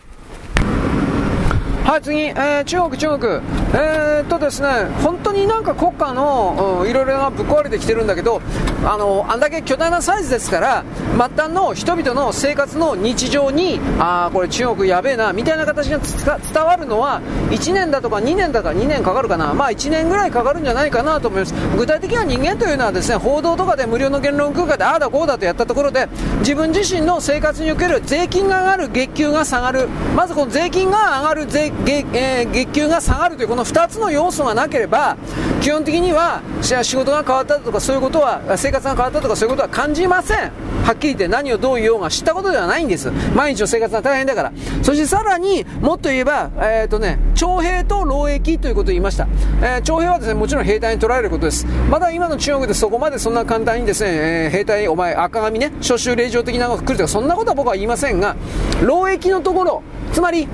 [1.83, 3.41] はい、次、えー、中国、中国。
[3.73, 8.39] えー、っとですね、本当になんか国家の、うん、いろいろなぶっ壊れてきてるんだけど、
[8.85, 10.85] あの、あんだけ巨大なサイズですから、
[11.17, 17.19] 末端の人々の生活の日常に、ああ、これ中国やべえな、みたいな形が伝わるのは、
[17.49, 19.55] 1年だとか2年だとか2年かかるかな。
[19.55, 21.53] まあ1年ぐらいかかるんじゃないかなと思います。
[21.77, 26.07] 具体的な人間というのはですね、報道とかで無料の言論空間でああだこうだとやったところで、
[26.39, 29.89] 自分自身の生活における税金が上がる、月給が下がる。
[30.15, 35.17] まずこの税金が上がる税月,、えー、月給が下がるというこの2つの要素がなければ
[35.61, 40.51] 基本的には仕事が変わったとかそういうことは生活が変わったとかそういうことは感じません。
[40.83, 43.11] はっきり言って何をどう言おうが知ったことではないんです。
[43.35, 44.51] 毎日の生活が大変だから。
[44.81, 49.27] そしてさらにもっと言えば、えーとね、徴兵と労役ということを言いました、
[49.61, 51.65] えー、徴兵はですねもちろん兵隊に取られることです。
[51.89, 54.09] まだ今の中国でそこまでそんな簡単にですね、
[54.45, 58.35] えー、兵隊お前赤髪ね招集令状的なのが来るとかそんなことは僕は言いませんが
[58.83, 59.83] 労役のところ
[60.13, 60.47] つまり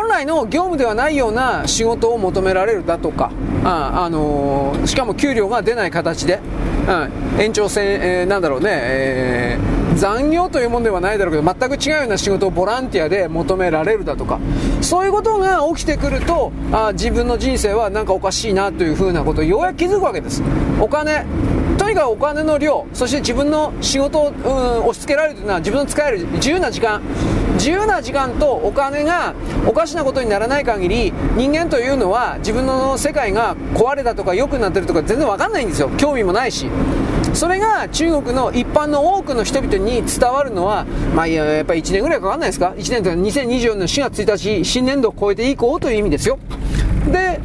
[0.00, 3.30] 本来の業務ではないような仕事を求められるだとか、
[3.64, 6.40] あ、あのー、しかも給料が出ない形で、
[6.88, 14.40] うん、延長線、えー、なんだろうね、えー、残業というものではないだろうけど、全く違うような仕事をボランティアで求められるだとか、
[14.80, 20.42] そういうことが起きてくると、あ自分の人生はなんかおかしいなというふうなことをようやく気づくわけです。
[20.80, 21.26] お金、
[21.90, 27.02] にかくお金の量、そして自分の仕事を、うん、押し付けられるというのは自分の使える自由な時間、
[27.54, 29.34] 自由な時間とお金が
[29.66, 36.70] おかしなことにならない限り人間というのは自分の世界が壊れたとか良くなってるとか全然わかんないんですよ興味もないし
[37.34, 46.38] それが中国の一般の多くの人々に伝わるのは、まあ、やっぱり1年ぐらいかかんないですか ?1 年というのは2024年の4月1日、新年度を超えていこうという意味ですよ。
[47.12, 47.40] で、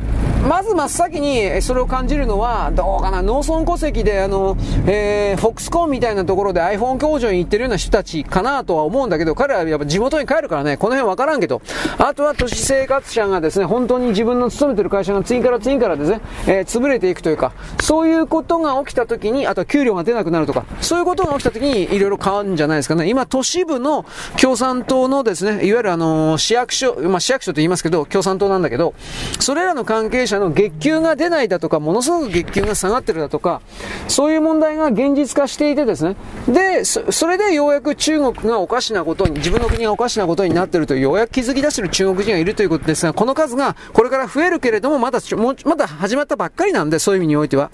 [0.48, 11.64] まず真っ先にそれを感じるのは、どうかな、農村戸籍で、あの、えー、フォックスコーンみたいなところで iPhone 工場に行ってるような人たちかなとは思うんだけど、彼らはやっぱ地元に帰るからね、この辺わからんけど、
[11.98, 17.52] あとは都市生活者がですね、本当に自分の勤めてる会社が次から次からですね、えー、潰れていくというか、
[17.82, 23.10] そういうことが起きた時に、あとは給料が出なくなるとか、そういうことが起きた時にいろいろ変わるんじゃないですかね。
[23.10, 24.06] 今、都市部の
[24.40, 28.94] 共産党のですね、いわゆるあの、市役所、まあ市役所と言いますけど、共産党なんだけど、
[29.40, 33.62] それらの関係者の月給が出ないだとか、ものすごく月給が下がってるだとか、
[34.08, 36.16] そういう問題が現実化していてですね、
[36.48, 45.20] で、それでようやく中国がおかしなことに、自分の国がおかしなことになってるとようやく気づき出してる中国人がいるということですが、この数がこれから増えるけれども、まだ、
[45.66, 47.72] まだ始まったばっかりなんで、そういう意味においては。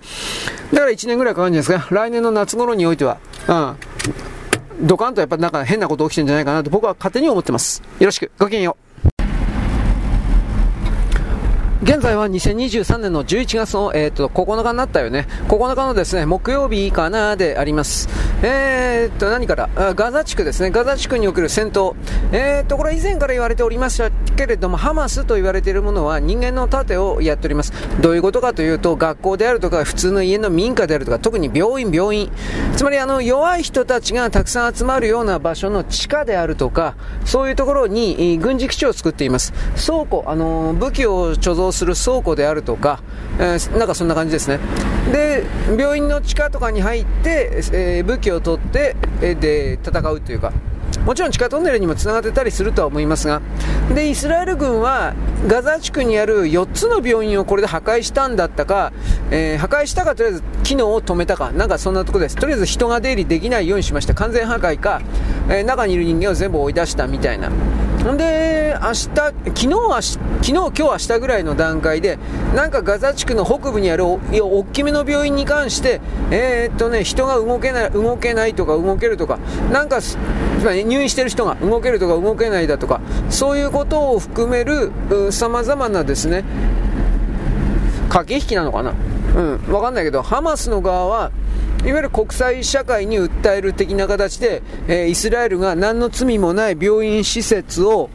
[0.74, 1.88] だから1年ぐらいかかるんですか。
[1.92, 3.18] 来年の夏頃においては。
[3.48, 4.88] うん。
[4.88, 7.82] ドカンとやっぱなんか変なこと起きてるんじゃないかなと僕は勝手に思ってます。
[8.00, 8.32] よろしく。
[8.40, 8.91] ごきげんよう。
[11.84, 15.28] 現在は2023年の11月の、えーと、9日になったよね。
[15.48, 18.08] 9日のですね、木曜日かなであります。
[18.44, 19.68] えーと、何から？
[19.96, 20.70] ガザ地区ですね。
[20.70, 21.96] ガザ地区における戦闘。
[22.32, 27.74] えーと、これ以前から言われておりましたけれども、ハマスと言われているものは人間の盾をやっております。
[28.00, 32.32] どういうことかというと、学校であるとか、普通の家の民家であるとか、特に病院、病院。
[32.78, 36.94] つまりあの、弱い人たちがたくさん集まるような場所の地下であるとか、
[37.26, 39.52] そういうところに軍事基地を作っています。
[39.84, 43.02] 倉庫、あの、武器を貯蔵する倉庫であるとか、
[43.40, 44.60] えー、なんかそんな感じですね。
[45.12, 45.44] で、
[45.78, 50.52] 病院の地下とかに入って、えー、武器を取って、えー、で、戦うというか、
[51.06, 53.42] もちろん地下トンネルにもつながってたりするとは思いますが、
[53.96, 55.16] で、イスラエル軍は
[55.48, 58.94] ガザ地区にある4つの病院をこれで破壊したんだったか、
[59.32, 62.36] えー、破壊したかとりあえず機能を止めたか、なんかそんなとこです。
[62.36, 64.14] とりあえず人が出入りできないようにしました。
[64.14, 65.02] 完全破壊か、
[65.50, 67.50] えー、中にいる人間を全部追い出したみたいな。
[68.10, 69.14] んで、明日、昨
[69.54, 69.70] 日、
[70.02, 72.18] 昨日、今日、明日ぐらいの段階で、
[72.56, 79.38] なんかガザ地区の北部にある大きめの病院に関して、えー、っとね、人が動けない、動けないとか動けるとか、
[79.72, 80.00] なんか、
[80.64, 84.92] 入院してる人が動けるとか動けないだとか、そういうことを含める、
[85.32, 86.44] 様々なですね、
[88.10, 88.94] 駆け引きなのかな。
[89.36, 91.32] うん、わかんないけど、ハマスの側は、
[91.84, 98.10] いわゆる国際社会に訴える的な形で、えー、イスラエルが何の罪もない病院施設を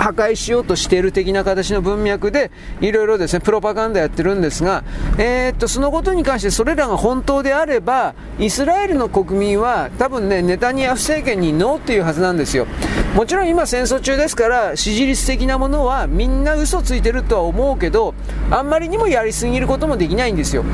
[0.00, 4.82] 破壊しようとしている的な形の文脈で、いろいろですね、プロパガンダやってるんですが、
[5.18, 12.66] えー、っと、そのことに関してそれらが本当であれば、イスラエルの国民は多分ね、ネタニヤフ政権にノーっていうはずなんですよ。
[13.14, 18.14] もちろん今戦争中ですから、支持率的なものはみんな嘘ついてるとは思うけど、
[18.50, 20.64] あんまりにもやりすぎることもできないんですよ。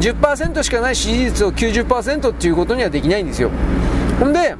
[0.00, 3.50] 10%しかない支持率を90%っていうことにはできないんですよ。
[4.20, 4.56] ほんで、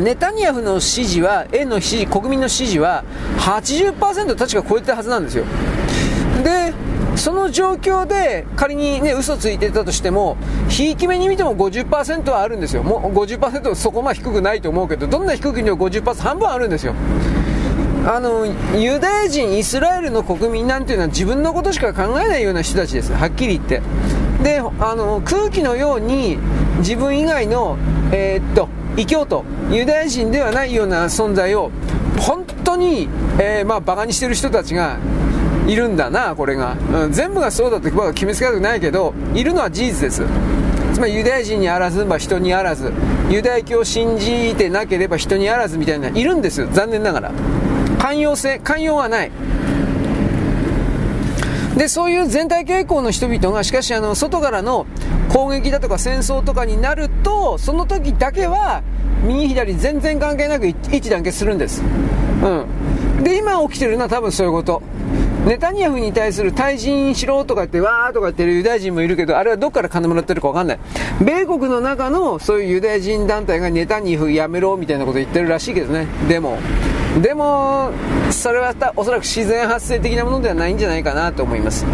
[0.00, 3.04] ネタニヤフの支持は、円の支持、国民の支持は
[3.38, 5.44] 80%確か超えてたはずなんですよ。
[6.42, 6.74] で、
[7.16, 10.36] その状況で仮にね、嘘ついてたとしても、
[10.68, 12.82] ひいき目に見ても50%はあるんですよ。
[12.82, 16.94] もう50%はそこまで低くないと思うけど、どんな低くにも50%半分あるんですよ。
[18.06, 23.12] あの、ユダヤ人、イスラエルの国民なんていうのは自分のことしか考えないような人たちです。
[23.12, 23.80] はっきり言って。
[24.42, 26.38] で、あの、空気のように
[26.78, 27.78] 自分以外の、
[28.12, 31.70] えー、っと、異教徒、ユダヤ人ではないような存在を、
[32.18, 33.08] 本当に、
[33.38, 34.98] えー、まあ、馬鹿にしてる人たちが
[35.66, 36.76] いるんだな、これが。
[37.04, 40.22] うん、全部がそうだって僕は決めつけたくないけど、いるのは事実です。
[40.92, 42.92] つまりユダヤ人にあらずば人にあらず、
[43.28, 47.32] ユダヤ教を信じてなければ人にあらずみたいな、いるんですよ、残念ながら。
[47.98, 49.32] 寛容性、寛容はない。
[51.76, 54.86] で、そういう全体傾向の人々が、しかし、あの、外からの
[55.30, 58.82] 攻撃だとか戦争とかになると、その時だけは、
[59.24, 61.82] 右左全然関係なく一致団結するんです。
[62.42, 63.24] うん。
[63.24, 64.82] で、今起きてるのは多分そういうこと。
[65.46, 70.78] ネタニヤフに対する退陣しろとか言って、わーとか言ってるユダヤ人もいるけど、あれはどっから金もらってるかわかんない。
[71.20, 76.06] 米国の中のそういうユダヤ人団体がネタニヤフやめろみたいなこと言ってるらしいけどね。
[76.28, 76.58] でも、
[77.22, 77.90] でも、
[78.30, 81.86] それはおそらく自然発生的なものではないんじゃないかなと思います。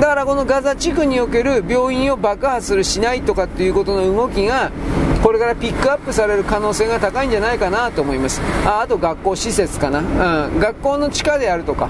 [0.00, 4.72] だからこのガザ地区における病院を爆破するしないとかっていうことの動きが、
[5.22, 8.40] これからピックアップされる可能性が高いんじゃないかなと思います。
[8.66, 10.00] ああと学校施設かな。
[10.00, 10.58] うん。
[10.58, 11.88] 学校の地下であるとか。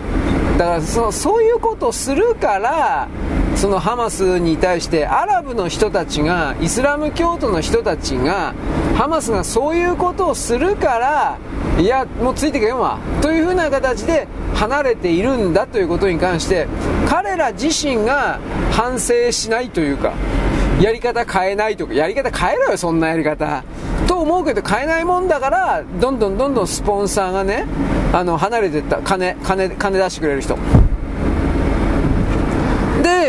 [0.58, 3.08] だからそそういうことをするから、
[3.56, 8.52] そのハマスに対してアラブの人たちが、イスラム教徒の人たちが、
[8.96, 11.38] ハマスがそういうことをするから、
[11.78, 12.98] いや、もうついてけんわ。
[13.20, 16.66] というふうな形で離れているんだということに関して、
[17.08, 18.38] 彼ら自身が
[18.72, 20.12] 反省しないというか、
[20.80, 23.62] やり方変えないとか、やり方変えろよ、そんなやり方。
[24.06, 27.66] と思うけど変えないもんだから、どんどんどんどんスポンサーがね、
[28.12, 30.56] あの、離れてった、金、金、金出してくれる人。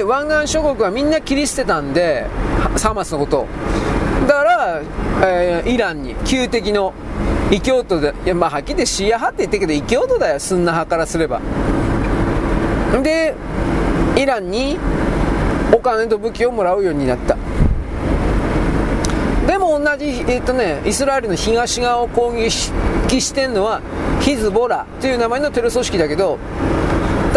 [0.06, 2.28] 湾岸諸国はみんな切り捨てたんで、
[2.82, 3.48] ハマスのこと。
[4.28, 4.82] だから、
[5.24, 6.94] えー、イランに、旧敵の
[7.52, 11.42] 異教徒で、いや、まあ、はっきり言ってシーア派って言ってけど、異教徒だよ、スンナ派からすれば。
[13.04, 13.34] で、
[14.16, 14.78] イランに
[15.74, 17.38] お金と武器をもらうようになった。
[19.48, 22.50] でも同じ、えっ、とね、イスラエルの東側を攻撃
[23.22, 23.82] してるのは
[24.22, 26.40] ヒズボラという名前のテロ組織だけど、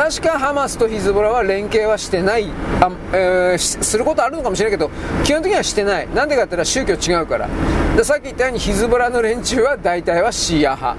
[0.09, 4.91] 確かハマスとヒズボラは連携はしてない、あえー、することあるのかもしれないけど、
[5.23, 6.09] 基本的にはしてない。
[6.15, 7.47] なんでかって言ったら宗教違うから。
[7.95, 10.97] でさっき言ったようにヒズボラの連中は大体はシーア派。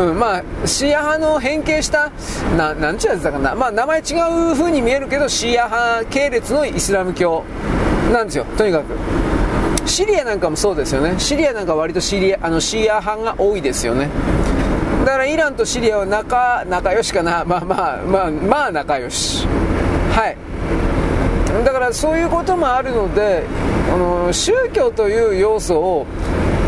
[0.00, 2.10] うん、まあ、シーア派の変形した、
[2.58, 7.44] ななんちゅうやつだかな、まあ、名前違う風に見えるけど、シーア派系列のイスラム教
[8.12, 8.96] なんですよ、とにかく。
[9.86, 11.14] シリアなんかもそうですよね。
[11.18, 14.08] シリアなんか割とシリアあのシーア派が多いですよね。
[15.04, 19.46] だからイランとシリアは仲仲良しかな、まあまあまあまあ仲良し。
[20.12, 20.36] はい。
[21.64, 23.44] だからそういうこともあるので、
[23.92, 26.06] あの宗教という要素を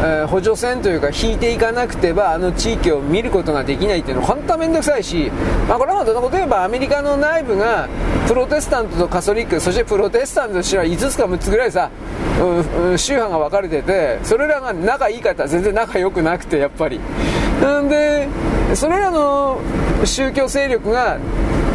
[0.04, 5.30] えー、補助線というか引いていかなくてはあの地域を見ることができないっていうのは本当は面倒くさいし、
[5.66, 7.88] まあ、これはどんなこと言えばアメリカの内部が
[8.28, 11.90] プロテスタントとカソリックそしてプロテスタントとしては5つか6つぐらいさ、
[12.38, 17.00] うんうん、宗派が分かれててそれらが仲いい方全然仲良くなくてやっぱり
[17.83, 18.28] んで
[18.75, 19.60] それらの
[20.05, 21.18] 宗教勢力が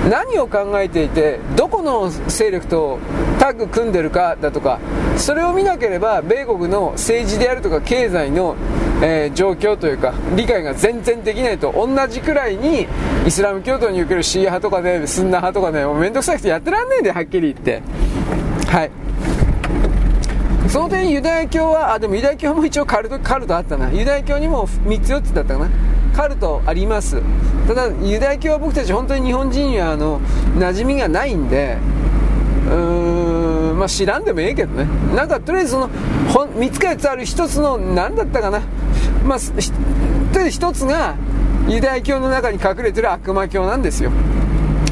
[0.09, 2.99] 何を考えていてどこの勢力と
[3.39, 4.79] タッグ組んでるかだとか
[5.17, 8.55] それを見なければ米国の政治であるとか経済の、
[9.01, 12.87] えー、状況というか理解が全然できないと同じくらいに
[13.27, 17.81] イスラム教徒におけるシーア派とかねスンナ派とかねもうめんどくさくてやってらんねえではっきり言って。
[18.67, 19.08] はい。
[20.67, 23.91] その点ユダヤ教はあでもユダヤ教も一応カルトカルトあったな。
[23.91, 25.69] ユダヤ教にも3つ4つだったかな。
[26.15, 27.21] カルトあります。
[27.67, 30.19] ただユダヤ教は僕たち本当に日本人にはあの
[30.57, 31.77] 馴染みがないんで
[32.67, 34.87] うーんまあ知らんでもええけどね。
[35.15, 38.61] なんかとりあえずその3つか4つある1つの何だったかな。
[39.25, 39.45] まあと
[40.39, 41.15] りあえず1つが
[41.67, 44.11] ユダヤ教の中に隠れてる悪魔教なんですよ。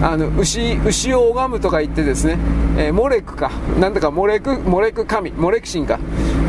[0.02, 2.38] あの牛牛を拝むとか言ってですね、
[2.78, 3.52] えー、モレクか。
[3.80, 6.00] なんだかモレクモレク神モレク神か。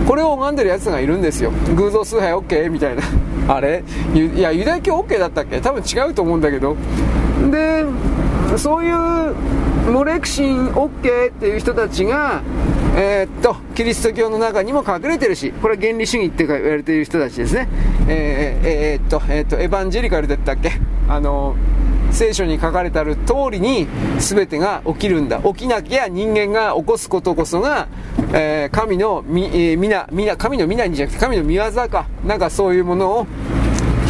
[0.06, 1.50] これを拝んでるやつがいるんですよ。
[1.76, 3.02] 偶像崇拝 OK みたいな。
[3.54, 3.82] あれ？
[4.14, 5.60] いやユダヤ教 OK だったっけ？
[5.60, 6.76] 多分違うと思うんだけど。
[7.50, 7.84] で
[8.56, 9.34] そういう
[9.92, 12.42] モレク神 OK っていう人たちが
[12.96, 17.68] えー、っとキリスト教の中にも隠れてるしこれは原理主義って言われている人たちですね。
[18.08, 20.72] えー、えー、っと,、えっとエヴァンジェリカルだったっけ？
[21.08, 21.54] あの
[22.10, 23.86] 聖書に書かれてある通りに
[24.18, 25.40] 全てが起きるんだ。
[25.40, 27.88] 起きなきゃ人間が起こすことこそが、
[28.32, 32.06] えー、神のみ、えー、皆神の皆にじゃなくて神の見業か。
[32.24, 33.26] なんかそういうものを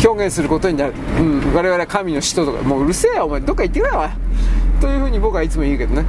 [0.04, 2.62] 表現することになる、うん、我々は神の使徒とか。
[2.62, 3.40] もううるせえよお前。
[3.40, 4.08] どっか行ってくれよ
[4.80, 6.04] というふうに僕はいつも言うけどね。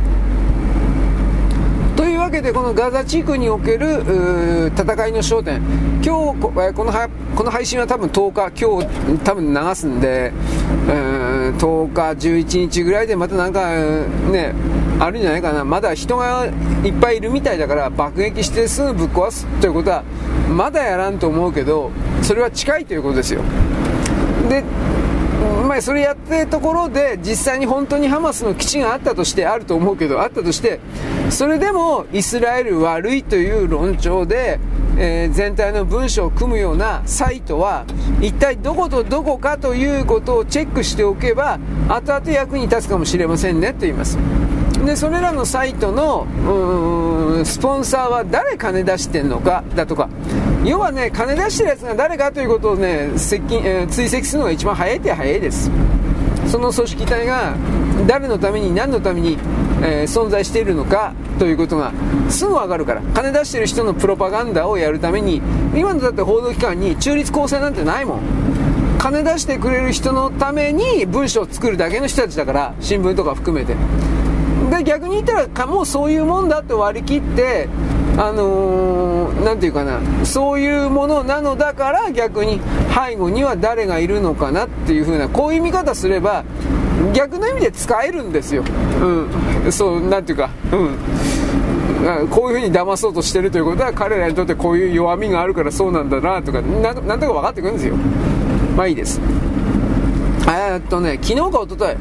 [2.30, 5.64] わけでこのガザ地区における戦いの焦点。
[6.06, 6.52] 今日こ
[6.86, 6.94] の
[7.36, 10.32] この配信は多分10日今日多分流すんで、
[10.86, 14.54] 10日11日ぐらいでまたなんかね
[15.00, 15.66] あるんじゃないかな。
[15.66, 16.46] まだ人が
[16.84, 20.04] いっぱいいるみたいだから爆撃してすぐぶっ壊すということは
[20.56, 21.90] まだやらんと思うけど
[22.22, 23.42] それは近いということですよ。
[24.48, 24.64] で
[25.68, 30.80] まあ、それやってるところで実際に本当にハマスの基地があったとしてあると思うけどあったとして
[31.30, 34.60] それでもイスラエル悪いという論調で、
[34.98, 37.86] えー、全体の文章を組むようなサイトは
[38.20, 44.18] 一体どことどこかということをチェックしておけば後々役に立つかもしれませんねと言います。
[44.86, 46.26] でそれらのサイトの
[47.44, 50.10] スポンサーは誰金出してんのかだとか。
[50.66, 55.72] 要はね金出してるやつが誰かということをね接近、えー、追跡するのが一番早いって早いです。
[56.48, 57.56] その組織体が
[58.08, 59.38] 誰のために何のために、
[59.82, 61.92] えー、存在しているのかということが
[62.30, 65.42] すぐ分かるから金出してる人のプロパガンダをやるために
[65.74, 68.20] 今のだって報道機関に中立公正なんてないもん。
[68.98, 73.76] 金出してくれる人のために文章を作るだけの人たちだから新聞とか含めて。
[74.70, 77.70] で逆に言ったらもうそういうもんだと割り切って
[78.18, 82.60] あのー、て言うかな、そういうものなのだから逆に
[82.94, 86.44] 背後には誰がいるのかなっていう風な、こういう見方すれば、
[87.14, 88.64] 逆の意味で使えるんですよ。
[89.02, 89.72] うん。
[89.72, 92.28] そう、なんていうか、うん。
[92.30, 97.96] こういう風に騙そうとしてるということは彼らにとってこういう弱みがあるからそうなんだなとか、なんとか分かってくるんですよ。
[98.76, 99.20] まあいいです。
[100.48, 101.98] え、っとね、昨日か一昨日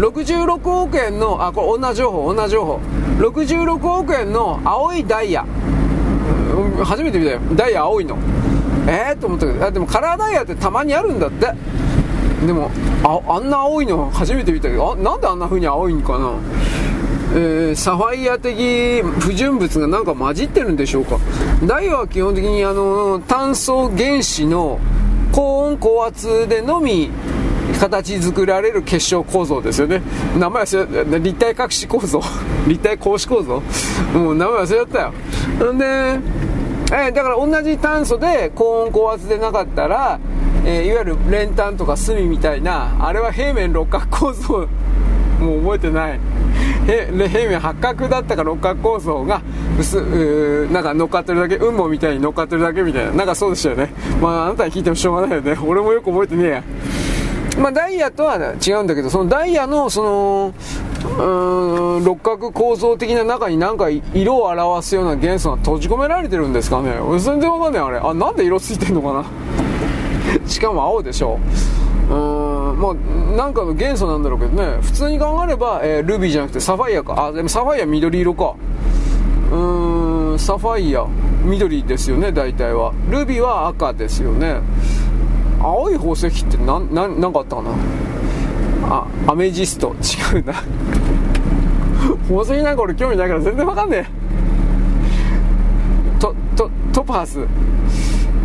[0.00, 2.80] 66億円の、あ、これ女情報、女情報。
[3.18, 5.44] 66億円の青いダイヤ。
[6.84, 7.40] 初めて見たよ。
[7.54, 8.16] ダイヤ青いの。
[8.86, 11.46] えー、と思ったけど、あでもカラーダイヤってたまにあるんだって。
[12.46, 12.70] でも、
[13.04, 16.32] ああんな青いの初めて見たけど、あなんであんな風に青いんかな？
[17.32, 21.18] えー、サファイア的不純物がなんか混じってるんでしょうか？
[21.64, 24.80] ダイヤは基本的にあの、炭素原子の
[25.32, 27.10] 高温高圧でのみ
[27.78, 30.02] 形作られる結晶構造ですよね。
[30.38, 32.20] 名前忘れ立体隠し構造。
[32.66, 33.62] 立体格子構造。
[34.12, 35.00] もう名前忘れちゃった
[35.66, 35.72] よ。
[35.72, 40.18] んで、えー、だから同じ炭素で高温高圧でなかったら、
[40.64, 44.68] えー、いわゆる練炭とか炭みたいなあれは平面六角構造
[45.40, 46.20] もう覚えてない。
[46.86, 49.40] 平面八角だったか六角構造が
[49.78, 53.92] 薄なんか乗っかってるだけ雲母みたいに乗っかってるだけみたいななんかそうでしたよね。
[54.20, 55.56] まああなたに聞いてもしょうがないよね。
[55.64, 56.62] 俺もよく覚えてねえや。
[57.58, 60.54] まあ、ダイヤとは違うんだけど、そのダイヤの、その、
[61.18, 66.92] うん、六角構造的な中になんか色を表すような元素が閉じ込められてるんですかね。
[67.18, 67.82] 全然わかんない。
[67.82, 67.98] あれ。
[67.98, 69.24] あ、なんで色ついてんのかな。
[70.50, 71.38] しかも青でしょ。
[72.10, 74.78] うん、まあ、なんかの元素なんだろうけどね。
[74.82, 77.26] 普通に考えれば、えー、ルビーじゃなくてサファイアか。
[77.26, 78.54] あ、でもサファイア緑色か。
[79.52, 81.06] うーん、サファイア。
[81.44, 82.92] 緑ですよね、大体は。
[83.10, 84.56] ルビーは赤ですよね。
[85.62, 87.70] 青い宝石って何何何かあったかな？
[88.92, 89.94] あアメジスト
[90.34, 90.54] 違うな
[92.28, 94.10] 宝石なんか俺興味ないから全然わかんねえ
[96.18, 97.38] トトトパース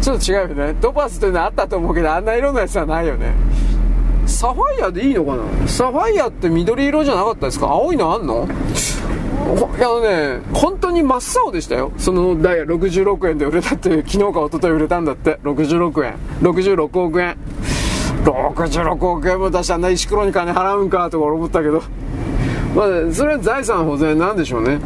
[0.06, 3.34] ちょっと違うよねトパースというのはあったと思うけどあんな色のやつはないよね
[4.28, 5.68] サファイアでいいのかな？
[5.68, 7.68] サファイアって緑色じゃなかったですか？
[7.68, 8.48] 青いのあんの？
[9.78, 11.92] いやね、本当に真っ青でしたよ。
[11.98, 15.40] そのダイヤ66円で売れたって、昨日か一昨日売れたんだって。
[15.44, 16.16] 66円。
[16.42, 17.38] 66億円。
[18.24, 21.84] 66億円も出したんだ、石黒に金払うんかとか思ったけど。
[22.76, 24.80] まあ、それは財産保全なんでしょうね。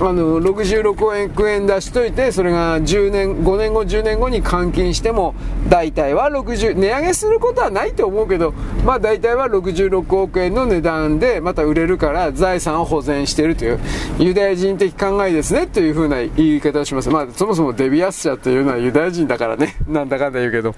[0.00, 5.34] あの66億円出しといてそれが10年5年後10年後に換金しても
[5.68, 8.52] 大体は60値上げすることはないと思うけど
[8.84, 13.80] まあ大体は66億円の値段でまた売れるから財産を保全しているという
[14.18, 17.10] ユダヤ人的考えですねというふうな言い方をします。
[17.10, 19.76] まあそもそもデビアス社というのはユダヤ人だからね。
[19.86, 20.74] なんだかんだ言うけど。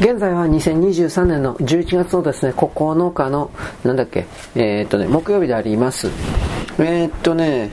[0.00, 3.50] 現在は2023年の11月のですね、9日の、
[3.82, 6.08] なんだっけ、えー、っとね、木曜日であります。
[6.78, 7.70] えー、っとね、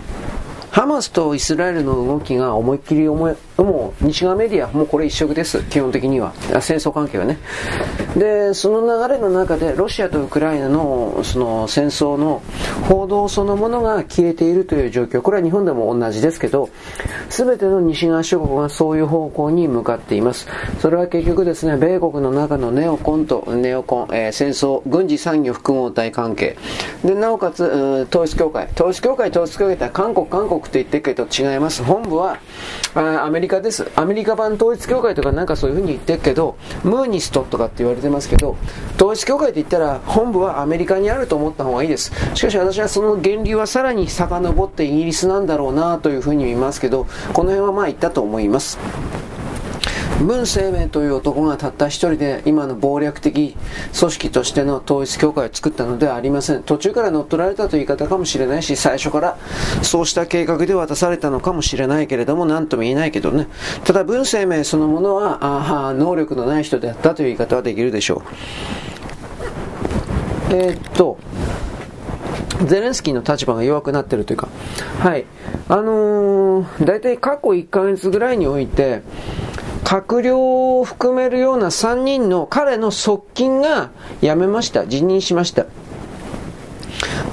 [0.71, 6.34] ハマスとイスラエルの動きが思いっきり思い、もう西側メディア、もうこれ一色です、基本的には。
[6.61, 7.38] 戦争関係はね。
[8.17, 12.42] で、その流れの中で、ロシアとウクライナのその戦争の
[12.90, 16.69] 報道そのものが消えているという状況、これは日本でも同じですけど、
[17.30, 20.48] すべての西側諸国がそういう方向に向かっています。
[20.80, 26.58] それは結局ですね、米国の中のネオコンとネオコン、えー、戦争、軍事産業複合体関係。
[27.03, 27.64] で、なおかつ、
[28.09, 28.67] 統一協会。
[28.75, 31.84] 統一協会、統一協会って韓国、韓国って言ってるけど違います。
[31.84, 32.38] 本部は、
[32.95, 33.90] アメリカリカです。
[33.95, 38.57] アメリカ版統一教会とかなんかそういう風に言ってるけど、ムーニストとかって言われてますけど、
[38.95, 42.11] 統一教会って言ったら本部はアメリカにあると思った方がいいです。
[42.33, 48.77] しかし私はその源流はさらに遡ってイギリスなんだろうなという風に見ますけど、この辺はまあ言ったと思います。
[50.21, 53.55] 文生明という男がたった一人で今の暴略的
[53.99, 56.63] 組織としての統一教会を作ったのではありません。
[56.63, 59.37] 途中から乗っ取られたという言い方かもしれないし、最初から
[59.81, 63.47] そうした計画で渡されたのかもしれないけれども、何とも言えないけどね。
[63.83, 68.23] ただ文生明そのものは、あ能力のない人であったという言い方はできるでしょ
[70.51, 70.55] う。
[70.55, 71.17] えー、っと、
[72.65, 74.47] ゼレンスキーの立場が弱くなっているというか、
[74.99, 75.25] はい。
[75.67, 79.01] あのー、大体過去1ヶ月ぐらいにおいて、
[79.85, 84.88] 閣僚を含めるような3人の彼の側近が辞めました。
[84.88, 85.67] 辞任しました。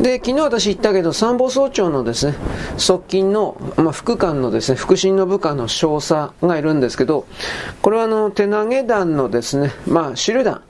[0.02, 2.34] で、昨日私言ったけど、参謀総長のですね、
[2.76, 7.26] 側近の、まあ、副官のですね、腹心の部下の少佐がいるんですけど、
[7.80, 10.60] これはあの、手投げ弾のですね、まあ、手榴弾、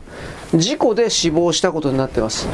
[0.55, 2.47] 事故で死亡したことになってます。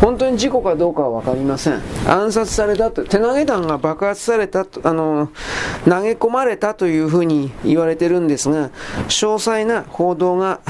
[0.00, 1.80] 本当に事故かどうかは分かりません。
[2.06, 5.30] 暗殺されたと、手投げ弾が爆発されたと、あの、
[5.84, 8.70] 投げ込まれたというふうに言われてるんですが、
[9.08, 10.60] 詳細な報道が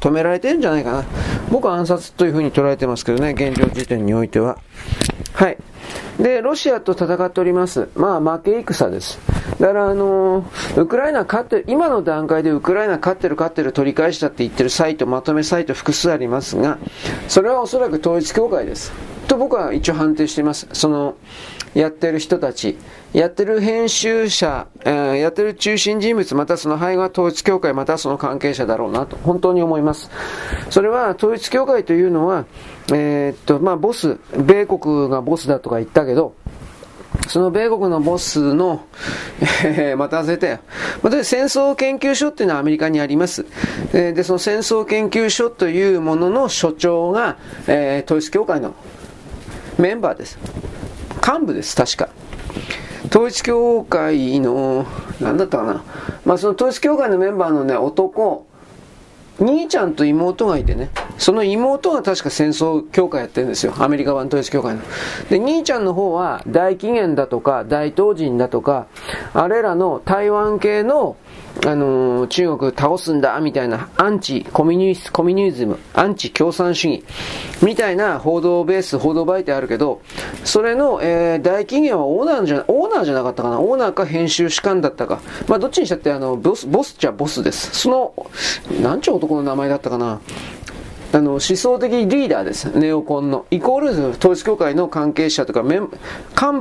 [0.00, 1.04] 止められてるんじゃないかな。
[1.50, 4.58] 僕は暗殺というふうに捉えてますけどね、現状時点においては。
[5.34, 5.58] はい。
[6.18, 7.88] で、ロシアと戦っております。
[7.94, 9.18] まあ、負け戦です。
[9.60, 16.78] だから、あのー、ウクライナ勝って、今の段階でウクライナ勝ってる勝ってる取り返したって言ってるサイト、まとめサイト複数ありますが、
[17.28, 18.92] それはおそらく統一教会です。
[19.28, 20.68] と僕は一応判定しています。
[20.72, 21.16] その、
[21.74, 22.76] やってる人たち、
[23.14, 30.10] やってる編集者、えー、やってる中心人物、またその背後は統一教会、またその関係者だろうなと、本当に思います。
[30.68, 32.44] それは統一教会というのは、
[32.90, 36.34] えー、っと、まあ、ボス、米国がボスだとか言ったけど、
[37.28, 38.86] その米国のボスの、
[39.64, 40.58] えー、また忘れたよ。
[41.02, 43.46] また戦争研究所っていうのはアメリカにあります。
[43.92, 47.36] えー、で、その戦争研究所というものの所長が、
[47.66, 48.74] えー、統一教会の
[49.78, 50.38] メンバーです。
[51.26, 52.08] 幹部です、確か。
[53.10, 54.86] 統一教会の、
[55.20, 55.84] 何だったかな。
[56.24, 58.46] まあ、その統一教会のメンバーのね、男、
[59.38, 63.74] 兄ちゃんと妹がいてね、その妹が確か戦争協会やってるんですよ。
[63.78, 64.82] アメリカ版統一協会の。
[65.30, 68.86] で、兄ちゃんの方は大紀元だとか大東人だとか、
[69.34, 71.16] あれらの台湾系の
[71.64, 77.04] あのー、中国倒すんだ、みたいな、アンチコミュニ、コミニズム、アンチ共産主義、
[77.62, 80.00] みたいな報道ベース、報道媒体あるけど、
[80.44, 83.60] それの、えー、大企業はオーナーじゃ、オーナーじゃなかったかな？
[83.60, 85.20] オーナーか編集士官だったか。
[85.46, 87.70] まあ、どっちにしたって、あの、ボス、ボスっちゃボスです。
[87.78, 88.14] その、
[88.80, 90.20] なんちゅう男の名前だったかな？
[91.12, 92.76] あの、思想的リーダーです。
[92.76, 93.44] ネオコンの。
[93.50, 95.86] イコール統一教会の関係者とか、幹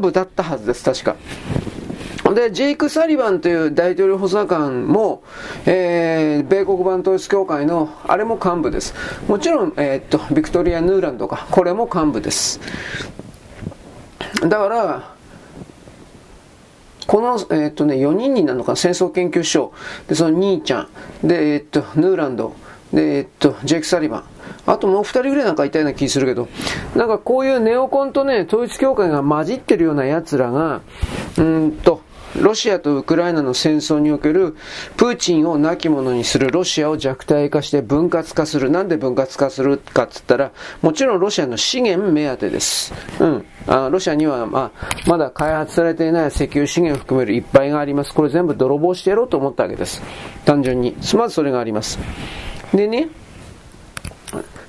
[0.01, 1.15] 部だったはずです、確か。
[2.33, 5.23] で、ジェイク・サリバンという大統領補佐官も、
[5.65, 8.93] えー、米国版統一協会の、あれも幹部です。
[9.27, 12.59] もちろん、えー、っと、ビクトリア・ヌーランドか、これも幹部です。
[14.41, 15.15] だから、
[17.07, 19.73] この、えー、っとね、4人になるのか戦争研究所、
[20.07, 20.87] で、その兄ちゃ
[21.23, 22.53] ん、で、えー、っと、ヌーランド、
[22.93, 24.23] で、えっと、ジェイク・サリバン、
[24.65, 26.47] あともう二人ぐらいなんかいたような気するけど、
[26.95, 30.81] なんかこういうネオコンとね、統一教会が混じってるような奴らが、
[31.37, 32.01] うんと、
[32.39, 34.55] ロシアとウクライナの戦争における
[34.97, 38.69] プーチンを亡き者にするロシアを弱体化して分割化する。
[38.69, 40.51] なんで分割化するかっつったら、
[40.81, 42.93] もちろんロシアの資源目当てです。
[43.19, 43.45] うん。
[43.67, 48.13] あロシアには、まあ、まだ開発されていない石油資源を含めるいっぱいがあります。
[48.13, 50.01] これ全部泥棒してやろうと思ったわけです。
[50.45, 50.95] 単純に。
[51.15, 51.99] まずそれがあります。
[52.73, 53.09] でね、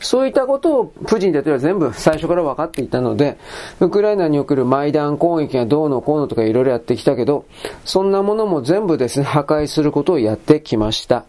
[0.03, 3.39] そういったことをプーチン大統領は全部最初から分かっていたので、
[3.81, 7.47] ウクライナにおけるマイダン攻撃がどうのこうのとかいろいろやってきたけど、
[7.85, 11.25] そんなものも全部ですね、破壊することをやってきました。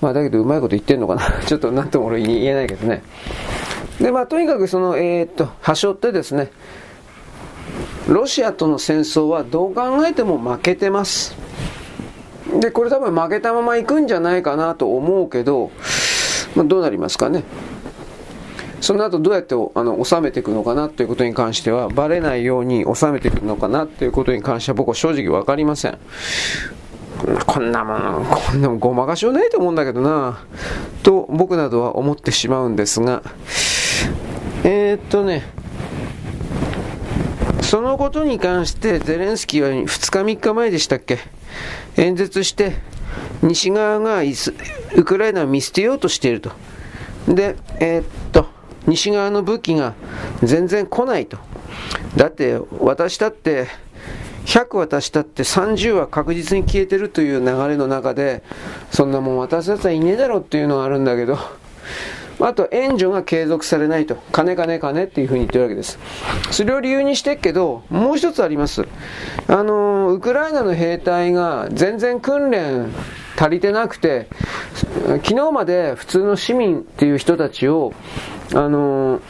[0.00, 3.02] まあだけどうまいこと言ってんのかな ちょっとなんとも俺言えないけどね。
[4.00, 6.50] で、まあとにかくその、えー、っと、端折ってですね、
[8.08, 11.36] ロシアとの戦争はどう考えても負けてます。
[12.60, 15.70] で、これ多分負けたまま行くんじゃないかなと思うけど、
[16.54, 17.44] まあ、どうなりますかね。
[18.80, 25.98] その後どうやってあの収めていくのかなということに関しては、バレないように収めていくのかなということに関しては僕は正直わかりません。
[27.46, 30.38] こんなもん、こんなもんごまかしようないと思うんだけどな、
[31.02, 33.22] と僕などは思ってしまうんですが、
[34.64, 35.42] えー、っとね、
[37.62, 39.88] そのことに関してゼレンスキーは2日
[40.20, 41.18] 3日前でしたっけ？
[41.96, 42.74] 演説して
[43.42, 44.22] 西側が
[44.94, 46.52] ウクライナを見捨てようとしていると。
[47.26, 48.46] で、えー、っと、
[48.86, 49.94] 西側の武器が
[50.42, 51.38] 全然来ないと。
[52.16, 53.66] だって私だって
[54.46, 58.42] 100渡したって30は確実に消えてるという流れの中で
[58.90, 61.36] そんなもん渡すやつはいねえだろっていうのがあるんだけど
[62.40, 64.16] あと援助が継続されないと。
[64.32, 65.98] 金金金っていうふうに言ってるわけです。
[66.50, 68.86] それを理由にしてっけどもう一つあります。
[69.48, 72.92] あのウクライナの兵隊が全然訓練
[73.38, 74.28] 足りてなくて
[75.24, 77.92] 昨日まで普通の市民っていう人たちを
[78.54, 79.20] あの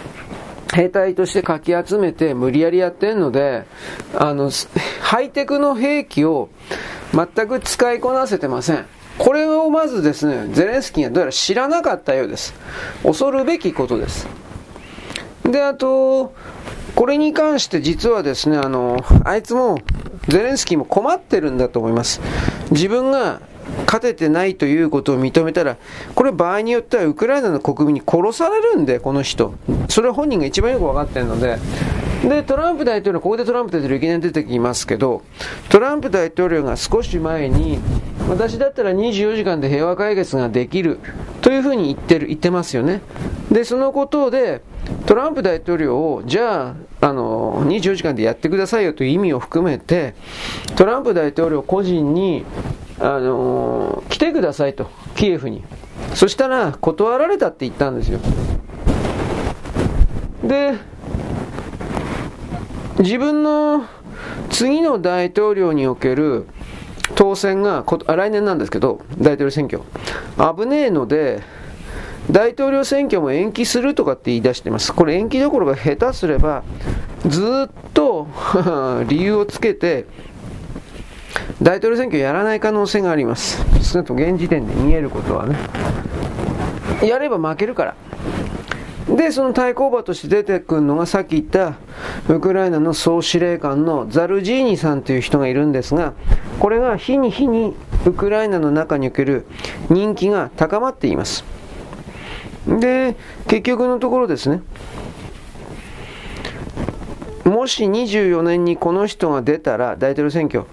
[0.75, 3.65] 兵隊としてかき集めて無理やりやってんので、
[4.15, 4.51] あの、
[5.01, 6.51] ハイテクの兵器を
[7.15, 8.87] 全く使いこなせてません。
[9.19, 12.55] これをまずですね、ゼレンスキーがどうやら知らなかったようです。
[13.03, 14.27] 恐るべきことです。
[15.45, 16.35] で、あと、
[16.95, 19.79] これに関して実はですね、あの、あいつも、
[20.29, 22.21] ゼレンスキーも困ってるんだと思います。
[22.71, 23.41] 自分が
[23.85, 25.77] 勝ててないということを認めたら、
[26.15, 29.55] これ場合によってはウクライナの国民に殺されるんで、この人。
[29.89, 31.59] それは本人が一番よく分かってるので、
[32.29, 35.23] で、トランプ大統領、ここでトランプ大統領いきなり出てきますけど、
[35.69, 37.79] トランプ大統領が少し前に、
[38.29, 40.99] 私だったら24時間で平和解決ができる
[41.43, 43.01] というふうに言ってる、言ってますよね。
[43.53, 44.63] で、そのことで、
[45.07, 50.15] トランプ大統領を、じゃあ、あの、24時間でやってくださいよという意味を含めて、
[50.77, 52.45] トランプ大統領個人に、
[52.99, 55.63] あの来てくださいと、キエフに。
[56.15, 58.19] そしたら、断られたって言ったんですよ。
[60.43, 60.75] で、
[62.99, 63.85] 自分の
[64.49, 66.47] 次の大統領における
[67.15, 69.83] 当選が来年なんですけど、大統領選挙。
[70.57, 71.43] 危ねえので、
[72.31, 74.93] 大統領選挙も延期するとかって言い出してます。
[74.93, 76.65] これ延期どころか下手すれば、
[77.27, 78.27] ずっと
[79.09, 80.07] 理由をつけて、
[81.63, 83.65] 大統領選挙やらない可能性があります。
[83.83, 85.57] 少なくとも現時点で見えることはね。
[87.03, 87.95] やれば負けるから。
[89.09, 91.75] で、その対抗馬として出てくるのがさっき言った
[92.29, 96.15] ウクライナの総司令官のザルジーニさんという人がいるんですが、
[96.59, 99.47] これが日に日にウクライナの中における
[99.89, 101.45] 人気が高まっています。
[102.67, 104.63] で、結局のところですね、
[107.45, 110.65] もし24年にこの人が出たら大統領選挙、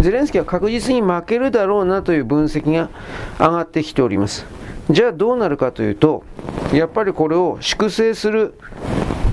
[0.00, 2.90] ゼレンスキーは確実に負けるだろうなという分析が
[3.38, 4.46] 上がってきております。
[4.90, 6.24] じゃあどうなるかというと、
[6.72, 8.54] やっぱりこれを粛清する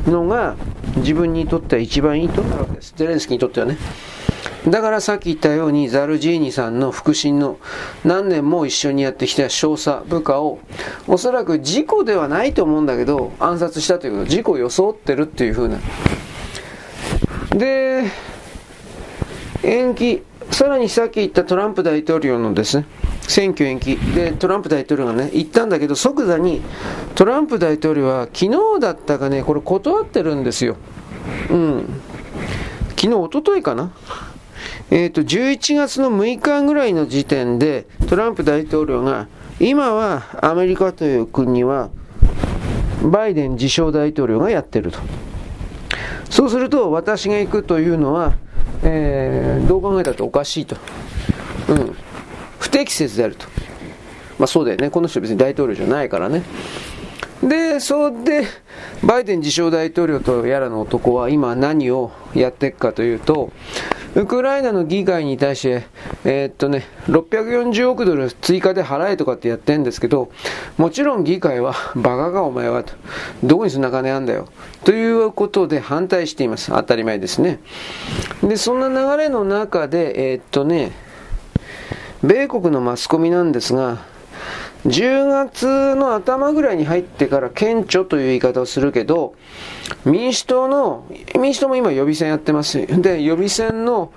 [0.08, 0.56] のが
[0.98, 2.93] 自分にとっては一番いいとなるわけです。
[2.95, 3.77] ゼレンスキーにとってはね。
[4.67, 7.58] だからさっき言ったようにザルジーニさんの腹心の
[8.06, 10.59] 何年も一緒にやってきた少佐部下を
[11.08, 15.80] おそらく事故ではないと思うんだけど暗殺したということ事故を装ってるっていう風な。
[17.50, 18.06] で
[19.64, 22.85] 延期さらにさっき言ったトランプ大統領のですね
[23.22, 23.98] 選挙延期。
[23.98, 26.61] でトランプ大統領がね言ったんだけど即座に
[27.16, 30.77] トランプ大統領は昨日だったかねこれ断ってるんですよ。
[31.50, 32.01] うん。
[32.95, 33.92] 昨日一昨日かな？
[34.92, 39.28] えっ、ー、と11月の6日ぐらいの時点でトランプ大統領が
[39.60, 41.90] 今はアメリカという国は
[43.03, 45.00] バイデン自称大統領がやってると
[46.30, 48.34] そうすると私が行くというのは、
[48.84, 50.76] えー、どう考えたっておかしいと、
[51.70, 51.95] うん、
[52.60, 53.45] 不適切であると。
[54.40, 54.90] まあそうだよね。
[54.90, 56.42] この人別に大統領じゃないからね。
[57.44, 58.45] で、そうで、
[59.03, 63.52] バイデン自称大統領とやらの男は今何をやっていくかというと、
[64.16, 65.85] ウクライナの議会に対して、
[66.24, 70.32] えー、っとね、640億ドル追加で払えとかってやってるんですけど、
[70.77, 72.93] もちろん議会は、バカかお前はと、
[73.43, 74.50] どこにそんな金あんだよ、
[74.83, 76.72] ということで反対しています。
[76.72, 77.59] 当たり前ですね。
[78.43, 80.92] で、そんな流れの中で、えー、っとね、
[82.24, 84.12] 米国のマスコミなんですが、
[84.86, 89.36] 10月の頭ぐらいに入ってから顕著という言い方をするけど、
[90.06, 91.06] 民主党の、
[91.40, 92.86] 民主党も今予備選やってます。
[93.02, 94.12] で、予備選の、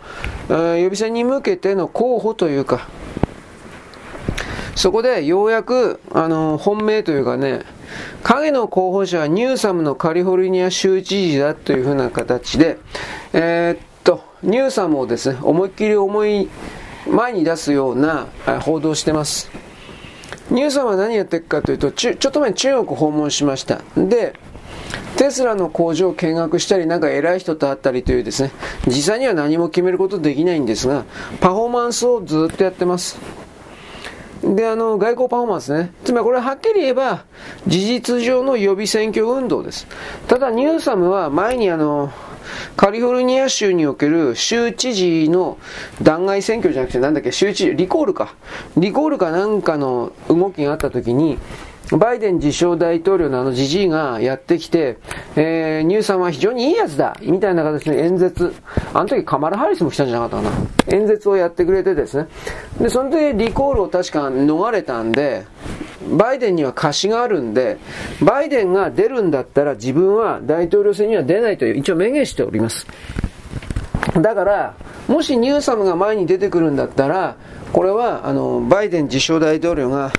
[0.49, 2.89] 予備選に向けての候補というか、
[4.75, 7.61] そこでようやく、あの、本命というかね、
[8.25, 12.79] 影の候補者はニューサムのカリフォルニア州知事だというふうな形で、
[13.33, 16.49] えー、っと、ニューサムをですね、思いっきり思い、
[17.09, 18.27] 前に出すような
[18.61, 19.66] 報道してます。
[20.51, 23.81] ニューサムは何やってるかというと、ちょっと前に中国訪問しました。
[23.97, 24.35] で、
[25.17, 28.53] テスラの工場を見学したり、なんか偉い人と会ったりというですね、
[28.87, 31.05] 実際には何も決めることできないんですが、
[31.41, 33.19] パフォーマンスをずっとやってます。
[34.43, 35.93] で、あの、外交パフォーマンスね。
[36.05, 37.25] つまりこれはっきり言えば、
[37.67, 39.87] 事実上の予備選挙運動です。
[40.29, 42.13] ただ、ニューサムは前にあの、
[42.77, 45.59] カリフォルニア州における州知事の
[46.03, 48.35] 弾劾選挙じゃなくてなんだっけ、州知事、リコールか。
[48.77, 51.39] リコールかなんかの動きがあった時に、
[51.93, 54.99] バイデン自称大統領のあのじじいがやってきて、
[55.37, 58.53] えー、ニューさんは非常にいいやつだみたいな形で演説。
[58.93, 60.97] あの時カマラ・ハリスも来たんじゃなかったかな。
[60.97, 62.29] 演説をやってくれてですね。
[62.81, 65.45] で、その時リコールを確か逃れたんで、
[66.11, 67.79] バイデンには貸しがあるんで、
[68.21, 72.87] バイデンが出るんだったら自分は大統領選には出ないという一応明言しております。
[74.23, 74.75] だから、
[75.09, 77.37] もしニューサムが前に出てくるんだったら、
[77.73, 80.11] これは、あの、バイデン自称大統領が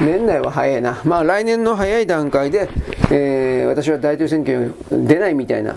[0.00, 1.00] 年内は早いな。
[1.04, 2.68] まあ来年の早い段階で、
[3.10, 5.76] えー、私は大統領選挙に出ないみたいな、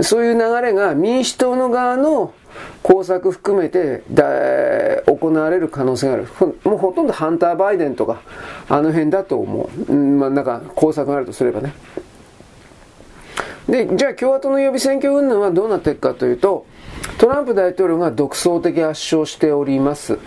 [0.00, 2.32] そういう流れが民主党の側の
[2.82, 4.24] 工作含めてだ
[5.06, 6.28] 行われる可能性がある。
[6.64, 8.22] もうほとんどハンター・バイデンとか、
[8.68, 9.92] あの辺だと思う。
[9.92, 11.74] うん、まあなんか工作があるとすればね。
[13.70, 16.66] で、じゃあ共和党の予備選挙運動はどうなっていくかというと、
[17.18, 20.18] トランプ大統領が独創的圧勝しております。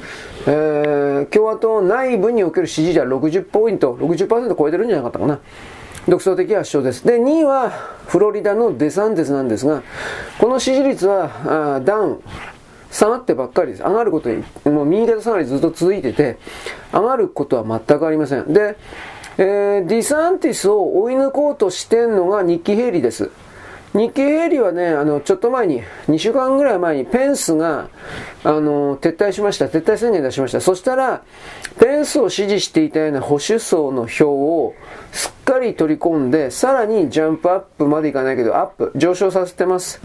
[0.47, 5.39] えー、共和党内部における支持者60ポイント、60%超えてるんじゃなかったかな。
[6.07, 7.05] 独創的圧勝です。
[7.05, 7.69] で、2位は
[8.07, 9.83] フロリダのデサンティスなんですが、
[10.39, 12.19] この支持率はあダウン、
[12.91, 13.83] 下がってばっかりです。
[13.83, 16.37] 上がることに、もう右肩下がりずっと続いてて、
[16.93, 18.53] 上がることは全くありません。
[18.53, 18.75] で、
[19.37, 23.31] えー、ディサンティスを追い抜こうとしてんのがニッキ・ヘイリーです。
[23.93, 27.89] ニッキ・ヘイリーはね、あの、ちょっと前に、2週間ぐらい前にペンスが、
[28.43, 29.65] あの、撤退しました。
[29.65, 30.61] 撤退宣言出しました。
[30.61, 31.21] そしたら、
[31.79, 34.73] ペンスを支持していたような保守層の票を
[35.11, 40.01] すっかり取り込んで、さらにジャンプアップまでいかないけど、アップ、上昇させてます。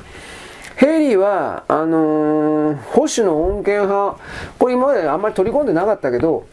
[0.76, 4.18] ヘイリーは、あのー、保守の穏健派、
[4.58, 6.46] これ今まであんまり取り込んでなかったけど、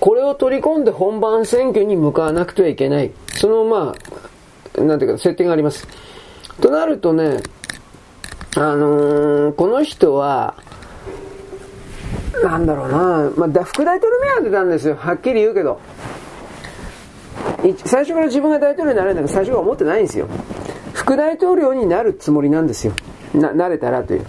[0.00, 3.12] これを取り込んで本番選挙に向かわなくてはいけない。
[3.34, 3.94] その、ま
[4.76, 5.86] あ、なんていうか、設定があります。
[6.60, 7.40] となるとね、
[8.56, 10.54] あのー、この人は、
[12.42, 14.96] なんだろうな、まあ、副大統領目当てなんですよ。
[14.96, 15.80] はっきり言うけど。
[17.84, 20.28] 最初から自分が大統領になれるんだけど、最初は思ってないんですよ。
[20.94, 22.92] 副大統領になるつもりなんですよ。
[23.34, 24.26] な、なれたらという。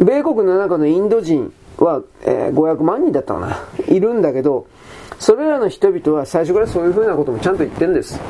[0.00, 3.58] 米国の中のインド人は、えー、500万人だったかな。
[3.88, 4.66] いるんだけど、
[5.18, 8.20] それらの人々は最初からそういうふうなこともちゃんと言ってるんです。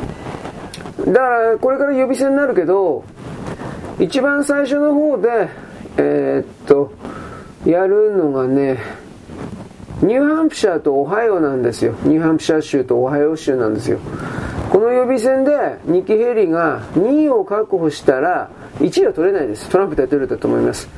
[1.06, 3.04] だからこれから予備選になるけど
[4.00, 5.48] 一番最初の方で
[5.98, 6.92] えー、っと
[7.64, 8.78] やるのがね
[10.02, 11.94] ニューハンプシャーとオハイオなんですよ。
[12.04, 13.98] ニューハンプシャー州とオハイオ州なんですよ。
[14.70, 19.70] この予備選でニキ・ヘリが2位を確保したら1位は取れないです。
[19.70, 20.88] トランプ大統領だと思います。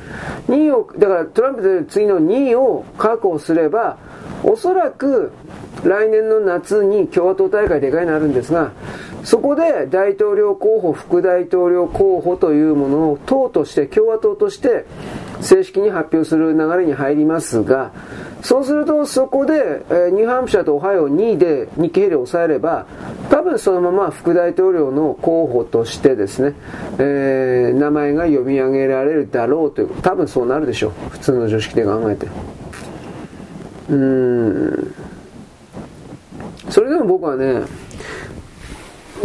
[0.47, 3.97] 2位をだからトランプ大統領次の2位を確保すれば
[4.43, 5.31] おそらく
[5.85, 8.71] 来年の夏に共和党大会でかいのあるんですが
[9.23, 14.85] そこで大統領候補、副大統領候補というものを党として、共和党として
[15.41, 17.91] 正式に発表する流れに入りますが、
[18.41, 22.85] そうするとそこで、えー、ニューハンプシャーとオハイオ2位で日系ヘリを抑えれば、
[23.29, 26.55] 多分そのまま副大統領の候補としてですね、
[26.97, 30.91] えー、名前が読み上げられるだろうという、多分そうなるでしょう。
[31.09, 32.27] 普通の常識で考えて。
[33.89, 34.95] うーん。
[36.69, 37.63] それでも僕はね、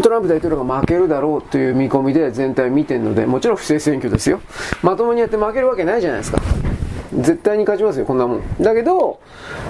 [0.03, 4.41] トランプ大統領が負けるだろうという見込みで全体見てるので、もちろん不正選挙ですよ。
[4.83, 6.43] まともにやって負けるわけないじゃないですか。
[7.21, 8.43] 絶対に勝ちますよ、こんなもん。
[8.61, 9.21] だけど、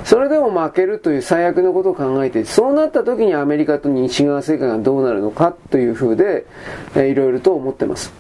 [0.04, 6.46] それでも負けるという最悪のことを考えて、そうなった時にアメリカと西側世界がどうなるのかという風で、
[6.94, 8.12] えー、いろいろと思ってます。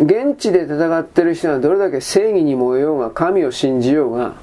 [0.00, 4.34] 現地で戦ってる人はどれだけ正義に燃えようが、神を信じようが、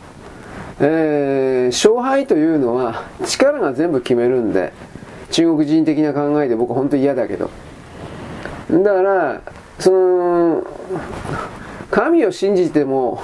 [0.79, 4.71] えー、勝敗というのは力が全部決めるんで、
[5.31, 7.49] 中国人的な考えで僕本当嫌だけど。
[8.71, 9.41] だから、
[9.79, 10.63] その、
[11.89, 13.19] 神を信じても、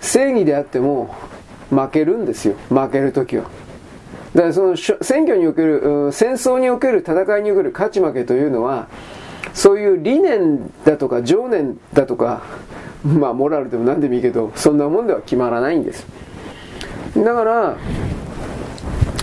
[0.00, 1.14] 正義であっても
[1.70, 2.54] 負けるんですよ。
[2.68, 3.44] 負ける時は。
[4.34, 8.88] だからその選挙における戦争における戦いにおける勝ち負けというのは
[9.52, 12.42] そういう理念だとか情念だとか
[13.04, 16.06] まあモラルでも何でもいいけどそんなもんでは決まらないんです。
[17.14, 17.76] だから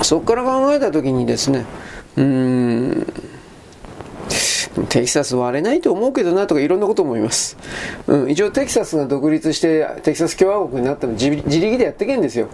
[0.04, 1.66] そこから考えた時にですね
[2.16, 3.14] うーん
[4.88, 7.58] テキサス割れないと思うけどなとかいろんなこと思います。
[8.08, 12.48] うん、一応テキサスが独立してテキサス共和国になったの自自力でやってけんですよ。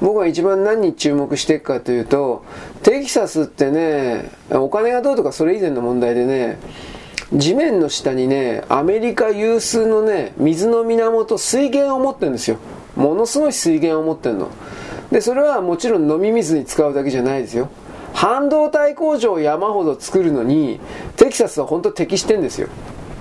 [0.00, 2.44] 僕は一番何に注目していくかというと、
[2.82, 6.58] テキサスってね、お金がどうとかそれ以前の問題でね、
[7.32, 12.58] 地面の下にね、アメリカ有数のね、水の源、水源を持ってるんですよ。
[12.94, 14.50] ものすごい水源を持ってるの。
[15.10, 17.70] で、それはもちろん飲み水に使うだけじゃないですよ。
[18.14, 20.80] 半導体工場を山ほど作るのに、
[21.16, 22.68] テキサスは本当適してんですよ。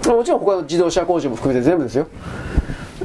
[0.06, 2.08] もちろん他の自動車工場も含めて全部ですよ。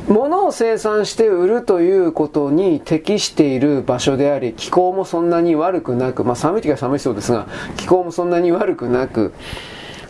[0.06, 9.32] 物を生産して売るということに適している場所であり、気候もそんなに悪くなく、まあ寒い時は寒いそうですが、気候もそんなに悪くなく、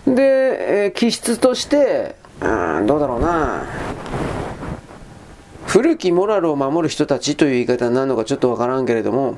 [0.05, 3.65] で、えー、気質として、うん、どうだろうな。
[5.67, 9.37] 古きモラルを守る人たちという言い方になるのかちょっとわからんけれども、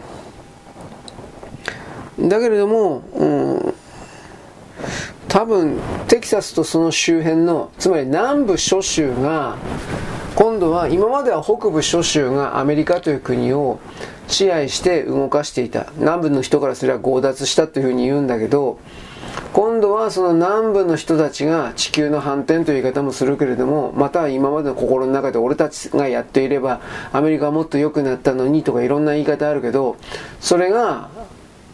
[2.28, 3.74] だけれども、うん、
[5.28, 9.56] 多分テキサスとその周辺のつまり南部諸州が
[10.34, 13.78] 今度は今までは北部諸州がアメリカという国を
[14.28, 15.92] 支配して動かしていた。
[15.96, 18.78] 南部の人からすれば強奪したというふうに言うんだけど
[19.52, 26.80] 今度はその南部の人たちが地球の反転という言い方もするけれどもまたは今までの心の中で俺たちがやっていれば
[27.12, 29.96] アメリカはもっと良くなったのにとかいろんな言い方あるけど
[30.40, 31.10] それが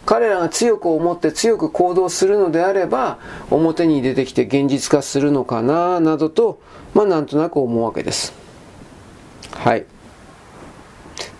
[0.06, 3.18] 彼らが強く思って強く行動するのであれば
[3.50, 6.60] 表に出てきて現実化するのかななどと
[6.94, 8.32] まあなんとなく思うわけです。
[9.52, 9.84] はい。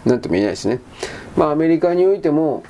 [0.04, 0.80] 何とも言えないですね。
[1.36, 2.64] まあアメリカにおいても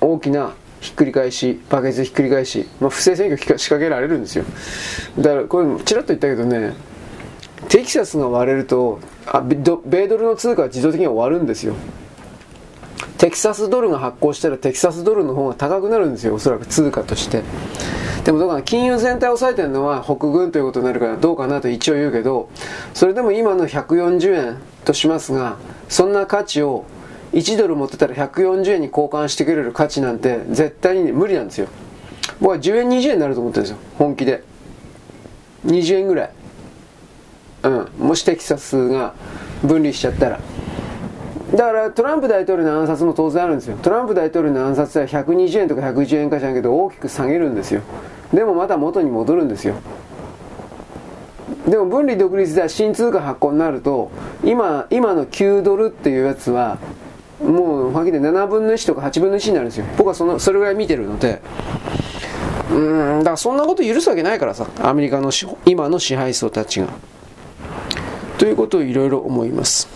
[0.00, 4.44] 大きなひっくり返しバケツひっくり返し、まあ、不正選挙仕掛けられるんですよ。
[5.18, 6.74] だからこれちらっと言ったけどね
[7.68, 9.56] テキサスが割れるとあ米
[10.08, 11.74] ドルの通貨は自動的に終わるんですよ。
[13.18, 17.42] テキサスドルが発行したらテキサスドルの方が高くなるんですよおそらく通貨として。
[18.24, 22.50] でもどうかな金融全体を抑えてるのは北軍ということになるからどうかなと一応言うけど
[22.92, 25.58] それでも今の140円としますが
[25.88, 26.86] そんな価値を
[27.32, 31.68] 1ドル持ってたら140円に交換してくれる価値なんて絶対に無理なんですよ。
[32.40, 34.42] 僕は10円20円になると思ってるんですよ本気で。
[35.64, 36.30] 20円ぐらい。
[37.62, 39.14] うんもしテキサスが
[39.62, 40.40] 分離しちゃったら。
[41.52, 43.76] だからトランプ大統領の暗殺も当然あるんですよ。
[43.80, 47.82] トランプ大統領の暗殺は120円とか110円かじゃんけど大きく下げるんですよ。
[48.32, 49.74] でもまた元に戻るんですよ。
[51.68, 54.10] でも分離独立では新通貨発行になると
[54.44, 56.78] 今今の9ドルっていうやつは
[57.40, 59.86] もうはっきり言って7分の1とか8分の1になるんですよ。
[59.96, 61.40] 僕はそのそれぐらい見てるので。
[62.68, 65.30] うんだからそんなこと許すわけないからさアメリカの
[65.64, 66.88] 今の支配層たちが。
[68.38, 69.88] ということをいろいろ思います。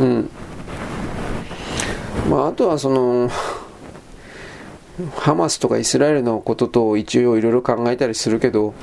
[0.00, 0.30] うん。
[2.28, 3.30] まあ、あとはその、
[5.16, 8.74] ハマスとかイスラエルのことと一応いろいろ考えたりするけど、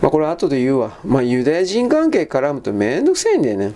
[0.00, 0.98] まあ、これ後で言うわ。
[1.04, 3.72] まあ、ユダヤ人関係絡むとめんどくさいんだよね。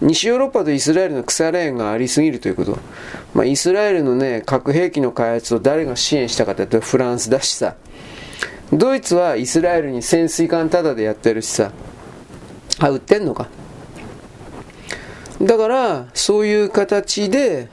[0.00, 2.78] 西ヨーロッパとイスラエルの腐れ縁がありすぎるということ。
[3.34, 7.74] まあ、イスラエルのね、核兵器の開発を誰が支援したかというとフランスだしさ。
[8.72, 11.70] ドイツはイスラエルに潜水艦タダでやってるしさ。
[12.78, 13.48] あ、売ってんのか。
[15.40, 17.68] だから、そういう形で、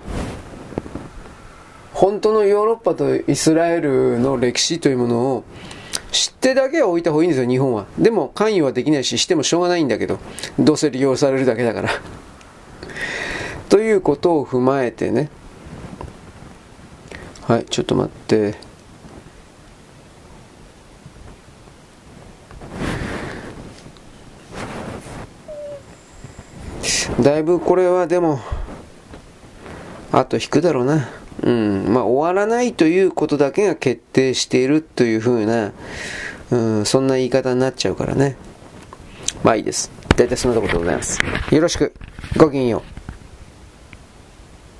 [2.01, 5.43] 本当のヨーロッパとイスラエルの歴史というものを
[6.11, 7.85] 知ってだけは置いた方がいいんですよ、日本は。
[7.99, 10.17] でも関与はできないし、してもしょうがないんだけど、
[10.57, 11.89] どうせ利用されるだけだから。
[13.69, 15.29] ということを踏まえてね。
[17.43, 18.55] はい、ちょっと待って。
[27.21, 28.39] だいぶこれはでも、
[30.11, 31.20] あと引くだろうな。
[31.43, 35.71] うん、まあ終わらないということだけが決定しているというふうな、
[36.51, 38.35] うん、そんな言い方になっちゃうからね。
[39.43, 39.91] まあいいです。
[40.15, 41.19] 大体そんなところでございます。
[41.51, 41.93] よろしく。
[42.37, 43.00] ごきげんよう。